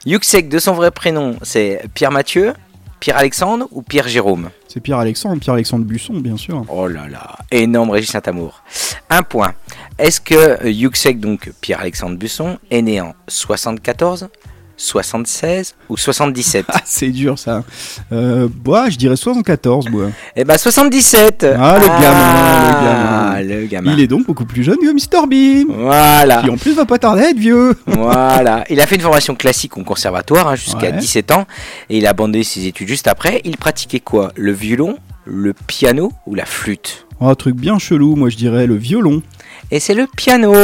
Yuxek, 0.07 0.49
de 0.49 0.59
son 0.59 0.73
vrai 0.75 0.91
prénom, 0.91 1.37
c'est 1.43 1.83
Pierre 1.95 2.12
Mathieu, 2.12 2.53
Pierre 3.01 3.16
Alexandre 3.19 3.66
ou 3.70 3.83
Pierre 3.83 4.09
Jérôme? 4.09 4.51
C'est 4.66 4.81
Pierre 4.81 4.99
Alexandre, 4.99 5.39
Pierre 5.41 5.55
Alexandre 5.55 5.85
Busson 5.85 6.15
bien 6.15 6.37
sûr. 6.37 6.65
Oh 6.69 6.89
là 6.89 7.03
là, 7.11 7.37
énorme 7.51 7.91
Régis 7.91 8.11
Saint-Amour. 8.11 8.62
Un 9.09 9.23
point. 9.23 9.53
Est-ce 9.99 10.20
que 10.20 10.69
Yuxek, 10.69 11.19
donc 11.20 11.51
Pierre 11.61 11.81
Alexandre 11.81 12.16
Busson, 12.16 12.59
est 12.70 12.83
né 12.83 13.01
en 13.01 13.15
74, 13.27 14.29
76 14.77 15.75
ou 15.89 15.97
77 15.97 16.65
Ah 16.69 16.81
c'est 16.85 17.09
dur 17.11 17.37
ça. 17.37 17.65
Euh, 18.12 18.49
bah, 18.65 18.87
je 18.91 18.97
dirais 18.97 19.16
74 19.16 19.89
moi. 19.91 20.11
Eh 20.37 20.45
ben 20.45 20.57
77 20.57 21.45
Ah 21.59 21.79
le 21.81 21.87
Ah, 21.91 22.01
gamin, 22.01 23.41
le 23.41 23.45
gamin. 23.51 23.61
le 23.61 23.66
gamin. 23.66 23.93
Il 23.95 24.01
est 24.01 24.07
donc 24.07 24.27
beaucoup 24.27 24.45
plus 24.45 24.62
jeune 24.62 24.77
que 24.77 24.93
Mr 24.93 25.27
Bean. 25.27 25.75
Voilà. 25.83 26.43
Qui 26.43 26.51
en 26.51 26.57
plus 26.57 26.75
va 26.75 26.85
pas 26.87 26.99
tarder 26.99 27.23
à 27.23 27.31
être 27.31 27.39
vieux. 27.39 27.75
Voilà, 27.87 28.62
il 28.70 28.81
a 28.81 28.87
fait 28.87 28.95
une 28.95 29.01
formation 29.03 29.35
classique 29.35 29.77
au 29.77 29.83
conservatoire 29.83 30.47
hein, 30.47 30.55
jusqu'à 30.55 30.91
Ouais. 30.91 30.93
17 30.93 31.33
ans 31.33 31.45
et 31.91 31.99
il 31.99 32.07
a 32.07 32.11
abandonné 32.11 32.45
ses 32.45 32.66
études 32.66 32.87
juste 32.89 33.09
après. 33.09 33.41
Il 33.45 33.57
pratiquait 33.57 33.99
quoi? 34.01 34.33
Le 34.37 34.53
violon, 34.53 34.97
le 35.25 35.55
piano 35.55 36.12
ou 36.27 36.37
la 36.37 36.47
flûte? 36.47 37.07
Oh, 37.20 37.27
un 37.27 37.35
truc 37.35 37.57
bien 37.57 37.81
chelou, 37.81 38.15
moi 38.15 38.29
je 38.29 38.37
dirais 38.37 38.69
le 38.69 38.77
violon. 38.77 39.23
Et 39.70 39.81
c'est 39.81 39.95
le 39.95 40.07
piano 40.07 40.55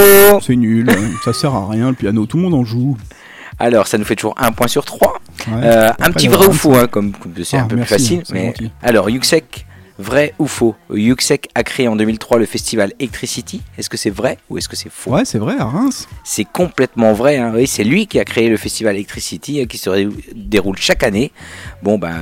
C'est 0.41 0.57
nul, 0.57 0.89
ça 1.25 1.33
sert 1.33 1.55
à 1.55 1.69
rien 1.69 1.89
le 1.89 1.95
piano, 1.95 2.25
tout 2.27 2.37
le 2.39 2.43
monde 2.45 2.55
en 2.55 2.65
joue. 2.65 2.97
Alors 3.59 3.87
ça 3.87 3.99
nous 3.99 4.05
fait 4.05 4.17
toujours 4.17 4.35
un 4.39 4.51
point 4.53 4.67
sur 4.67 4.85
trois. 4.85 5.21
Ouais. 5.47 5.55
Euh, 5.63 5.91
un 6.01 6.11
petit 6.11 6.29
vrai 6.29 6.47
ou 6.47 6.53
faux, 6.53 6.75
hein, 6.75 6.87
comme 6.91 7.13
c'est 7.45 7.57
un 7.59 7.63
Ah, 7.65 7.67
peu 7.69 7.77
merci, 7.77 7.95
plus 7.95 8.17
facile. 8.17 8.23
Mais 8.33 8.55
alors 8.83 9.11
Yuxek, 9.11 9.67
vrai 9.99 10.35
ou 10.39 10.47
faux? 10.47 10.75
Yuxek 10.93 11.49
a 11.55 11.63
créé 11.63 11.89
en 11.89 11.97
2003 11.97 12.39
le 12.39 12.47
festival 12.47 12.93
Electricity. 12.99 13.63
Est-ce 13.79 13.89
que 13.89 13.97
c'est 13.97 14.11
vrai 14.11 14.39
ou 14.51 14.59
est-ce 14.59 14.69
que 14.69 14.77
c'est 14.77 14.91
faux? 14.91 15.13
Ouais, 15.13 15.25
c'est 15.25 15.39
vrai, 15.39 15.57
à 15.59 15.65
Reims. 15.65 16.09
C'est 16.25 16.45
complètement 16.45 17.13
vrai. 17.13 17.37
hein. 17.39 17.53
Oui, 17.55 17.67
c'est 17.67 17.85
lui 17.85 18.07
qui 18.07 18.19
a 18.19 18.25
créé 18.25 18.49
le 18.49 18.57
festival 18.57 18.95
Electricity 18.97 19.61
euh, 19.63 19.67
qui 19.67 19.79
se 19.79 19.91
déroule 20.35 20.77
chaque 20.79 21.03
année. 21.03 21.33
Bon, 21.83 21.99
bah, 21.99 22.13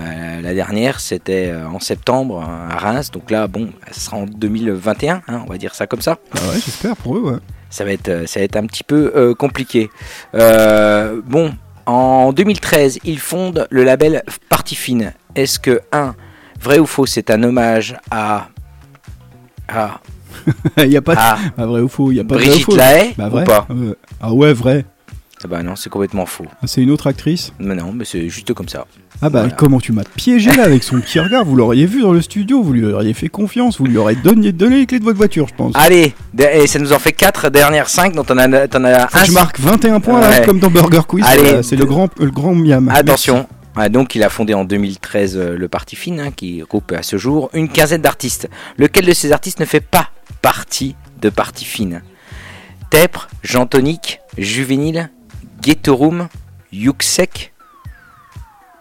la 0.43 0.55
dernière, 0.55 1.01
c'était 1.01 1.49
euh, 1.49 1.67
en 1.69 1.81
septembre 1.81 2.43
hein, 2.43 2.69
à 2.71 2.79
Reims. 2.79 3.11
Donc 3.11 3.31
là, 3.31 3.47
bon, 3.47 3.71
ça 3.91 4.01
sera 4.01 4.17
en 4.19 4.27
2021, 4.27 5.23
hein, 5.27 5.43
on 5.47 5.51
va 5.51 5.59
dire 5.59 5.75
ça 5.75 5.87
comme 5.87 6.03
ça. 6.03 6.19
Ah 6.35 6.39
ouais, 6.49 6.61
j'espère 6.65 6.97
pour 6.97 7.17
eux, 7.17 7.21
ouais. 7.21 7.39
Ça 7.71 7.85
va 7.85 7.93
être, 7.93 8.09
euh, 8.09 8.27
ça 8.27 8.41
va 8.41 8.45
être 8.45 8.57
un 8.57 8.67
petit 8.67 8.85
peu 8.85 9.13
euh, 9.17 9.35
compliqué. 9.35 9.89
Euh, 10.35 11.23
bon, 11.25 11.55
en 11.87 12.33
2013, 12.33 12.99
il 13.05 13.19
fonde 13.19 13.67
le 13.71 13.83
label 13.83 14.23
Partie 14.51 14.75
Fine. 14.75 15.15
Est-ce 15.35 15.59
que, 15.59 15.81
un, 15.91 16.15
vrai 16.63 16.79
ou 16.79 16.87
faux, 16.87 17.07
c'est 17.07 17.31
un 17.31 17.43
hommage 17.43 17.97
à. 18.11 18.49
à 19.69 20.01
Il 20.79 20.87
y 20.93 20.97
a 20.97 21.03
pas 21.03 21.15
de... 21.15 21.21
Ah. 21.23 21.39
Vrai 21.67 21.81
ou 21.81 21.89
faux, 21.89 22.11
il 22.11 22.17
y 22.17 22.21
a 22.21 22.25
pas 22.25 22.35
de 22.37 22.41
Brigitte 22.41 22.65
faux. 22.65 22.77
Lahaye 22.77 23.15
Bah, 23.17 23.27
ou 23.29 23.31
vrai. 23.31 23.45
pas 23.45 23.67
Euh, 23.71 23.95
Ah 24.21 24.33
ouais, 24.33 24.53
vrai. 24.53 24.85
Ah 25.45 25.49
bah 25.49 25.61
non, 25.65 25.75
c'est 25.75 25.91
complètement 25.91 26.25
faux. 26.25 26.47
Ah, 26.63 26.67
c'est 26.69 26.81
une 26.83 26.91
autre 26.93 27.09
actrice. 27.09 27.53
Mais 27.59 27.75
non, 27.75 27.93
mais 27.93 28.05
c'est 28.05 28.29
juste 28.29 28.53
comme 28.55 28.69
ça. 28.69 28.87
Ah 29.21 29.29
bah 29.29 29.41
Voilà. 29.41 29.55
comment 29.57 29.81
tu 29.81 29.91
m'as 29.93 30.05
piégé 30.05 30.53
là 30.53 30.63
avec 30.65 30.85
son 30.85 31.01
petit 31.01 31.19
regard 31.19 31.45
Vous 31.45 31.57
l'auriez 31.57 31.85
vu 31.87 32.01
dans 32.03 32.13
le 32.13 32.23
studio, 32.23 32.63
vous 32.63 32.73
lui 32.73 32.85
auriez 32.87 33.13
fait 33.13 33.29
confiance, 33.29 33.79
vous 33.79 33.87
lui 33.87 33.97
auriez 33.99 34.17
donné, 34.17 34.53
donné 34.53 34.77
les 34.79 34.87
clés 34.87 35.01
de 35.01 35.05
votre 35.05 35.17
voiture, 35.19 35.49
je 35.49 35.55
pense. 35.55 35.73
Allez, 35.77 36.15
de- 36.33 36.45
et 36.45 36.67
ça 36.69 36.79
nous 36.79 36.93
en 36.93 36.99
fait 37.01 37.13
4 37.13 37.51
dernières 37.51 37.89
5, 37.89 38.15
dont 38.15 38.23
t'en 38.23 38.39
as, 38.39 38.69
t'en 38.69 38.85
as 38.85 39.03
un. 39.05 39.25
je 39.25 39.33
marque 39.33 39.59
21 39.59 39.99
points 40.01 40.21
là, 40.21 40.41
comme 40.45 40.61
dans 40.61 40.71
Burger 40.71 41.03
Quiz. 41.09 41.25
C'est 41.63 41.77
le 41.77 41.87
grand, 41.87 42.09
le 42.21 42.31
grand 42.31 42.55
miam. 42.55 42.89
Attention. 42.89 43.47
Donc 43.91 44.15
il 44.15 44.23
a 44.23 44.29
fondé 44.29 44.55
en 44.55 44.65
2013 44.65 45.37
euh, 45.37 45.57
le 45.57 45.69
Parti 45.69 45.97
Fine, 45.97 46.21
hein, 46.21 46.31
qui 46.31 46.59
groupe 46.61 46.93
à 46.93 47.03
ce 47.03 47.17
jour 47.17 47.51
une 47.55 47.69
quinzaine 47.69 48.03
d'artistes. 48.03 48.49
Lequel 48.77 49.07
de 49.07 49.13
ces 49.13 49.33
artistes 49.33 49.61
ne 49.61 49.65
fait 49.65 49.81
pas 49.81 50.09
partie 50.43 50.95
de 51.21 51.31
Parti 51.31 51.65
Fine 51.65 52.03
Tepre, 52.91 53.29
Jean 53.43 53.67
Tonic, 53.67 54.21
Juvénile, 54.37 55.11
Ghetto-Room, 55.63 56.29
Yuxek 56.73 57.53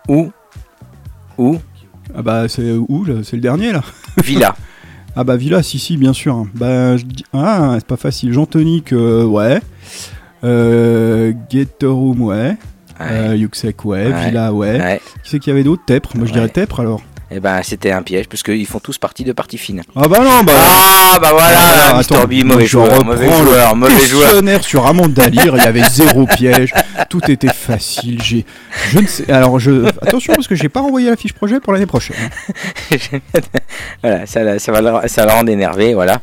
ou 0.09 0.31
ou 1.37 1.59
Ah 2.15 2.21
bah 2.21 2.49
c'est 2.49 2.73
où 2.73 3.05
là 3.05 3.23
C'est 3.23 3.37
le 3.37 3.41
dernier 3.41 3.71
là 3.71 3.83
Villa. 4.23 4.55
Ah 5.15 5.23
bah 5.23 5.35
Villa, 5.35 5.61
si 5.61 5.79
si, 5.79 5.97
bien 5.97 6.13
sûr. 6.13 6.45
Bah 6.53 6.97
je 6.97 7.05
dis... 7.05 7.23
ah 7.33 7.75
c'est 7.75 7.87
pas 7.87 7.97
facile. 7.97 8.33
Jean 8.33 8.45
Tonic, 8.45 8.93
euh, 8.93 9.23
ouais. 9.23 9.61
Euh, 10.43 11.33
Ghetto 11.49 11.95
Room, 11.95 12.21
ouais. 12.21 12.57
Euh, 13.09 13.35
Yuxek, 13.35 13.85
ouais. 13.85 14.07
Ouais. 14.07 14.25
Villa, 14.25 14.51
ouais. 14.53 14.99
Qui 15.23 15.29
c'est 15.31 15.39
qu'il 15.39 15.51
y 15.51 15.53
avait 15.53 15.63
d'autres 15.63 15.83
Tepre. 15.85 16.11
Moi 16.15 16.25
je 16.27 16.33
dirais. 16.33 16.49
Tepre 16.49 16.79
alors. 16.79 17.01
Eh 17.33 17.39
ben 17.39 17.61
c'était 17.63 17.91
un 17.91 18.01
piège 18.01 18.27
parce 18.27 18.43
qu'ils 18.43 18.65
font 18.67 18.79
tous 18.79 18.97
partie 18.97 19.23
de 19.23 19.31
Parti 19.31 19.57
Fine. 19.57 19.83
Ah 19.95 20.05
bah 20.09 20.19
non, 20.19 20.43
bah. 20.43 20.51
Ah 20.57 21.17
bah 21.21 21.29
voilà, 21.31 21.47
Ah, 21.93 21.97
attends, 21.99 22.25
B, 22.25 22.43
mauvais 22.43 22.65
je 22.65 22.71
joueur, 22.71 23.05
mauvais 23.05 23.25
joueur, 23.25 23.73
mauvais 23.73 24.05
joueur. 24.05 24.23
questionnaire 24.23 24.63
sur 24.65 24.85
Amande 24.85 25.13
Dalir, 25.13 25.55
il 25.55 25.63
y 25.63 25.65
avait 25.65 25.83
zéro 25.89 26.25
piège, 26.25 26.73
tout 27.09 27.21
était 27.31 27.53
facile. 27.53 28.21
J'ai, 28.21 28.45
je 28.89 28.99
ne 28.99 29.07
sais. 29.07 29.31
Alors 29.31 29.59
je, 29.59 29.85
attention 30.01 30.33
parce 30.33 30.49
que 30.49 30.55
j'ai 30.55 30.67
pas 30.67 30.81
renvoyé 30.81 31.09
la 31.09 31.15
fiche 31.15 31.31
projet 31.31 31.61
pour 31.61 31.71
l'année 31.71 31.85
prochaine. 31.85 32.17
voilà, 34.03 34.25
ça, 34.25 34.59
ça 34.59 34.71
va 34.73 34.81
le, 34.81 35.07
ça 35.07 35.25
le 35.25 35.31
rendre 35.31 35.49
énervé, 35.49 35.93
voilà. 35.93 36.19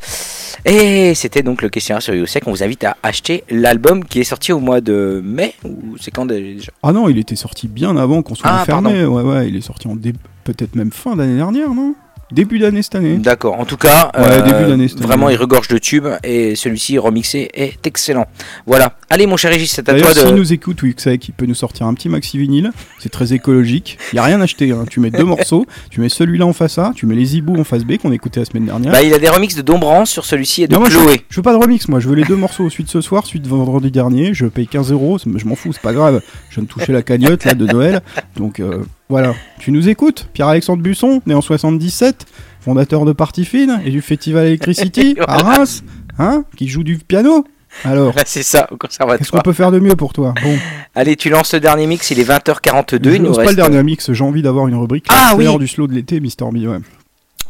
Et 0.65 1.15
c'était 1.15 1.43
donc 1.43 1.63
le 1.63 1.69
questionnaire 1.69 2.03
sur 2.03 2.15
Yosek. 2.15 2.47
On 2.47 2.51
vous 2.51 2.63
invite 2.63 2.85
à 2.85 2.97
acheter 3.03 3.45
l'album 3.51 4.05
qui 4.05 4.21
est 4.21 4.25
sorti 4.25 4.53
au 4.53 4.59
mois 4.61 4.81
de 4.81 5.21
mai 5.25 5.55
ou 5.65 5.97
c'est 6.01 6.11
quand 6.11 6.27
déjà? 6.27 6.71
Ah 6.83 6.93
non, 6.93 7.09
il 7.09 7.19
était 7.19 7.37
sorti 7.37 7.69
bien 7.69 7.97
avant 7.97 8.23
qu'on 8.23 8.35
soit 8.35 8.51
Ah, 8.51 8.63
enfermé. 8.63 9.05
Ouais 9.05 9.23
ouais, 9.23 9.49
il 9.49 9.57
est 9.57 9.61
sorti 9.61 9.89
en 9.89 9.97
dé- 9.97 10.15
peut-être 10.45 10.75
même 10.75 10.93
fin 10.93 11.15
d'année 11.17 11.37
dernière, 11.37 11.75
non? 11.75 11.95
Début 12.31 12.59
d'année 12.59 12.83
cette 12.83 12.95
année. 12.95 13.17
D'accord. 13.17 13.59
En 13.59 13.65
tout 13.65 13.77
cas, 13.77 14.11
Ouais, 14.17 14.25
euh, 14.27 14.43
début 14.43 14.87
vraiment, 15.03 15.29
il 15.31 15.37
regorge 15.37 15.69
de 15.69 15.79
tubes 15.79 16.07
et 16.25 16.55
celui-ci 16.57 16.99
remixé 16.99 17.49
est 17.55 17.87
excellent. 17.87 18.27
Voilà. 18.67 18.97
Allez, 19.11 19.27
mon 19.27 19.37
cher 19.37 19.51
Régis, 19.51 19.71
c'est 19.73 19.89
à 19.89 19.99
toi 19.99 20.13
de. 20.13 20.19
s'il 20.21 20.35
nous 20.35 20.53
écoute, 20.53 20.83
Wixek, 20.83 21.29
il 21.29 21.33
peut 21.33 21.47
nous 21.47 21.55
sortir 21.55 21.87
un 21.87 21.95
petit 21.95 22.09
maxi 22.09 22.39
vinyle. 22.39 22.71
C'est 22.99 23.09
très 23.09 23.33
écologique. 23.33 23.99
Il 24.13 24.17
y 24.17 24.19
a 24.19 24.25
rien 24.25 24.41
acheté. 24.41 24.73
Hein. 24.73 24.85
Tu 24.91 25.01
mets 25.01 25.11
deux 25.11 25.25
morceaux, 25.25 25.67
tu 25.91 26.01
mets 26.01 26.09
celui-là 26.09 26.47
en 26.47 26.53
face 26.53 26.79
A, 26.79 26.93
tu 26.95 27.07
mets 27.07 27.15
les 27.15 27.37
hiboux 27.37 27.57
en 27.59 27.65
face 27.65 27.85
B 27.85 27.97
qu'on 27.97 28.13
écoutait 28.13 28.41
la 28.41 28.47
semaine 28.47 28.67
dernière. 28.67 28.93
Bah, 28.93 29.03
il 29.03 29.13
a 29.15 29.19
des 29.19 29.29
remixes 29.29 29.55
de 29.55 29.63
Dombrance 29.63 30.11
sur 30.11 30.25
celui-ci 30.25 30.63
et 30.65 30.69
de 30.69 30.73
Non, 30.75 30.81
moi, 30.81 30.91
je, 30.91 30.99
Chloé. 30.99 31.21
je 31.29 31.37
veux 31.37 31.43
pas 31.43 31.53
de 31.53 31.59
remix, 31.59 31.89
moi 31.89 32.01
je 32.01 32.09
veux 32.09 32.15
les 32.15 32.25
deux 32.25 32.37
morceaux, 32.37 32.69
de 32.69 32.89
ce 32.89 33.01
soir, 33.01 33.25
de 33.35 33.49
vendredi 33.49 33.91
dernier, 33.91 34.35
je 34.35 34.47
paye 34.47 34.67
15 34.67 34.93
euros, 34.93 35.19
je 35.19 35.45
m'en 35.47 35.55
fous, 35.57 35.73
c'est 35.73 35.83
pas 35.83 35.93
grave, 35.93 36.21
je 36.51 36.57
viens 36.57 36.65
de 36.65 36.69
toucher 36.69 36.93
la 36.93 37.03
cagnotte 37.03 37.45
là 37.45 37.55
de 37.55 37.67
Noël, 37.67 38.03
donc 38.37 38.61
euh, 38.61 38.85
voilà. 39.09 39.35
Tu 39.59 39.73
nous 39.73 39.89
écoutes 39.89 40.29
Pierre-Alexandre 40.33 40.83
Busson, 40.83 41.21
né 41.27 41.35
en 41.35 41.41
77, 41.41 42.27
fondateur 42.61 43.05
de 43.05 43.13
Parti 43.13 43.45
Fine 43.45 43.81
et 43.85 43.91
du 43.91 44.03
Festival 44.03 44.47
Electricity 44.47 45.17
à. 45.27 45.39
Reims, 45.39 45.83
hein, 46.19 46.45
qui 46.57 46.69
joue 46.69 46.83
du 46.85 46.99
piano. 46.99 47.45
Alors, 47.85 48.13
Voilà, 48.13 48.23
c'est 48.27 48.43
ça, 48.43 48.67
au 48.71 48.77
qu'est-ce 48.77 48.99
qu'on 48.99 49.07
conservatoire. 49.07 49.43
peut 49.43 49.53
faire 49.53 49.71
de 49.71 49.79
mieux 49.79 49.95
pour 49.95 50.13
toi? 50.15 50.33
Bon, 50.43 50.57
Allez, 50.95 51.17
tu 51.17 51.29
lances 51.31 51.53
le 51.55 51.61
dernier 51.61 51.87
mix, 51.87 52.11
il 52.11 52.19
est 52.19 52.25
20h42. 52.29 52.99
je 53.05 53.11
il 53.17 53.23
nous 53.23 53.35
pas 53.35 53.45
le 53.45 53.55
dernier 53.55 53.83
mix, 53.83 54.11
j'ai 54.13 54.25
envie 54.25 54.41
d'avoir 54.43 54.67
une 54.69 54.75
rubrique. 54.75 55.07
Ah, 55.11 55.29
c'est 55.33 55.37
oui. 55.37 55.45
l'heure 55.45 55.59
du 55.59 55.69
slow 55.69 55.87
de 55.87 55.93
l'été, 55.93 56.19
Mister 56.21 56.47
B, 56.51 56.67
ouais. 56.67 56.79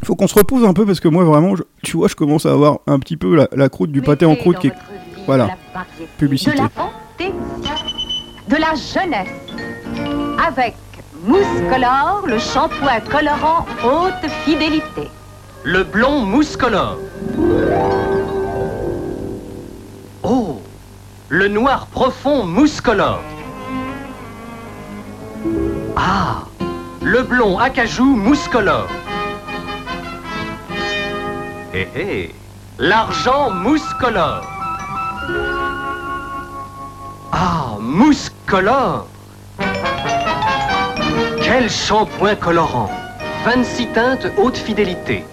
Faut 0.03 0.15
qu'on 0.15 0.27
se 0.27 0.35
repose 0.35 0.63
un 0.65 0.73
peu 0.73 0.85
parce 0.85 0.99
que 0.99 1.07
moi 1.07 1.23
vraiment, 1.23 1.55
je- 1.55 1.63
tu 1.83 1.97
vois, 1.97 2.07
je 2.09 2.15
commence 2.15 2.45
à 2.45 2.51
avoir 2.51 2.79
un 2.87 2.99
petit 2.99 3.17
peu 3.17 3.35
la, 3.35 3.47
la 3.53 3.69
croûte 3.69 3.91
du 3.91 4.01
pâté 4.01 4.25
en 4.25 4.35
croûte 4.35 4.59
qui 4.59 4.67
est... 4.67 4.73
Voilà, 5.25 5.57
publicité. 6.17 6.51
De 6.51 6.57
la 6.57 6.69
bonté, 6.75 7.33
de 8.49 8.55
la 8.55 8.73
jeunesse. 8.75 9.27
Avec 10.47 10.75
Mousse 11.21 11.61
Color, 11.69 12.27
le 12.27 12.39
shampoing 12.39 13.01
colorant 13.11 13.65
haute 13.83 14.31
fidélité. 14.45 15.09
Le 15.63 15.83
blond 15.83 16.21
mousse 16.21 16.55
color. 16.55 16.97
Oh, 20.23 20.61
le 21.27 21.47
noir 21.49 21.87
profond 21.87 22.45
mousse 22.45 22.79
color. 22.79 23.19
Ah, 25.97 26.43
le 27.01 27.23
blond 27.23 27.59
acajou 27.59 28.15
mousse 28.15 28.47
color. 28.47 28.87
Hé 31.73 31.87
hé, 31.95 32.35
l'argent 32.77 33.51
mousse 33.51 33.93
color. 33.99 34.41
Ah, 37.33 37.75
mousse 37.81 38.31
color. 38.47 39.05
Quel 41.51 41.67
shampoing 41.67 42.35
colorant. 42.35 42.91
26 43.43 43.87
teintes 43.87 44.27
haute 44.37 44.55
fidélité. 44.55 45.25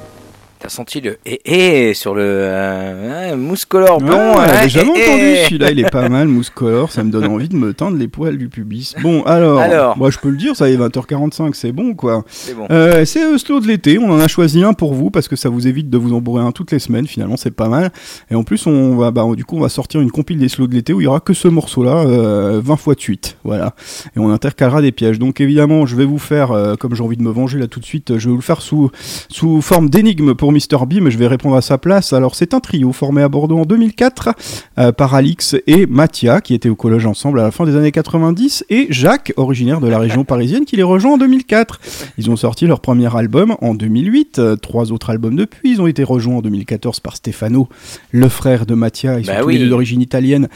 T'as 0.67 0.71
senti 0.71 1.01
le 1.01 1.19
et 1.25 1.91
et 1.91 1.95
sur 1.95 2.17
le 2.17 2.25
euh, 2.25 3.37
mousse 3.37 3.65
color 3.65 4.01
blond. 4.01 4.37
Ouais, 4.37 4.47
j'ai 4.65 4.81
jamais 4.81 4.91
eh, 4.97 5.05
entendu 5.05 5.23
eh. 5.23 5.45
celui-là, 5.45 5.71
il 5.71 5.79
est 5.79 5.91
pas 5.91 6.09
mal, 6.09 6.27
mousse 6.27 6.51
color, 6.51 6.91
ça 6.91 7.05
me 7.05 7.13
donne 7.13 7.27
envie 7.27 7.49
de 7.49 7.55
me 7.55 7.73
teindre 7.73 7.97
les 7.97 8.09
poils 8.09 8.37
du 8.37 8.49
pubis. 8.49 8.97
Bon, 9.01 9.23
alors, 9.23 9.61
Alors. 9.61 9.97
moi 9.97 10.11
je 10.11 10.19
peux 10.19 10.29
le 10.29 10.37
dire, 10.37 10.57
ça 10.57 10.69
est 10.69 10.77
20h45, 10.77 11.53
c'est 11.55 11.71
bon 11.71 11.95
quoi. 11.95 12.25
C'est 12.27 12.57
bon. 12.57 12.67
Euh, 12.73 13.05
euh, 13.17 13.39
slow 13.39 13.61
de 13.61 13.69
l'été, 13.69 14.01
on 14.01 14.11
en 14.11 14.19
a 14.19 14.27
choisi 14.27 14.65
un 14.65 14.73
pour 14.73 14.93
vous 14.93 15.11
parce 15.11 15.29
que 15.29 15.37
ça 15.37 15.51
vous 15.51 15.69
évite 15.69 15.89
de 15.89 15.99
vous 15.99 16.13
en 16.13 16.21
bourrer 16.21 16.43
un 16.43 16.51
toutes 16.51 16.73
les 16.73 16.81
semaines, 16.81 17.07
finalement 17.07 17.37
c'est 17.37 17.53
pas 17.53 17.69
mal. 17.69 17.93
Et 18.33 18.35
en 18.35 18.43
plus, 18.43 18.67
on 18.67 18.97
va, 18.97 19.13
bah, 19.13 19.25
du 19.37 19.45
coup, 19.45 19.57
on 19.57 19.61
va 19.61 19.69
sortir 19.69 20.01
une 20.01 20.11
compile 20.11 20.41
des 20.41 20.49
slows 20.49 20.67
de 20.67 20.75
l'été 20.75 20.93
où 20.93 21.01
il 21.01 21.05
y 21.05 21.07
aura 21.07 21.21
que 21.21 21.33
ce 21.33 21.47
morceau-là, 21.47 21.99
euh, 22.09 22.61
20 22.65 22.77
fois 22.77 22.95
de 22.97 23.01
suite, 23.01 23.37
voilà. 23.45 23.77
Et 24.17 24.19
on 24.19 24.33
intercalera 24.33 24.83
des 24.83 24.91
pièges. 24.91 25.21
Donc 25.21 25.41
évidemment, 25.41 25.87
je 25.87 25.95
vais 25.95 26.07
vous 26.07 26.19
faire, 26.19 26.51
euh, 26.51 26.75
comme 26.75 26.97
j'ai 26.97 27.05
envie 27.05 27.17
de 27.17 27.23
me 27.23 27.31
venger 27.31 27.61
là 27.61 27.69
tout 27.69 27.79
de 27.79 27.85
suite, 27.85 28.19
je 28.19 28.25
vais 28.25 28.31
vous 28.33 28.39
le 28.39 28.43
faire 28.43 28.63
sous, 28.63 28.91
sous 29.29 29.63
forme 29.63 29.91
d'énigme 29.91 30.35
pour 30.35 30.56
Mr. 30.57 30.87
B, 30.87 30.95
mais 31.03 31.11
je 31.11 31.19
vais 31.19 31.27
répondre 31.27 31.57
à 31.57 31.61
sa 31.63 31.79
place. 31.79 32.13
Alors 32.13 32.35
c'est 32.35 32.55
un 32.55 32.61
trio 32.61 32.93
formé 32.93 33.23
à 33.23 33.29
Bordeaux 33.29 33.59
en 33.59 33.65
2004 33.65 34.31
euh, 34.79 34.93
par 34.93 35.15
Alix 35.15 35.55
et 35.67 35.87
Mathia 35.87 36.41
qui 36.41 36.55
étaient 36.55 36.69
au 36.69 36.77
collège 36.77 37.07
ensemble 37.07 37.41
à 37.41 37.43
la 37.45 37.51
fin 37.51 37.65
des 37.67 37.77
années 37.77 37.93
90 37.93 38.65
et 38.71 38.87
Jacques, 38.91 39.33
originaire 39.37 39.81
de 39.81 39.89
la 39.89 39.99
région 39.99 40.25
parisienne, 40.33 40.65
qui 40.65 40.77
les 40.77 40.83
rejoint 40.83 41.13
en 41.15 41.19
2004. 41.19 41.81
Ils 42.19 42.31
ont 42.31 42.37
sorti 42.37 42.67
leur 42.67 42.81
premier 42.81 43.15
album 43.15 43.57
en 43.61 43.75
2008, 43.75 44.39
euh, 44.39 44.57
trois 44.57 44.93
autres 44.93 45.11
albums 45.11 45.37
depuis. 45.37 45.73
Ils 45.73 45.81
ont 45.81 45.87
été 45.87 46.03
rejoints 46.05 46.37
en 46.37 46.43
2014 46.43 47.01
par 47.01 47.17
Stefano, 47.17 47.69
le 48.13 48.29
frère 48.29 48.67
de 48.67 48.75
Mathia. 48.75 49.19
Ils 49.21 49.27
Bah 49.27 49.35
sont 49.37 49.41
tous 49.43 49.47
oui. 49.49 49.55
les 49.55 49.65
deux 49.65 49.69
d'origine 49.71 50.01
italienne. 50.01 50.49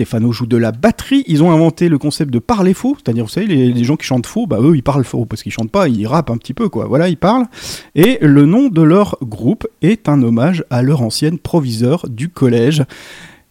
Stefano 0.00 0.32
joue 0.32 0.46
de 0.46 0.56
la 0.56 0.72
batterie. 0.72 1.24
Ils 1.26 1.42
ont 1.42 1.52
inventé 1.52 1.90
le 1.90 1.98
concept 1.98 2.32
de 2.32 2.38
parler 2.38 2.72
faux, 2.72 2.96
c'est-à-dire, 2.96 3.24
vous 3.24 3.30
savez, 3.30 3.46
les, 3.46 3.70
les 3.70 3.84
gens 3.84 3.96
qui 3.96 4.06
chantent 4.06 4.26
faux, 4.26 4.46
bah 4.46 4.58
eux, 4.62 4.74
ils 4.74 4.82
parlent 4.82 5.04
faux 5.04 5.26
parce 5.26 5.42
qu'ils 5.42 5.52
chantent 5.52 5.70
pas, 5.70 5.88
ils 5.88 6.06
rappent 6.06 6.30
un 6.30 6.38
petit 6.38 6.54
peu, 6.54 6.70
quoi. 6.70 6.86
Voilà, 6.86 7.10
ils 7.10 7.18
parlent. 7.18 7.44
Et 7.94 8.16
le 8.22 8.46
nom 8.46 8.68
de 8.68 8.80
leur 8.80 9.18
groupe 9.22 9.68
est 9.82 10.08
un 10.08 10.22
hommage 10.22 10.64
à 10.70 10.80
leur 10.80 11.02
ancienne 11.02 11.38
proviseur 11.38 12.08
du 12.08 12.30
collège. 12.30 12.82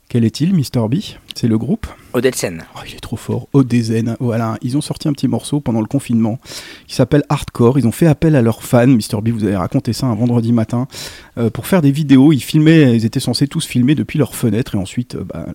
Quel 0.07 0.25
est-il, 0.25 0.55
Mr. 0.55 0.87
B? 0.89 0.95
C'est 1.35 1.47
le 1.47 1.59
groupe? 1.59 1.85
Odelsen. 2.13 2.63
Oh, 2.75 2.79
il 2.87 2.95
est 2.95 2.99
trop 2.99 3.15
fort. 3.15 3.47
Odezen. 3.53 4.15
Voilà, 4.19 4.57
ils 4.63 4.75
ont 4.75 4.81
sorti 4.81 5.07
un 5.07 5.13
petit 5.13 5.27
morceau 5.27 5.59
pendant 5.59 5.81
le 5.81 5.85
confinement 5.85 6.39
qui 6.87 6.95
s'appelle 6.95 7.23
Hardcore. 7.29 7.77
Ils 7.77 7.85
ont 7.85 7.91
fait 7.91 8.07
appel 8.07 8.35
à 8.35 8.41
leurs 8.41 8.63
fans. 8.63 8.87
Mr. 8.87 9.21
B, 9.21 9.29
vous 9.29 9.43
avez 9.43 9.55
raconté 9.55 9.93
ça 9.93 10.07
un 10.07 10.15
vendredi 10.15 10.51
matin 10.51 10.87
euh, 11.37 11.51
pour 11.51 11.67
faire 11.67 11.83
des 11.83 11.91
vidéos. 11.91 12.33
Ils 12.33 12.41
filmaient, 12.41 12.95
ils 12.95 13.05
étaient 13.05 13.19
censés 13.19 13.47
tous 13.47 13.67
filmer 13.67 13.93
depuis 13.93 14.17
leur 14.17 14.33
fenêtre 14.33 14.73
et 14.73 14.79
ensuite, 14.79 15.13
euh, 15.13 15.23
bah, 15.23 15.45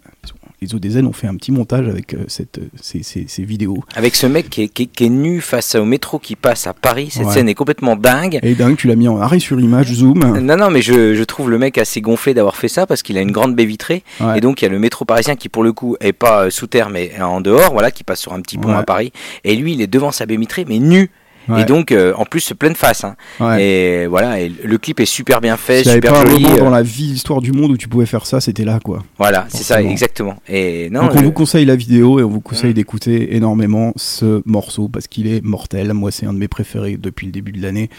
les 0.63 0.75
Odezen 0.75 1.07
ont 1.07 1.13
fait 1.13 1.27
un 1.27 1.35
petit 1.37 1.53
montage 1.53 1.87
avec 1.89 2.15
euh, 2.15 2.25
cette, 2.29 2.59
euh, 2.59 2.69
ces, 2.81 3.03
ces- 3.03 3.27
ces 3.29 3.43
vidéos. 3.45 3.85
Avec 3.97 4.15
ce 4.15 4.27
mec 4.27 4.49
qui 4.49 4.63
est, 4.63 4.69
qui 4.69 4.85
est- 4.85 4.87
qui 4.87 5.05
est 5.05 5.09
nu 5.11 5.41
face 5.41 5.75
au 5.75 5.85
métro 5.85 6.19
qui 6.19 6.37
passe 6.37 6.67
à 6.67 6.73
Paris, 6.73 7.09
cette 7.11 7.27
Ouais. 7.27 7.33
scène 7.35 7.49
est 7.49 7.55
complètement 7.55 7.97
dingue. 7.97 8.39
Et 8.43 8.55
dingue, 8.55 8.77
tu 8.77 8.87
l'as 8.89 8.97
mis 8.97 9.09
en 9.09 9.21
arrêt 9.21 9.39
sur 9.41 9.61
image, 9.61 9.93
zoom. 9.93 10.39
Non, 10.41 10.57
non, 10.57 10.71
mais 10.71 10.81
je, 10.81 11.15
je 11.15 11.23
trouve 11.25 11.51
le 11.51 11.59
mec 11.59 11.77
assez 11.77 12.01
gonflé 12.01 12.33
d'avoir 12.35 12.57
fait 12.57 12.69
ça 12.69 12.87
parce 12.87 13.03
qu'il 13.03 13.19
a 13.19 13.21
une 13.21 13.33
grande 13.33 13.55
baie 13.55 13.65
vitrée. 13.67 14.03
Ouais. 14.21 14.39
Et 14.39 14.41
donc, 14.41 14.63
il 14.63 14.65
y 14.65 14.69
a 14.69 14.71
le 14.71 14.79
métro 14.79 15.05
parisien 15.05 15.37
qui, 15.37 15.49
pour 15.49 15.65
le 15.65 15.73
coup, 15.73 15.97
est 16.01 16.13
pas 16.13 16.45
euh, 16.47 16.51
sous 16.51 16.67
terre, 16.67 16.89
mais 16.89 17.13
en 17.21 17.41
dehors, 17.41 17.73
voilà, 17.73 17.91
qui 17.91 18.05
passe 18.05 18.21
sur 18.21 18.33
un 18.33 18.41
petit 18.41 18.57
pont 18.57 18.71
Ouais. 18.71 18.77
à 18.77 18.83
Paris. 18.85 19.13
Et 19.45 19.57
lui, 19.57 19.75
il 19.75 19.83
est 19.83 19.87
devant 19.87 20.13
sa 20.13 20.25
baie 20.25 20.37
vitrée, 20.37 20.65
mais 20.67 20.79
nu. 20.79 21.11
Ouais. 21.49 21.63
Et 21.63 21.65
donc, 21.65 21.93
euh, 21.93 22.15
en 22.17 22.25
plus, 22.25 22.53
pleine 22.59 22.75
face. 22.75 23.05
hein. 23.05 23.17
Ouais. 23.41 23.63
Et 23.63 24.07
voilà, 24.07 24.41
et 24.41 24.49
le 24.49 24.79
clip 24.79 25.01
est 25.01 25.05
super 25.07 25.41
bien 25.41 25.57
fait, 25.57 25.87
avait 25.87 25.97
super 25.97 26.13
pas 26.13 26.21
un 26.23 26.27
joli. 26.27 26.43
moment 26.45 26.55
euh, 26.57 26.61
dans 26.61 26.71
la 26.71 26.83
vie, 26.83 27.09
l'histoire 27.09 27.41
du 27.41 27.53
monde 27.53 27.71
où 27.73 27.77
tu 27.77 27.89
pouvais 27.89 28.07
faire 28.07 28.25
ça, 28.27 28.41
c'était 28.41 28.65
là, 28.65 28.81
quoi. 28.83 29.03
Voilà, 29.19 29.47
c'est 29.49 29.63
ça, 29.63 29.83
exactement. 29.83 30.37
Et 30.49 30.89
non, 30.91 31.03
Donc 31.03 31.13
on 31.15 31.19
je- 31.19 31.25
vous 31.25 31.33
conseille 31.33 31.65
la 31.67 31.77
vidéo 31.77 32.19
et 32.21 32.23
on 32.25 32.29
vous 32.31 32.41
conseille 32.41 32.73
d'écouter 32.75 33.37
énormément 33.37 33.93
ce 33.97 34.43
morceau 34.47 34.89
parce 34.89 35.07
qu'il 35.07 35.27
est 35.27 35.43
mortel. 35.45 35.93
Moi, 35.93 36.11
c'est 36.11 36.27
un 36.27 36.33
de 36.33 36.39
mes 36.39 36.49
préférés 36.49 36.97
depuis 36.97 37.27
le 37.27 37.33
début 37.33 37.53
de 37.53 37.61
l'année 37.63 37.91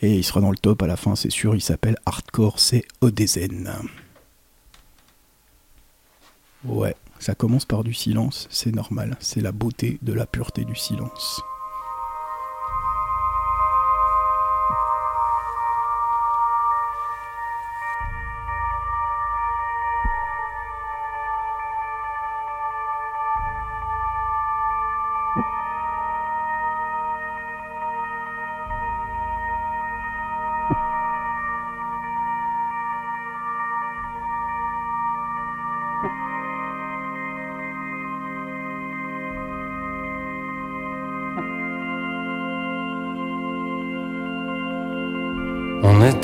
et 0.00 0.14
il 0.14 0.22
sera 0.24 0.40
dans 0.40 0.50
le 0.50 0.56
top 0.56 0.82
à 0.82 0.86
la 0.86 0.96
fin, 0.96 1.16
c'est 1.16 1.30
sûr. 1.30 1.54
Il 1.54 1.60
s'appelle 1.60 1.96
Hardcore, 2.06 2.58
c'est 2.58 2.84
Odezen. 3.00 3.70
Ouais, 6.64 6.94
ça 7.18 7.34
commence 7.34 7.64
par 7.64 7.82
du 7.84 7.92
silence, 7.94 8.46
c'est 8.50 8.74
normal. 8.74 9.16
C'est 9.20 9.40
la 9.40 9.52
beauté 9.52 9.98
de 10.02 10.12
la 10.12 10.26
pureté 10.26 10.64
du 10.64 10.76
silence. 10.76 11.40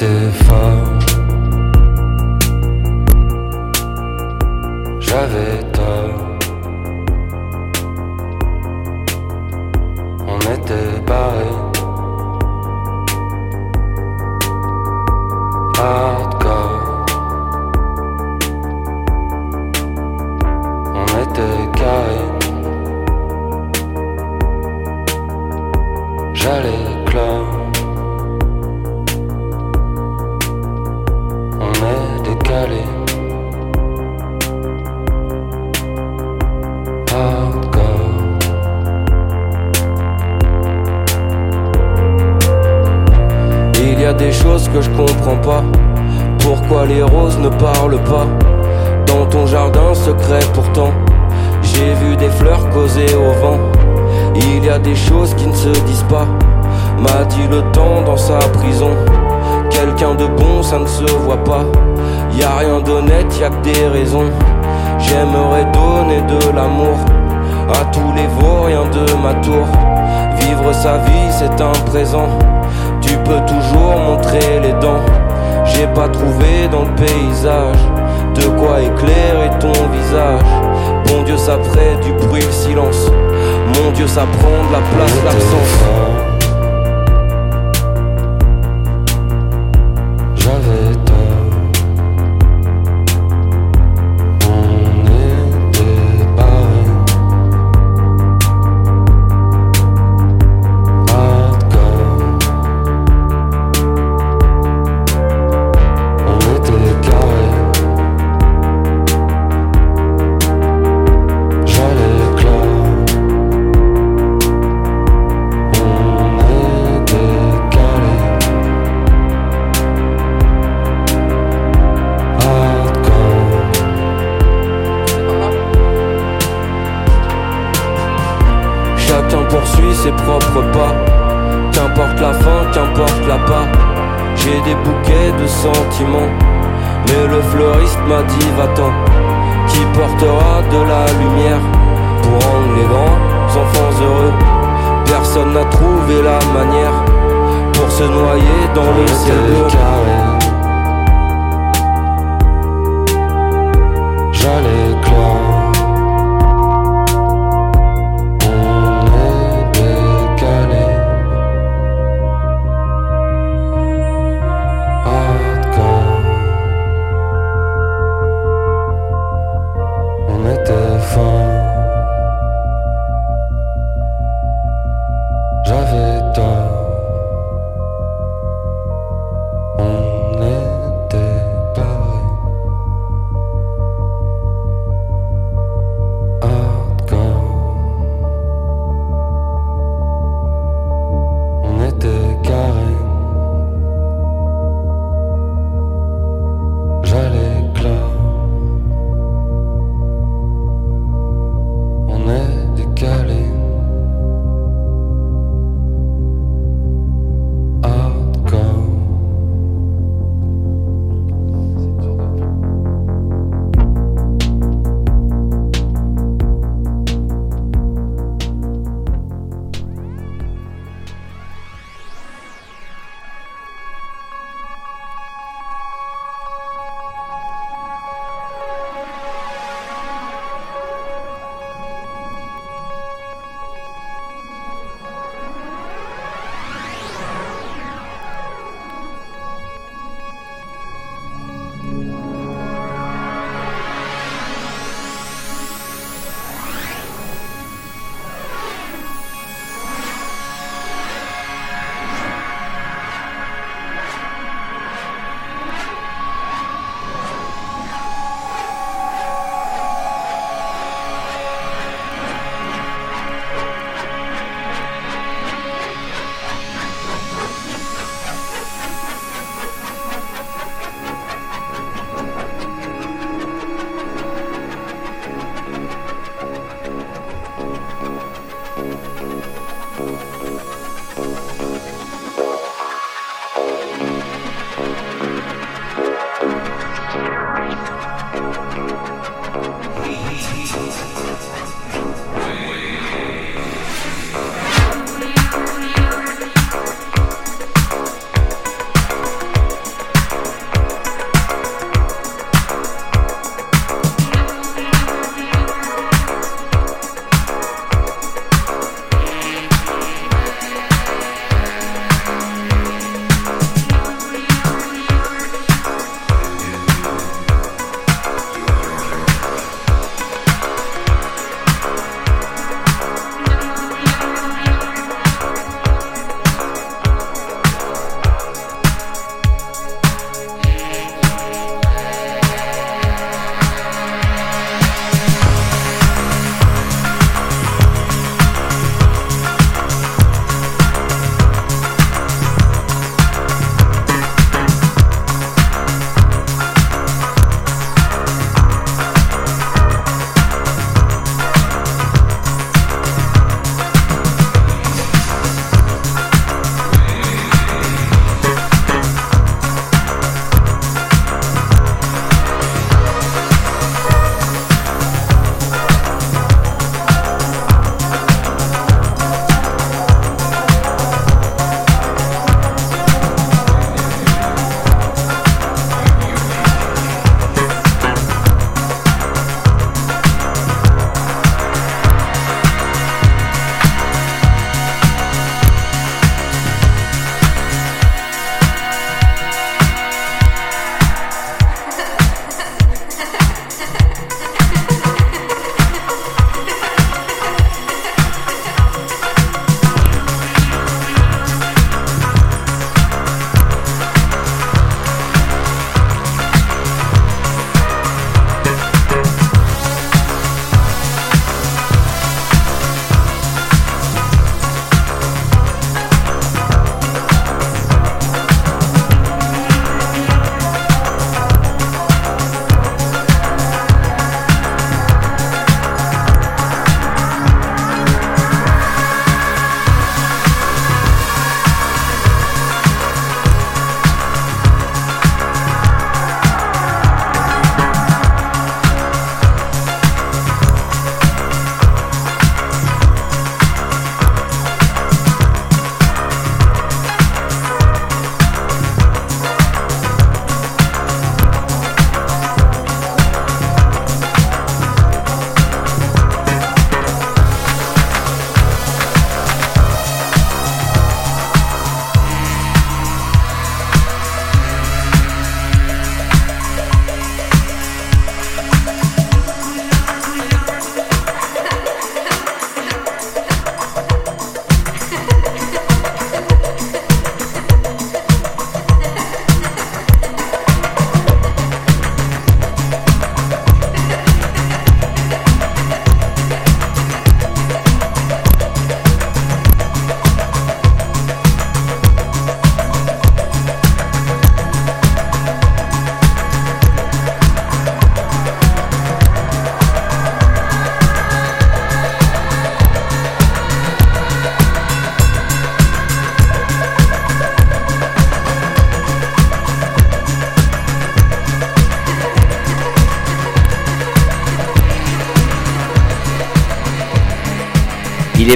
On 0.01 0.05
était 0.05 0.31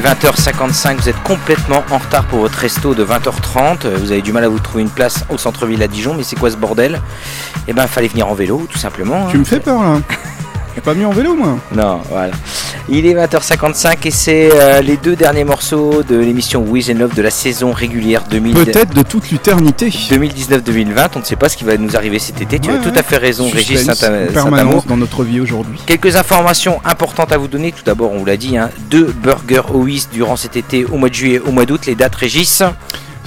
20h55, 0.02 0.96
vous 0.96 1.08
êtes 1.08 1.22
complètement 1.22 1.84
en 1.92 1.98
retard 1.98 2.24
pour 2.24 2.40
votre 2.40 2.58
resto 2.58 2.92
de 2.92 3.04
20h30. 3.04 3.86
Vous 3.88 4.10
avez 4.10 4.20
du 4.20 4.32
mal 4.32 4.42
à 4.42 4.48
vous 4.48 4.58
trouver 4.58 4.82
une 4.82 4.90
place 4.90 5.24
au 5.30 5.38
centre-ville 5.38 5.80
à 5.80 5.86
Dijon, 5.86 6.14
mais 6.14 6.24
c'est 6.24 6.34
quoi 6.34 6.50
ce 6.50 6.56
bordel? 6.56 7.00
Eh 7.68 7.72
ben, 7.72 7.86
fallait 7.86 8.08
venir 8.08 8.26
en 8.26 8.34
vélo, 8.34 8.66
tout 8.68 8.78
simplement. 8.78 9.28
Tu 9.28 9.36
hein. 9.36 9.40
me 9.40 9.44
fais 9.44 9.60
peur 9.60 9.80
là. 9.80 10.00
J'ai 10.74 10.80
pas 10.80 10.94
mis 10.94 11.04
en 11.04 11.12
vélo 11.12 11.36
moi. 11.36 11.56
Non, 11.72 12.00
voilà. 12.10 12.32
Il 12.88 13.06
est 13.06 13.14
20h55 13.14 13.96
et 14.06 14.10
c'est 14.10 14.50
euh, 14.52 14.80
les 14.82 14.96
deux 14.96 15.14
derniers 15.16 15.44
morceaux 15.44 16.02
de 16.02 16.16
l'émission 16.16 16.62
Wiz 16.62 16.90
and 16.90 16.94
Love 16.98 17.14
de 17.14 17.22
la 17.22 17.30
saison 17.30 17.72
régulière 17.72 18.24
2000 18.28 18.54
Peut-être 18.54 18.92
de 18.94 19.02
toute 19.02 19.30
l'éternité. 19.30 19.88
2019-2020. 19.88 21.08
On 21.16 21.18
ne 21.20 21.24
sait 21.24 21.36
pas 21.36 21.48
ce 21.48 21.56
qui 21.56 21.64
va 21.64 21.76
nous 21.76 21.96
arriver 21.96 22.18
cet 22.18 22.40
été. 22.42 22.58
Tu 22.58 22.70
Ouais, 22.70 22.76
as 22.76 22.78
tout 22.80 22.92
à 22.94 23.02
fait 23.02 23.16
raison, 23.18 23.48
Régis 23.50 23.84
Saint-Amour. 23.84 24.84
dans 24.88 24.96
notre 24.96 25.24
vie 25.24 25.40
aujourd'hui. 25.40 25.78
Quelques 25.86 26.16
informations 26.16 26.80
importantes 26.84 27.32
à 27.32 27.38
vous 27.38 27.48
donner. 27.48 27.72
Tout 27.72 27.84
d'abord, 27.84 28.12
on 28.12 28.18
vous 28.18 28.24
l'a 28.24 28.36
dit, 28.36 28.56
hein, 28.56 28.70
deux 28.90 29.04
burgers 29.22 29.62
au 29.72 29.78
Wiz 29.82 30.08
durant 30.12 30.36
cet 30.36 30.56
été 30.56 30.84
au 30.84 30.96
mois 30.96 31.08
de 31.08 31.14
juillet, 31.14 31.38
au 31.38 31.52
mois 31.52 31.64
d'août. 31.66 31.86
Les 31.86 31.94
dates, 31.94 32.14
Régis? 32.16 32.62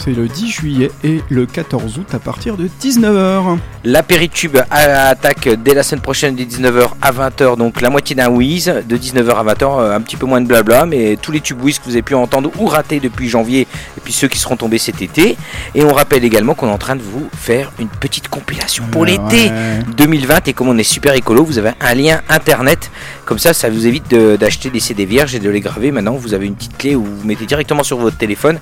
C'est 0.05 0.11
le 0.13 0.27
10 0.27 0.51
juillet 0.51 0.91
et 1.03 1.21
le 1.29 1.47
14 1.47 1.97
août 1.97 2.05
à 2.13 2.19
partir 2.19 2.57
de 2.57 2.69
19h. 2.79 3.57
L'apéritube 3.83 4.57
à- 4.69 5.07
attaque 5.09 5.49
dès 5.63 5.73
la 5.73 5.81
semaine 5.81 6.01
prochaine 6.01 6.35
de 6.35 6.43
19h 6.43 6.91
à 7.01 7.11
20h, 7.11 7.57
donc 7.57 7.81
la 7.81 7.89
moitié 7.89 8.15
d'un 8.15 8.29
Wiz, 8.29 8.71
de 8.87 8.97
19h 8.97 9.35
à 9.35 9.43
20h, 9.43 9.63
euh, 9.79 9.95
un 9.95 10.01
petit 10.01 10.15
peu 10.15 10.27
moins 10.27 10.41
de 10.41 10.47
blabla, 10.47 10.85
mais 10.85 11.17
tous 11.19 11.31
les 11.31 11.41
tubes 11.41 11.59
Wiz 11.63 11.79
que 11.79 11.85
vous 11.85 11.91
avez 11.93 12.03
pu 12.03 12.13
entendre 12.13 12.51
ou 12.59 12.67
rater 12.67 12.99
depuis 12.99 13.29
janvier, 13.29 13.61
et 13.61 14.01
puis 14.03 14.13
ceux 14.13 14.27
qui 14.27 14.37
seront 14.37 14.57
tombés 14.57 14.77
cet 14.77 15.01
été. 15.01 15.37
Et 15.73 15.83
on 15.83 15.91
rappelle 15.91 16.23
également 16.23 16.53
qu'on 16.53 16.67
est 16.67 16.71
en 16.71 16.77
train 16.77 16.95
de 16.95 17.01
vous 17.01 17.27
faire 17.35 17.71
une 17.79 17.87
petite 17.87 18.27
compilation 18.27 18.83
pour 18.91 19.01
Ouais. 19.01 19.17
l'été 19.17 19.51
2020, 19.97 20.47
et 20.47 20.53
comme 20.53 20.69
on 20.69 20.77
est 20.77 20.83
super 20.83 21.13
écolo, 21.15 21.43
vous 21.43 21.57
avez 21.57 21.71
un 21.81 21.95
lien 21.95 22.21
internet, 22.29 22.91
comme 23.25 23.39
ça, 23.39 23.53
ça 23.55 23.71
vous 23.71 23.87
évite 23.87 24.07
de- 24.11 24.35
d'acheter 24.35 24.69
des 24.69 24.79
CD 24.79 25.05
vierges 25.05 25.33
et 25.33 25.39
de 25.39 25.49
les 25.49 25.61
graver. 25.61 25.89
Maintenant, 25.91 26.13
vous 26.13 26.35
avez 26.35 26.45
une 26.45 26.53
petite 26.55 26.77
clé 26.77 26.95
où 26.95 27.03
vous 27.03 27.27
mettez 27.27 27.47
directement 27.47 27.81
sur 27.81 27.97
votre 27.97 28.17
téléphone, 28.17 28.59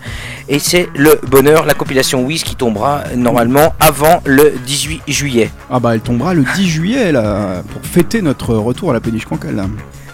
et 0.49 0.59
c'est 0.59 0.89
le 0.95 1.19
bonheur, 1.27 1.65
la 1.65 1.73
compilation 1.73 2.23
Wiz 2.23 2.43
qui 2.43 2.55
tombera 2.55 3.03
normalement 3.15 3.73
avant 3.79 4.21
le 4.25 4.53
18 4.65 5.01
juillet. 5.07 5.49
Ah 5.69 5.79
bah 5.79 5.93
elle 5.93 6.01
tombera 6.01 6.33
le 6.33 6.43
10 6.55 6.67
juillet 6.69 7.11
là 7.11 7.63
pour 7.71 7.81
fêter 7.83 8.21
notre 8.21 8.55
retour 8.55 8.91
à 8.91 8.93
la 8.93 8.99
péniche 8.99 9.25
Cancale. 9.25 9.55
là. 9.55 9.65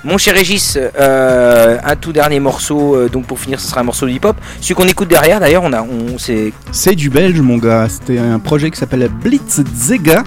Mon 0.06 0.18
cher 0.18 0.34
Régis, 0.34 0.78
euh, 0.78 1.78
un 1.84 1.96
tout 1.98 2.14
dernier 2.14 2.40
morceau, 2.40 2.96
euh, 2.96 3.10
donc 3.10 3.26
pour 3.26 3.38
finir, 3.38 3.60
ce 3.60 3.68
sera 3.68 3.82
un 3.82 3.84
morceau 3.84 4.06
de 4.06 4.12
hip-hop. 4.12 4.38
Celui 4.62 4.74
qu'on 4.76 4.88
écoute 4.88 5.10
derrière, 5.10 5.42
d'ailleurs, 5.42 5.64
on 5.64 5.74
a, 5.74 5.82
on, 5.82 6.18
c'est 6.18 6.54
C'est 6.72 6.96
du 6.96 7.10
belge 7.10 7.42
mon 7.42 7.58
gars, 7.58 7.88
c'était 7.90 8.18
un 8.18 8.40
projet 8.40 8.72
qui 8.72 8.80
s'appelle 8.80 9.10
Blitz 9.10 9.62
Zega. 9.76 10.24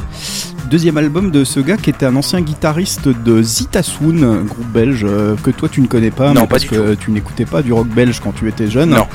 Deuxième 0.73 0.97
album 0.97 1.31
de 1.31 1.44
ce 1.44 1.61
gars 1.61 1.77
qui 1.77 1.90
était 1.90 2.07
un 2.07 2.16
ancien 2.16 2.40
guitariste 2.40 3.07
de 3.07 3.43
Zitasoun, 3.43 4.24
un 4.24 4.43
groupe 4.43 4.73
belge 4.73 5.05
euh, 5.07 5.36
que 5.36 5.51
toi 5.51 5.69
tu 5.69 5.82
ne 5.82 5.86
connais 5.86 6.11
pas, 6.11 6.28
Non, 6.28 6.32
mais 6.32 6.40
pas 6.40 6.47
parce 6.47 6.65
que 6.65 6.94
tu 6.94 7.11
n'écoutais 7.11 7.44
pas 7.44 7.61
du 7.61 7.74
rock 7.74 7.89
belge 7.89 8.20
quand 8.24 8.32
tu 8.32 8.49
étais 8.49 8.69
jeune. 8.69 8.89
Non. 8.89 9.07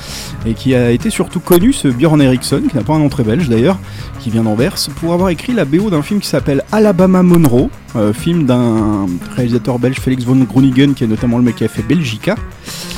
Et 0.46 0.54
qui 0.54 0.76
a 0.76 0.92
été 0.92 1.10
surtout 1.10 1.40
connu, 1.40 1.74
ce 1.74 1.88
Björn 1.88 2.22
Eriksson, 2.22 2.62
qui 2.70 2.78
n'a 2.78 2.84
pas 2.84 2.94
un 2.94 3.00
nom 3.00 3.10
très 3.10 3.24
belge 3.24 3.50
d'ailleurs, 3.50 3.80
qui 4.20 4.30
vient 4.30 4.44
d'Anvers, 4.44 4.76
pour 4.98 5.14
avoir 5.16 5.30
écrit 5.30 5.52
la 5.52 5.66
BO 5.66 5.90
d'un 5.90 6.04
film 6.04 6.20
qui 6.20 6.28
s'appelle 6.28 6.64
Alabama 6.72 7.24
Monroe, 7.24 7.72
euh, 7.96 8.14
film 8.14 8.46
d'un 8.46 9.08
réalisateur 9.36 9.80
belge 9.80 9.98
Félix 10.00 10.26
von 10.26 10.36
Groningen, 10.36 10.94
qui 10.94 11.06
est 11.06 11.08
notamment 11.08 11.40
le 11.40 11.44
mec 11.44 11.56
qui 11.56 11.64
a 11.64 11.70
fait 11.70 11.82
Belgica. 11.82 12.36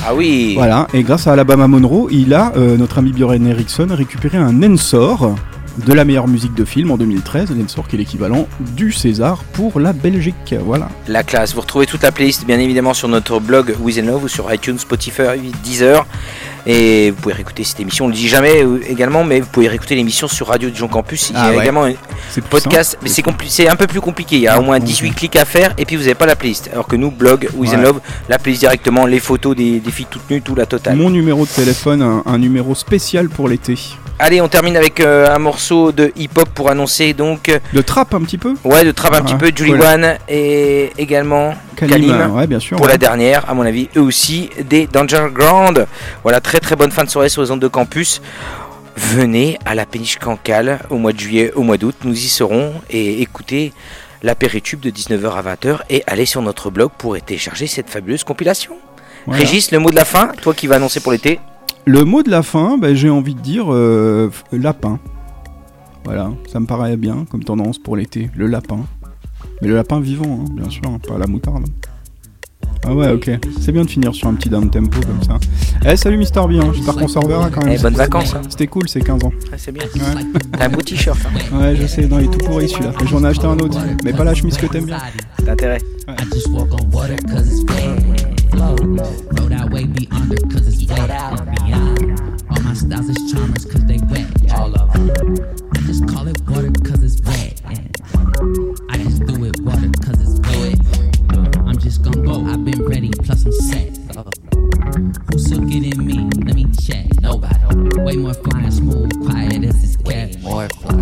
Ah 0.06 0.14
oui 0.14 0.52
Voilà, 0.54 0.86
et 0.92 1.02
grâce 1.02 1.26
à 1.26 1.32
Alabama 1.32 1.66
Monroe, 1.66 2.08
il 2.10 2.34
a, 2.34 2.52
euh, 2.58 2.76
notre 2.76 2.98
ami 2.98 3.12
Björn 3.12 3.46
Eriksson, 3.46 3.86
récupéré 3.90 4.36
un 4.36 4.62
Ensor 4.62 5.34
de 5.78 5.92
la 5.92 6.04
meilleure 6.04 6.28
musique 6.28 6.54
de 6.54 6.64
film 6.64 6.90
en 6.90 6.96
2013, 6.96 7.50
l'Ensor 7.56 7.88
qui 7.88 7.96
est 7.96 7.98
l'équivalent 7.98 8.46
du 8.60 8.92
César 8.92 9.44
pour 9.52 9.80
la 9.80 9.92
Belgique. 9.92 10.54
Voilà. 10.60 10.88
la 11.08 11.22
classe. 11.22 11.54
Vous 11.54 11.60
retrouvez 11.60 11.86
toute 11.86 12.02
la 12.02 12.12
playlist, 12.12 12.46
bien 12.46 12.58
évidemment, 12.58 12.94
sur 12.94 13.08
notre 13.08 13.40
blog 13.40 13.74
and 14.00 14.06
Love 14.06 14.24
ou 14.24 14.28
sur 14.28 14.52
iTunes, 14.52 14.78
Spotify, 14.78 15.52
Deezer. 15.64 16.06
Et 16.66 17.10
vous 17.10 17.16
pouvez 17.20 17.34
réécouter 17.34 17.64
cette 17.64 17.80
émission, 17.80 18.04
on 18.04 18.08
le 18.08 18.14
dit 18.14 18.28
jamais 18.28 18.62
euh, 18.62 18.80
également, 18.88 19.24
mais 19.24 19.40
vous 19.40 19.46
pouvez 19.48 19.68
réécouter 19.68 19.94
l'émission 19.94 20.28
sur 20.28 20.48
Radio 20.48 20.68
Dijon 20.70 20.88
Campus. 20.88 21.30
Il 21.30 21.34
y 21.34 21.36
Ah 21.38 21.46
a 21.46 21.50
ouais. 21.52 21.62
également 21.62 21.84
un 21.84 21.92
podcast, 22.50 22.98
mais 23.02 23.08
c'est 23.08 23.68
un 23.68 23.76
peu 23.76 23.86
plus 23.86 24.00
compliqué. 24.00 24.36
Il 24.36 24.42
y 24.42 24.48
a 24.48 24.58
au 24.58 24.62
moins 24.62 24.78
18 24.78 25.12
clics 25.12 25.36
à 25.36 25.44
faire 25.44 25.72
et 25.78 25.84
puis 25.84 25.96
vous 25.96 26.02
n'avez 26.02 26.14
pas 26.14 26.26
la 26.26 26.36
playlist. 26.36 26.68
Alors 26.72 26.86
que 26.86 26.96
nous, 26.96 27.10
blog 27.10 27.48
and 27.56 27.60
Ouais. 27.60 27.76
Love, 27.76 28.00
la 28.28 28.38
playlist 28.38 28.60
directement, 28.60 29.06
les 29.06 29.20
photos 29.20 29.56
des, 29.56 29.80
des 29.80 29.90
filles 29.90 30.06
toutes 30.10 30.28
nues, 30.30 30.42
tout 30.42 30.54
la 30.54 30.66
totale. 30.66 30.96
Mon 30.96 31.10
numéro 31.10 31.44
de 31.44 31.50
téléphone, 31.50 32.02
un, 32.02 32.22
un 32.26 32.38
numéro 32.38 32.74
spécial 32.74 33.28
pour 33.28 33.48
l'été. 33.48 33.78
Allez, 34.18 34.42
on 34.42 34.48
termine 34.48 34.76
avec 34.76 35.00
euh, 35.00 35.34
un 35.34 35.38
morceau 35.38 35.92
de 35.92 36.12
hip-hop 36.14 36.50
pour 36.54 36.68
annoncer 36.70 37.14
donc. 37.14 37.48
euh, 37.48 37.58
De 37.72 37.80
trap 37.80 38.12
un 38.14 38.20
petit 38.20 38.36
peu 38.36 38.52
Ouais, 38.64 38.84
de 38.84 38.90
trap 38.92 39.14
un 39.14 39.22
petit 39.22 39.32
Ah, 39.34 39.38
peu, 39.38 39.50
Julie 39.54 39.70
cool. 39.72 39.80
One 39.82 40.14
et 40.28 40.92
également 40.98 41.54
Kalim, 41.74 42.10
Kalim, 42.10 42.34
ouais, 42.34 42.46
bien 42.46 42.60
sûr, 42.60 42.76
pour 42.76 42.84
ouais. 42.84 42.92
la 42.92 42.98
dernière, 42.98 43.48
à 43.48 43.54
mon 43.54 43.62
avis, 43.64 43.88
eux 43.96 44.02
aussi, 44.02 44.50
des 44.68 44.86
Danger 44.86 45.28
Ground. 45.32 45.86
Voilà, 46.22 46.42
très 46.50 46.58
très 46.58 46.74
bonne 46.74 46.90
fin 46.90 47.04
de 47.04 47.08
soirée 47.08 47.28
sur 47.28 47.42
les 47.42 47.52
ondes 47.52 47.60
de 47.60 47.68
campus. 47.68 48.20
Venez 48.96 49.56
à 49.64 49.76
la 49.76 49.86
péniche 49.86 50.18
Cancale 50.18 50.80
au 50.90 50.96
mois 50.96 51.12
de 51.12 51.20
juillet, 51.20 51.52
au 51.54 51.62
mois 51.62 51.76
d'août, 51.76 51.94
nous 52.02 52.12
y 52.12 52.28
serons 52.28 52.72
et 52.90 53.22
écoutez 53.22 53.72
l'apéritube 54.24 54.80
de 54.80 54.90
19h 54.90 55.30
à 55.30 55.54
20h 55.54 55.78
et 55.90 56.02
allez 56.08 56.26
sur 56.26 56.42
notre 56.42 56.70
blog 56.70 56.90
pour 56.98 57.16
télécharger 57.20 57.68
cette 57.68 57.88
fabuleuse 57.88 58.24
compilation. 58.24 58.72
Voilà. 59.26 59.44
Régis, 59.44 59.70
le 59.70 59.78
mot 59.78 59.90
de 59.90 59.94
la 59.94 60.04
fin, 60.04 60.32
toi 60.42 60.52
qui 60.52 60.66
vas 60.66 60.74
annoncer 60.74 60.98
pour 60.98 61.12
l'été. 61.12 61.38
Le 61.84 62.02
mot 62.02 62.24
de 62.24 62.30
la 62.32 62.42
fin, 62.42 62.78
bah, 62.78 62.94
j'ai 62.94 63.10
envie 63.10 63.36
de 63.36 63.40
dire 63.40 63.72
euh, 63.72 64.28
lapin. 64.50 64.98
Voilà, 66.04 66.32
ça 66.52 66.58
me 66.58 66.66
paraît 66.66 66.96
bien 66.96 67.26
comme 67.30 67.44
tendance 67.44 67.78
pour 67.78 67.94
l'été, 67.94 68.28
le 68.34 68.48
lapin. 68.48 68.80
Mais 69.62 69.68
le 69.68 69.76
lapin 69.76 70.00
vivant, 70.00 70.40
hein, 70.42 70.52
bien 70.52 70.68
sûr, 70.68 70.82
hein, 70.86 70.98
pas 71.06 71.16
la 71.16 71.28
moutarde. 71.28 71.66
Ah 72.86 72.94
ouais, 72.94 73.10
ok. 73.12 73.30
C'est 73.60 73.72
bien 73.72 73.84
de 73.84 73.90
finir 73.90 74.14
sur 74.14 74.28
un 74.28 74.34
petit 74.34 74.48
down 74.48 74.70
tempo 74.70 74.98
comme 75.00 75.22
ça. 75.22 75.38
Eh, 75.86 75.96
salut 75.96 76.16
Mister 76.16 76.40
B, 76.48 76.52
hein, 76.54 76.72
j'espère 76.74 76.94
qu'on 76.96 77.08
se 77.08 77.18
reverra 77.18 77.50
quand 77.50 77.64
même. 77.64 77.74
Eh, 77.78 77.82
bonnes 77.82 77.94
vacances, 77.94 78.34
hein. 78.34 78.40
C'était 78.48 78.66
cool, 78.66 78.88
c'est 78.88 79.00
15 79.00 79.24
ans. 79.24 79.32
Ah, 79.52 79.56
c'est 79.58 79.72
bien. 79.72 79.84
T'as 80.58 80.64
un 80.64 80.68
beau 80.70 80.80
t-shirt. 80.80 81.18
hein. 81.26 81.56
Ouais, 81.60 81.76
je 81.76 81.86
sais, 81.86 82.06
non, 82.06 82.18
il 82.18 82.24
est 82.26 82.28
tout 82.28 82.38
pourri 82.44 82.68
celui-là. 82.68 82.92
Et 83.02 83.06
J'en 83.06 83.22
ai 83.24 83.28
acheté 83.28 83.46
un 83.46 83.58
autre, 83.58 83.78
mais 84.04 84.12
pas 84.12 84.24
la 84.24 84.34
chemise 84.34 84.56
que 84.56 84.66
t'aimes 84.66 84.86
bien. 84.86 84.98
T'as 85.44 85.52
intérêt. 85.52 85.78
I 86.08 86.14
just 86.32 86.48
walk 86.48 86.68
on 86.72 86.86
water 86.96 87.16
cause 87.28 87.46
it's 87.52 87.62
wet. 87.70 88.26
Road 88.54 89.52
out 89.52 89.70
way 89.72 89.84
be 89.84 90.08
under 90.12 90.36
cause 90.52 90.66
it's 90.66 90.88
wet. 90.90 91.10
And 91.10 91.44
beyond. 91.66 92.20
All 92.50 92.62
my 92.62 92.74
styles 92.74 93.08
is 93.10 93.30
charmers 93.32 93.66
cause 93.66 93.84
they 93.86 93.98
wet. 94.10 94.26
All 94.54 94.72
of 94.74 94.92
them. 94.92 95.36
I 95.76 95.80
just 95.86 96.06
call 96.08 96.26
it 96.26 96.40
water 96.48 96.70
cause 96.82 97.02
it's 97.04 97.20
wet. 97.26 97.60
Wet. 102.00 102.16
I'm 102.16 102.24
just 102.24 102.24
gonna 102.24 102.26
go, 102.26 102.50
I've 102.50 102.64
been 102.64 102.84
ready, 102.86 103.10
plus 103.10 103.44
I'm 103.44 103.52
set. 103.52 103.96
Who's 105.32 105.46
still 105.46 105.60
getting 105.60 106.06
me? 106.06 106.28
Let 106.44 106.54
me 106.54 106.66
check. 106.80 107.06
Nobody. 107.20 108.00
Way 108.00 108.16
more 108.16 108.34
fly 108.34 108.60
and 108.62 108.72
smooth, 108.72 109.12
quiet 109.26 109.64
as 109.64 109.84
it's 109.84 109.96
kept. 109.96 110.38
More 110.42 110.68
fly. 110.68 110.92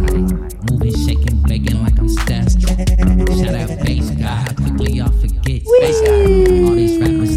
Moving, 0.70 0.94
shaking, 1.06 1.42
begging 1.42 1.82
like 1.82 1.98
I'm 1.98 2.08
Steph. 2.08 2.60
Shout 2.60 3.54
out 3.54 3.68
bass 3.84 4.10
guy, 4.10 4.26
how 4.26 4.52
quickly 4.54 4.92
y'all 4.92 5.12
forget. 5.20 5.62
Space 5.66 6.00
guy. 6.02 6.64
All 6.64 6.74
these 6.74 6.98
rappers 6.98 7.27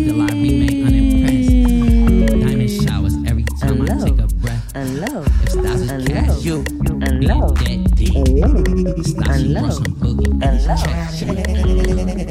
and 4.73 5.02
love 5.02 5.27
and 5.56 6.10
love 6.10 6.45
you 6.45 6.64
and 7.02 7.23
love 7.26 7.61
and 7.68 7.99
love 8.39 8.68
and 9.27 9.53
love 9.53 9.85
and 10.41 10.65
love 10.65 10.81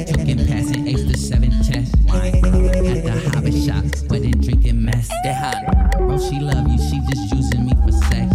Taking 0.07 0.45
past 0.47 0.75
an 0.75 0.87
extra 0.87 1.17
seven 1.17 1.51
chest 1.63 1.95
wine 2.05 2.35
at 2.35 3.03
the 3.03 3.29
hobby 3.33 3.65
shop 3.65 3.83
where 4.09 4.19
they 4.19 4.31
drinking 4.31 4.83
mess. 4.83 5.09
They 5.23 5.33
hot, 5.33 5.91
bro. 5.97 6.17
She 6.17 6.39
love 6.39 6.67
you. 6.67 6.77
She 6.77 6.99
just 7.09 7.33
using 7.33 7.65
me 7.65 7.73
for 7.85 7.91
sex. 7.91 8.33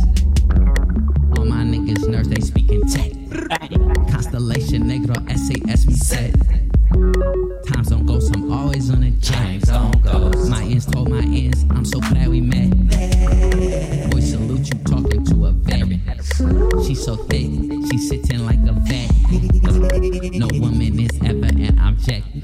All 1.37 1.45
my 1.45 1.65
niggas 1.65 2.05
nerds, 2.07 2.29
they 2.29 2.41
speaking 2.41 2.83
tech. 2.83 3.13
Constellation 4.11 4.85
negro, 4.85 5.17
SAS 5.37 5.87
me 5.87 5.95
set. 5.95 6.66
Times 7.67 7.89
don't 7.89 8.07
go, 8.07 8.21
so 8.21 8.33
I'm 8.35 8.53
always 8.53 8.91
on. 8.91 9.01
My 10.49 10.63
ends 10.63 10.87
told 10.87 11.09
my 11.11 11.19
ends, 11.19 11.65
I'm 11.71 11.85
so 11.85 12.01
glad 12.01 12.29
we 12.29 12.41
met. 12.41 12.73
Salute 14.23 14.69
you 14.69 14.79
talking 14.85 15.25
to 15.25 15.47
a. 15.47 15.57
She's 16.87 17.05
so 17.05 17.17
thick, 17.17 17.51
she's 17.91 18.09
sitting 18.09 18.45
like 18.45 18.59
a 18.67 18.73
vet. 18.73 19.11
No 20.35 20.49
woman 20.61 21.01
is 21.01 21.11
ever 21.25 21.47
an 21.47 21.79
object. 21.79 22.27
A 22.37 22.41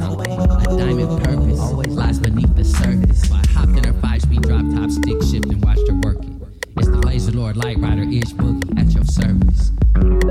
diamond 0.77 1.23
purpose 1.25 1.61
always 1.61 1.89
lies 1.89 2.19
beneath 2.19 2.55
the 2.57 2.65
surface. 2.65 3.29
Hopped 3.55 3.77
in 3.77 3.85
her 3.85 3.93
five 4.01 4.23
speed 4.23 4.43
drop 4.43 4.65
top 4.75 4.91
stick 4.91 5.23
shift 5.23 5.47
and 5.47 5.65
watched 5.65 5.89
her 5.89 5.95
work 6.03 6.19
it. 6.25 6.42
It's 6.77 6.89
the 6.89 6.99
Laser 6.99 7.33
Lord 7.33 7.57
Light 7.57 7.79
Rider 7.79 8.03
Ish 8.03 8.33
Boogie 8.33 8.79
at 8.79 8.93
your 8.95 9.05
service. 9.05 9.73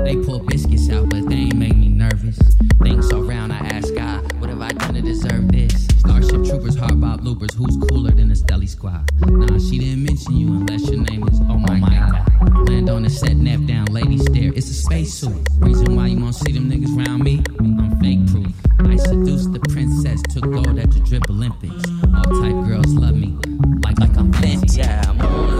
They 0.04 0.16
pull 0.16 0.40
biscuits 0.40 0.90
out, 0.90 1.08
but 1.08 1.28
they 1.28 1.36
ain't 1.36 1.56
make 1.56 1.76
me 1.76 1.88
nervous. 1.88 2.38
Things 2.82 3.08
so 3.08 3.20
round, 3.22 3.52
I 3.52 3.58
ask 3.58 3.94
God, 3.94 4.20
what 4.40 4.50
have 4.50 4.60
I 4.60 4.70
done 4.70 4.94
to 4.94 5.02
deserve 5.02 5.52
this? 5.52 5.86
Starship 5.98 6.44
Troopers, 6.44 6.76
hardball 6.76 7.22
loopers, 7.22 7.54
who's 7.54 7.76
cooler 7.88 8.10
than 8.10 8.28
the 8.28 8.34
Stelly 8.34 8.68
Squad? 8.68 9.08
Nah, 9.20 9.58
she 9.58 9.78
didn't 9.78 10.04
mention 10.04 10.36
you 10.36 10.48
unless 10.48 10.88
your 10.90 11.00
name 11.00 11.26
is 11.28 11.40
oh, 11.42 11.52
oh 11.52 11.58
my, 11.58 11.78
God. 11.80 12.68
Land 12.68 12.90
on 12.90 13.02
the 13.04 13.10
set, 13.10 13.36
nap 13.36 13.60
down, 13.66 13.86
lady 13.86 14.18
stare. 14.18 14.52
It's 14.54 14.68
a 14.70 14.74
spacesuit. 14.74 15.46
Reason 15.58 15.94
why 15.94 16.08
you 16.08 16.20
won't 16.20 16.34
see 16.34 16.52
them 16.52 16.70
niggas 16.70 17.06
round 17.06 17.22
me? 17.22 17.42
I'm 17.60 18.00
fake 18.00 18.26
proof. 18.30 18.52
I 18.80 18.96
seduced 18.96 19.52
the 19.52 19.60
princess, 19.60 20.20
took 20.22 20.50
gold 20.50 20.78
at 20.78 20.90
the 20.90 21.00
drip 21.00 21.30
Olympics. 21.30 21.88
All 22.14 22.42
type 22.42 22.68
girls 22.68 22.92
love 22.94 23.14
me. 23.14 23.38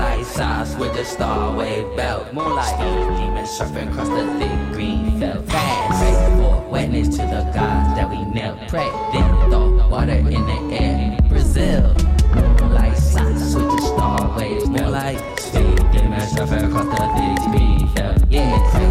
Moonlight 0.03 0.27
sauce 0.27 0.75
with 0.75 0.95
the 0.95 1.05
star 1.05 1.57
wave 1.57 1.97
belt. 1.97 2.35
Moonlight 2.35 2.77
demons 2.77 3.49
surfing 3.51 3.89
across 3.93 4.09
the 4.09 4.27
thick 4.37 4.73
green 4.73 5.21
felt. 5.21 5.47
Fast, 5.47 6.03
pray 6.03 6.37
for 6.43 6.69
witness 6.69 7.09
to 7.11 7.19
the 7.19 7.43
gods 7.55 7.95
that 7.95 8.11
we 8.11 8.25
knelt. 8.35 8.59
Pray, 8.67 8.91
then 9.13 9.49
throw 9.49 9.89
water 9.89 10.15
in 10.15 10.45
the 10.45 10.77
air. 10.77 11.17
Brazil. 11.29 11.95
Moonlight 12.35 12.99
sauce 12.99 13.55
with 13.55 13.71
the 13.71 13.81
star 13.81 14.37
wave 14.37 14.63
belt. 14.63 14.71
Moonlight 14.71 15.19
demons 15.93 16.33
surfing 16.33 16.67
across 16.67 16.89
the 16.99 17.07
thick 17.15 17.53
green 17.53 17.89
felt. 17.95 18.29
Yeah. 18.29 18.83